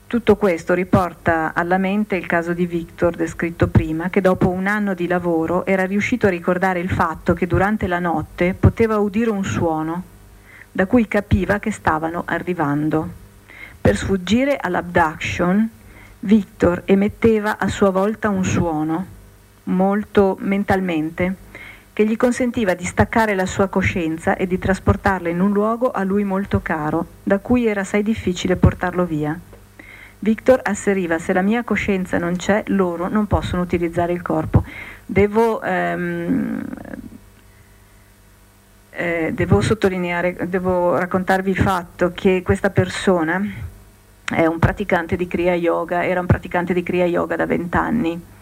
Tutto 0.06 0.36
questo 0.36 0.72
riporta 0.72 1.52
alla 1.52 1.78
mente 1.78 2.14
il 2.14 2.26
caso 2.26 2.52
di 2.52 2.64
Victor 2.64 3.16
descritto 3.16 3.66
prima, 3.66 4.08
che 4.08 4.20
dopo 4.20 4.50
un 4.50 4.68
anno 4.68 4.94
di 4.94 5.08
lavoro 5.08 5.66
era 5.66 5.84
riuscito 5.84 6.28
a 6.28 6.30
ricordare 6.30 6.78
il 6.78 6.88
fatto 6.88 7.34
che 7.34 7.48
durante 7.48 7.88
la 7.88 7.98
notte 7.98 8.54
poteva 8.54 8.98
udire 8.98 9.30
un 9.30 9.44
suono, 9.44 10.04
da 10.70 10.86
cui 10.86 11.08
capiva 11.08 11.58
che 11.58 11.72
stavano 11.72 12.22
arrivando. 12.24 13.08
Per 13.80 13.96
sfuggire 13.96 14.56
all'abduction, 14.56 15.68
Victor 16.20 16.82
emetteva 16.84 17.58
a 17.58 17.66
sua 17.66 17.90
volta 17.90 18.28
un 18.28 18.44
suono, 18.44 19.06
molto 19.64 20.36
mentalmente, 20.38 21.34
che 21.96 22.04
gli 22.04 22.18
consentiva 22.18 22.74
di 22.74 22.84
staccare 22.84 23.34
la 23.34 23.46
sua 23.46 23.68
coscienza 23.68 24.36
e 24.36 24.46
di 24.46 24.58
trasportarla 24.58 25.30
in 25.30 25.40
un 25.40 25.50
luogo 25.50 25.92
a 25.92 26.02
lui 26.02 26.24
molto 26.24 26.60
caro, 26.60 27.06
da 27.22 27.38
cui 27.38 27.64
era 27.64 27.80
assai 27.80 28.02
difficile 28.02 28.56
portarlo 28.56 29.06
via. 29.06 29.40
Victor 30.18 30.60
asseriva 30.62 31.18
se 31.18 31.32
la 31.32 31.40
mia 31.40 31.64
coscienza 31.64 32.18
non 32.18 32.36
c'è, 32.36 32.64
loro 32.66 33.08
non 33.08 33.26
possono 33.26 33.62
utilizzare 33.62 34.12
il 34.12 34.20
corpo. 34.20 34.62
Devo, 35.06 35.62
ehm, 35.62 36.64
eh, 38.90 39.30
devo 39.32 39.62
sottolineare, 39.62 40.36
devo 40.50 40.98
raccontarvi 40.98 41.48
il 41.48 41.56
fatto 41.56 42.12
che 42.12 42.42
questa 42.44 42.68
persona 42.68 43.42
è 44.22 44.44
un 44.44 44.58
praticante 44.58 45.16
di 45.16 45.26
Kriya 45.26 45.54
Yoga, 45.54 46.04
era 46.04 46.20
un 46.20 46.26
praticante 46.26 46.74
di 46.74 46.82
Kriya 46.82 47.06
Yoga 47.06 47.36
da 47.36 47.46
vent'anni, 47.46 48.34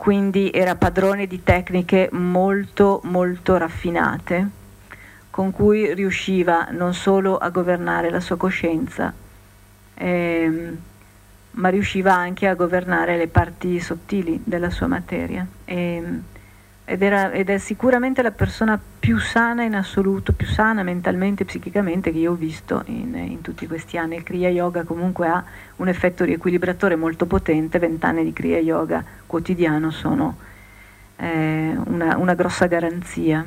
quindi 0.00 0.50
era 0.50 0.76
padrone 0.76 1.26
di 1.26 1.42
tecniche 1.42 2.08
molto 2.12 3.02
molto 3.04 3.58
raffinate 3.58 4.48
con 5.28 5.50
cui 5.50 5.92
riusciva 5.92 6.68
non 6.70 6.94
solo 6.94 7.36
a 7.36 7.50
governare 7.50 8.08
la 8.08 8.18
sua 8.18 8.38
coscienza, 8.38 9.12
ehm, 9.92 10.78
ma 11.50 11.68
riusciva 11.68 12.14
anche 12.14 12.46
a 12.46 12.54
governare 12.54 13.18
le 13.18 13.28
parti 13.28 13.78
sottili 13.78 14.40
della 14.42 14.70
sua 14.70 14.86
materia. 14.86 15.46
E, 15.66 16.02
ed, 16.90 17.02
era, 17.02 17.30
ed, 17.30 17.48
è 17.48 17.58
sicuramente 17.58 18.20
la 18.20 18.32
persona 18.32 18.76
più 18.98 19.16
sana 19.20 19.62
in 19.62 19.76
assoluto, 19.76 20.32
più 20.32 20.48
sana 20.48 20.82
mentalmente 20.82 21.44
e 21.44 21.46
psichicamente 21.46 22.10
che 22.10 22.18
io 22.18 22.32
ho 22.32 22.34
visto 22.34 22.82
in, 22.86 23.14
in, 23.14 23.42
tutti 23.42 23.68
questi 23.68 23.96
anni. 23.96 24.16
Il 24.16 24.24
Kriya 24.24 24.48
Yoga 24.48 24.82
comunque 24.82 25.28
ha 25.28 25.44
un 25.76 25.86
effetto 25.86 26.24
riequilibratore 26.24 26.96
molto 26.96 27.26
potente, 27.26 27.78
vent'anni 27.78 28.24
di 28.24 28.32
Kriya 28.32 28.58
Yoga 28.58 29.04
quotidiano 29.24 29.92
sono 29.92 30.36
eh, 31.14 31.76
una, 31.84 32.16
una 32.16 32.34
grossa 32.34 32.66
garanzia. 32.66 33.46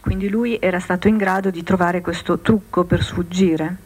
Quindi 0.00 0.30
lui 0.30 0.56
era 0.58 0.80
stato 0.80 1.08
in 1.08 1.18
grado 1.18 1.50
di 1.50 1.62
trovare 1.62 2.00
questo 2.00 2.38
trucco 2.38 2.84
per 2.84 3.02
sfuggire 3.02 3.76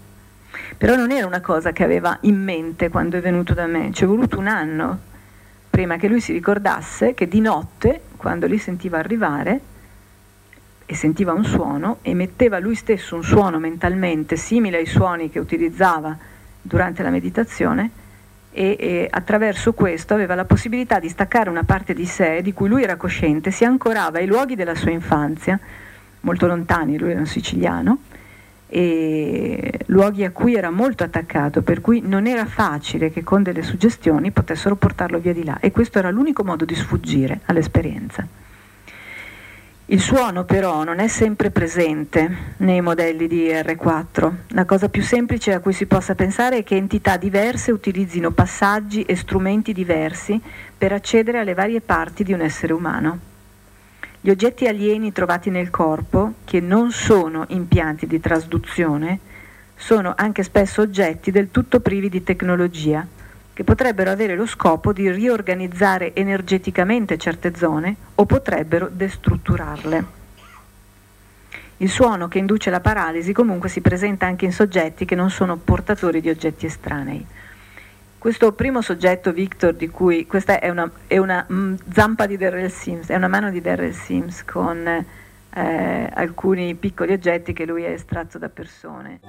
però 0.76 0.94
non 0.94 1.10
era 1.10 1.26
una 1.26 1.40
cosa 1.40 1.72
che 1.72 1.84
aveva 1.84 2.16
in 2.22 2.42
mente 2.42 2.88
quando 2.90 3.16
è 3.16 3.20
venuto 3.20 3.54
da 3.54 3.66
me, 3.66 3.90
ci 3.92 4.04
è 4.04 4.06
voluto 4.06 4.38
un 4.38 4.46
anno 4.46 5.08
prima 5.70 5.96
che 5.96 6.08
lui 6.08 6.20
si 6.20 6.32
ricordasse 6.32 7.14
che 7.14 7.28
di 7.28 7.40
notte, 7.40 8.00
quando 8.16 8.46
li 8.46 8.58
sentiva 8.58 8.98
arrivare 8.98 9.60
e 10.84 10.94
sentiva 10.96 11.32
un 11.32 11.44
suono, 11.44 11.98
emetteva 12.02 12.58
lui 12.58 12.74
stesso 12.74 13.14
un 13.14 13.22
suono 13.22 13.60
mentalmente 13.60 14.36
simile 14.36 14.78
ai 14.78 14.86
suoni 14.86 15.30
che 15.30 15.38
utilizzava 15.38 16.18
durante 16.60 17.04
la 17.04 17.10
meditazione 17.10 17.90
e, 18.50 18.76
e, 18.78 19.06
attraverso 19.08 19.72
questo 19.72 20.14
aveva 20.14 20.34
la 20.34 20.44
possibilità 20.44 20.98
di 20.98 21.08
staccare 21.08 21.48
una 21.48 21.62
parte 21.62 21.94
di 21.94 22.04
sé 22.04 22.42
di 22.42 22.52
cui 22.52 22.68
lui 22.68 22.82
era 22.82 22.96
cosciente, 22.96 23.52
si 23.52 23.64
ancorava 23.64 24.18
ai 24.18 24.26
luoghi 24.26 24.56
della 24.56 24.74
sua 24.74 24.90
infanzia, 24.90 25.58
molto 26.22 26.46
lontani, 26.48 26.98
lui 26.98 27.12
era 27.12 27.20
un 27.20 27.26
siciliano, 27.26 27.98
e 28.72 29.80
luoghi 29.86 30.24
a 30.24 30.30
cui 30.30 30.54
era 30.54 30.70
molto 30.70 31.02
attaccato, 31.02 31.60
per 31.62 31.80
cui 31.80 32.00
non 32.04 32.28
era 32.28 32.46
facile 32.46 33.10
che 33.10 33.24
con 33.24 33.42
delle 33.42 33.62
suggestioni 33.62 34.30
potessero 34.30 34.76
portarlo 34.76 35.18
via 35.18 35.32
di 35.32 35.44
là 35.44 35.58
e 35.58 35.72
questo 35.72 35.98
era 35.98 36.10
l'unico 36.10 36.44
modo 36.44 36.64
di 36.64 36.76
sfuggire 36.76 37.40
all'esperienza. 37.46 38.24
Il 39.86 40.00
suono 40.00 40.44
però 40.44 40.84
non 40.84 41.00
è 41.00 41.08
sempre 41.08 41.50
presente 41.50 42.54
nei 42.58 42.80
modelli 42.80 43.26
di 43.26 43.48
R4. 43.48 44.32
La 44.50 44.64
cosa 44.64 44.88
più 44.88 45.02
semplice 45.02 45.52
a 45.52 45.58
cui 45.58 45.72
si 45.72 45.86
possa 45.86 46.14
pensare 46.14 46.58
è 46.58 46.62
che 46.62 46.76
entità 46.76 47.16
diverse 47.16 47.72
utilizzino 47.72 48.30
passaggi 48.30 49.02
e 49.02 49.16
strumenti 49.16 49.72
diversi 49.72 50.40
per 50.78 50.92
accedere 50.92 51.40
alle 51.40 51.54
varie 51.54 51.80
parti 51.80 52.22
di 52.22 52.32
un 52.32 52.40
essere 52.40 52.72
umano. 52.72 53.29
Gli 54.22 54.28
oggetti 54.28 54.66
alieni 54.66 55.12
trovati 55.12 55.48
nel 55.48 55.70
corpo, 55.70 56.34
che 56.44 56.60
non 56.60 56.92
sono 56.92 57.46
impianti 57.48 58.06
di 58.06 58.20
trasduzione, 58.20 59.18
sono 59.74 60.12
anche 60.14 60.42
spesso 60.42 60.82
oggetti 60.82 61.30
del 61.30 61.50
tutto 61.50 61.80
privi 61.80 62.10
di 62.10 62.22
tecnologia, 62.22 63.06
che 63.54 63.64
potrebbero 63.64 64.10
avere 64.10 64.36
lo 64.36 64.44
scopo 64.44 64.92
di 64.92 65.10
riorganizzare 65.10 66.14
energeticamente 66.14 67.16
certe 67.16 67.54
zone 67.56 67.96
o 68.16 68.26
potrebbero 68.26 68.90
destrutturarle. 68.92 70.04
Il 71.78 71.88
suono 71.88 72.28
che 72.28 72.36
induce 72.36 72.68
la 72.68 72.80
paralisi 72.80 73.32
comunque 73.32 73.70
si 73.70 73.80
presenta 73.80 74.26
anche 74.26 74.44
in 74.44 74.52
soggetti 74.52 75.06
che 75.06 75.14
non 75.14 75.30
sono 75.30 75.56
portatori 75.56 76.20
di 76.20 76.28
oggetti 76.28 76.66
estranei. 76.66 77.24
Questo 78.20 78.52
primo 78.52 78.82
soggetto, 78.82 79.32
Victor, 79.32 79.72
di 79.72 79.88
cui 79.88 80.26
questa 80.26 80.60
è 80.60 80.68
una, 80.68 80.90
è 81.06 81.16
una 81.16 81.46
mm, 81.50 81.76
zampa 81.90 82.26
di 82.26 82.36
Darrell 82.36 82.66
Sims, 82.66 83.08
è 83.08 83.16
una 83.16 83.28
mano 83.28 83.50
di 83.50 83.62
Darrell 83.62 83.92
Sims 83.92 84.44
con 84.44 84.86
eh, 84.86 86.10
alcuni 86.12 86.74
piccoli 86.74 87.14
oggetti 87.14 87.54
che 87.54 87.64
lui 87.64 87.82
ha 87.86 87.88
estratto 87.88 88.36
da 88.36 88.50
persone. 88.50 89.20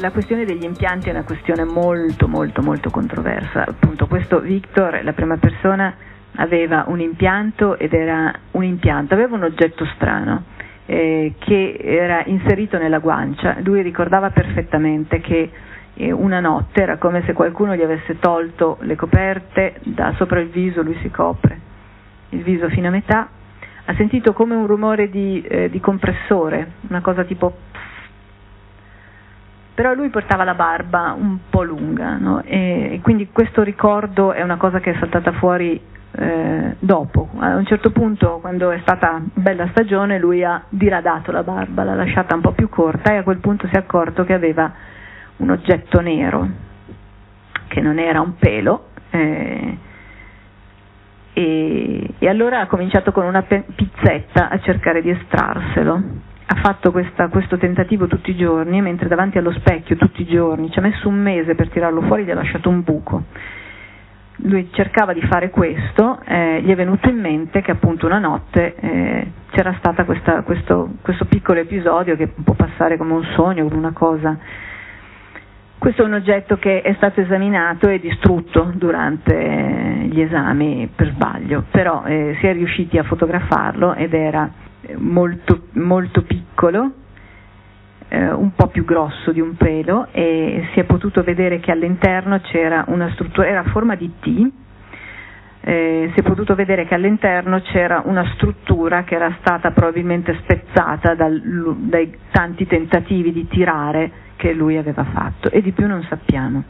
La 0.00 0.10
questione 0.10 0.44
degli 0.44 0.64
impianti 0.64 1.10
è 1.10 1.12
una 1.12 1.22
questione 1.22 1.62
molto 1.62 2.26
molto 2.26 2.60
molto 2.60 2.90
controversa. 2.90 3.66
Appunto, 3.68 4.08
questo 4.08 4.40
Victor, 4.40 5.04
la 5.04 5.12
prima 5.12 5.36
persona, 5.36 5.94
aveva 6.34 6.86
un 6.88 6.98
impianto 6.98 7.78
ed 7.78 7.92
era 7.92 8.36
un 8.50 8.64
impianto, 8.64 9.14
aveva 9.14 9.36
un 9.36 9.44
oggetto 9.44 9.86
strano 9.94 10.58
eh, 10.90 11.34
che 11.38 11.76
era 11.80 12.24
inserito 12.26 12.76
nella 12.76 12.98
guancia. 12.98 13.58
Lui 13.62 13.80
ricordava 13.80 14.30
perfettamente 14.30 15.20
che 15.20 15.48
eh, 15.94 16.10
una 16.10 16.40
notte 16.40 16.82
era 16.82 16.96
come 16.96 17.22
se 17.26 17.32
qualcuno 17.32 17.76
gli 17.76 17.82
avesse 17.82 18.18
tolto 18.18 18.78
le 18.80 18.96
coperte, 18.96 19.74
da 19.84 20.12
sopra 20.16 20.40
il 20.40 20.48
viso 20.48 20.82
lui 20.82 20.98
si 21.00 21.08
copre, 21.08 21.60
il 22.30 22.42
viso 22.42 22.68
fino 22.70 22.88
a 22.88 22.90
metà, 22.90 23.28
ha 23.84 23.94
sentito 23.94 24.32
come 24.32 24.56
un 24.56 24.66
rumore 24.66 25.08
di, 25.10 25.40
eh, 25.42 25.70
di 25.70 25.78
compressore, 25.78 26.72
una 26.88 27.00
cosa 27.00 27.22
tipo 27.22 27.54
però 29.72 29.94
lui 29.94 30.10
portava 30.10 30.42
la 30.44 30.54
barba 30.54 31.14
un 31.16 31.38
po' 31.48 31.62
lunga 31.62 32.16
no? 32.18 32.42
e, 32.44 32.94
e, 32.94 33.00
quindi 33.00 33.28
questo 33.32 33.62
ricordo 33.62 34.32
è 34.32 34.42
una 34.42 34.56
cosa 34.56 34.80
che 34.80 34.90
è 34.90 34.96
saltata 34.98 35.32
fuori 35.32 35.80
eh, 36.12 36.76
dopo. 36.78 37.28
A 37.38 37.56
un 37.56 37.66
certo 37.66 37.90
punto, 37.90 38.38
quando 38.40 38.70
è 38.70 38.78
stata 38.82 39.20
bella 39.34 39.68
stagione, 39.68 40.18
lui 40.18 40.42
ha 40.44 40.62
diradato 40.68 41.32
la 41.32 41.42
barba, 41.42 41.84
l'ha 41.84 41.94
lasciata 41.94 42.34
un 42.34 42.40
po' 42.40 42.52
più 42.52 42.68
corta 42.68 43.12
e 43.12 43.16
a 43.16 43.22
quel 43.22 43.38
punto 43.38 43.66
si 43.68 43.74
è 43.74 43.78
accorto 43.78 44.24
che 44.24 44.34
aveva 44.34 44.72
un 45.38 45.50
oggetto 45.50 46.00
nero, 46.00 46.48
che 47.68 47.80
non 47.80 47.98
era 47.98 48.20
un 48.20 48.36
pelo. 48.36 48.88
Eh, 49.10 49.78
e, 51.32 52.10
e, 52.18 52.28
allora 52.28 52.60
ha 52.60 52.66
cominciato 52.66 53.12
con 53.12 53.24
una 53.24 53.42
pizzetta 53.42 54.48
a 54.48 54.58
cercare 54.60 55.00
di 55.00 55.10
estrarselo 55.10 56.28
ha 56.52 56.56
fatto 56.56 56.90
questa, 56.90 57.28
questo 57.28 57.56
tentativo 57.58 58.08
tutti 58.08 58.30
i 58.30 58.36
giorni, 58.36 58.82
mentre 58.82 59.06
davanti 59.06 59.38
allo 59.38 59.52
specchio 59.52 59.94
tutti 59.94 60.22
i 60.22 60.26
giorni, 60.26 60.68
ci 60.72 60.80
ha 60.80 60.82
messo 60.82 61.06
un 61.06 61.14
mese 61.14 61.54
per 61.54 61.68
tirarlo 61.68 62.02
fuori, 62.02 62.24
gli 62.24 62.30
ha 62.30 62.34
lasciato 62.34 62.68
un 62.68 62.82
buco. 62.82 63.22
Lui 64.42 64.68
cercava 64.72 65.12
di 65.12 65.20
fare 65.22 65.50
questo, 65.50 66.20
eh, 66.24 66.60
gli 66.62 66.70
è 66.70 66.74
venuto 66.74 67.08
in 67.08 67.20
mente 67.20 67.60
che 67.62 67.72
appunto 67.72 68.06
una 68.06 68.18
notte 68.18 68.74
eh, 68.74 69.26
c'era 69.50 69.74
stato 69.78 70.04
questo, 70.04 70.92
questo 71.02 71.24
piccolo 71.26 71.60
episodio 71.60 72.16
che 72.16 72.28
può 72.28 72.54
passare 72.54 72.96
come 72.96 73.12
un 73.12 73.24
sogno, 73.34 73.64
come 73.64 73.76
una 73.76 73.92
cosa. 73.92 74.38
Questo 75.78 76.02
è 76.02 76.04
un 76.04 76.12
oggetto 76.14 76.56
che 76.58 76.82
è 76.82 76.92
stato 76.94 77.20
esaminato 77.20 77.88
e 77.88 77.98
distrutto 78.00 78.70
durante 78.74 80.08
gli 80.10 80.20
esami 80.20 80.90
per 80.94 81.08
sbaglio, 81.08 81.64
però 81.70 82.04
eh, 82.04 82.36
si 82.38 82.46
è 82.46 82.52
riusciti 82.52 82.98
a 82.98 83.02
fotografarlo 83.02 83.94
ed 83.94 84.12
era 84.12 84.50
molto, 84.98 85.62
molto 85.72 86.22
piccolo, 86.22 86.92
eh, 88.10 88.32
un 88.32 88.52
po' 88.54 88.66
più 88.66 88.84
grosso 88.84 89.30
di 89.30 89.40
un 89.40 89.54
pelo 89.56 90.08
e 90.10 90.68
si 90.72 90.80
è 90.80 90.84
potuto 90.84 91.22
vedere 91.22 91.60
che 91.60 91.70
all'interno 91.70 92.40
c'era 92.40 92.84
una 92.88 93.08
struttura, 93.12 93.46
era 93.46 93.60
a 93.60 93.70
forma 93.70 93.94
di 93.94 94.10
T, 94.18 94.50
eh, 95.62 96.10
si 96.12 96.20
è 96.20 96.22
potuto 96.22 96.54
vedere 96.54 96.86
che 96.86 96.94
all'interno 96.94 97.60
c'era 97.60 98.02
una 98.04 98.28
struttura 98.34 99.04
che 99.04 99.14
era 99.14 99.36
stata 99.40 99.70
probabilmente 99.70 100.36
spezzata 100.42 101.14
dal, 101.14 101.76
dai 101.78 102.12
tanti 102.32 102.66
tentativi 102.66 103.30
di 103.32 103.46
tirare 103.46 104.10
che 104.36 104.52
lui 104.54 104.76
aveva 104.76 105.04
fatto 105.04 105.50
e 105.50 105.62
di 105.62 105.70
più 105.70 105.86
non 105.86 106.02
sappiamo. 106.08 106.64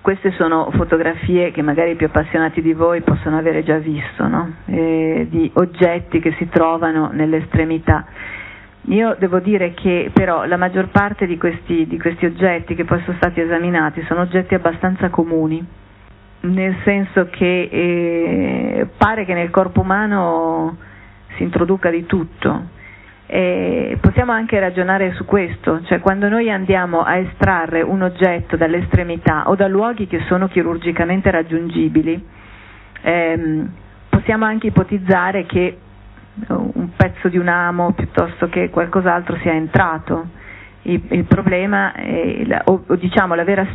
Queste 0.00 0.32
sono 0.32 0.70
fotografie 0.72 1.50
che 1.52 1.62
magari 1.62 1.92
i 1.92 1.96
più 1.96 2.06
appassionati 2.06 2.60
di 2.60 2.72
voi 2.74 3.00
possono 3.02 3.38
avere 3.38 3.62
già 3.62 3.78
visto, 3.78 4.26
no? 4.26 4.54
eh, 4.66 5.26
di 5.30 5.50
oggetti 5.54 6.20
che 6.20 6.34
si 6.36 6.48
trovano 6.48 7.10
nell'estremità. 7.12 8.04
Io 8.88 9.16
devo 9.18 9.38
dire 9.40 9.72
che 9.72 10.10
però 10.12 10.44
la 10.44 10.58
maggior 10.58 10.88
parte 10.88 11.26
di 11.26 11.38
questi, 11.38 11.86
di 11.86 11.98
questi 11.98 12.26
oggetti 12.26 12.74
che 12.74 12.84
poi 12.84 13.00
sono 13.04 13.16
stati 13.16 13.40
esaminati 13.40 14.02
sono 14.06 14.20
oggetti 14.20 14.54
abbastanza 14.54 15.08
comuni, 15.08 15.64
nel 16.40 16.76
senso 16.84 17.28
che 17.30 17.68
eh, 17.72 18.86
pare 18.98 19.24
che 19.24 19.32
nel 19.32 19.48
corpo 19.48 19.80
umano 19.80 20.76
si 21.36 21.42
introduca 21.44 21.88
di 21.88 22.04
tutto, 22.04 22.68
eh, 23.26 23.96
possiamo 24.02 24.32
anche 24.32 24.60
ragionare 24.60 25.12
su 25.14 25.24
questo, 25.24 25.80
cioè 25.84 26.00
quando 26.00 26.28
noi 26.28 26.50
andiamo 26.50 27.00
a 27.00 27.16
estrarre 27.16 27.80
un 27.80 28.02
oggetto 28.02 28.56
dall'estremità 28.56 29.48
o 29.48 29.54
da 29.56 29.66
luoghi 29.66 30.06
che 30.06 30.20
sono 30.28 30.46
chirurgicamente 30.48 31.30
raggiungibili, 31.30 32.22
ehm, 33.00 33.70
possiamo 34.10 34.44
anche 34.44 34.66
ipotizzare 34.66 35.46
che 35.46 35.78
un 36.48 36.88
pezzo 36.96 37.28
di 37.28 37.38
un 37.38 37.48
amo 37.48 37.92
piuttosto 37.92 38.48
che 38.48 38.70
qualcos'altro 38.70 39.36
sia 39.38 39.52
entrato. 39.52 40.28
Il, 40.82 41.00
il 41.10 41.24
problema, 41.24 41.92
è, 41.94 42.44
o, 42.64 42.84
o, 42.86 42.96
diciamo 42.96 43.34
la 43.34 43.44
vera 43.44 43.66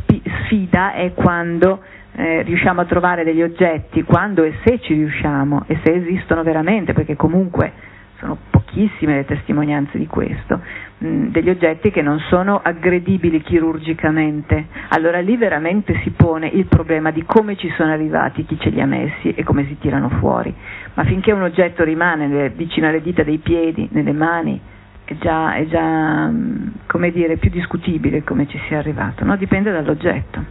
sfida 0.46 0.94
è 0.94 1.14
quando 1.14 1.82
eh, 2.14 2.42
riusciamo 2.44 2.82
a 2.82 2.86
trovare 2.86 3.24
degli 3.24 3.42
oggetti, 3.42 4.04
quando 4.04 4.44
e 4.44 4.54
se 4.64 4.80
ci 4.80 4.94
riusciamo 4.94 5.64
e 5.68 5.80
se 5.84 5.94
esistono 5.94 6.44
veramente, 6.44 6.94
perché 6.94 7.16
comunque 7.16 7.72
sono 8.20 8.38
pochissime 8.50 9.16
le 9.16 9.26
testimonianze 9.26 9.98
di 9.98 10.06
questo, 10.06 10.60
mh, 11.00 11.08
mm, 11.08 11.28
degli 11.30 11.50
oggetti 11.50 11.90
che 11.90 12.02
non 12.02 12.20
sono 12.30 12.60
aggredibili 12.62 13.42
chirurgicamente. 13.42 14.68
Allora 14.90 15.20
lì 15.20 15.36
veramente 15.38 16.00
si 16.04 16.12
pone 16.12 16.48
il 16.48 16.66
problema 16.66 17.12
di 17.12 17.24
come 17.24 17.56
ci 17.56 17.70
sono 17.76 17.92
arrivati, 17.92 18.46
chi 18.46 18.60
ce 18.60 18.70
li 18.70 18.82
ha 18.82 18.86
messi 18.86 19.32
e 19.34 19.44
come 19.44 19.66
si 19.66 19.78
tirano 19.80 20.10
fuori. 20.10 20.54
Ma 21.00 21.06
finché 21.06 21.32
un 21.32 21.44
oggetto 21.44 21.86
rimane 21.86 22.50
vicino 22.50 22.90
alle 22.90 23.02
dita 23.02 23.24
dei 23.24 23.38
piedi, 23.38 23.88
nelle 23.94 24.12
mani, 24.12 24.60
è 25.06 25.16
già, 25.16 25.54
è 25.54 25.66
già 25.66 26.28
mm, 26.28 26.68
come 26.88 27.12
dire, 27.12 27.38
più 27.38 27.50
discutibile 27.50 28.26
come 28.26 28.50
ci 28.50 28.60
sia 28.68 28.80
arrivato, 28.80 29.24
no? 29.24 29.38
dipende 29.38 29.72
dall'oggetto. 29.72 30.44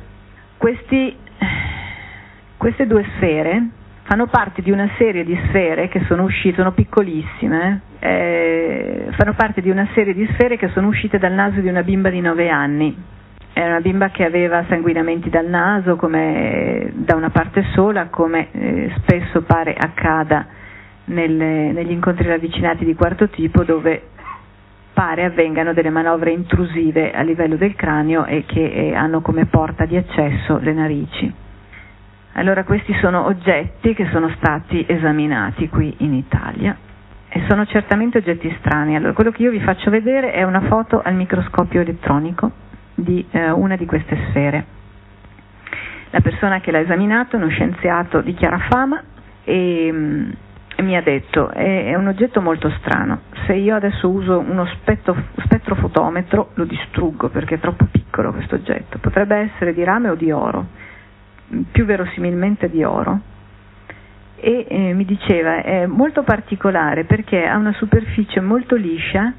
Questi, 0.56 1.14
queste 2.56 2.86
due 2.86 3.04
sfere 3.16 3.68
fanno 4.04 4.26
parte 4.28 4.62
di 4.62 4.70
una 4.70 4.88
serie 4.96 5.22
di 5.22 5.38
sfere 5.48 5.88
che 5.88 6.02
sono 6.06 6.22
uscite, 6.22 6.56
sono 6.56 6.72
piccolissime, 6.72 7.82
eh, 7.98 9.08
fanno 9.18 9.34
parte 9.34 9.60
di 9.60 9.68
una 9.68 9.86
serie 9.92 10.14
di 10.14 10.26
sfere 10.32 10.56
che 10.56 10.68
sono 10.68 10.86
uscite 10.86 11.18
dal 11.18 11.32
naso 11.32 11.60
di 11.60 11.68
una 11.68 11.82
bimba 11.82 12.08
di 12.08 12.22
9 12.22 12.48
anni. 12.48 12.96
Era 13.60 13.70
una 13.70 13.80
bimba 13.80 14.10
che 14.10 14.24
aveva 14.24 14.64
sanguinamenti 14.68 15.30
dal 15.30 15.48
naso 15.48 15.96
come, 15.96 16.92
da 16.94 17.16
una 17.16 17.30
parte 17.30 17.64
sola, 17.74 18.06
come 18.06 18.52
eh, 18.52 18.92
spesso 18.98 19.42
pare 19.42 19.74
accada 19.74 20.46
nelle, 21.06 21.72
negli 21.72 21.90
incontri 21.90 22.28
ravvicinati 22.28 22.84
di 22.84 22.94
quarto 22.94 23.28
tipo, 23.30 23.64
dove 23.64 24.10
pare 24.92 25.24
avvengano 25.24 25.72
delle 25.72 25.90
manovre 25.90 26.30
intrusive 26.30 27.10
a 27.10 27.22
livello 27.22 27.56
del 27.56 27.74
cranio 27.74 28.26
e 28.26 28.44
che 28.46 28.64
eh, 28.64 28.94
hanno 28.94 29.22
come 29.22 29.46
porta 29.46 29.86
di 29.86 29.96
accesso 29.96 30.58
le 30.58 30.72
narici. 30.72 31.34
Allora 32.34 32.62
questi 32.62 32.94
sono 33.00 33.26
oggetti 33.26 33.92
che 33.92 34.06
sono 34.12 34.28
stati 34.36 34.84
esaminati 34.86 35.68
qui 35.68 35.92
in 35.98 36.14
Italia 36.14 36.76
e 37.28 37.42
sono 37.48 37.66
certamente 37.66 38.18
oggetti 38.18 38.54
strani. 38.60 38.94
Allora 38.94 39.14
quello 39.14 39.32
che 39.32 39.42
io 39.42 39.50
vi 39.50 39.58
faccio 39.62 39.90
vedere 39.90 40.30
è 40.30 40.44
una 40.44 40.60
foto 40.60 41.02
al 41.02 41.16
microscopio 41.16 41.80
elettronico 41.80 42.66
di 42.98 43.24
eh, 43.30 43.50
una 43.50 43.76
di 43.76 43.86
queste 43.86 44.16
sfere. 44.28 44.64
La 46.10 46.20
persona 46.20 46.60
che 46.60 46.70
l'ha 46.70 46.80
esaminato 46.80 47.36
è 47.36 47.38
uno 47.38 47.48
scienziato 47.48 48.20
di 48.20 48.34
chiara 48.34 48.58
fama 48.70 49.02
e, 49.44 49.88
mm, 49.92 50.30
e 50.76 50.82
mi 50.82 50.96
ha 50.96 51.02
detto 51.02 51.50
è, 51.50 51.86
è, 51.86 51.94
un 51.94 52.08
oggetto 52.08 52.40
molto 52.40 52.70
strano, 52.78 53.20
se 53.46 53.54
io 53.54 53.76
adesso 53.76 54.08
uso 54.08 54.38
uno 54.38 54.66
spettro, 54.66 55.14
spettrofotometro 55.44 56.50
lo 56.54 56.64
distruggo 56.64 57.28
perché 57.28 57.56
è 57.56 57.60
troppo 57.60 57.86
piccolo 57.90 58.32
questo 58.32 58.56
oggetto, 58.56 58.98
potrebbe 58.98 59.36
essere 59.36 59.74
di 59.74 59.84
rame 59.84 60.08
o 60.08 60.14
di 60.14 60.30
oro 60.30 60.66
più 61.70 61.84
verosimilmente 61.84 62.68
di 62.68 62.82
oro. 62.84 63.20
E 64.40 64.66
eh, 64.68 64.92
mi 64.94 65.04
diceva 65.04 65.62
è 65.62 65.86
molto 65.86 66.22
particolare 66.22 67.04
perché 67.04 67.44
ha 67.44 67.56
una 67.56 67.72
superficie 67.72 68.40
molto 68.40 68.76
liscia 68.76 69.32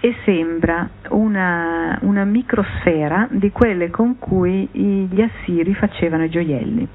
e 0.00 0.14
sembra 0.24 0.88
una, 1.08 1.98
una 2.02 2.24
microsfera 2.24 3.28
di 3.30 3.50
quelle 3.50 3.90
con 3.90 4.18
cui 4.18 4.68
gli 4.72 5.20
assiri 5.20 5.74
facevano 5.74 6.24
i 6.24 6.30
gioielli, 6.30 6.86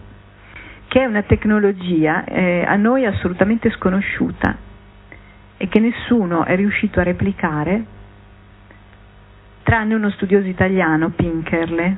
che 0.88 1.01
è 1.01 1.05
una 1.05 1.23
tecnologia 1.23 2.23
eh, 2.23 2.63
a 2.65 2.75
noi 2.75 3.05
assolutamente 3.05 3.69
sconosciuta 3.71 4.55
e 5.57 5.67
che 5.67 5.80
nessuno 5.80 6.45
è 6.45 6.55
riuscito 6.55 6.99
a 6.99 7.03
replicare 7.03 7.85
tranne 9.63 9.95
uno 9.95 10.09
studioso 10.11 10.47
italiano, 10.47 11.09
Pinkerle, 11.09 11.97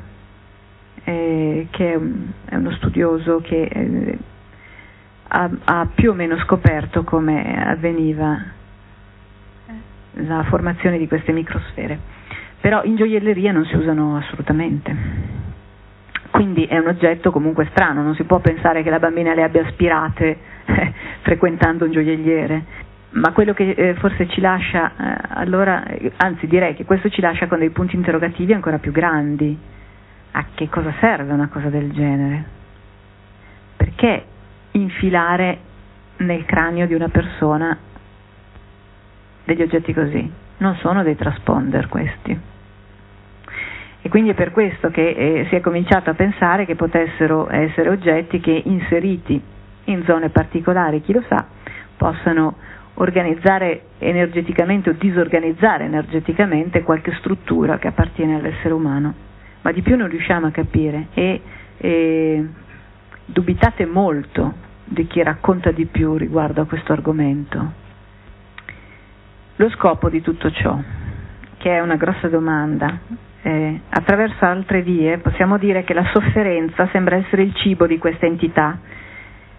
eh, 1.03 1.68
che 1.69 1.91
è, 1.91 1.95
un, 1.95 2.27
è, 2.45 2.56
uno 2.56 2.72
studioso 2.72 3.41
che 3.41 3.61
eh, 3.64 4.18
ha, 5.27 5.49
ha, 5.64 5.88
più 5.94 6.11
o 6.11 6.14
meno 6.14 6.38
scoperto 6.40 7.03
come 7.03 7.64
avveniva 7.68 8.40
la 10.16 10.44
formazione 10.44 10.98
di 10.98 11.08
queste 11.08 11.32
microsfere. 11.32 11.98
Però 12.62 12.84
in 12.84 12.96
gioielleria 12.96 13.52
non 13.52 13.66
si 13.66 13.76
usano 13.76 14.18
assolutamente. 14.18 14.96
Quindi 16.32 16.66
è 16.66 16.78
un 16.78 16.88
oggetto 16.88 17.32
comunque 17.32 17.68
strano, 17.72 18.02
non 18.02 18.16
si 18.16 18.24
può 18.24 18.40
pensare 18.40 18.84
che 18.84 18.90
la 18.90 19.00
bambina 19.00 19.34
le 19.34 19.44
abbia 19.44 19.66
aspirate 19.66 20.38
frequentando 21.22 21.86
un 21.86 21.92
gioielliere 21.92 22.84
ma 23.16 23.32
quello 23.32 23.54
che 23.54 23.70
eh, 23.70 23.94
forse 23.96 24.28
ci 24.28 24.42
lascia, 24.42 24.92
eh, 24.92 25.18
allora, 25.36 25.84
anzi 26.18 26.48
direi 26.48 26.76
che 26.76 26.84
questo 26.84 27.10
ci 27.10 27.22
lascia 27.22 27.48
con 27.48 27.60
dei 27.60 27.70
punti 27.70 27.96
interrogativi 27.96 28.54
ancora 28.54 28.78
più 28.78 28.92
grandi. 28.92 29.58
A 30.32 30.46
che 30.54 30.68
cosa 30.68 30.94
serve 31.00 31.32
una 31.32 31.48
cosa 31.48 31.70
del 31.70 31.94
genere? 31.94 32.44
Perché 33.78 34.26
infilare 34.72 35.60
nel 36.18 36.44
cranio 36.44 36.88
di 36.88 36.94
una 36.94 37.08
persona 37.08 37.78
degli 39.45 39.61
oggetti 39.61 39.93
così? 39.93 40.30
Non 40.57 40.76
sono 40.77 41.03
dei 41.03 41.15
transponder 41.15 41.88
questi. 41.88 42.39
E 44.01 44.09
quindi 44.09 44.30
è 44.30 44.34
per 44.35 44.51
questo 44.51 44.89
che 44.89 45.07
eh, 45.09 45.45
si 45.49 45.55
è 45.55 45.61
cominciato 45.61 46.11
a 46.11 46.13
pensare 46.13 46.65
che 46.65 46.76
potessero 46.76 47.47
essere 47.51 47.89
oggetti 47.89 48.39
che 48.39 48.61
inseriti 48.65 49.41
in 49.85 50.03
zone 50.05 50.30
particolari, 50.30 51.01
chi 51.01 51.13
lo 51.13 51.23
sa, 51.27 51.45
possano 51.97 52.55
organizzare 52.95 53.81
energeticamente 53.97 54.89
o 54.91 54.93
disorganizzare 54.93 55.85
energeticamente 55.85 56.84
qualche 56.84 57.13
struttura 57.15 57.77
che 57.77 57.88
appartiene 57.88 58.35
all'essere 58.35 58.73
umano, 58.73 59.13
ma 59.61 59.72
di 59.72 59.81
più 59.81 59.95
non 59.97 60.07
riusciamo 60.07 60.47
a 60.47 60.51
capire 60.51 61.07
e, 61.13 61.41
e 61.77 62.47
dubitate 63.26 63.85
molto 63.85 64.53
di 64.85 65.07
chi 65.07 65.23
racconta 65.23 65.72
di 65.72 65.85
più 65.85 66.15
riguardo 66.15 66.61
a 66.61 66.65
questo 66.65 66.93
argomento. 66.93 67.84
Lo 69.57 69.69
scopo 69.69 70.10
di 70.10 70.22
tutto 70.22 70.52
ciò, 70.52 70.77
che 71.57 71.76
è 71.76 71.80
una 71.80 71.95
grossa 71.95 72.27
domanda, 72.27 72.98
eh, 73.41 73.82
attraverso 73.90 74.44
altre 74.45 74.82
vie 74.82 75.18
possiamo 75.19 75.57
dire 75.57 75.84
che 75.84 75.94
la 75.94 76.06
sofferenza 76.11 76.88
sembra 76.91 77.15
essere 77.15 77.44
il 77.44 77.53
cibo 77.56 77.86
di 77.88 77.98
questa 77.98 78.26
entità 78.26 78.77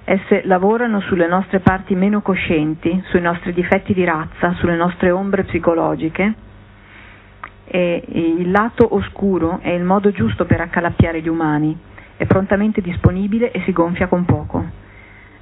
Esse 0.08 0.42
lavorano 0.44 1.00
sulle 1.00 1.26
nostre 1.26 1.58
parti 1.58 1.96
meno 1.96 2.20
coscienti, 2.22 3.02
sui 3.08 3.20
nostri 3.20 3.52
difetti 3.52 3.92
di 3.92 4.04
razza, 4.04 4.52
sulle 4.52 4.76
nostre 4.76 5.10
ombre 5.10 5.42
psicologiche 5.42 6.32
e 7.64 8.04
il 8.06 8.48
lato 8.52 8.94
oscuro 8.94 9.58
è 9.60 9.70
il 9.70 9.82
modo 9.82 10.12
giusto 10.12 10.44
per 10.44 10.60
accalappiare 10.60 11.20
gli 11.20 11.26
umani, 11.26 11.76
è 12.16 12.24
prontamente 12.24 12.80
disponibile 12.80 13.50
e 13.50 13.62
si 13.64 13.72
gonfia 13.72 14.06
con 14.06 14.24
poco. 14.24 14.64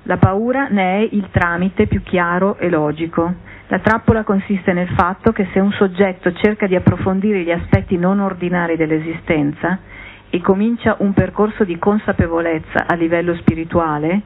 La 0.04 0.16
paura 0.16 0.68
ne 0.68 0.96
è 1.00 1.08
il 1.12 1.28
tramite 1.30 1.86
più 1.86 2.02
chiaro 2.02 2.56
e 2.56 2.70
logico. 2.70 3.34
La 3.68 3.78
trappola 3.78 4.24
consiste 4.24 4.72
nel 4.74 4.88
fatto 4.90 5.32
che 5.32 5.48
se 5.52 5.58
un 5.60 5.72
soggetto 5.72 6.32
cerca 6.34 6.66
di 6.66 6.74
approfondire 6.76 7.42
gli 7.42 7.50
aspetti 7.50 7.96
non 7.96 8.20
ordinari 8.20 8.76
dell'esistenza 8.76 9.78
e 10.28 10.40
comincia 10.40 10.96
un 10.98 11.14
percorso 11.14 11.64
di 11.64 11.78
consapevolezza 11.78 12.86
a 12.86 12.94
livello 12.94 13.34
spirituale, 13.36 14.20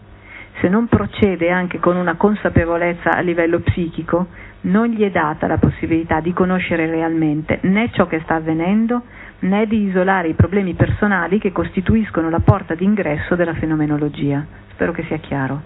se 0.60 0.68
non 0.68 0.88
procede 0.88 1.50
anche 1.50 1.78
con 1.78 1.96
una 1.96 2.16
consapevolezza 2.16 3.10
a 3.10 3.20
livello 3.20 3.60
psichico, 3.60 4.26
non 4.62 4.86
gli 4.88 5.02
è 5.04 5.10
data 5.10 5.46
la 5.46 5.58
possibilità 5.58 6.18
di 6.20 6.32
conoscere 6.32 6.86
realmente 6.86 7.60
né 7.62 7.90
ciò 7.92 8.06
che 8.06 8.20
sta 8.24 8.34
avvenendo 8.34 9.02
né 9.40 9.66
di 9.66 9.84
isolare 9.84 10.28
i 10.28 10.34
problemi 10.34 10.74
personali 10.74 11.38
che 11.38 11.52
costituiscono 11.52 12.28
la 12.28 12.40
porta 12.40 12.74
d'ingresso 12.74 13.36
della 13.36 13.54
fenomenologia. 13.54 14.44
Spero 14.72 14.90
che 14.90 15.04
sia 15.04 15.18
chiaro. 15.18 15.62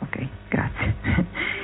Ok, 0.00 0.26
grazie. 0.48 1.58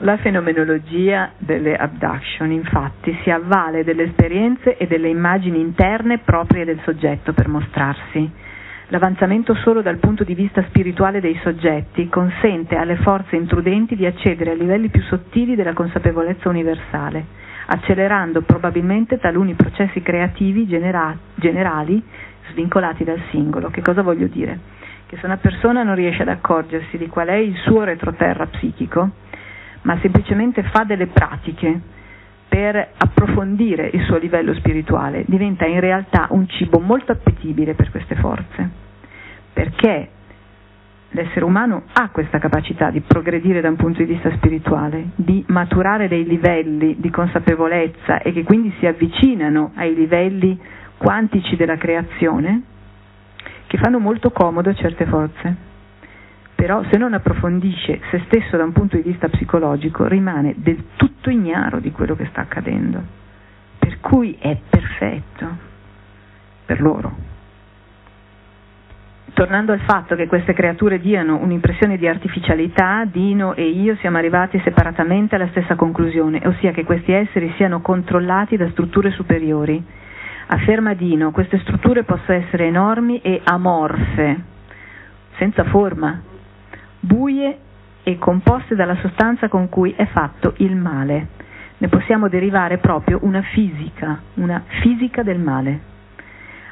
La 0.00 0.16
fenomenologia 0.18 1.32
delle 1.38 1.76
abduction 1.76 2.50
infatti 2.50 3.16
si 3.22 3.30
avvale 3.30 3.84
delle 3.84 4.04
esperienze 4.04 4.76
e 4.76 4.86
delle 4.86 5.08
immagini 5.08 5.60
interne 5.60 6.18
proprie 6.18 6.64
del 6.64 6.80
soggetto 6.84 7.32
per 7.32 7.48
mostrarsi 7.48 8.30
L'avanzamento 8.90 9.52
solo 9.54 9.82
dal 9.82 9.96
punto 9.98 10.22
di 10.22 10.34
vista 10.34 10.62
spirituale 10.68 11.20
dei 11.20 11.36
soggetti 11.42 12.08
consente 12.08 12.76
alle 12.76 12.94
forze 12.96 13.34
intrudenti 13.34 13.96
di 13.96 14.06
accedere 14.06 14.52
a 14.52 14.54
livelli 14.54 14.90
più 14.90 15.02
sottili 15.02 15.56
della 15.56 15.72
consapevolezza 15.72 16.48
universale, 16.48 17.24
accelerando 17.66 18.42
probabilmente 18.42 19.18
taluni 19.18 19.54
processi 19.54 20.02
creativi 20.02 20.68
genera- 20.68 21.18
generali 21.34 22.00
svincolati 22.52 23.02
dal 23.02 23.20
singolo. 23.30 23.70
Che 23.70 23.82
cosa 23.82 24.02
voglio 24.02 24.28
dire? 24.28 24.56
Che 25.06 25.16
se 25.18 25.24
una 25.26 25.36
persona 25.36 25.82
non 25.84 25.94
riesce 25.94 26.22
ad 26.22 26.28
accorgersi 26.28 26.98
di 26.98 27.06
qual 27.06 27.28
è 27.28 27.34
il 27.36 27.54
suo 27.58 27.84
retroterra 27.84 28.46
psichico, 28.46 29.10
ma 29.82 29.98
semplicemente 30.00 30.64
fa 30.64 30.82
delle 30.82 31.06
pratiche 31.06 31.80
per 32.48 32.88
approfondire 32.96 33.88
il 33.92 34.02
suo 34.02 34.16
livello 34.16 34.52
spirituale, 34.54 35.24
diventa 35.26 35.64
in 35.64 35.78
realtà 35.78 36.26
un 36.30 36.48
cibo 36.48 36.80
molto 36.80 37.12
appetibile 37.12 37.74
per 37.74 37.90
queste 37.90 38.16
forze, 38.16 38.68
perché 39.52 40.08
l'essere 41.10 41.44
umano 41.44 41.84
ha 41.92 42.08
questa 42.10 42.38
capacità 42.38 42.90
di 42.90 43.00
progredire 43.00 43.60
da 43.60 43.68
un 43.68 43.76
punto 43.76 44.02
di 44.02 44.12
vista 44.12 44.30
spirituale, 44.34 45.10
di 45.14 45.44
maturare 45.48 46.08
dei 46.08 46.24
livelli 46.24 46.96
di 46.98 47.10
consapevolezza 47.10 48.22
e 48.22 48.32
che 48.32 48.42
quindi 48.42 48.74
si 48.78 48.86
avvicinano 48.86 49.70
ai 49.76 49.94
livelli 49.94 50.58
quantici 50.96 51.54
della 51.56 51.76
creazione, 51.76 52.62
che 53.66 53.78
fanno 53.78 53.98
molto 53.98 54.30
comodo 54.30 54.70
a 54.70 54.74
certe 54.74 55.06
forze 55.06 55.74
però 56.56 56.82
se 56.90 56.96
non 56.96 57.12
approfondisce 57.12 58.00
se 58.10 58.22
stesso 58.26 58.56
da 58.56 58.64
un 58.64 58.72
punto 58.72 58.96
di 58.96 59.02
vista 59.02 59.28
psicologico 59.28 60.08
rimane 60.08 60.54
del 60.56 60.84
tutto 60.96 61.28
ignaro 61.30 61.78
di 61.80 61.92
quello 61.92 62.16
che 62.16 62.26
sta 62.30 62.40
accadendo, 62.40 63.00
per 63.78 64.00
cui 64.00 64.36
è 64.40 64.56
perfetto 64.68 65.46
per 66.64 66.80
loro. 66.80 67.34
Tornando 69.34 69.72
al 69.72 69.80
fatto 69.80 70.16
che 70.16 70.26
queste 70.26 70.54
creature 70.54 70.98
diano 70.98 71.36
un'impressione 71.42 71.98
di 71.98 72.08
artificialità, 72.08 73.04
Dino 73.04 73.52
e 73.54 73.68
io 73.68 73.94
siamo 73.96 74.16
arrivati 74.16 74.58
separatamente 74.64 75.34
alla 75.34 75.48
stessa 75.48 75.74
conclusione, 75.74 76.40
ossia 76.46 76.72
che 76.72 76.84
questi 76.84 77.12
esseri 77.12 77.52
siano 77.56 77.82
controllati 77.82 78.56
da 78.56 78.70
strutture 78.70 79.10
superiori. 79.10 79.84
Afferma 80.48 80.94
Dino, 80.94 81.32
queste 81.32 81.58
strutture 81.60 82.04
possono 82.04 82.38
essere 82.38 82.66
enormi 82.66 83.20
e 83.20 83.40
amorfe, 83.44 84.42
senza 85.38 85.64
forma, 85.64 86.20
buie 87.00 87.58
e 88.02 88.18
composte 88.18 88.74
dalla 88.74 88.96
sostanza 88.96 89.48
con 89.48 89.68
cui 89.68 89.92
è 89.96 90.06
fatto 90.06 90.54
il 90.58 90.76
male. 90.76 91.28
Ne 91.78 91.88
possiamo 91.88 92.28
derivare 92.28 92.78
proprio 92.78 93.18
una 93.22 93.42
fisica, 93.42 94.20
una 94.34 94.62
fisica 94.80 95.22
del 95.22 95.38
male. 95.40 95.80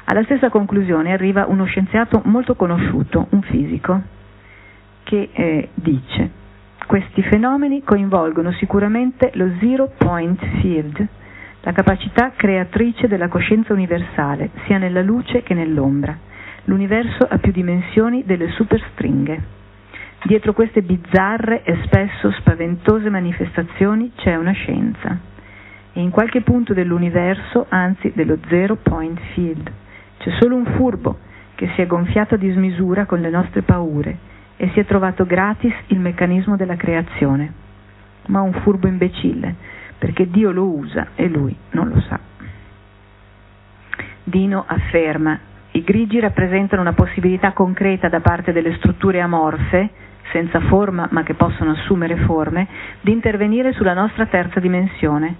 Alla 0.05 0.23
stessa 0.23 0.49
conclusione 0.49 1.11
arriva 1.11 1.45
uno 1.45 1.65
scienziato 1.65 2.21
molto 2.25 2.55
conosciuto, 2.55 3.27
un 3.31 3.41
fisico, 3.41 4.01
che 5.03 5.29
eh, 5.33 5.69
dice 5.73 6.43
questi 6.85 7.23
fenomeni 7.23 7.83
coinvolgono 7.83 8.51
sicuramente 8.53 9.31
lo 9.33 9.49
zero 9.59 9.91
point 9.97 10.39
field, 10.59 11.07
la 11.65 11.71
capacità 11.71 12.31
creatrice 12.35 13.07
della 13.07 13.27
coscienza 13.27 13.73
universale, 13.73 14.51
sia 14.67 14.77
nella 14.77 15.01
luce 15.01 15.41
che 15.41 15.55
nell'ombra. 15.55 16.15
L'universo 16.65 17.25
ha 17.27 17.39
più 17.39 17.51
dimensioni 17.51 18.23
delle 18.23 18.49
superstringhe. 18.49 19.41
Dietro 20.25 20.53
queste 20.53 20.83
bizzarre 20.83 21.63
e 21.63 21.75
spesso 21.85 22.29
spaventose 22.33 23.09
manifestazioni 23.09 24.11
c'è 24.15 24.35
una 24.35 24.51
scienza. 24.51 25.17
E 25.93 26.01
in 26.01 26.11
qualche 26.11 26.41
punto 26.41 26.75
dell'universo, 26.75 27.65
anzi 27.69 28.11
dello 28.13 28.37
zero 28.47 28.75
point 28.75 29.19
field, 29.33 29.71
c'è 30.19 30.29
solo 30.39 30.55
un 30.55 30.65
furbo 30.77 31.17
che 31.55 31.67
si 31.73 31.81
è 31.81 31.87
gonfiato 31.87 32.35
a 32.35 32.37
dismisura 32.37 33.05
con 33.05 33.21
le 33.21 33.31
nostre 33.31 33.63
paure 33.63 34.17
e 34.55 34.69
si 34.73 34.79
è 34.79 34.85
trovato 34.85 35.25
gratis 35.25 35.73
il 35.87 35.99
meccanismo 35.99 36.55
della 36.57 36.75
creazione. 36.75 37.51
Ma 38.27 38.41
un 38.41 38.53
furbo 38.53 38.85
imbecille, 38.87 39.55
perché 40.05 40.29
Dio 40.29 40.51
lo 40.51 40.65
usa 40.67 41.07
e 41.15 41.27
lui 41.27 41.55
non 41.71 41.89
lo 41.89 41.99
sa. 42.01 42.19
Dino 44.23 44.63
afferma, 44.67 45.39
i 45.71 45.83
grigi 45.83 46.19
rappresentano 46.19 46.83
una 46.83 46.93
possibilità 46.93 47.53
concreta 47.53 48.07
da 48.07 48.19
parte 48.19 48.51
delle 48.51 48.75
strutture 48.75 49.19
amorfe 49.19 49.89
senza 50.31 50.59
forma 50.59 51.07
ma 51.09 51.23
che 51.23 51.33
possono 51.33 51.71
assumere 51.71 52.17
forme, 52.17 52.67
di 53.01 53.11
intervenire 53.13 53.73
sulla 53.73 53.93
nostra 53.95 54.27
terza 54.27 54.59
dimensione. 54.59 55.37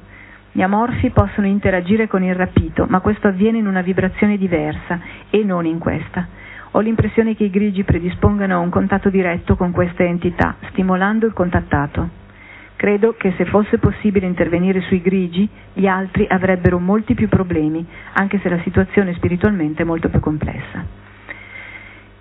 Gli 0.52 0.64
amorfi 0.64 1.12
possono 1.12 1.46
interagire 1.46 2.08
con 2.08 2.24
il 2.24 2.34
rapito, 2.34 2.88
ma 2.90 3.02
questo 3.02 3.28
avviene 3.28 3.60
in 3.60 3.68
una 3.68 3.82
vibrazione 3.82 4.36
diversa 4.36 5.00
e 5.30 5.44
non 5.44 5.68
in 5.68 5.78
questa. 5.78 6.26
Ho 6.72 6.80
l'impressione 6.80 7.36
che 7.36 7.44
i 7.44 7.50
grigi 7.52 7.84
predispongano 7.84 8.56
a 8.56 8.60
un 8.60 8.70
contatto 8.72 9.12
diretto 9.12 9.56
con 9.56 9.72
queste 9.72 10.06
entità, 10.06 10.56
stimolando 10.72 11.28
il 11.28 11.34
contattato. 11.34 12.24
Credo 12.76 13.15
che 13.18 13.34
se 13.38 13.45
fosse 13.45 13.77
possibile 13.77 14.26
intervenire 14.27 14.81
sui 14.81 15.02
grigi, 15.02 15.47
gli 15.73 15.88
altri 15.88 16.26
avrebbero 16.30 16.80
molti 16.80 17.14
più 17.14 17.30
problemi, 17.30 17.85
anche 18.14 18.39
se 18.39 18.49
la 18.49 18.60
situazione 18.64 19.14
spiritualmente 19.14 19.84
è 19.84 19.85
molto 19.85 20.10
più 20.10 20.19
complessa. 20.19 20.84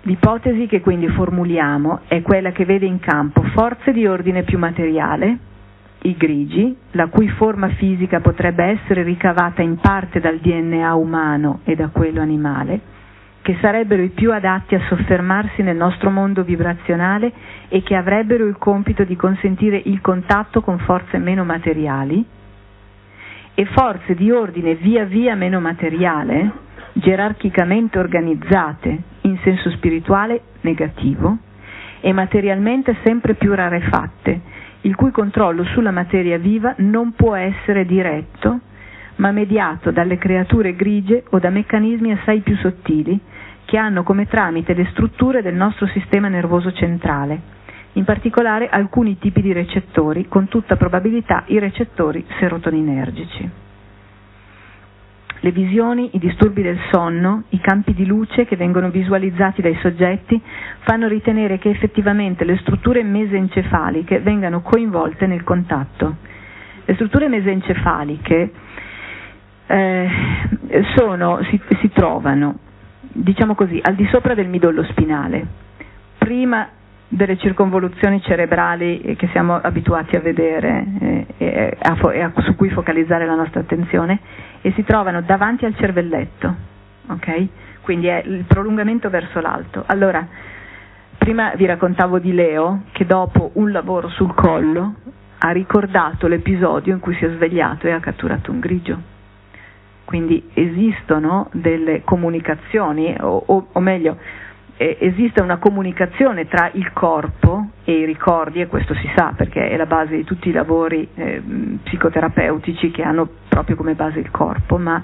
L'ipotesi 0.03 0.67
che 0.67 0.81
quindi 0.81 1.07
formuliamo 1.07 2.01
è 2.07 2.21
quella 2.21 2.51
che 2.51 2.63
vede 2.63 2.85
in 2.85 2.99
campo 2.99 3.41
forze 3.53 3.91
di 3.91 4.05
ordine 4.05 4.43
più 4.43 4.57
materiale, 4.57 5.37
i 6.03 6.15
grigi, 6.15 6.75
la 6.91 7.07
cui 7.07 7.27
forma 7.29 7.69
fisica 7.69 8.19
potrebbe 8.19 8.63
essere 8.65 9.01
ricavata 9.01 9.61
in 9.63 9.77
parte 9.77 10.19
dal 10.19 10.37
DNA 10.37 10.93
umano 10.93 11.61
e 11.63 11.75
da 11.75 11.87
quello 11.87 12.21
animale, 12.21 12.79
che 13.45 13.55
sarebbero 13.61 14.01
i 14.01 14.09
più 14.09 14.33
adatti 14.33 14.73
a 14.73 14.81
soffermarsi 14.87 15.61
nel 15.61 15.75
nostro 15.75 16.09
mondo 16.09 16.41
vibrazionale 16.41 17.31
e 17.67 17.83
che 17.83 17.95
avrebbero 17.95 18.47
il 18.47 18.57
compito 18.57 19.03
di 19.03 19.15
consentire 19.15 19.79
il 19.85 20.01
contatto 20.01 20.61
con 20.61 20.79
forze 20.79 21.19
meno 21.19 21.43
materiali, 21.43 22.25
e 23.53 23.65
forze 23.65 24.15
di 24.15 24.31
ordine 24.31 24.73
via 24.73 25.03
via 25.03 25.35
meno 25.35 25.59
materiale, 25.59 26.51
gerarchicamente 26.93 27.99
organizzate 27.99 29.03
in 29.21 29.37
senso 29.43 29.69
spirituale 29.69 30.41
negativo 30.61 31.37
e 32.01 32.11
materialmente 32.13 32.97
sempre 33.03 33.35
più 33.35 33.53
rarefatte, 33.53 34.41
il 34.81 34.95
cui 34.95 35.11
controllo 35.11 35.63
sulla 35.65 35.91
materia 35.91 36.39
viva 36.39 36.73
non 36.77 37.11
può 37.13 37.35
essere 37.35 37.85
diretto, 37.85 38.59
ma 39.17 39.29
mediato 39.29 39.91
dalle 39.91 40.17
creature 40.17 40.75
grigie 40.75 41.23
o 41.29 41.37
da 41.37 41.51
meccanismi 41.51 42.11
assai 42.11 42.39
più 42.39 42.55
sottili, 42.57 43.17
che 43.65 43.77
hanno 43.77 44.03
come 44.03 44.27
tramite 44.27 44.73
le 44.73 44.87
strutture 44.91 45.41
del 45.41 45.55
nostro 45.55 45.87
sistema 45.87 46.27
nervoso 46.27 46.71
centrale, 46.71 47.53
in 47.93 48.03
particolare 48.05 48.69
alcuni 48.69 49.17
tipi 49.17 49.41
di 49.41 49.51
recettori, 49.53 50.27
con 50.27 50.47
tutta 50.47 50.75
probabilità 50.75 51.43
i 51.47 51.59
recettori 51.59 52.25
serotoninergici. 52.39 53.49
Le 55.39 55.51
visioni, 55.51 56.09
i 56.13 56.19
disturbi 56.19 56.61
del 56.61 56.79
sonno, 56.91 57.43
i 57.49 57.59
campi 57.59 57.93
di 57.93 58.05
luce 58.05 58.45
che 58.45 58.55
vengono 58.55 58.89
visualizzati 58.89 59.61
dai 59.61 59.77
soggetti 59.81 60.41
fanno 60.79 61.07
ritenere 61.07 61.59
che 61.59 61.69
effettivamente 61.69 62.45
le 62.45 62.57
strutture 62.57 63.03
mesencefaliche 63.03 64.21
vengano 64.21 64.61
coinvolte 64.61 65.27
nel 65.27 65.43
contatto. 65.43 66.15
Le 66.85 66.93
strutture 66.95 67.27
mesencefaliche 67.27 68.51
eh, 69.67 70.09
sono, 70.95 71.39
si, 71.43 71.61
si 71.79 71.89
trovano 71.89 72.59
diciamo 73.15 73.55
così, 73.55 73.79
al 73.81 73.95
di 73.95 74.05
sopra 74.07 74.33
del 74.33 74.47
midollo 74.47 74.83
spinale, 74.83 75.45
prima 76.17 76.67
delle 77.07 77.37
circonvoluzioni 77.37 78.21
cerebrali 78.21 79.15
che 79.17 79.27
siamo 79.31 79.55
abituati 79.55 80.15
a 80.15 80.19
vedere 80.19 80.85
eh, 80.99 81.25
e, 81.37 81.77
a, 81.81 82.13
e 82.13 82.21
a, 82.21 82.31
su 82.41 82.55
cui 82.55 82.69
focalizzare 82.69 83.25
la 83.25 83.35
nostra 83.35 83.61
attenzione 83.61 84.19
e 84.61 84.71
si 84.73 84.83
trovano 84.83 85.21
davanti 85.21 85.65
al 85.65 85.75
cervelletto, 85.77 86.55
ok? 87.07 87.47
Quindi 87.81 88.07
è 88.07 88.21
il 88.25 88.43
prolungamento 88.45 89.09
verso 89.09 89.39
l'alto. 89.39 89.83
Allora, 89.85 90.27
prima 91.17 91.53
vi 91.55 91.65
raccontavo 91.65 92.19
di 92.19 92.33
Leo 92.33 92.81
che 92.91 93.05
dopo 93.05 93.51
un 93.53 93.71
lavoro 93.71 94.09
sul 94.09 94.33
collo 94.33 94.95
ha 95.37 95.51
ricordato 95.51 96.27
l'episodio 96.27 96.93
in 96.93 96.99
cui 96.99 97.15
si 97.15 97.25
è 97.25 97.29
svegliato 97.29 97.87
e 97.87 97.91
ha 97.91 97.99
catturato 97.99 98.51
un 98.51 98.59
grigio 98.59 99.13
quindi 100.05 100.49
esistono 100.53 101.49
delle 101.51 102.01
comunicazioni, 102.03 103.15
o, 103.19 103.43
o, 103.45 103.67
o 103.71 103.79
meglio, 103.79 104.17
eh, 104.77 104.97
esiste 104.99 105.41
una 105.41 105.57
comunicazione 105.57 106.47
tra 106.47 106.69
il 106.73 106.91
corpo 106.93 107.69
e 107.83 107.93
i 107.99 108.05
ricordi, 108.05 108.61
e 108.61 108.67
questo 108.67 108.93
si 108.95 109.09
sa 109.15 109.33
perché 109.35 109.69
è 109.69 109.75
la 109.77 109.85
base 109.85 110.15
di 110.15 110.23
tutti 110.23 110.49
i 110.49 110.53
lavori 110.53 111.07
eh, 111.15 111.41
psicoterapeutici 111.83 112.91
che 112.91 113.01
hanno 113.03 113.27
proprio 113.49 113.75
come 113.75 113.93
base 113.95 114.19
il 114.19 114.31
corpo, 114.31 114.77
ma 114.77 115.01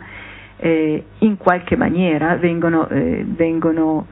eh, 0.58 1.04
in 1.20 1.38
qualche 1.38 1.76
maniera 1.76 2.36
vengono, 2.36 2.88
eh, 2.90 3.24
vengono 3.28 4.06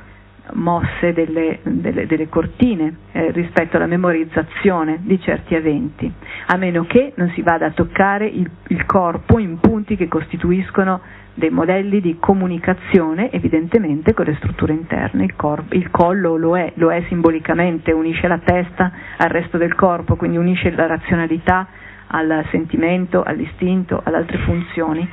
mosse 0.53 1.13
delle, 1.13 1.59
delle, 1.63 2.05
delle 2.05 2.29
cortine 2.29 2.95
eh, 3.11 3.31
rispetto 3.31 3.77
alla 3.77 3.85
memorizzazione 3.85 4.99
di 5.01 5.19
certi 5.19 5.55
eventi, 5.55 6.11
a 6.47 6.55
meno 6.57 6.85
che 6.85 7.13
non 7.15 7.29
si 7.35 7.41
vada 7.41 7.67
a 7.67 7.71
toccare 7.71 8.25
il, 8.27 8.49
il 8.67 8.85
corpo 8.85 9.39
in 9.39 9.59
punti 9.59 9.95
che 9.95 10.07
costituiscono 10.07 11.01
dei 11.33 11.49
modelli 11.49 12.01
di 12.01 12.17
comunicazione 12.19 13.31
evidentemente 13.31 14.13
con 14.13 14.25
le 14.25 14.35
strutture 14.35 14.73
interne. 14.73 15.23
Il, 15.23 15.35
corpo, 15.35 15.73
il, 15.75 15.89
collo 15.89 16.35
lo 16.35 16.57
è, 16.57 16.71
lo 16.75 16.91
è 16.91 17.01
simbolicamente, 17.07 17.91
unisce 17.91 18.27
la 18.27 18.39
testa 18.43 18.91
al 19.17 19.29
resto 19.29 19.57
del 19.57 19.73
corpo, 19.75 20.15
quindi 20.15 20.37
unisce 20.37 20.69
la 20.71 20.85
razionalità 20.87 21.67
al 22.07 22.45
sentimento, 22.49 23.23
all'istinto, 23.23 24.01
ad 24.03 24.13
altre 24.13 24.37
funzioni 24.39 25.07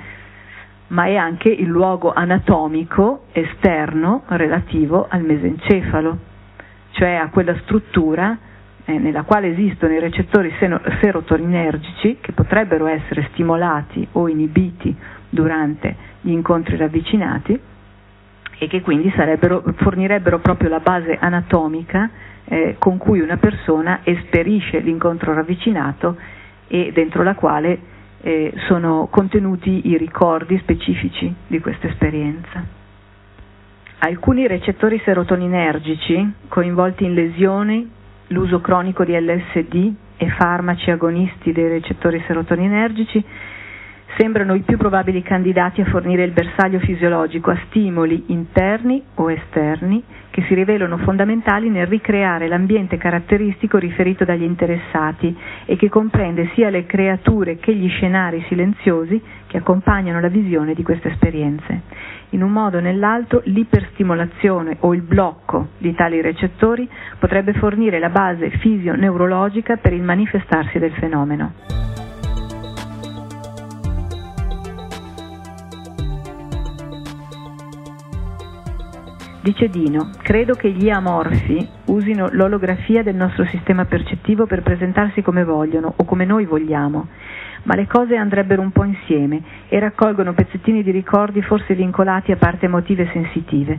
ma 0.88 1.06
è 1.06 1.16
anche 1.16 1.48
il 1.48 1.66
luogo 1.66 2.12
anatomico 2.12 3.24
esterno 3.32 4.22
relativo 4.28 5.06
al 5.08 5.22
mesencefalo, 5.22 6.18
cioè 6.92 7.14
a 7.14 7.28
quella 7.28 7.56
struttura 7.62 8.38
eh, 8.84 8.98
nella 8.98 9.22
quale 9.22 9.48
esistono 9.48 9.92
i 9.94 9.98
recettori 9.98 10.52
serotoninergici 11.00 12.18
che 12.20 12.32
potrebbero 12.32 12.86
essere 12.86 13.28
stimolati 13.32 14.06
o 14.12 14.28
inibiti 14.28 14.94
durante 15.28 15.96
gli 16.20 16.30
incontri 16.30 16.76
ravvicinati 16.76 17.60
e 18.58 18.68
che 18.68 18.80
quindi 18.80 19.12
fornirebbero 19.76 20.38
proprio 20.38 20.68
la 20.70 20.78
base 20.80 21.18
anatomica 21.20 22.08
eh, 22.44 22.76
con 22.78 22.96
cui 22.96 23.20
una 23.20 23.36
persona 23.36 24.00
esperisce 24.04 24.78
l'incontro 24.78 25.34
ravvicinato 25.34 26.16
e 26.68 26.92
dentro 26.94 27.22
la 27.22 27.34
quale 27.34 27.94
eh, 28.22 28.52
sono 28.66 29.08
contenuti 29.10 29.88
i 29.88 29.96
ricordi 29.96 30.58
specifici 30.58 31.32
di 31.46 31.60
questa 31.60 31.86
esperienza. 31.88 32.64
Alcuni 33.98 34.46
recettori 34.46 35.00
serotoninergici 35.04 36.32
coinvolti 36.48 37.04
in 37.04 37.14
lesioni, 37.14 37.90
l'uso 38.28 38.60
cronico 38.60 39.04
di 39.04 39.18
LSD 39.18 39.92
e 40.18 40.28
farmaci 40.30 40.90
agonisti 40.90 41.52
dei 41.52 41.68
recettori 41.68 42.22
serotoninergici 42.26 43.22
sembrano 44.16 44.54
i 44.54 44.60
più 44.60 44.76
probabili 44.76 45.22
candidati 45.22 45.80
a 45.80 45.86
fornire 45.86 46.24
il 46.24 46.32
bersaglio 46.32 46.78
fisiologico 46.78 47.50
a 47.50 47.58
stimoli 47.66 48.24
interni 48.28 49.02
o 49.14 49.30
esterni 49.30 50.02
che 50.30 50.42
si 50.48 50.54
rivelano 50.54 50.98
fondamentali 50.98 51.70
nel 51.70 51.86
ricreare 51.86 52.48
l'ambiente 52.48 52.96
caratteristico 52.98 53.78
riferito 53.78 54.24
dagli 54.24 54.42
interessati 54.42 55.34
e 55.64 55.76
che 55.76 55.88
comprende 55.88 56.50
sia 56.54 56.68
le 56.70 56.84
creature 56.84 57.56
che 57.56 57.74
gli 57.74 57.88
scenari 57.88 58.44
silenziosi 58.48 59.20
che 59.46 59.58
accompagnano 59.58 60.20
la 60.20 60.28
visione 60.28 60.74
di 60.74 60.82
queste 60.82 61.08
esperienze. 61.08 61.82
In 62.30 62.42
un 62.42 62.52
modo 62.52 62.78
o 62.78 62.80
nell'altro 62.80 63.40
l'iperstimolazione 63.44 64.76
o 64.80 64.94
il 64.94 65.02
blocco 65.02 65.68
di 65.78 65.94
tali 65.94 66.20
recettori 66.20 66.88
potrebbe 67.18 67.52
fornire 67.54 67.98
la 67.98 68.10
base 68.10 68.50
fisio-neurologica 68.50 69.76
per 69.76 69.92
il 69.92 70.02
manifestarsi 70.02 70.78
del 70.78 70.92
fenomeno. 70.92 71.52
Dice 79.46 79.68
Dino, 79.68 80.10
credo 80.22 80.54
che 80.54 80.72
gli 80.72 80.90
amorfi 80.90 81.64
usino 81.84 82.28
l'olografia 82.32 83.04
del 83.04 83.14
nostro 83.14 83.44
sistema 83.44 83.84
percettivo 83.84 84.44
per 84.44 84.62
presentarsi 84.62 85.22
come 85.22 85.44
vogliono 85.44 85.92
o 85.94 86.04
come 86.04 86.24
noi 86.24 86.46
vogliamo, 86.46 87.06
ma 87.62 87.76
le 87.76 87.86
cose 87.86 88.16
andrebbero 88.16 88.60
un 88.60 88.72
po' 88.72 88.82
insieme 88.82 89.40
e 89.68 89.78
raccolgono 89.78 90.32
pezzettini 90.34 90.82
di 90.82 90.90
ricordi 90.90 91.42
forse 91.42 91.76
vincolati 91.76 92.32
a 92.32 92.36
parti 92.36 92.64
emotive 92.64 93.08
sensitive. 93.12 93.78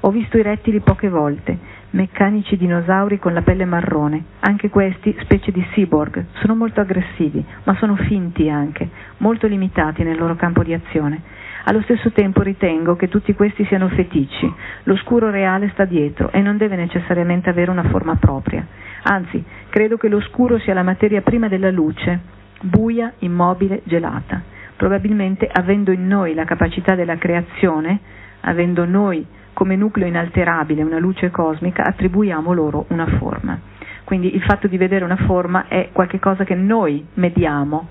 Ho 0.00 0.10
visto 0.10 0.36
i 0.36 0.42
rettili 0.42 0.80
poche 0.80 1.08
volte, 1.08 1.56
meccanici 1.90 2.56
dinosauri 2.56 3.20
con 3.20 3.34
la 3.34 3.42
pelle 3.42 3.66
marrone, 3.66 4.24
anche 4.40 4.68
questi 4.68 5.16
specie 5.20 5.52
di 5.52 5.64
cyborg, 5.74 6.24
sono 6.40 6.56
molto 6.56 6.80
aggressivi, 6.80 7.44
ma 7.62 7.76
sono 7.76 7.94
finti 7.94 8.50
anche, 8.50 8.88
molto 9.18 9.46
limitati 9.46 10.02
nel 10.02 10.18
loro 10.18 10.34
campo 10.34 10.64
di 10.64 10.74
azione. 10.74 11.22
Allo 11.66 11.80
stesso 11.82 12.10
tempo 12.12 12.42
ritengo 12.42 12.94
che 12.94 13.08
tutti 13.08 13.34
questi 13.34 13.64
siano 13.64 13.88
feticci, 13.88 14.52
l'oscuro 14.82 15.30
reale 15.30 15.70
sta 15.70 15.86
dietro 15.86 16.30
e 16.30 16.42
non 16.42 16.58
deve 16.58 16.76
necessariamente 16.76 17.48
avere 17.48 17.70
una 17.70 17.84
forma 17.84 18.16
propria. 18.16 18.66
Anzi, 19.04 19.42
credo 19.70 19.96
che 19.96 20.08
l'oscuro 20.08 20.58
sia 20.58 20.74
la 20.74 20.82
materia 20.82 21.22
prima 21.22 21.48
della 21.48 21.70
luce, 21.70 22.20
buia, 22.60 23.14
immobile, 23.20 23.80
gelata. 23.84 24.42
Probabilmente 24.76 25.48
avendo 25.50 25.90
in 25.90 26.06
noi 26.06 26.34
la 26.34 26.44
capacità 26.44 26.94
della 26.94 27.16
creazione, 27.16 27.98
avendo 28.40 28.84
noi 28.84 29.26
come 29.54 29.74
nucleo 29.74 30.06
inalterabile 30.06 30.82
una 30.82 30.98
luce 30.98 31.30
cosmica, 31.30 31.84
attribuiamo 31.84 32.52
loro 32.52 32.84
una 32.88 33.06
forma. 33.06 33.58
Quindi 34.04 34.34
il 34.34 34.42
fatto 34.42 34.68
di 34.68 34.76
vedere 34.76 35.04
una 35.04 35.16
forma 35.16 35.66
è 35.68 35.88
qualcosa 35.92 36.44
che 36.44 36.54
noi 36.54 37.06
mediamo, 37.14 37.88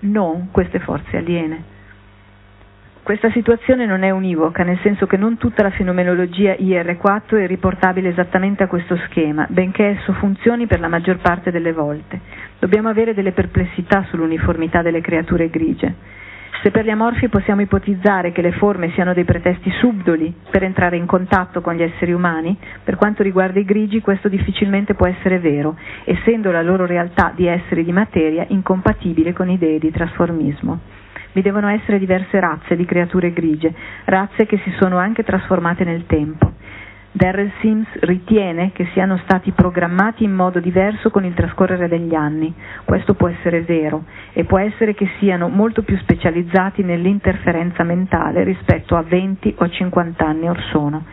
non 0.00 0.48
queste 0.50 0.80
forze 0.80 1.18
aliene. 1.18 1.70
Questa 3.04 3.32
situazione 3.32 3.84
non 3.84 4.04
è 4.04 4.10
univoca, 4.10 4.62
nel 4.62 4.78
senso 4.80 5.06
che 5.06 5.16
non 5.16 5.36
tutta 5.36 5.64
la 5.64 5.70
fenomenologia 5.70 6.52
IR4 6.52 7.36
è 7.42 7.48
riportabile 7.48 8.10
esattamente 8.10 8.62
a 8.62 8.68
questo 8.68 8.96
schema, 9.08 9.44
benché 9.50 9.98
esso 9.98 10.12
funzioni 10.12 10.68
per 10.68 10.78
la 10.78 10.86
maggior 10.86 11.18
parte 11.18 11.50
delle 11.50 11.72
volte. 11.72 12.20
Dobbiamo 12.60 12.88
avere 12.88 13.12
delle 13.12 13.32
perplessità 13.32 14.04
sull'uniformità 14.08 14.82
delle 14.82 15.00
creature 15.00 15.50
grigie. 15.50 15.92
Se 16.62 16.70
per 16.70 16.84
gli 16.84 16.90
amorfi 16.90 17.28
possiamo 17.28 17.62
ipotizzare 17.62 18.30
che 18.30 18.40
le 18.40 18.52
forme 18.52 18.92
siano 18.92 19.12
dei 19.14 19.24
pretesti 19.24 19.72
subdoli 19.80 20.32
per 20.48 20.62
entrare 20.62 20.96
in 20.96 21.06
contatto 21.06 21.60
con 21.60 21.74
gli 21.74 21.82
esseri 21.82 22.12
umani, 22.12 22.56
per 22.84 22.94
quanto 22.94 23.24
riguarda 23.24 23.58
i 23.58 23.64
grigi 23.64 24.00
questo 24.00 24.28
difficilmente 24.28 24.94
può 24.94 25.08
essere 25.08 25.40
vero, 25.40 25.76
essendo 26.04 26.52
la 26.52 26.62
loro 26.62 26.86
realtà 26.86 27.32
di 27.34 27.46
esseri 27.48 27.82
di 27.82 27.90
materia 27.90 28.44
incompatibile 28.46 29.32
con 29.32 29.50
idee 29.50 29.80
di 29.80 29.90
trasformismo. 29.90 31.00
Vi 31.32 31.42
devono 31.42 31.68
essere 31.68 31.98
diverse 31.98 32.38
razze 32.40 32.76
di 32.76 32.84
creature 32.84 33.32
grigie, 33.32 33.72
razze 34.04 34.46
che 34.46 34.58
si 34.58 34.70
sono 34.78 34.98
anche 34.98 35.22
trasformate 35.24 35.84
nel 35.84 36.04
tempo. 36.06 36.52
Darrell 37.14 37.50
Sims 37.60 37.86
ritiene 38.00 38.72
che 38.72 38.86
siano 38.94 39.18
stati 39.24 39.50
programmati 39.52 40.24
in 40.24 40.32
modo 40.32 40.60
diverso 40.60 41.10
con 41.10 41.26
il 41.26 41.34
trascorrere 41.34 41.86
degli 41.86 42.14
anni. 42.14 42.52
Questo 42.84 43.12
può 43.12 43.28
essere 43.28 43.60
vero 43.62 44.04
e 44.32 44.44
può 44.44 44.58
essere 44.58 44.94
che 44.94 45.06
siano 45.18 45.48
molto 45.48 45.82
più 45.82 45.96
specializzati 45.98 46.82
nell'interferenza 46.82 47.82
mentale 47.82 48.44
rispetto 48.44 48.96
a 48.96 49.02
20 49.02 49.56
o 49.58 49.68
50 49.68 50.24
anni 50.26 50.48
or 50.48 50.58
sono. 50.70 51.04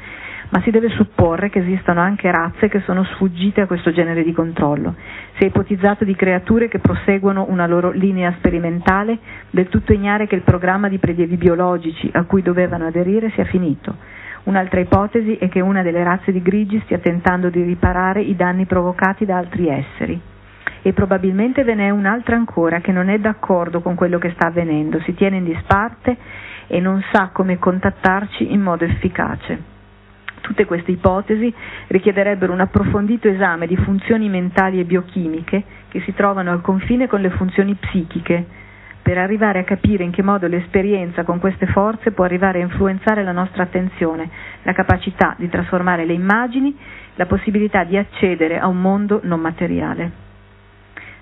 Ma 0.50 0.62
si 0.62 0.72
deve 0.72 0.90
supporre 0.90 1.50
che 1.50 1.60
esistano 1.60 2.02
anche 2.02 2.32
razze 2.32 2.70
che 2.70 2.80
sono 2.82 3.04
sfuggite 3.04 3.62
a 3.62 3.68
questo 3.68 3.92
genere 3.92 4.24
di 4.24 4.34
controllo. 4.34 4.96
Si 5.38 5.44
è 5.44 5.48
ipotizzato 5.48 6.04
di 6.06 6.16
creature 6.16 6.68
che 6.68 6.80
proseguono 6.80 7.46
una 7.50 7.68
loro 7.68 7.92
linea 7.92 8.34
sperimentale, 8.38 9.20
del 9.52 9.68
tutto 9.70 9.94
ignare 9.94 10.26
che 10.28 10.36
il 10.36 10.42
programma 10.42 10.90
di 10.90 10.98
prelievi 10.98 11.38
biologici 11.38 12.10
a 12.14 12.24
cui 12.24 12.42
dovevano 12.42 12.88
aderire 12.88 13.30
sia 13.32 13.46
finito 13.46 13.96
Un'altra 14.50 14.80
ipotesi 14.80 15.36
è 15.36 15.50
che 15.50 15.60
una 15.62 15.84
delle 15.84 16.04
razze 16.04 16.32
di 16.32 16.42
grigi 16.42 16.80
stia 16.86 16.98
tentando 17.00 17.50
di 17.50 17.62
riparare 17.62 18.22
i 18.22 18.36
danni 18.36 18.66
provocati 18.66 19.26
da 19.26 19.38
altri 19.38 19.68
esseri. 19.68 20.20
E 20.82 20.94
probabilmente 20.94 21.64
ve 21.64 21.76
n'è 21.76 21.90
un'altra 21.90 22.36
ancora 22.36 22.80
che 22.80 22.92
non 22.92 23.10
è 23.10 23.20
d'accordo 23.20 23.82
con 23.82 23.96
quello 23.96 24.18
che 24.18 24.32
sta 24.32 24.48
avvenendo, 24.48 25.00
si 25.02 25.14
tiene 25.14 25.38
in 25.38 25.44
disparte 25.44 26.16
e 26.68 26.80
non 26.80 27.04
sa 27.12 27.30
come 27.34 27.60
contattarci 27.60 28.52
in 28.52 28.62
modo 28.62 28.86
efficace. 28.86 29.69
Tutte 30.42 30.66
queste 30.66 30.92
ipotesi 30.92 31.54
richiederebbero 31.88 32.54
un 32.54 32.60
approfondito 32.62 33.28
esame 33.28 33.68
di 33.68 33.76
funzioni 33.78 34.30
mentali 34.30 34.80
e 34.80 34.86
biochimiche 34.86 35.64
che 35.90 36.02
si 36.02 36.14
trovano 36.14 36.52
al 36.52 36.62
confine 36.62 37.08
con 37.08 37.22
le 37.22 37.30
funzioni 37.30 37.76
psichiche, 37.76 38.46
per 39.02 39.18
arrivare 39.18 39.60
a 39.60 39.64
capire 39.64 40.04
in 40.04 40.12
che 40.12 40.22
modo 40.22 40.48
l'esperienza 40.48 41.24
con 41.24 41.40
queste 41.40 41.66
forze 41.68 42.12
può 42.12 42.26
arrivare 42.26 42.60
a 42.60 42.64
influenzare 42.66 43.24
la 43.24 43.32
nostra 43.32 43.64
attenzione, 43.64 44.30
la 44.64 44.74
capacità 44.74 45.34
di 45.38 45.50
trasformare 45.50 46.06
le 46.06 46.14
immagini, 46.14 46.78
la 47.16 47.26
possibilità 47.26 47.84
di 47.84 47.98
accedere 47.98 48.60
a 48.60 48.68
un 48.68 48.80
mondo 48.80 49.20
non 49.24 49.40
materiale. 49.40 50.12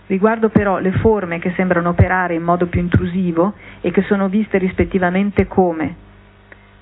Riguardo 0.07 0.49
però 0.49 0.80
le 0.80 0.91
forme 0.94 1.39
che 1.39 1.53
sembrano 1.56 1.89
operare 1.89 2.34
in 2.34 2.44
modo 2.44 2.68
più 2.68 2.80
intrusivo 2.81 3.53
e 3.81 3.91
che 3.91 4.02
sono 4.03 4.27
viste 4.27 4.57
rispettivamente 4.57 5.48
come 5.48 6.06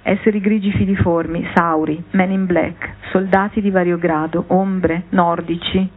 esseri 0.08 0.40
grigi 0.40 0.72
filiformi, 0.72 1.48
sauri, 1.56 2.02
men 2.12 2.32
in 2.32 2.46
black, 2.46 2.94
soldati 3.12 3.60
di 3.60 3.72
vario 3.72 3.98
grado, 3.98 4.44
ombre, 4.48 5.06
nordici, 5.10 5.90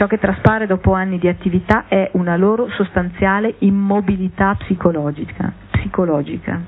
Ciò 0.00 0.06
che 0.06 0.18
traspare 0.18 0.66
dopo 0.66 0.92
anni 0.94 1.18
di 1.18 1.28
attività 1.28 1.84
è 1.86 2.08
una 2.14 2.36
loro 2.36 2.70
sostanziale 2.70 3.56
immobilità 3.58 4.54
psicologica. 4.58 5.52
psicologica. 5.70 6.58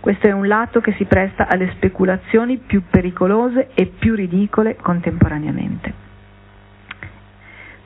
Questo 0.00 0.28
è 0.28 0.32
un 0.32 0.46
lato 0.46 0.80
che 0.80 0.92
si 0.92 1.04
presta 1.04 1.46
alle 1.46 1.70
speculazioni 1.74 2.56
più 2.56 2.84
pericolose 2.88 3.68
e 3.74 3.86
più 3.86 4.14
ridicole 4.14 4.76
contemporaneamente. 4.76 6.11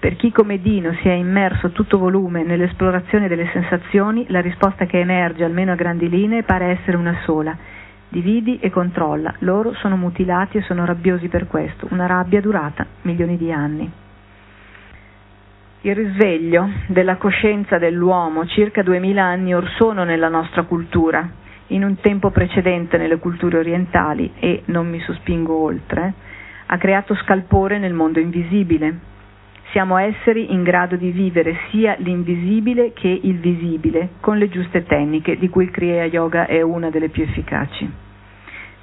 Per 0.07 0.15
chi 0.15 0.31
come 0.31 0.61
Dino 0.61 0.93
si 1.03 1.09
è 1.09 1.15
immerso 1.15 1.71
tutto 1.71 1.99
volume 1.99 2.45
nell'esplorazione 2.45 3.27
delle 3.27 3.49
sensazioni, 3.53 4.25
la 4.29 4.41
risposta 4.41 4.87
che 4.87 5.01
emerge, 5.01 5.43
almeno 5.43 5.73
a 5.73 5.75
grandi 5.75 6.09
linee, 6.09 6.45
pare 6.45 6.67
essere 6.67 6.97
una 6.97 7.23
sola. 7.25 7.57
Dividi 8.09 8.61
e 8.61 8.71
controlla. 8.71 9.35
Loro 9.41 9.75
sono 9.75 9.97
mutilati 9.97 10.59
e 10.59 10.63
sono 10.63 10.85
rabbiosi 10.85 11.27
per 11.27 11.49
questo, 11.49 11.89
una 11.91 12.07
rabbia 12.07 12.41
durata 12.41 12.87
milioni 13.03 13.37
di 13.37 13.51
anni. 13.51 13.91
Il 15.81 15.95
risveglio 15.97 16.69
della 16.87 17.17
coscienza 17.17 17.77
dell'uomo 17.79 18.47
circa 18.47 18.85
duemila 18.85 19.25
anni 19.25 19.57
or 19.57 19.69
sono 19.71 20.05
nella 20.05 20.29
nostra 20.29 20.63
cultura, 20.63 21.29
in 21.71 21.83
un 21.83 21.97
tempo 21.97 22.31
precedente 22.31 22.97
nelle 22.97 23.19
culture 23.19 23.59
orientali 23.59 24.35
e 24.39 24.63
non 24.67 24.89
mi 24.89 25.01
sospingo 25.01 25.53
oltre, 25.53 26.15
ha 26.67 26.79
creato 26.79 27.17
scalpore 27.17 27.81
nel 27.81 27.93
mondo 27.93 28.21
invisibile. 28.21 29.15
Siamo 29.71 29.99
esseri 29.99 30.53
in 30.53 30.63
grado 30.63 30.97
di 30.97 31.11
vivere 31.11 31.57
sia 31.71 31.97
l'invisibile 31.99 32.93
che 32.93 33.09
il 33.09 33.39
visibile 33.39 34.11
con 34.21 34.39
le 34.39 34.49
giuste 34.49 34.85
tecniche, 34.85 35.37
di 35.39 35.49
cui 35.49 35.65
il 35.65 35.71
Kriya 35.71 36.05
Yoga 36.05 36.47
è 36.47 36.63
una 36.63 36.91
delle 36.91 37.09
più 37.09 37.23
efficaci. 37.25 37.91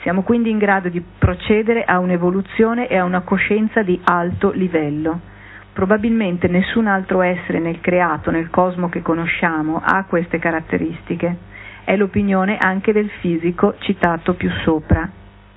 Siamo 0.01 0.23
quindi 0.23 0.49
in 0.49 0.57
grado 0.57 0.89
di 0.89 1.01
procedere 1.17 1.83
a 1.83 1.99
un'evoluzione 1.99 2.87
e 2.87 2.97
a 2.97 3.03
una 3.05 3.21
coscienza 3.21 3.81
di 3.81 3.99
alto 4.03 4.51
livello 4.51 5.31
Probabilmente 5.73 6.47
nessun 6.47 6.85
altro 6.85 7.21
essere 7.23 7.57
nel 7.57 7.81
creato, 7.81 8.29
nel 8.29 8.51
cosmo 8.51 8.89
che 8.89 9.01
conosciamo, 9.01 9.81
ha 9.83 10.05
queste 10.05 10.37
caratteristiche. 10.37 11.35
È 11.83 11.95
l'opinione 11.95 12.57
anche 12.59 12.93
del 12.93 13.09
fisico 13.21 13.73
citato 13.79 14.35
più 14.35 14.51
sopra, 14.63 15.09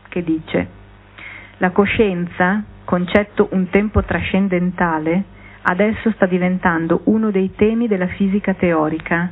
che 0.09 0.25
dice 0.25 0.69
la 1.59 1.71
coscienza, 1.71 2.63
concetto 2.87 3.49
un 3.51 3.69
tempo 3.69 4.03
trascendentale, 4.03 5.25
adesso 5.63 6.11
sta 6.13 6.25
diventando 6.25 7.03
uno 7.07 7.31
dei 7.31 7.53
temi 7.55 7.89
della 7.89 8.07
fisica 8.07 8.55
teorica. 8.55 9.29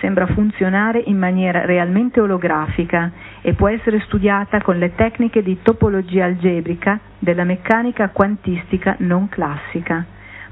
Sembra 0.00 0.26
funzionare 0.26 1.00
in 1.06 1.16
maniera 1.16 1.64
realmente 1.64 2.20
olografica 2.20 3.12
e 3.40 3.54
può 3.54 3.68
essere 3.68 4.00
studiata 4.00 4.60
con 4.60 4.76
le 4.78 4.96
tecniche 4.96 5.42
di 5.44 5.60
topologia 5.62 6.24
algebrica 6.24 6.98
della 7.20 7.44
meccanica 7.44 8.08
quantistica 8.08 8.96
non 8.98 9.28
classica, 9.28 10.04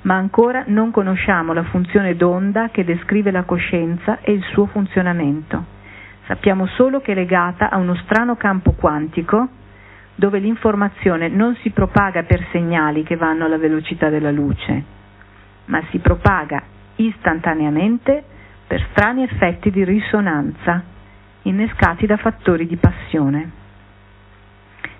ma 0.02 0.15
ancora 0.15 0.62
non 0.69 0.93
conosciamo 0.93 1.52
la 1.52 1.65
funzione 1.65 2.15
d'onda 2.15 2.69
che 2.70 2.85
descrive 2.85 3.32
la 3.32 3.43
coscienza 3.43 4.20
e 4.20 4.31
il 4.31 4.43
suo 4.52 4.66
funzionamento. 4.66 5.78
Sappiamo 6.28 6.66
solo 6.69 7.01
che 7.01 7.11
è 7.11 7.15
legata 7.16 7.70
a 7.70 7.77
uno 7.78 7.97
strano 7.97 8.36
campo 8.36 8.70
quantico 8.78 9.48
dove 10.20 10.38
l'informazione 10.38 11.28
non 11.28 11.56
si 11.62 11.70
propaga 11.70 12.24
per 12.24 12.47
segnali 12.52 13.02
che 13.05 13.16
vanno 13.16 13.47
alla 13.47 13.56
velocità 13.56 14.10
della 14.10 14.30
luce, 14.30 14.84
ma 15.64 15.82
si 15.90 15.97
propaga 15.98 16.62
istantaneamente 16.97 18.22
per 18.66 18.86
strani 18.90 19.22
effetti 19.22 19.70
di 19.70 19.82
risonanza 19.82 20.84
innescati 21.44 22.05
da 22.05 22.18
fattori 22.18 22.66
di 22.66 22.76
passione. 22.76 23.51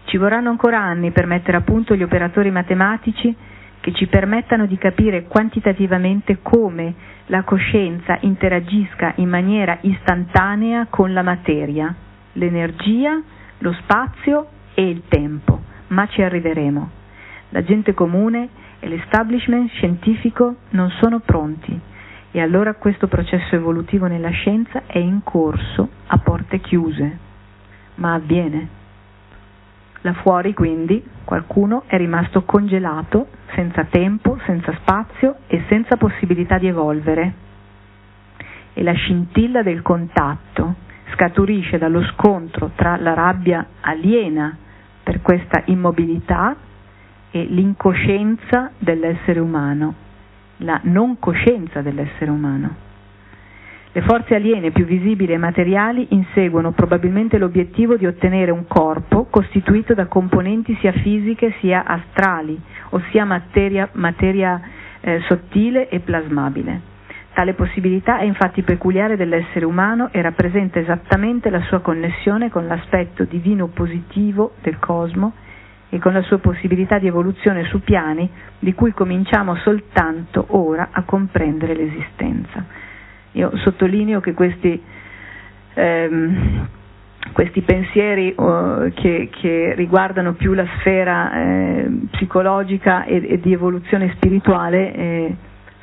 Ci 0.05 0.17
vorranno 0.17 0.49
ancora 0.49 0.79
anni 0.81 1.11
per 1.11 1.27
mettere 1.27 1.59
a 1.59 1.61
punto 1.61 1.95
gli 1.95 2.03
operatori 2.03 2.51
matematici 2.51 3.37
che 3.81 3.93
ci 3.93 4.07
permettano 4.07 4.65
di 4.65 4.79
capire 4.79 5.25
quantitativamente 5.25 6.39
come 6.41 6.95
la 7.27 7.43
coscienza 7.43 8.17
interagisca 8.23 9.13
in 9.17 9.29
maniera 9.29 9.77
istantanea 9.83 10.87
con 10.89 11.13
la 11.13 11.23
materia, 11.23 11.95
l'energia, 12.33 13.21
lo 13.59 13.73
spazio 13.75 14.49
e 14.75 14.89
il 14.89 15.03
tempo, 15.09 15.61
ma 15.89 16.07
ci 16.07 16.23
arriveremo. 16.23 16.91
La 17.51 17.63
gente 17.65 17.95
comune 17.95 18.49
e 18.79 18.89
l'establishment 18.89 19.71
scientifico 19.71 20.57
non 20.71 20.91
sono 21.01 21.21
pronti 21.21 21.81
e 22.33 22.41
allora 22.41 22.75
questo 22.75 23.09
processo 23.09 23.57
evolutivo 23.57 24.07
nella 24.07 24.31
scienza 24.31 24.83
è 24.87 24.99
in 24.99 25.23
corso 25.25 25.89
a 26.07 26.19
porte 26.19 26.61
chiuse, 26.61 27.19
ma 27.97 28.15
avviene. 28.15 28.79
Là 30.03 30.13
fuori 30.15 30.55
quindi 30.55 31.05
qualcuno 31.25 31.83
è 31.87 31.97
rimasto 31.97 32.43
congelato, 32.45 33.27
senza 33.55 33.85
tempo, 33.85 34.39
senza 34.47 34.73
spazio 34.77 35.39
e 35.49 35.65
senza 35.69 35.97
possibilità 35.97 36.57
di 36.57 36.69
evolvere. 36.69 37.35
E 38.73 38.83
la 38.83 38.93
scintilla 38.93 39.63
del 39.63 39.83
contatto 39.83 40.89
scaturisce 41.13 41.79
dallo 41.79 42.03
scontro 42.13 42.71
tra 42.75 42.97
la 42.97 43.15
rabbia 43.15 43.67
aliena 43.81 44.57
per 45.03 45.21
questa 45.23 45.63
immobilità 45.67 46.57
e 47.31 47.45
l'incoscienza 47.45 48.73
dell'essere 48.79 49.41
umano, 49.41 49.95
la 50.59 50.81
non 50.85 51.19
coscienza 51.19 51.81
dell'essere 51.81 52.31
umano. 52.31 52.89
Le 53.93 54.03
forze 54.03 54.37
aliene 54.37 54.71
più 54.71 54.85
visibili 54.85 55.33
e 55.33 55.37
materiali 55.37 56.07
inseguono 56.11 56.71
probabilmente 56.71 57.39
l'obiettivo 57.39 57.97
di 57.97 58.07
ottenere 58.07 58.53
un 58.53 58.67
corpo 58.69 59.25
costituito 59.25 59.95
da 59.95 60.07
componenti 60.07 60.77
sia 60.81 60.93
fisiche 60.93 61.55
sia 61.59 61.85
astrali, 61.85 62.61
ossia 62.91 63.25
materia, 63.25 63.89
materia 63.95 64.61
eh, 65.01 65.21
sottile 65.27 65.89
e 65.89 65.99
plasmabile. 65.99 66.90
Tale 67.41 67.55
possibilità 67.55 68.19
è 68.19 68.25
infatti 68.25 68.61
peculiare 68.61 69.17
dell'essere 69.17 69.65
umano 69.65 70.11
e 70.13 70.21
rappresenta 70.21 70.79
esattamente 70.79 71.49
la 71.49 71.63
sua 71.63 71.81
connessione 71.81 72.51
con 72.51 72.67
l'aspetto 72.67 73.25
divino 73.25 73.69
positivo 73.69 74.53
del 74.61 74.79
cosmo 74.79 75.33
e 75.89 75.99
con 75.99 76.13
la 76.13 76.21
sua 76.21 76.37
possibilità 76.37 76.99
di 76.99 77.07
evoluzione 77.07 77.65
su 77.65 77.81
piani 77.81 78.29
di 78.59 78.75
cui 78.75 78.93
cominciamo 78.93 79.55
soltanto 79.57 80.45
ora 80.49 80.89
a 80.93 81.03
comprendere 81.05 81.75
l'esistenza. 81.75 82.63
Io 83.33 83.57
sottolineo 83.57 84.21
che 84.21 84.35
questi, 84.35 84.79
ehm, 85.73 86.69
questi 87.33 87.63
pensieri 87.63 88.35
uh, 88.37 88.93
che, 88.93 89.31
che, 89.33 89.73
riguardano 89.77 90.35
più 90.35 90.53
la 90.53 90.67
sfera 90.77 91.33
eh, 91.33 91.91
psicologica 92.11 93.05
e, 93.05 93.27
e, 93.27 93.41
di 93.41 93.55
evoluzione 93.55 94.11
spirituale 94.15 94.95
eh, 94.95 95.37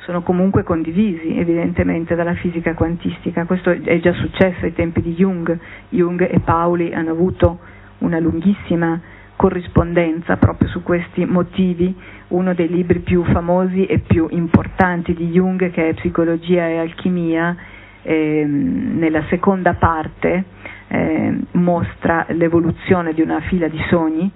sono 0.08 0.22
comunque 0.22 0.62
condivisi 0.62 1.36
evidentemente 1.36 2.14
dalla 2.14 2.32
fisica 2.32 2.72
quantistica. 2.72 3.44
Questo 3.44 3.68
è 3.68 4.00
già 4.00 4.12
successo 4.14 4.64
ai 4.64 4.72
tempi 4.72 5.02
di 5.02 5.12
Jung. 5.12 5.58
Jung 5.90 6.26
e 6.32 6.40
Pauli 6.40 6.94
hanno 6.94 7.10
avuto 7.10 7.58
una 7.98 8.18
lunghissima 8.18 8.98
corrispondenza 9.36 10.38
proprio 10.38 10.66
su 10.70 10.82
questi 10.82 11.26
motivi. 11.26 11.94
Uno 12.28 12.54
dei 12.54 12.68
libri 12.68 13.00
più 13.00 13.22
famosi 13.22 13.84
e 13.84 13.98
più 13.98 14.26
importanti 14.30 15.12
di 15.12 15.26
Jung, 15.28 15.70
che 15.70 15.90
è 15.90 15.92
Psicologia 15.92 16.66
e 16.66 16.78
Alchimia, 16.78 17.54
eh, 18.00 18.46
nella 18.46 19.24
seconda 19.28 19.74
parte 19.74 20.44
eh, 20.88 21.38
mostra 21.50 22.24
l'evoluzione 22.30 23.12
di 23.12 23.20
una 23.20 23.40
fila 23.40 23.68
di 23.68 23.78
sogni 23.90 24.30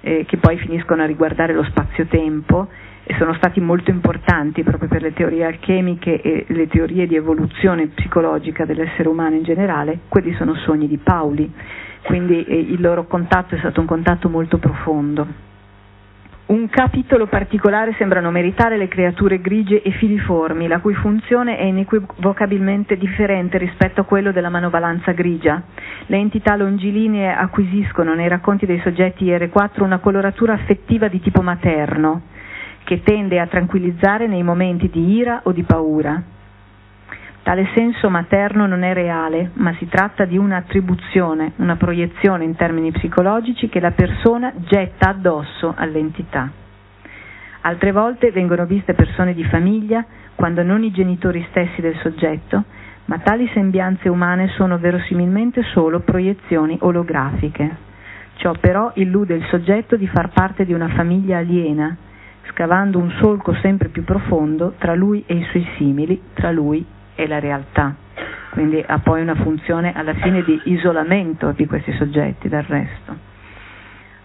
eh, 0.00 0.24
che 0.26 0.36
poi 0.38 0.58
finiscono 0.58 1.02
a 1.02 1.06
riguardare 1.06 1.52
lo 1.52 1.62
spazio-tempo 1.62 2.66
sono 3.18 3.34
stati 3.34 3.60
molto 3.60 3.90
importanti 3.90 4.62
proprio 4.62 4.88
per 4.88 5.02
le 5.02 5.12
teorie 5.12 5.44
alchemiche 5.44 6.20
e 6.20 6.44
le 6.48 6.68
teorie 6.68 7.06
di 7.06 7.16
evoluzione 7.16 7.88
psicologica 7.88 8.64
dell'essere 8.64 9.08
umano 9.08 9.36
in 9.36 9.42
generale, 9.42 10.00
quelli 10.08 10.32
sono 10.34 10.54
sogni 10.54 10.86
di 10.86 10.98
Pauli, 10.98 11.52
quindi 12.02 12.44
eh, 12.44 12.58
il 12.58 12.80
loro 12.80 13.06
contatto 13.06 13.54
è 13.54 13.58
stato 13.58 13.80
un 13.80 13.86
contatto 13.86 14.28
molto 14.28 14.58
profondo. 14.58 15.50
Un 16.44 16.68
capitolo 16.68 17.28
particolare 17.28 17.94
sembrano 17.96 18.30
meritare 18.30 18.76
le 18.76 18.88
creature 18.88 19.40
grigie 19.40 19.80
e 19.80 19.90
filiformi, 19.92 20.66
la 20.66 20.80
cui 20.80 20.92
funzione 20.92 21.56
è 21.56 21.62
inequivocabilmente 21.62 22.98
differente 22.98 23.56
rispetto 23.56 24.02
a 24.02 24.04
quello 24.04 24.32
della 24.32 24.50
manovalanza 24.50 25.12
grigia. 25.12 25.62
Le 26.06 26.16
entità 26.18 26.54
longilinee 26.56 27.32
acquisiscono 27.32 28.14
nei 28.14 28.28
racconti 28.28 28.66
dei 28.66 28.80
soggetti 28.80 29.24
IR4 29.24 29.82
una 29.82 29.98
coloratura 29.98 30.52
affettiva 30.52 31.08
di 31.08 31.20
tipo 31.20 31.40
materno, 31.40 32.22
che 32.92 33.02
tende 33.02 33.40
a 33.40 33.46
tranquillizzare 33.46 34.26
nei 34.26 34.42
momenti 34.42 34.90
di 34.90 35.14
ira 35.14 35.40
o 35.44 35.52
di 35.52 35.62
paura. 35.62 36.22
Tale 37.42 37.70
senso 37.72 38.10
materno 38.10 38.66
non 38.66 38.82
è 38.82 38.92
reale, 38.92 39.50
ma 39.54 39.74
si 39.78 39.88
tratta 39.88 40.26
di 40.26 40.36
un'attribuzione, 40.36 41.52
una 41.56 41.76
proiezione 41.76 42.44
in 42.44 42.54
termini 42.54 42.92
psicologici 42.92 43.70
che 43.70 43.80
la 43.80 43.92
persona 43.92 44.52
getta 44.58 45.08
addosso 45.08 45.72
all'entità. 45.74 46.50
Altre 47.62 47.92
volte 47.92 48.30
vengono 48.30 48.66
viste 48.66 48.92
persone 48.92 49.32
di 49.32 49.44
famiglia, 49.44 50.04
quando 50.34 50.62
non 50.62 50.84
i 50.84 50.90
genitori 50.90 51.46
stessi 51.48 51.80
del 51.80 51.96
soggetto, 52.02 52.64
ma 53.06 53.20
tali 53.20 53.48
sembianze 53.54 54.10
umane 54.10 54.48
sono 54.48 54.76
verosimilmente 54.76 55.62
solo 55.72 56.00
proiezioni 56.00 56.76
olografiche. 56.82 57.74
Ciò 58.34 58.52
però 58.60 58.90
illude 58.96 59.32
il 59.34 59.46
soggetto 59.46 59.96
di 59.96 60.06
far 60.08 60.28
parte 60.28 60.66
di 60.66 60.74
una 60.74 60.88
famiglia 60.88 61.38
aliena, 61.38 61.96
scavando 62.50 62.98
un 62.98 63.10
solco 63.20 63.54
sempre 63.54 63.88
più 63.88 64.04
profondo 64.04 64.74
tra 64.78 64.94
lui 64.94 65.22
e 65.26 65.34
i 65.34 65.44
suoi 65.50 65.66
simili, 65.76 66.20
tra 66.34 66.50
lui 66.50 66.84
e 67.14 67.26
la 67.26 67.38
realtà. 67.38 67.94
Quindi 68.50 68.82
ha 68.86 68.98
poi 68.98 69.22
una 69.22 69.34
funzione 69.34 69.92
alla 69.94 70.14
fine 70.14 70.42
di 70.42 70.60
isolamento 70.64 71.52
di 71.52 71.66
questi 71.66 71.92
soggetti 71.92 72.48
dal 72.48 72.64
resto. 72.64 73.16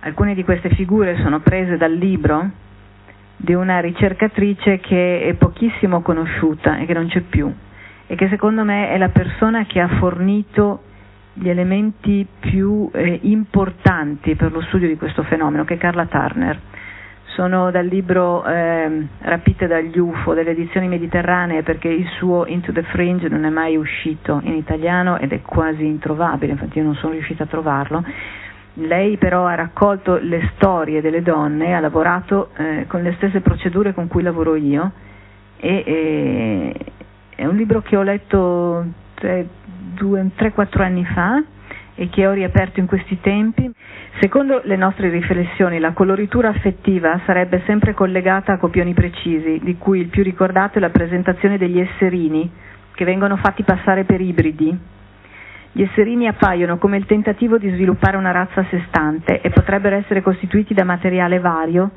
Alcune 0.01 0.35
di 0.35 0.43
queste 0.43 0.69
figure 0.69 1.17
sono 1.17 1.39
prese 1.39 1.77
dal 1.77 1.93
libro 1.93 2.49
di 3.37 3.53
una 3.53 3.79
ricercatrice 3.79 4.79
che 4.79 5.21
è 5.21 5.33
pochissimo 5.35 6.01
conosciuta 6.01 6.77
e 6.77 6.85
che 6.85 6.93
non 6.93 7.07
c'è 7.07 7.21
più 7.21 7.53
e 8.07 8.15
che 8.15 8.27
secondo 8.29 8.63
me 8.63 8.89
è 8.89 8.97
la 8.97 9.09
persona 9.09 9.65
che 9.65 9.79
ha 9.79 9.87
fornito 9.99 10.83
gli 11.33 11.49
elementi 11.49 12.25
più 12.39 12.89
eh, 12.93 13.19
importanti 13.23 14.35
per 14.35 14.51
lo 14.51 14.61
studio 14.61 14.87
di 14.87 14.95
questo 14.97 15.23
fenomeno, 15.23 15.65
che 15.65 15.75
è 15.75 15.77
Carla 15.77 16.05
Turner 16.05 16.59
sono 17.37 17.69
dal 17.69 17.85
libro 17.85 18.43
eh, 18.45 19.07
Rapite 19.19 19.67
dagli 19.67 19.99
UFO 19.99 20.33
delle 20.33 20.49
edizioni 20.49 20.87
mediterranee 20.87 21.61
perché 21.61 21.87
il 21.87 22.07
suo 22.17 22.47
Into 22.47 22.71
the 22.71 22.81
Fringe 22.81 23.29
non 23.29 23.45
è 23.45 23.49
mai 23.49 23.77
uscito 23.77 24.39
in 24.41 24.55
italiano 24.55 25.19
ed 25.19 25.31
è 25.31 25.41
quasi 25.43 25.85
introvabile, 25.85 26.53
infatti 26.53 26.79
io 26.79 26.83
non 26.83 26.95
sono 26.95 27.13
riuscita 27.13 27.43
a 27.43 27.45
trovarlo. 27.45 28.03
Lei 28.73 29.17
però 29.17 29.45
ha 29.45 29.53
raccolto 29.53 30.17
le 30.19 30.49
storie 30.55 30.99
delle 30.99 31.21
donne, 31.21 31.75
ha 31.75 31.79
lavorato 31.79 32.49
eh, 32.57 32.85
con 32.87 33.03
le 33.03 33.13
stesse 33.17 33.41
procedure 33.41 33.93
con 33.93 34.07
cui 34.07 34.23
lavoro 34.23 34.55
io 34.55 34.91
e, 35.57 35.83
e 35.85 36.75
è 37.35 37.45
un 37.45 37.55
libro 37.55 37.83
che 37.83 37.95
ho 37.95 38.01
letto 38.01 38.83
3-4 39.21 40.81
anni 40.81 41.05
fa 41.05 41.43
e 41.93 42.09
che 42.09 42.25
ho 42.25 42.31
riaperto 42.31 42.79
in 42.79 42.87
questi 42.87 43.19
tempi. 43.21 43.71
Secondo 44.19 44.61
le 44.63 44.75
nostre 44.77 45.09
riflessioni, 45.09 45.77
la 45.77 45.91
coloritura 45.91 46.49
affettiva 46.49 47.21
sarebbe 47.27 47.61
sempre 47.67 47.93
collegata 47.93 48.53
a 48.53 48.57
copioni 48.57 48.95
precisi, 48.95 49.59
di 49.61 49.77
cui 49.77 49.99
il 49.99 50.07
più 50.07 50.23
ricordato 50.23 50.79
è 50.79 50.81
la 50.81 50.89
presentazione 50.89 51.59
degli 51.59 51.79
esserini, 51.79 52.49
che 52.95 53.05
vengono 53.05 53.35
fatti 53.37 53.61
passare 53.61 54.05
per 54.05 54.19
ibridi. 54.19 54.75
Gli 55.71 55.83
esserini 55.83 56.27
appaiono 56.27 56.79
come 56.79 56.97
il 56.97 57.05
tentativo 57.05 57.59
di 57.59 57.69
sviluppare 57.69 58.17
una 58.17 58.31
razza 58.31 58.61
a 58.61 58.65
sé 58.71 58.81
stante 58.87 59.39
e 59.39 59.51
potrebbero 59.51 59.95
essere 59.95 60.23
costituiti 60.23 60.73
da 60.73 60.83
materiale 60.83 61.37
vario, 61.37 61.91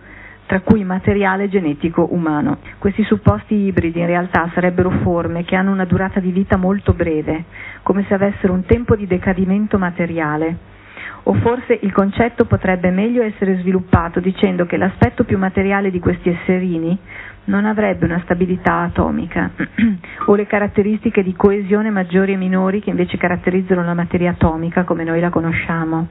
tra 0.44 0.60
cui 0.60 0.84
materiale 0.84 1.48
genetico 1.48 2.08
umano. 2.10 2.58
Questi 2.78 3.02
supposti 3.04 3.54
ibridi 3.54 4.00
in 4.00 4.06
realtà 4.06 4.50
sarebbero 4.52 4.90
forme 5.02 5.44
che 5.44 5.56
hanno 5.56 5.72
una 5.72 5.86
durata 5.86 6.20
di 6.20 6.32
vita 6.32 6.58
molto 6.58 6.92
breve, 6.92 7.44
come 7.82 8.04
se 8.08 8.12
avessero 8.12 8.52
un 8.52 8.66
tempo 8.66 8.94
di 8.94 9.06
decadimento 9.06 9.78
materiale. 9.78 10.78
O 11.24 11.34
forse 11.34 11.78
il 11.82 11.92
concetto 11.92 12.46
potrebbe 12.46 12.90
meglio 12.90 13.22
essere 13.22 13.58
sviluppato 13.58 14.20
dicendo 14.20 14.66
che 14.66 14.76
l'aspetto 14.76 15.24
più 15.24 15.38
materiale 15.38 15.90
di 15.90 15.98
questi 16.00 16.30
esserini 16.30 16.98
non 17.44 17.64
avrebbe 17.64 18.04
una 18.04 18.20
stabilità 18.24 18.80
atomica 18.80 19.50
o 20.26 20.34
le 20.34 20.46
caratteristiche 20.46 21.22
di 21.22 21.34
coesione 21.34 21.90
maggiori 21.90 22.32
e 22.32 22.36
minori 22.36 22.80
che 22.80 22.90
invece 22.90 23.16
caratterizzano 23.16 23.84
la 23.84 23.94
materia 23.94 24.30
atomica 24.30 24.84
come 24.84 25.04
noi 25.04 25.20
la 25.20 25.30
conosciamo. 25.30 26.06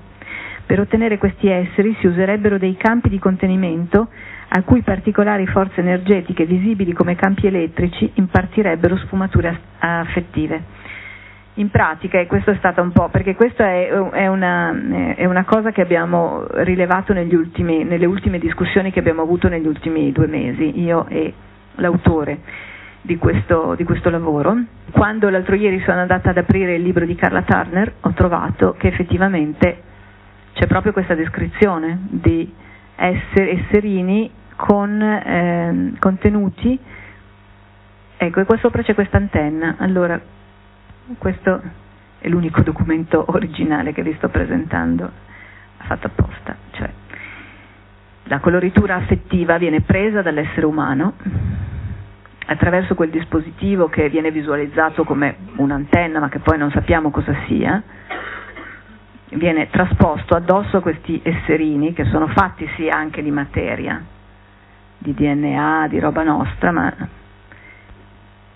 Per 0.65 0.79
ottenere 0.79 1.17
questi 1.17 1.47
esseri 1.49 1.95
si 1.99 2.05
userebbero 2.05 2.59
dei 2.59 2.77
campi 2.77 3.09
di 3.09 3.17
contenimento 3.17 4.09
a 4.49 4.61
cui 4.61 4.81
particolari 4.83 5.47
forze 5.47 5.79
energetiche 5.81 6.45
visibili 6.45 6.93
come 6.93 7.15
campi 7.15 7.47
elettrici 7.47 8.11
impartirebbero 8.15 8.95
sfumature 8.97 9.59
affettive. 9.79 10.78
In 11.59 11.69
pratica, 11.71 12.19
e 12.19 12.25
questo 12.25 12.51
è 12.51 12.55
stato 12.55 12.81
un 12.81 12.93
po', 12.93 13.09
perché 13.09 13.35
questa 13.35 13.65
è, 13.65 13.89
è, 13.89 14.27
una, 14.27 15.13
è 15.13 15.25
una, 15.25 15.43
cosa 15.43 15.71
che 15.71 15.81
abbiamo 15.81 16.45
rilevato 16.49 17.11
ultimi, 17.11 17.83
nelle 17.83 18.05
ultime 18.05 18.39
discussioni 18.39 18.91
che 18.91 18.99
abbiamo 18.99 19.23
avuto 19.23 19.49
negli 19.49 19.67
ultimi 19.67 20.13
due 20.13 20.27
mesi, 20.27 20.79
io 20.79 21.05
e 21.09 21.33
l'autore 21.75 22.39
di 23.01 23.17
questo, 23.17 23.75
di 23.75 23.83
questo 23.83 24.09
lavoro. 24.09 24.55
Quando 24.91 25.27
l'altro 25.27 25.55
ieri 25.55 25.81
sono 25.81 25.99
andata 25.99 26.29
ad 26.29 26.37
aprire 26.37 26.75
il 26.75 26.81
libro 26.81 27.05
di 27.05 27.15
Carla 27.15 27.41
Turner, 27.41 27.93
ho 27.99 28.13
trovato 28.13 28.75
che 28.77 28.87
effettivamente 28.87 29.81
c'è 30.53 30.65
proprio 30.65 30.93
questa 30.93 31.13
descrizione 31.13 31.99
di 32.09 32.49
essere, 32.95 33.51
esserini 33.51 34.31
con 34.55 35.01
eh, 35.01 35.91
contenuti. 35.99 36.79
Ecco, 38.15 38.39
e 38.39 38.45
qua 38.45 38.57
sopra 38.59 38.81
c'è 38.81 38.93
questa 38.93 39.17
antenna. 39.17 39.75
Allora, 39.77 40.37
questo 41.17 41.61
è 42.19 42.27
l'unico 42.27 42.61
documento 42.61 43.25
originale 43.27 43.93
che 43.93 44.03
vi 44.03 44.13
sto 44.15 44.29
presentando, 44.29 45.09
fatto 45.77 46.07
apposta. 46.07 46.55
Cioè, 46.71 46.89
la 48.23 48.39
coloritura 48.39 48.95
affettiva 48.95 49.57
viene 49.57 49.81
presa 49.81 50.21
dall'essere 50.21 50.65
umano 50.65 51.13
attraverso 52.45 52.95
quel 52.95 53.09
dispositivo 53.09 53.89
che 53.89 54.09
viene 54.09 54.31
visualizzato 54.31 55.03
come 55.03 55.35
un'antenna, 55.55 56.19
ma 56.19 56.29
che 56.29 56.39
poi 56.39 56.57
non 56.57 56.71
sappiamo 56.71 57.11
cosa 57.11 57.35
sia, 57.47 57.81
viene 59.29 59.69
trasposto 59.69 60.35
addosso 60.35 60.77
a 60.77 60.81
questi 60.81 61.19
esserini 61.23 61.93
che 61.93 62.05
sono 62.05 62.27
fatti 62.27 62.67
sì 62.75 62.89
anche 62.89 63.21
di 63.21 63.31
materia, 63.31 64.03
di 64.97 65.13
DNA, 65.13 65.87
di 65.89 65.99
roba 65.99 66.23
nostra, 66.23 66.71
ma 66.71 66.93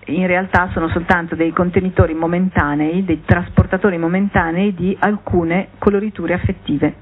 in 0.08 0.28
realtà 0.28 0.70
sono 0.72 0.88
soltanto 0.90 1.36
dei 1.36 1.52
contenitori 1.52 2.14
momentanei, 2.14 3.04
dei 3.04 3.24
trasportatori 3.26 3.98
momentanei 3.98 4.74
di 4.74 4.96
alcune 5.00 5.70
coloriture 5.80 6.34
affettive. 6.34 6.94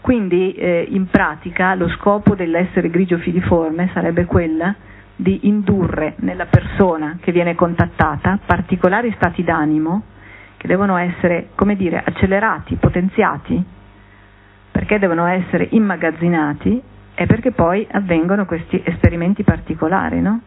Quindi 0.00 0.52
eh, 0.52 0.86
in 0.90 1.06
pratica 1.08 1.74
lo 1.74 1.88
scopo 1.88 2.34
dell'essere 2.34 2.90
grigio 2.90 3.18
filiforme 3.18 3.90
sarebbe 3.92 4.24
quella 4.24 4.74
di 5.16 5.48
indurre 5.48 6.14
nella 6.18 6.46
persona 6.46 7.16
che 7.20 7.32
viene 7.32 7.54
contattata 7.54 8.38
particolari 8.44 9.12
stati 9.16 9.42
d'animo 9.42 10.02
che 10.56 10.66
devono 10.68 10.96
essere, 10.96 11.48
come 11.54 11.76
dire, 11.76 12.02
accelerati, 12.04 12.76
potenziati, 12.76 13.62
perché 14.70 14.98
devono 14.98 15.26
essere 15.26 15.68
immagazzinati 15.70 16.80
e 17.14 17.26
perché 17.26 17.50
poi 17.50 17.86
avvengono 17.90 18.44
questi 18.46 18.80
esperimenti 18.84 19.42
particolari, 19.42 20.20
no? 20.20 20.40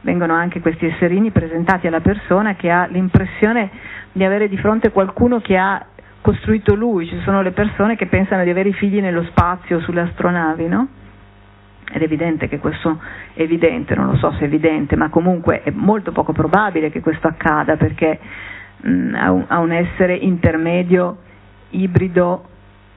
Vengono 0.00 0.34
anche 0.34 0.60
questi 0.60 0.86
esserini 0.86 1.30
presentati 1.30 1.86
alla 1.86 2.00
persona 2.00 2.54
che 2.54 2.70
ha 2.70 2.86
l'impressione 2.86 3.70
di 4.12 4.24
avere 4.24 4.48
di 4.48 4.56
fronte 4.56 4.90
qualcuno 4.90 5.40
che 5.40 5.56
ha 5.56 5.84
costruito 6.20 6.74
lui, 6.74 7.06
ci 7.06 7.18
sono 7.24 7.42
le 7.42 7.52
persone 7.52 7.96
che 7.96 8.06
pensano 8.06 8.44
di 8.44 8.50
avere 8.50 8.68
i 8.70 8.74
figli 8.74 9.00
nello 9.00 9.24
spazio, 9.24 9.80
sulle 9.80 10.02
astronavi, 10.02 10.68
no? 10.68 10.88
Ed 11.90 12.02
è 12.02 12.04
evidente 12.04 12.48
che 12.48 12.58
questo 12.58 13.00
è 13.32 13.40
evidente, 13.40 13.94
non 13.94 14.06
lo 14.08 14.16
so 14.16 14.32
se 14.32 14.40
è 14.40 14.44
evidente, 14.44 14.94
ma 14.94 15.08
comunque 15.08 15.62
è 15.62 15.70
molto 15.70 16.12
poco 16.12 16.32
probabile 16.32 16.90
che 16.90 17.00
questo 17.00 17.28
accada 17.28 17.76
perché 17.76 18.18
mh, 18.82 19.14
ha, 19.14 19.30
un, 19.32 19.44
ha 19.46 19.58
un 19.58 19.72
essere 19.72 20.14
intermedio, 20.14 21.16
ibrido, 21.70 22.44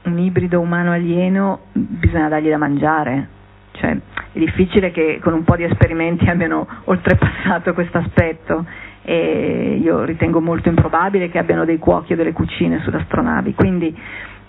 un 0.03 0.17
ibrido 0.17 0.59
umano-alieno, 0.59 1.59
bisogna 1.71 2.27
dargli 2.27 2.49
da 2.49 2.57
mangiare. 2.57 3.27
Cioè, 3.71 3.97
è 4.33 4.39
difficile 4.39 4.91
che 4.91 5.19
con 5.21 5.33
un 5.33 5.43
po' 5.43 5.55
di 5.55 5.63
esperimenti 5.63 6.25
abbiano 6.29 6.65
oltrepassato 6.85 7.73
questo 7.73 7.97
aspetto 7.97 8.65
e 9.03 9.79
io 9.81 10.03
ritengo 10.03 10.39
molto 10.39 10.69
improbabile 10.69 11.29
che 11.29 11.37
abbiano 11.39 11.65
dei 11.65 11.77
cuochi 11.79 12.13
o 12.13 12.15
delle 12.15 12.31
cucine 12.33 12.79
sulle 12.79 12.97
astronavi. 12.97 13.53
Quindi 13.55 13.95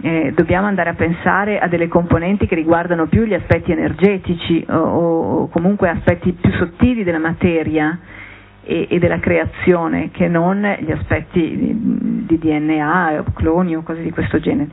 eh, 0.03 0.33
dobbiamo 0.35 0.67
andare 0.67 0.91
a 0.91 0.95
pensare 0.95 1.59
a 1.59 1.69
delle 1.69 1.89
componenti 1.89 2.47
che 2.47 2.55
riguardano 2.55 3.07
più 3.07 3.25
gli 3.25 3.35
aspetti 3.35 3.73
energetici 3.73 4.65
o, 4.69 4.75
o 4.77 5.49
comunque 5.49 5.89
aspetti 5.89 6.33
più 6.33 6.51
sottili 6.53 7.03
della 7.03 7.19
materia 7.19 7.99
e, 8.65 8.87
e, 8.89 8.99
della 8.99 9.19
creazione 9.19 10.11
che 10.11 10.29
non 10.29 10.61
gli 10.81 10.91
aspetti 10.93 11.57
di, 11.57 12.27
di 12.27 12.39
DNA 12.39 13.19
o 13.27 13.33
cloni 13.33 13.75
o 13.75 13.83
cose 13.83 14.03
di 14.03 14.11
questo 14.11 14.39
genere. 14.39 14.69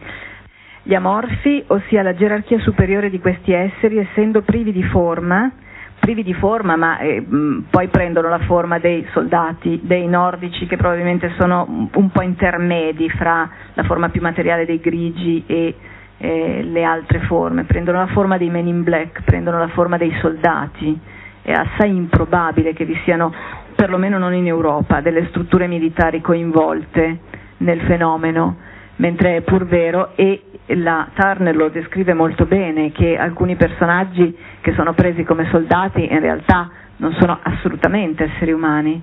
Gli 0.89 0.95
amorfi, 0.95 1.63
ossia 1.67 2.01
la 2.01 2.15
gerarchia 2.15 2.57
superiore 2.61 3.11
di 3.11 3.19
questi 3.19 3.51
esseri, 3.51 3.99
essendo 3.99 4.41
privi 4.41 4.71
di 4.71 4.81
forma, 4.81 5.51
privi 5.99 6.23
di 6.23 6.33
forma, 6.33 6.75
ma 6.77 6.97
eh, 6.97 7.23
poi 7.69 7.89
prendono 7.89 8.27
la 8.27 8.39
forma 8.39 8.79
dei 8.79 9.05
soldati, 9.11 9.81
dei 9.83 10.07
nordici, 10.07 10.65
che 10.65 10.77
probabilmente 10.77 11.31
sono 11.37 11.89
un 11.93 12.09
po' 12.09 12.23
intermedi 12.23 13.07
fra 13.11 13.47
la 13.75 13.83
forma 13.83 14.09
più 14.09 14.19
materiale 14.21 14.65
dei 14.65 14.79
grigi 14.79 15.43
e 15.45 15.75
eh, 16.17 16.63
le 16.63 16.83
altre 16.83 17.19
forme, 17.19 17.65
prendono 17.65 17.99
la 17.99 18.07
forma 18.07 18.39
dei 18.39 18.49
men 18.49 18.65
in 18.65 18.81
black, 18.81 19.21
prendono 19.25 19.59
la 19.59 19.67
forma 19.67 19.95
dei 19.95 20.11
soldati. 20.21 20.99
È 21.43 21.51
assai 21.51 21.95
improbabile 21.95 22.73
che 22.73 22.85
vi 22.85 22.99
siano, 23.03 23.31
perlomeno 23.75 24.17
non 24.17 24.33
in 24.33 24.47
Europa, 24.47 25.01
delle 25.01 25.27
strutture 25.27 25.67
militari 25.67 26.19
coinvolte 26.19 27.19
nel 27.57 27.79
fenomeno, 27.81 28.57
mentre 28.95 29.35
è 29.37 29.41
pur 29.41 29.65
vero 29.67 30.13
e 30.15 30.45
la 30.75 31.07
Turner 31.13 31.55
lo 31.55 31.69
descrive 31.69 32.13
molto 32.13 32.45
bene, 32.45 32.91
che 32.91 33.17
alcuni 33.17 33.55
personaggi 33.55 34.35
che 34.61 34.73
sono 34.73 34.93
presi 34.93 35.23
come 35.23 35.47
soldati 35.49 36.11
in 36.11 36.19
realtà 36.19 36.69
non 36.97 37.13
sono 37.19 37.39
assolutamente 37.41 38.25
esseri 38.25 38.51
umani, 38.51 39.01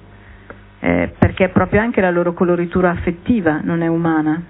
eh, 0.81 1.13
perché 1.19 1.49
proprio 1.49 1.81
anche 1.81 2.01
la 2.01 2.11
loro 2.11 2.33
coloritura 2.35 2.91
affettiva 2.91 3.61
non 3.63 3.83
è 3.83 3.87
umana. 3.87 4.43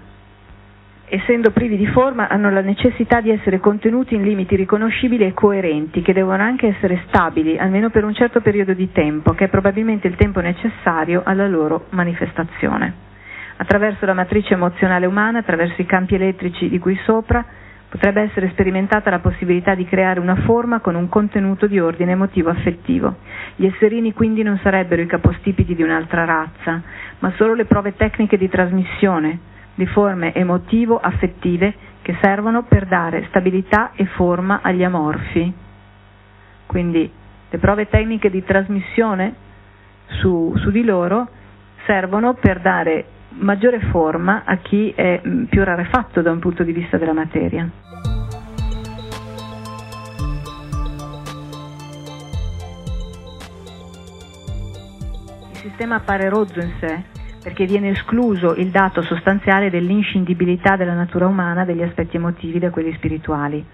Essendo 1.09 1.51
privi 1.51 1.77
di 1.77 1.87
forma 1.87 2.27
hanno 2.27 2.49
la 2.49 2.59
necessità 2.59 3.21
di 3.21 3.31
essere 3.31 3.59
contenuti 3.59 4.13
in 4.13 4.23
limiti 4.23 4.57
riconoscibili 4.57 5.23
e 5.23 5.33
coerenti, 5.33 6.01
che 6.01 6.11
devono 6.11 6.43
anche 6.43 6.67
essere 6.67 7.03
stabili, 7.07 7.57
almeno 7.57 7.89
per 7.89 8.03
un 8.03 8.13
certo 8.13 8.41
periodo 8.41 8.73
di 8.73 8.91
tempo, 8.91 9.31
che 9.31 9.45
è 9.45 9.47
probabilmente 9.47 10.07
il 10.07 10.15
tempo 10.15 10.41
necessario 10.41 11.21
alla 11.23 11.47
loro 11.47 11.85
manifestazione. 11.91 13.06
Attraverso 13.57 14.05
la 14.05 14.13
matrice 14.13 14.53
emozionale 14.53 15.05
umana, 15.05 15.39
attraverso 15.39 15.81
i 15.81 15.85
campi 15.85 16.15
elettrici 16.15 16.69
di 16.69 16.79
cui 16.79 16.95
sopra, 17.03 17.43
potrebbe 17.89 18.21
essere 18.21 18.49
sperimentata 18.49 19.09
la 19.09 19.19
possibilità 19.19 19.73
di 19.73 19.85
creare 19.85 20.19
una 20.19 20.35
forma 20.35 20.79
con 20.79 20.95
un 20.95 21.09
contenuto 21.09 21.67
di 21.67 21.79
ordine 21.79 22.11
emotivo 22.11 22.49
affettivo. 22.49 23.15
Gli 23.55 23.65
esserini 23.65 24.13
quindi 24.13 24.43
non 24.43 24.59
sarebbero 24.61 25.01
i 25.01 25.07
capostipiti 25.07 25.73
di 25.73 25.83
un'altra 25.83 26.25
razza, 26.25 26.81
ma 27.19 27.31
solo 27.35 27.53
le 27.53 27.65
prove 27.65 27.95
tecniche 27.95 28.37
di 28.37 28.49
trasmissione 28.49 29.39
di 29.73 29.85
forme 29.85 30.33
emotivo-affettive 30.33 31.73
che 32.01 32.15
servono 32.21 32.63
per 32.63 32.85
dare 32.85 33.25
stabilità 33.29 33.91
e 33.95 34.05
forma 34.05 34.59
agli 34.61 34.83
amorfi. 34.83 35.53
Quindi 36.65 37.09
le 37.49 37.57
prove 37.59 37.87
tecniche 37.87 38.29
di 38.29 38.43
trasmissione 38.43 39.33
su, 40.07 40.53
su 40.57 40.71
di 40.71 40.83
loro 40.83 41.27
servono 41.85 42.33
per 42.33 42.59
dare 42.59 43.05
maggiore 43.39 43.79
forma 43.91 44.43
a 44.45 44.57
chi 44.57 44.91
è 44.95 45.21
mm, 45.25 45.45
più 45.45 45.63
rarefatto 45.63 46.21
da 46.21 46.31
un 46.31 46.39
punto 46.39 46.63
di 46.63 46.71
vista 46.71 46.97
della 46.97 47.13
materia. 47.13 47.69
Il 55.51 55.57
sistema 55.57 55.95
appare 55.95 56.29
rozzo 56.29 56.59
in 56.59 56.71
sé 56.79 57.15
perché 57.43 57.65
viene 57.65 57.91
escluso 57.91 58.55
il 58.55 58.71
dato 58.71 59.01
sostanziale 59.01 59.69
dell'inscindibilità 59.69 60.75
della 60.75 60.93
natura 60.93 61.27
umana 61.27 61.63
degli 61.63 61.81
aspetti 61.81 62.17
emotivi 62.17 62.59
da 62.59 62.71
quelli 62.71 62.93
spirituali, 62.95 63.65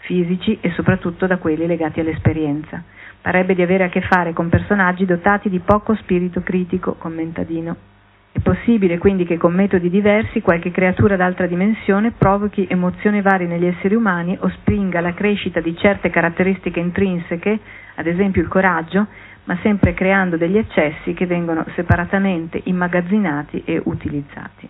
fisici 0.00 0.58
e 0.60 0.70
soprattutto 0.72 1.26
da 1.26 1.38
quelli 1.38 1.66
legati 1.66 2.00
all'esperienza. 2.00 2.82
Parebbe 3.22 3.54
di 3.54 3.62
avere 3.62 3.84
a 3.84 3.88
che 3.88 4.02
fare 4.02 4.32
con 4.32 4.50
personaggi 4.50 5.06
dotati 5.06 5.48
di 5.48 5.60
poco 5.60 5.94
spirito 5.94 6.42
critico, 6.42 6.94
commenta 6.94 7.42
Dino. 7.42 7.91
È 8.34 8.40
possibile 8.40 8.96
quindi 8.96 9.26
che 9.26 9.36
con 9.36 9.52
metodi 9.52 9.90
diversi 9.90 10.40
qualche 10.40 10.70
creatura 10.70 11.16
d'altra 11.16 11.46
dimensione 11.46 12.12
provochi 12.12 12.66
emozioni 12.68 13.20
varie 13.20 13.46
negli 13.46 13.66
esseri 13.66 13.94
umani 13.94 14.36
o 14.40 14.48
spinga 14.48 15.00
la 15.02 15.12
crescita 15.12 15.60
di 15.60 15.76
certe 15.76 16.08
caratteristiche 16.08 16.80
intrinseche, 16.80 17.58
ad 17.96 18.06
esempio 18.06 18.40
il 18.40 18.48
coraggio, 18.48 19.06
ma 19.44 19.58
sempre 19.60 19.92
creando 19.92 20.38
degli 20.38 20.56
eccessi 20.56 21.12
che 21.12 21.26
vengono 21.26 21.62
separatamente 21.74 22.58
immagazzinati 22.64 23.62
e 23.66 23.80
utilizzati. 23.84 24.66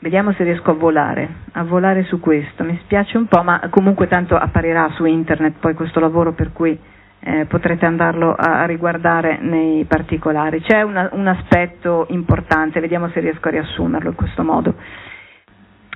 Vediamo 0.00 0.32
se 0.32 0.42
riesco 0.42 0.72
a 0.72 0.74
volare, 0.74 1.28
a 1.52 1.62
volare 1.62 2.02
su 2.04 2.18
questo. 2.18 2.64
Mi 2.64 2.78
spiace 2.82 3.16
un 3.16 3.26
po', 3.26 3.42
ma 3.44 3.60
comunque 3.70 4.08
tanto 4.08 4.36
apparirà 4.36 4.90
su 4.94 5.04
internet 5.04 5.54
poi 5.60 5.74
questo 5.74 6.00
lavoro 6.00 6.32
per 6.32 6.52
cui 6.52 6.76
eh, 7.20 7.46
potrete 7.46 7.84
andarlo 7.84 8.34
a, 8.34 8.64
riguardare 8.66 9.38
nei 9.40 9.84
particolari. 9.84 10.60
C'è 10.62 10.82
una, 10.82 11.08
un 11.12 11.26
aspetto 11.26 12.06
importante, 12.10 12.80
vediamo 12.80 13.08
se 13.10 13.20
riesco 13.20 13.48
a 13.48 13.52
riassumerlo 13.52 14.10
in 14.10 14.14
questo 14.14 14.42
modo. 14.42 14.74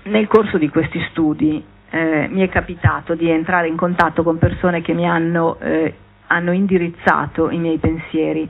Nel 0.05 0.27
corso 0.27 0.59
di 0.59 0.69
questi 0.69 1.01
studi 1.11 1.65
eh, 1.91 2.29
mi 2.31 2.41
è 2.41 2.49
capitato 2.49 3.15
di 3.15 3.31
entrare 3.31 3.69
in 3.69 3.77
contatto 3.77 4.23
con 4.23 4.39
persone 4.39 4.83
che 4.83 4.95
mi 4.95 5.09
hanno, 5.09 5.59
eh, 5.61 5.95
hanno 6.29 6.53
indirizzato 6.53 7.51
i 7.51 7.59
miei 7.59 7.79
pensieri. 7.79 8.49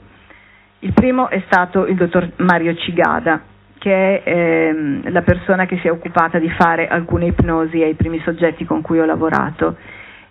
Il 0.78 0.92
primo 0.92 1.28
è 1.28 1.42
stato 1.46 1.86
il 1.86 1.94
dottor 1.96 2.30
Mario 2.36 2.74
Cigada, 2.74 3.42
che 3.78 4.22
è 4.22 4.28
ehm, 4.28 5.10
la 5.10 5.22
persona 5.22 5.66
che 5.66 5.76
si 5.78 5.88
è 5.88 5.90
occupata 5.90 6.38
di 6.38 6.48
fare 6.50 6.86
alcune 6.88 7.26
ipnosi 7.26 7.82
ai 7.82 7.94
primi 7.94 8.20
soggetti 8.20 8.64
con 8.64 8.80
cui 8.80 8.98
ho 9.00 9.04
lavorato 9.04 9.76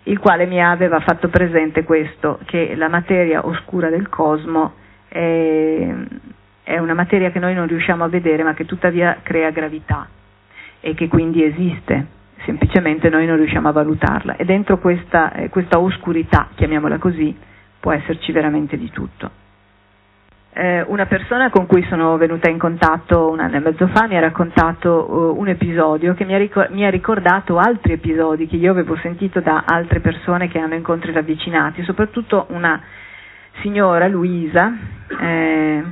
il 0.04 0.18
quale 0.18 0.46
mi 0.46 0.62
aveva 0.62 1.00
fatto 1.00 1.28
presente 1.28 1.84
questo, 1.84 2.40
che 2.46 2.74
la 2.74 2.88
materia 2.88 3.46
oscura 3.46 3.88
del 3.88 4.08
cosmo 4.08 4.74
è, 5.08 5.94
è 6.64 6.78
una 6.78 6.94
materia 6.94 7.30
che 7.30 7.38
noi 7.38 7.54
non 7.54 7.66
riusciamo 7.66 8.04
a 8.04 8.08
vedere 8.08 8.42
ma 8.42 8.54
che 8.54 8.64
tuttavia 8.64 9.18
crea 9.22 9.50
gravità 9.50 10.08
e 10.80 10.94
che 10.94 11.06
quindi 11.08 11.44
esiste, 11.44 12.06
semplicemente 12.44 13.08
noi 13.08 13.26
non 13.26 13.36
riusciamo 13.36 13.68
a 13.68 13.72
valutarla 13.72 14.36
e 14.36 14.44
dentro 14.44 14.78
questa, 14.78 15.32
eh, 15.32 15.48
questa 15.48 15.78
oscurità, 15.78 16.48
chiamiamola 16.54 16.98
così, 16.98 17.36
può 17.78 17.92
esserci 17.92 18.32
veramente 18.32 18.76
di 18.76 18.90
tutto. 18.90 19.41
Eh, 20.54 20.84
una 20.86 21.06
persona 21.06 21.48
con 21.48 21.64
cui 21.64 21.82
sono 21.88 22.18
venuta 22.18 22.50
in 22.50 22.58
contatto 22.58 23.30
un 23.30 23.40
anno 23.40 23.56
e 23.56 23.60
mezzo 23.60 23.86
fa 23.86 24.06
mi 24.06 24.18
ha 24.18 24.20
raccontato 24.20 25.32
uh, 25.34 25.40
un 25.40 25.48
episodio 25.48 26.12
che 26.12 26.26
mi 26.26 26.34
ha, 26.34 26.36
ricor- 26.36 26.68
mi 26.68 26.84
ha, 26.84 26.90
ricordato 26.90 27.56
altri 27.56 27.94
episodi 27.94 28.46
che 28.46 28.56
io 28.56 28.70
avevo 28.70 28.94
sentito 28.96 29.40
da 29.40 29.64
altre 29.66 30.00
persone 30.00 30.48
che 30.48 30.58
hanno 30.58 30.74
incontri 30.74 31.10
ravvicinati, 31.10 31.82
soprattutto 31.84 32.48
una 32.50 32.78
signora, 33.62 34.06
Luisa, 34.08 34.76
eh, 35.22 35.82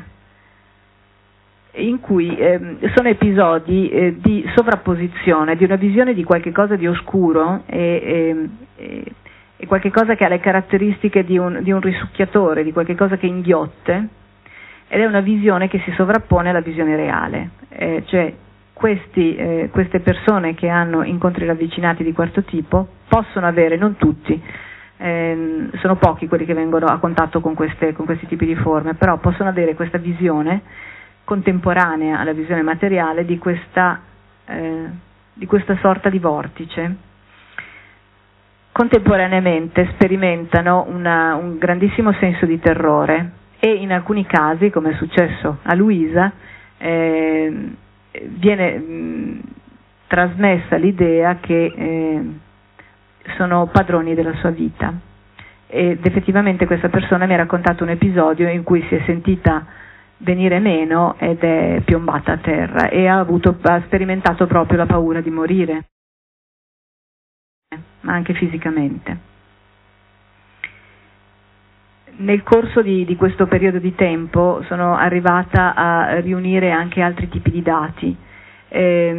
in 1.77 2.01
cui 2.01 2.37
eh, 2.37 2.77
sono 2.95 3.09
episodi 3.09 3.89
eh, 3.89 4.17
di 4.19 4.47
sovrapposizione, 4.55 5.57
di 5.57 5.65
una 5.65 5.77
visione 5.77 6.13
di 6.13 6.23
qualche 6.23 6.53
cosa 6.53 6.77
di 6.77 6.87
oscuro 6.87 7.63
e, 7.65 8.47
e, 8.77 9.05
e 9.57 9.67
qualche 9.67 9.91
cosa 9.91 10.15
che 10.17 10.27
ha 10.27 10.29
le 10.29 10.39
caratteristiche 10.39 11.25
di 11.25 11.39
un, 11.39 11.61
di 11.63 11.73
un 11.73 11.81
risucchiatore, 11.81 12.63
di 12.63 12.73
qualche 12.73 12.95
cosa 12.95 13.17
che 13.17 13.27
inghiotte 13.27 14.09
ed 14.93 15.01
è 15.01 15.07
una 15.07 15.21
visione 15.21 15.69
che 15.69 15.79
si 15.85 15.93
sovrappone 15.93 16.51
alla 16.51 16.63
visione 16.63 16.97
reale, 16.97 17.51
eh, 17.69 18.03
cioè 18.07 18.35
questi, 18.73 19.37
eh, 19.37 19.69
queste 19.71 20.01
persone 20.01 20.55
che 20.55 20.69
hanno 20.69 21.05
incontri 21.05 21.47
ravvicinati 21.47 22.03
di 22.03 22.13
questo 22.13 22.43
tipo 22.43 22.89
possono 23.07 23.47
avere, 23.47 23.77
non 23.77 23.95
tutti, 23.95 24.43
ehm, 24.97 25.71
sono 25.79 25.95
pochi 25.95 26.27
quelli 26.27 26.45
che 26.45 26.55
vengono 26.55 26.87
a 26.87 26.99
contatto 26.99 27.41
con, 27.41 27.55
queste, 27.55 27.93
con, 27.93 28.05
questi 28.05 28.27
tipi 28.27 28.47
di 28.47 28.57
forme, 28.57 28.95
però 28.95 29.19
possono 29.19 29.49
avere 29.49 29.77
questa 29.77 29.99
visione 29.99 30.61
contemporanea 31.23 32.19
alla 32.19 32.33
visione 32.33 32.63
materiale 32.63 33.25
di 33.25 33.39
questa, 33.39 34.01
eh, 34.47 34.85
di 35.35 35.47
questa 35.47 35.77
sorta 35.81 36.11
di 36.11 36.19
vortice. 36.19 36.97
Contemporaneamente 38.73 39.89
sperimentano 39.93 40.85
una, 40.89 41.37
un 41.37 41.59
grandissimo 41.59 42.13
senso 42.15 42.45
di 42.45 42.59
terrore 42.59 43.39
e 43.61 43.71
in 43.75 43.93
alcuni 43.93 44.25
casi, 44.27 44.71
come 44.71 44.93
è 44.93 44.95
successo 44.97 45.59
a 45.63 45.75
Luisa, 45.75 46.33
eh, 46.79 47.73
viene 48.25 48.79
mh, 48.79 49.41
trasmessa 50.07 50.77
l'idea 50.77 51.37
che 51.37 51.73
eh, 51.77 52.23
sono 53.37 53.67
padroni 53.67 54.15
della 54.15 54.35
sua 54.37 54.51
vita. 54.51 54.93
Ed 55.67 56.05
effettivamente 56.05 56.67
questa 56.67 56.89
persona 56.89 57.27
mi 57.27 57.35
ha 57.35 57.37
raccontato 57.37 57.85
un 57.85 57.91
episodio 57.91 58.49
in 58.49 58.65
cui 58.65 58.83
si 58.89 58.95
è 58.97 59.03
sentita 59.05 59.67
venire 60.19 60.59
meno 60.59 61.15
ed 61.19 61.41
è 61.43 61.83
piombata 61.85 62.33
a 62.33 62.39
terra 62.39 62.89
e 62.89 63.07
ha, 63.07 63.19
avuto, 63.19 63.57
ha 63.63 63.81
sperimentato 63.85 64.47
proprio 64.47 64.79
la 64.79 64.87
paura 64.87 65.21
di 65.21 65.31
morire, 65.31 65.85
ma 68.01 68.15
anche 68.15 68.35
fisicamente. 68.35 69.30
Nel 72.17 72.43
corso 72.43 72.83
di, 72.83 73.05
di, 73.05 73.17
questo 73.17 73.47
periodo 73.47 73.79
di 73.79 73.95
tempo 73.95 74.63
sono 74.67 74.97
arrivata 74.97 75.75
a 75.75 76.21
riunire 76.21 76.71
anche 76.71 77.01
altri 77.01 77.29
tipi 77.29 77.51
di 77.51 77.63
dati. 77.63 78.17
Eh, 78.73 79.13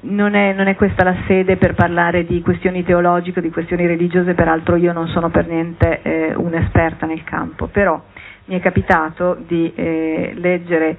non, 0.00 0.34
è, 0.34 0.52
non, 0.52 0.66
è, 0.66 0.74
questa 0.74 1.04
la 1.04 1.16
sede 1.26 1.56
per 1.56 1.74
parlare 1.74 2.26
di 2.26 2.42
questioni 2.42 2.84
teologiche, 2.84 3.40
di 3.40 3.50
questioni 3.50 3.86
religiose, 3.86 4.34
peraltro 4.34 4.76
io 4.76 4.92
non 4.92 5.08
sono 5.08 5.30
per 5.30 5.46
niente 5.46 6.02
eh, 6.02 6.34
un'esperta 6.34 7.06
nel 7.06 7.24
campo, 7.24 7.68
però 7.68 8.00
mi 8.46 8.56
è 8.56 8.60
capitato 8.60 9.38
di 9.46 9.72
eh, 9.74 10.32
leggere 10.34 10.98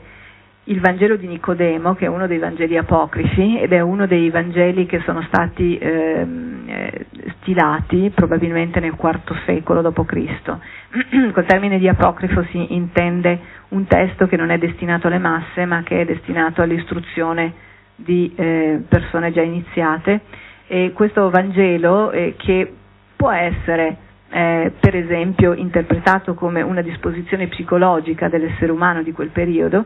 il 0.65 0.79
Vangelo 0.79 1.17
di 1.17 1.27
Nicodemo, 1.27 1.93
che 1.95 2.05
è 2.05 2.07
uno 2.07 2.25
dei 2.25 2.37
Vangeli 2.37 2.77
apocrifi 2.77 3.59
ed 3.59 3.73
è 3.73 3.81
uno 3.81 4.07
dei 4.07 4.29
Vangeli 4.29 4.85
che 4.85 5.01
sono 5.05 5.21
stati 5.23 5.77
ehm, 5.77 6.63
eh, 6.67 7.05
stilati 7.39 8.11
probabilmente 8.15 8.79
nel 8.79 8.95
IV 8.97 9.43
secolo 9.45 9.81
d.C. 9.81 11.31
Col 11.33 11.45
termine 11.45 11.79
di 11.79 11.89
apocrifo 11.89 12.43
si 12.51 12.73
intende 12.73 13.39
un 13.69 13.85
testo 13.87 14.27
che 14.27 14.37
non 14.37 14.51
è 14.51 14.57
destinato 14.57 15.07
alle 15.07 15.17
masse, 15.17 15.65
ma 15.65 15.83
che 15.83 16.01
è 16.01 16.05
destinato 16.05 16.61
all'istruzione 16.61 17.53
di 17.95 18.31
eh, 18.35 18.81
persone 18.87 19.33
già 19.33 19.41
iniziate. 19.41 20.21
E 20.67 20.91
questo 20.93 21.29
Vangelo, 21.29 22.11
eh, 22.11 22.35
che 22.37 22.71
può 23.17 23.31
essere 23.31 23.97
eh, 24.29 24.71
per 24.79 24.95
esempio 24.95 25.53
interpretato 25.53 26.33
come 26.33 26.61
una 26.61 26.81
disposizione 26.81 27.47
psicologica 27.47 28.29
dell'essere 28.29 28.71
umano 28.71 29.03
di 29.03 29.11
quel 29.11 29.29
periodo, 29.29 29.85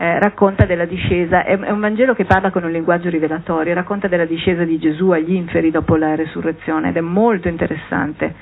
eh, 0.00 0.20
racconta 0.20 0.64
della 0.64 0.84
discesa, 0.84 1.42
è, 1.42 1.58
è, 1.58 1.70
un 1.70 1.80
Vangelo 1.80 2.14
che 2.14 2.24
parla 2.24 2.52
con 2.52 2.62
un 2.62 2.70
linguaggio 2.70 3.08
rivelatorio, 3.08 3.74
racconta 3.74 4.06
della 4.06 4.26
discesa 4.26 4.62
di 4.62 4.78
Gesù 4.78 5.10
agli 5.10 5.32
inferi 5.34 5.72
dopo 5.72 5.96
la 5.96 6.14
resurrezione 6.14 6.90
ed 6.90 6.96
è 6.96 7.00
molto 7.00 7.48
interessante 7.48 8.32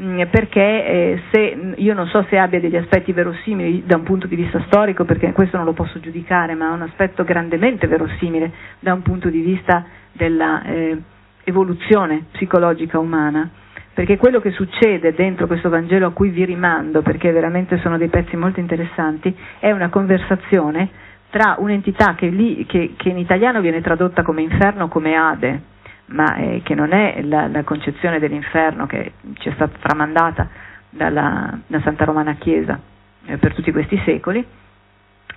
mm, 0.00 0.22
perché 0.30 0.86
eh, 0.86 1.20
se, 1.30 1.74
io 1.76 1.92
non 1.92 2.06
so 2.06 2.24
se 2.30 2.38
abbia 2.38 2.60
degli 2.60 2.76
aspetti 2.76 3.12
verosimili 3.12 3.82
da 3.84 3.96
un 3.96 4.04
punto 4.04 4.26
di 4.26 4.36
vista 4.36 4.58
storico, 4.68 5.04
perché 5.04 5.32
questo 5.32 5.58
non 5.58 5.66
lo 5.66 5.74
posso 5.74 6.00
giudicare, 6.00 6.54
ma 6.54 6.68
ha 6.68 6.72
un 6.72 6.80
aspetto 6.80 7.24
grandemente 7.24 7.86
verosimile 7.86 8.50
da 8.80 8.94
un 8.94 9.02
punto 9.02 9.28
di 9.28 9.40
vista 9.42 9.84
dell'evoluzione 10.12 12.14
eh, 12.14 12.22
psicologica 12.32 12.98
umana 12.98 13.50
perché 13.96 14.18
quello 14.18 14.40
che 14.40 14.50
succede 14.50 15.14
dentro 15.14 15.46
questo 15.46 15.70
Vangelo 15.70 16.08
a 16.08 16.12
cui 16.12 16.28
vi 16.28 16.44
rimando, 16.44 17.00
perché 17.00 17.32
veramente 17.32 17.78
sono 17.78 17.96
dei 17.96 18.08
pezzi 18.08 18.36
molto 18.36 18.60
interessanti, 18.60 19.34
è 19.58 19.70
una 19.70 19.88
conversazione 19.88 20.90
tra 21.30 21.56
un'entità 21.60 22.14
che, 22.14 22.26
lì, 22.26 22.66
che, 22.66 22.92
che 22.94 23.08
in 23.08 23.16
italiano 23.16 23.62
viene 23.62 23.80
tradotta 23.80 24.22
come 24.22 24.42
inferno, 24.42 24.88
come 24.88 25.16
Ade, 25.16 25.62
ma 26.08 26.34
eh, 26.34 26.60
che 26.62 26.74
non 26.74 26.92
è 26.92 27.22
la, 27.22 27.46
la, 27.48 27.62
concezione 27.62 28.18
dell'inferno 28.18 28.84
che 28.84 29.12
ci 29.38 29.48
è 29.48 29.52
stata 29.52 29.78
tramandata 29.80 30.46
dalla, 30.90 31.58
da 31.66 31.80
Santa 31.80 32.04
Romana 32.04 32.34
Chiesa 32.34 32.78
eh, 33.24 33.38
per 33.38 33.54
tutti 33.54 33.72
questi 33.72 33.98
secoli, 34.04 34.46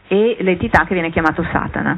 e 0.10 0.36
l'entità 0.42 0.84
che 0.84 0.96
viene 0.96 1.12
chiamata 1.12 1.48
Satana 1.50 1.98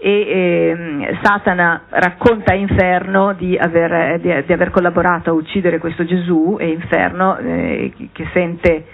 e 0.00 0.10
eh, 0.10 1.18
Satana 1.22 1.82
racconta 1.88 2.52
a 2.52 2.56
Inferno 2.56 3.32
di 3.34 3.56
aver, 3.56 4.20
di, 4.20 4.32
di 4.46 4.52
aver, 4.52 4.70
collaborato 4.70 5.30
a 5.30 5.32
uccidere 5.32 5.78
questo 5.78 6.04
Gesù 6.04 6.56
e 6.58 6.68
Inferno 6.68 7.36
eh, 7.38 7.92
che, 8.12 8.28
sente, 8.32 8.84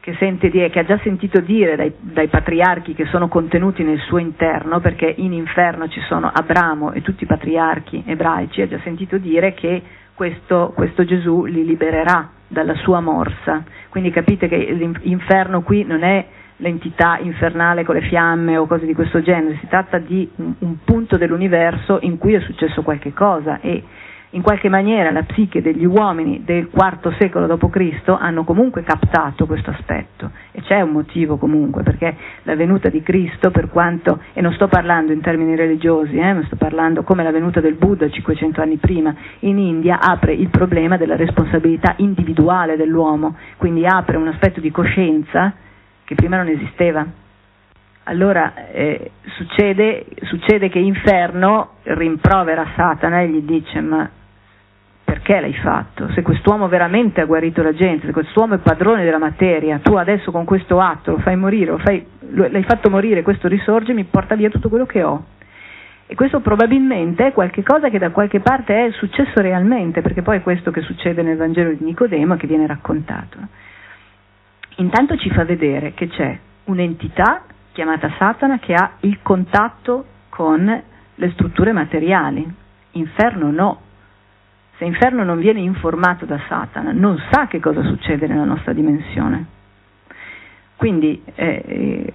che, 0.00 0.14
sente 0.18 0.50
dire, 0.50 0.68
che, 0.68 0.80
ha 0.80 0.84
già 0.84 0.98
sentito 1.02 1.40
dire 1.40 1.74
dai, 1.76 1.92
dai, 1.98 2.28
patriarchi 2.28 2.92
che 2.94 3.06
sono 3.06 3.28
contenuti 3.28 3.82
nel 3.82 3.98
suo 4.00 4.18
interno, 4.18 4.80
perché 4.80 5.12
in 5.16 5.32
Inferno 5.32 5.88
ci 5.88 6.00
sono 6.06 6.30
Abramo 6.32 6.92
e 6.92 7.00
tutti 7.00 7.24
i 7.24 7.26
patriarchi 7.26 8.04
ebraici, 8.06 8.60
ha 8.60 8.68
già 8.68 8.78
sentito 8.84 9.16
dire 9.16 9.54
che 9.54 9.82
questo, 10.14 10.72
questo 10.74 11.04
Gesù 11.04 11.44
li 11.46 11.64
libererà 11.64 12.28
dalla 12.46 12.74
sua 12.74 13.00
morsa. 13.00 13.64
Quindi 13.88 14.10
capite 14.10 14.48
che 14.48 14.56
l'inferno 15.02 15.62
qui 15.62 15.84
non 15.84 16.02
è 16.02 16.24
l'entità 16.56 17.18
infernale 17.20 17.84
con 17.84 17.94
le 17.94 18.02
fiamme 18.02 18.56
o 18.56 18.66
cose 18.66 18.86
di 18.86 18.94
questo 18.94 19.22
genere, 19.22 19.58
si 19.60 19.66
tratta 19.68 19.98
di 19.98 20.28
un, 20.36 20.54
un 20.58 20.76
punto 20.84 21.16
dell'universo 21.16 21.98
in 22.02 22.18
cui 22.18 22.34
è 22.34 22.40
successo 22.40 22.82
qualche 22.82 23.12
cosa 23.12 23.60
e 23.60 23.82
in 24.34 24.42
qualche 24.42 24.68
maniera 24.68 25.10
la 25.10 25.22
psiche 25.24 25.60
degli 25.60 25.84
uomini 25.84 26.42
del 26.44 26.68
IV 26.72 27.14
secolo 27.18 27.46
d.C. 27.46 28.16
hanno 28.18 28.44
comunque 28.44 28.82
captato 28.82 29.46
questo 29.46 29.70
aspetto 29.70 30.30
e 30.52 30.62
c'è 30.62 30.80
un 30.80 30.90
motivo 30.90 31.36
comunque 31.36 31.82
perché 31.82 32.16
la 32.44 32.54
venuta 32.54 32.88
di 32.88 33.02
Cristo 33.02 33.50
per 33.50 33.68
quanto, 33.68 34.20
e 34.32 34.40
non 34.40 34.52
sto 34.52 34.68
parlando 34.68 35.12
in 35.12 35.20
termini 35.20 35.54
religiosi, 35.54 36.16
eh, 36.16 36.32
ma 36.32 36.42
sto 36.46 36.56
parlando 36.56 37.02
come 37.02 37.22
la 37.22 37.30
venuta 37.30 37.60
del 37.60 37.74
Buddha 37.74 38.08
500 38.08 38.60
anni 38.60 38.76
prima, 38.76 39.14
in 39.40 39.58
India 39.58 39.98
apre 40.00 40.32
il 40.32 40.48
problema 40.48 40.96
della 40.96 41.16
responsabilità 41.16 41.94
individuale 41.98 42.76
dell'uomo, 42.76 43.36
quindi 43.58 43.86
apre 43.86 44.16
un 44.16 44.28
aspetto 44.28 44.60
di 44.60 44.70
coscienza 44.70 45.54
che 46.12 46.14
prima 46.14 46.36
non 46.36 46.48
esisteva. 46.48 47.04
Allora 48.04 48.68
eh, 48.70 49.12
succede, 49.36 50.06
succede, 50.22 50.68
che 50.68 50.78
Inferno 50.78 51.74
rimprovera 51.84 52.66
Satana 52.74 53.20
e 53.20 53.28
gli 53.28 53.42
dice 53.42 53.80
ma 53.80 54.10
perché 55.04 55.40
l'hai 55.40 55.54
fatto? 55.54 56.10
Se 56.12 56.22
quest'uomo 56.22 56.68
veramente 56.68 57.20
ha 57.20 57.26
guarito 57.26 57.62
la 57.62 57.74
gente, 57.74 58.06
se 58.06 58.12
quest'uomo 58.12 58.54
è 58.54 58.58
padrone 58.58 59.04
della 59.04 59.18
materia, 59.18 59.78
tu 59.78 59.94
adesso 59.94 60.30
con 60.30 60.44
questo 60.44 60.80
atto 60.80 61.12
lo 61.12 61.18
fai 61.18 61.36
morire, 61.36 61.70
lo 61.70 61.78
fai, 61.78 62.04
lo, 62.30 62.48
l'hai 62.50 62.64
fatto 62.64 62.90
morire, 62.90 63.22
questo 63.22 63.46
risorge, 63.46 63.92
mi 63.92 64.04
porta 64.04 64.34
via 64.34 64.50
tutto 64.50 64.68
quello 64.68 64.86
che 64.86 65.02
ho. 65.02 65.24
E 66.06 66.14
questo 66.14 66.40
probabilmente 66.40 67.28
è 67.28 67.32
qualcosa 67.32 67.88
che 67.88 67.98
da 67.98 68.10
qualche 68.10 68.40
parte 68.40 68.86
è 68.86 68.90
successo 68.92 69.40
realmente, 69.40 70.02
perché 70.02 70.22
poi 70.22 70.38
è 70.38 70.42
questo 70.42 70.70
che 70.70 70.80
succede 70.80 71.22
nel 71.22 71.36
Vangelo 71.36 71.70
di 71.70 71.84
Nicodemo 71.84 72.36
che 72.36 72.46
viene 72.46 72.66
raccontato 72.66 73.38
intanto 74.76 75.16
ci 75.16 75.30
fa 75.30 75.44
vedere 75.44 75.94
che 75.94 76.08
c'è 76.08 76.38
un'entità 76.64 77.44
chiamata 77.72 78.12
Satana 78.18 78.58
che 78.58 78.74
ha 78.74 78.92
il 79.00 79.18
contatto 79.22 80.04
con 80.28 80.82
le 81.14 81.30
strutture 81.32 81.72
materiali. 81.72 82.46
Inferno 82.92 83.50
no. 83.50 83.80
Se 84.76 84.84
Inferno 84.84 85.24
non 85.24 85.38
viene 85.38 85.60
informato 85.60 86.24
da 86.24 86.40
Satana, 86.48 86.92
non 86.92 87.20
sa 87.30 87.46
che 87.46 87.60
cosa 87.60 87.82
succede 87.82 88.26
nella 88.26 88.44
nostra 88.44 88.72
dimensione. 88.72 89.46
Quindi 90.76 91.22
eh, 91.34 91.62
eh 91.66 92.12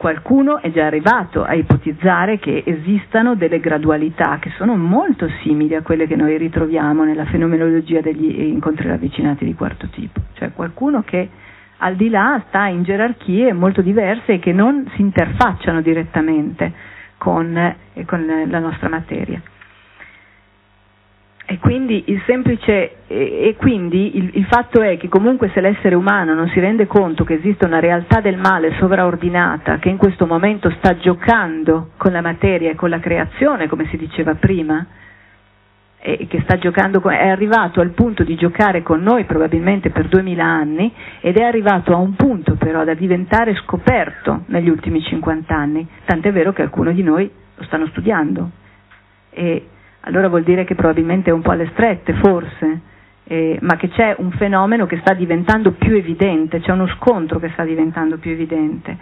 qualcuno 0.00 0.62
è 0.62 0.70
già 0.72 0.86
arrivato 0.86 1.44
a 1.44 1.52
ipotizzare 1.52 2.38
che 2.38 2.62
esistano 2.64 3.34
delle 3.34 3.60
gradualità 3.60 4.38
che 4.38 4.48
sono 4.56 4.74
molto 4.74 5.28
simili 5.42 5.74
a 5.74 5.82
quelle 5.82 6.06
che 6.06 6.16
noi 6.16 6.38
ritroviamo 6.38 7.04
nella 7.04 7.26
fenomenologia 7.26 8.00
degli 8.00 8.40
incontri 8.48 8.88
ravvicinati 8.88 9.44
di 9.44 9.52
quarto 9.54 9.88
tipo. 9.88 10.22
Cioè 10.32 10.52
qualcuno 10.54 11.02
che 11.02 11.28
al 11.80 11.96
di 11.96 12.08
là 12.08 12.42
sta 12.48 12.66
in 12.66 12.82
gerarchie 12.82 13.52
molto 13.52 13.82
diverse 13.82 14.38
che 14.38 14.52
non 14.52 14.90
si 14.94 15.00
interfacciano 15.00 15.80
direttamente 15.80 16.72
con, 17.18 17.56
eh, 17.56 18.04
con 18.06 18.24
la 18.46 18.58
nostra 18.58 18.88
materia. 18.88 19.40
E 21.46 21.58
quindi, 21.58 22.04
il, 22.06 22.22
semplice, 22.26 23.06
e 23.08 23.56
quindi 23.58 24.16
il, 24.18 24.30
il, 24.34 24.44
fatto 24.44 24.82
è 24.82 24.96
che 24.96 25.08
comunque 25.08 25.50
se 25.52 25.60
l'essere 25.60 25.96
umano 25.96 26.32
non 26.32 26.48
si 26.50 26.60
rende 26.60 26.86
conto 26.86 27.24
che 27.24 27.34
esiste 27.34 27.64
una 27.66 27.80
realtà 27.80 28.20
del 28.20 28.36
male 28.38 28.72
sovraordinata 28.78 29.78
che 29.78 29.88
in 29.88 29.96
questo 29.96 30.26
momento 30.26 30.70
sta 30.78 30.96
giocando 30.98 31.90
con 31.96 32.12
la 32.12 32.20
materia 32.20 32.70
e 32.70 32.76
con 32.76 32.88
la 32.88 33.00
creazione, 33.00 33.66
come 33.66 33.88
si 33.88 33.96
diceva 33.96 34.36
prima, 34.36 34.86
eh, 36.02 36.26
che 36.28 36.42
giocando, 36.58 37.00
è 37.08 37.28
arrivato 37.28 37.80
al 37.80 37.90
punto 37.90 38.24
di 38.24 38.34
giocare 38.34 38.82
con 38.82 39.02
noi 39.02 39.24
probabilmente 39.24 39.90
per 39.90 40.08
2000 40.08 40.42
anni 40.42 40.92
ed 41.20 41.36
è 41.36 41.42
arrivato 41.42 41.92
a 41.92 41.96
un 41.96 42.14
punto 42.14 42.54
però 42.54 42.84
da 42.84 42.94
diventare 42.94 43.54
scoperto 43.56 44.44
negli 44.46 44.68
ultimi 44.68 45.02
50 45.02 45.54
anni, 45.54 45.86
tant'è 46.06 46.32
vero 46.32 46.52
che 46.52 46.62
alcuni 46.62 46.94
di 46.94 47.02
noi 47.02 47.30
lo 47.56 47.64
stanno 47.64 47.86
studiando. 47.88 48.50
E 49.30 49.66
allora 50.00 50.28
vuol 50.28 50.42
dire 50.42 50.64
che 50.64 50.74
probabilmente 50.74 51.30
è 51.30 51.32
un 51.32 51.42
po' 51.42 51.50
alle 51.50 51.68
strette, 51.72 52.14
forse, 52.14 52.80
eh, 53.24 53.58
ma 53.60 53.76
che 53.76 53.88
c'è 53.90 54.14
un 54.18 54.30
fenomeno 54.32 54.86
che 54.86 54.98
sta 55.00 55.12
diventando 55.12 55.72
più 55.72 55.94
evidente, 55.94 56.60
c'è 56.60 56.72
uno 56.72 56.88
scontro 56.88 57.38
che 57.38 57.50
sta 57.52 57.64
diventando 57.64 58.16
più 58.16 58.30
evidente. 58.30 58.96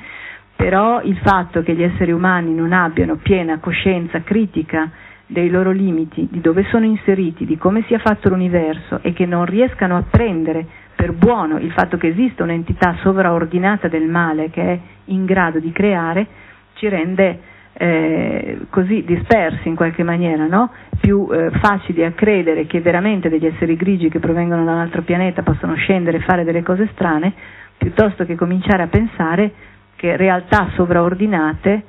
Però 0.56 1.00
il 1.02 1.16
fatto 1.18 1.62
che 1.62 1.72
gli 1.74 1.84
esseri 1.84 2.10
umani 2.10 2.52
non 2.52 2.72
abbiano 2.72 3.14
piena 3.14 3.60
coscienza 3.60 4.22
critica 4.22 4.90
dei 5.30 5.50
loro 5.50 5.70
limiti, 5.70 6.26
di 6.30 6.40
dove 6.40 6.64
sono 6.70 6.86
inseriti, 6.86 7.44
di 7.44 7.58
come 7.58 7.84
sia 7.86 7.98
fatto 7.98 8.30
l'universo 8.30 9.00
e 9.02 9.12
che 9.12 9.26
non 9.26 9.44
riescano 9.44 9.96
a 9.96 10.04
prendere 10.08 10.66
per 10.96 11.12
buono 11.12 11.58
il 11.58 11.70
fatto 11.72 11.98
che 11.98 12.08
esista 12.08 12.42
un'entità 12.42 12.96
sovraordinata 13.02 13.88
del 13.88 14.08
male 14.08 14.48
che 14.50 14.62
è 14.62 14.78
in 15.06 15.26
grado 15.26 15.58
di 15.60 15.70
creare, 15.70 16.26
ci 16.74 16.88
rende 16.88 17.40
eh, 17.74 18.60
così 18.70 19.04
dispersi 19.04 19.68
in 19.68 19.76
qualche 19.76 20.02
maniera, 20.02 20.46
no? 20.46 20.72
più 20.98 21.28
eh, 21.30 21.50
facili 21.60 22.04
a 22.04 22.12
credere 22.12 22.66
che 22.66 22.80
veramente 22.80 23.28
degli 23.28 23.46
esseri 23.46 23.76
grigi 23.76 24.08
che 24.08 24.18
provengono 24.18 24.64
da 24.64 24.72
un 24.72 24.78
altro 24.78 25.02
pianeta 25.02 25.42
possano 25.42 25.74
scendere 25.74 26.16
e 26.16 26.22
fare 26.22 26.42
delle 26.42 26.62
cose 26.62 26.88
strane, 26.94 27.32
piuttosto 27.76 28.24
che 28.24 28.34
cominciare 28.34 28.82
a 28.82 28.88
pensare 28.88 29.52
che 29.94 30.16
realtà 30.16 30.70
sovraordinate 30.74 31.82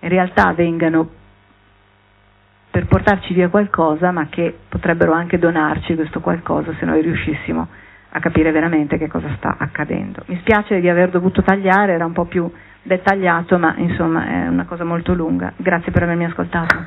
in 0.00 0.08
realtà 0.08 0.52
vengano 0.52 1.20
per 2.72 2.86
portarci 2.86 3.34
via 3.34 3.50
qualcosa, 3.50 4.10
ma 4.12 4.28
che 4.30 4.56
potrebbero 4.66 5.12
anche 5.12 5.38
donarci 5.38 5.94
questo 5.94 6.20
qualcosa 6.20 6.72
se 6.78 6.86
noi 6.86 7.02
riuscissimo 7.02 7.68
a 8.14 8.18
capire 8.18 8.50
veramente 8.50 8.96
che 8.96 9.08
cosa 9.08 9.28
sta 9.36 9.56
accadendo. 9.58 10.22
Mi 10.26 10.38
spiace 10.40 10.80
di 10.80 10.88
aver 10.88 11.10
dovuto 11.10 11.42
tagliare, 11.42 11.92
era 11.92 12.06
un 12.06 12.12
po' 12.12 12.24
più 12.24 12.50
dettagliato, 12.82 13.58
ma 13.58 13.74
insomma 13.76 14.26
è 14.26 14.48
una 14.48 14.64
cosa 14.64 14.84
molto 14.84 15.12
lunga. 15.12 15.52
Grazie 15.56 15.92
per 15.92 16.04
avermi 16.04 16.24
ascoltato. 16.24 16.86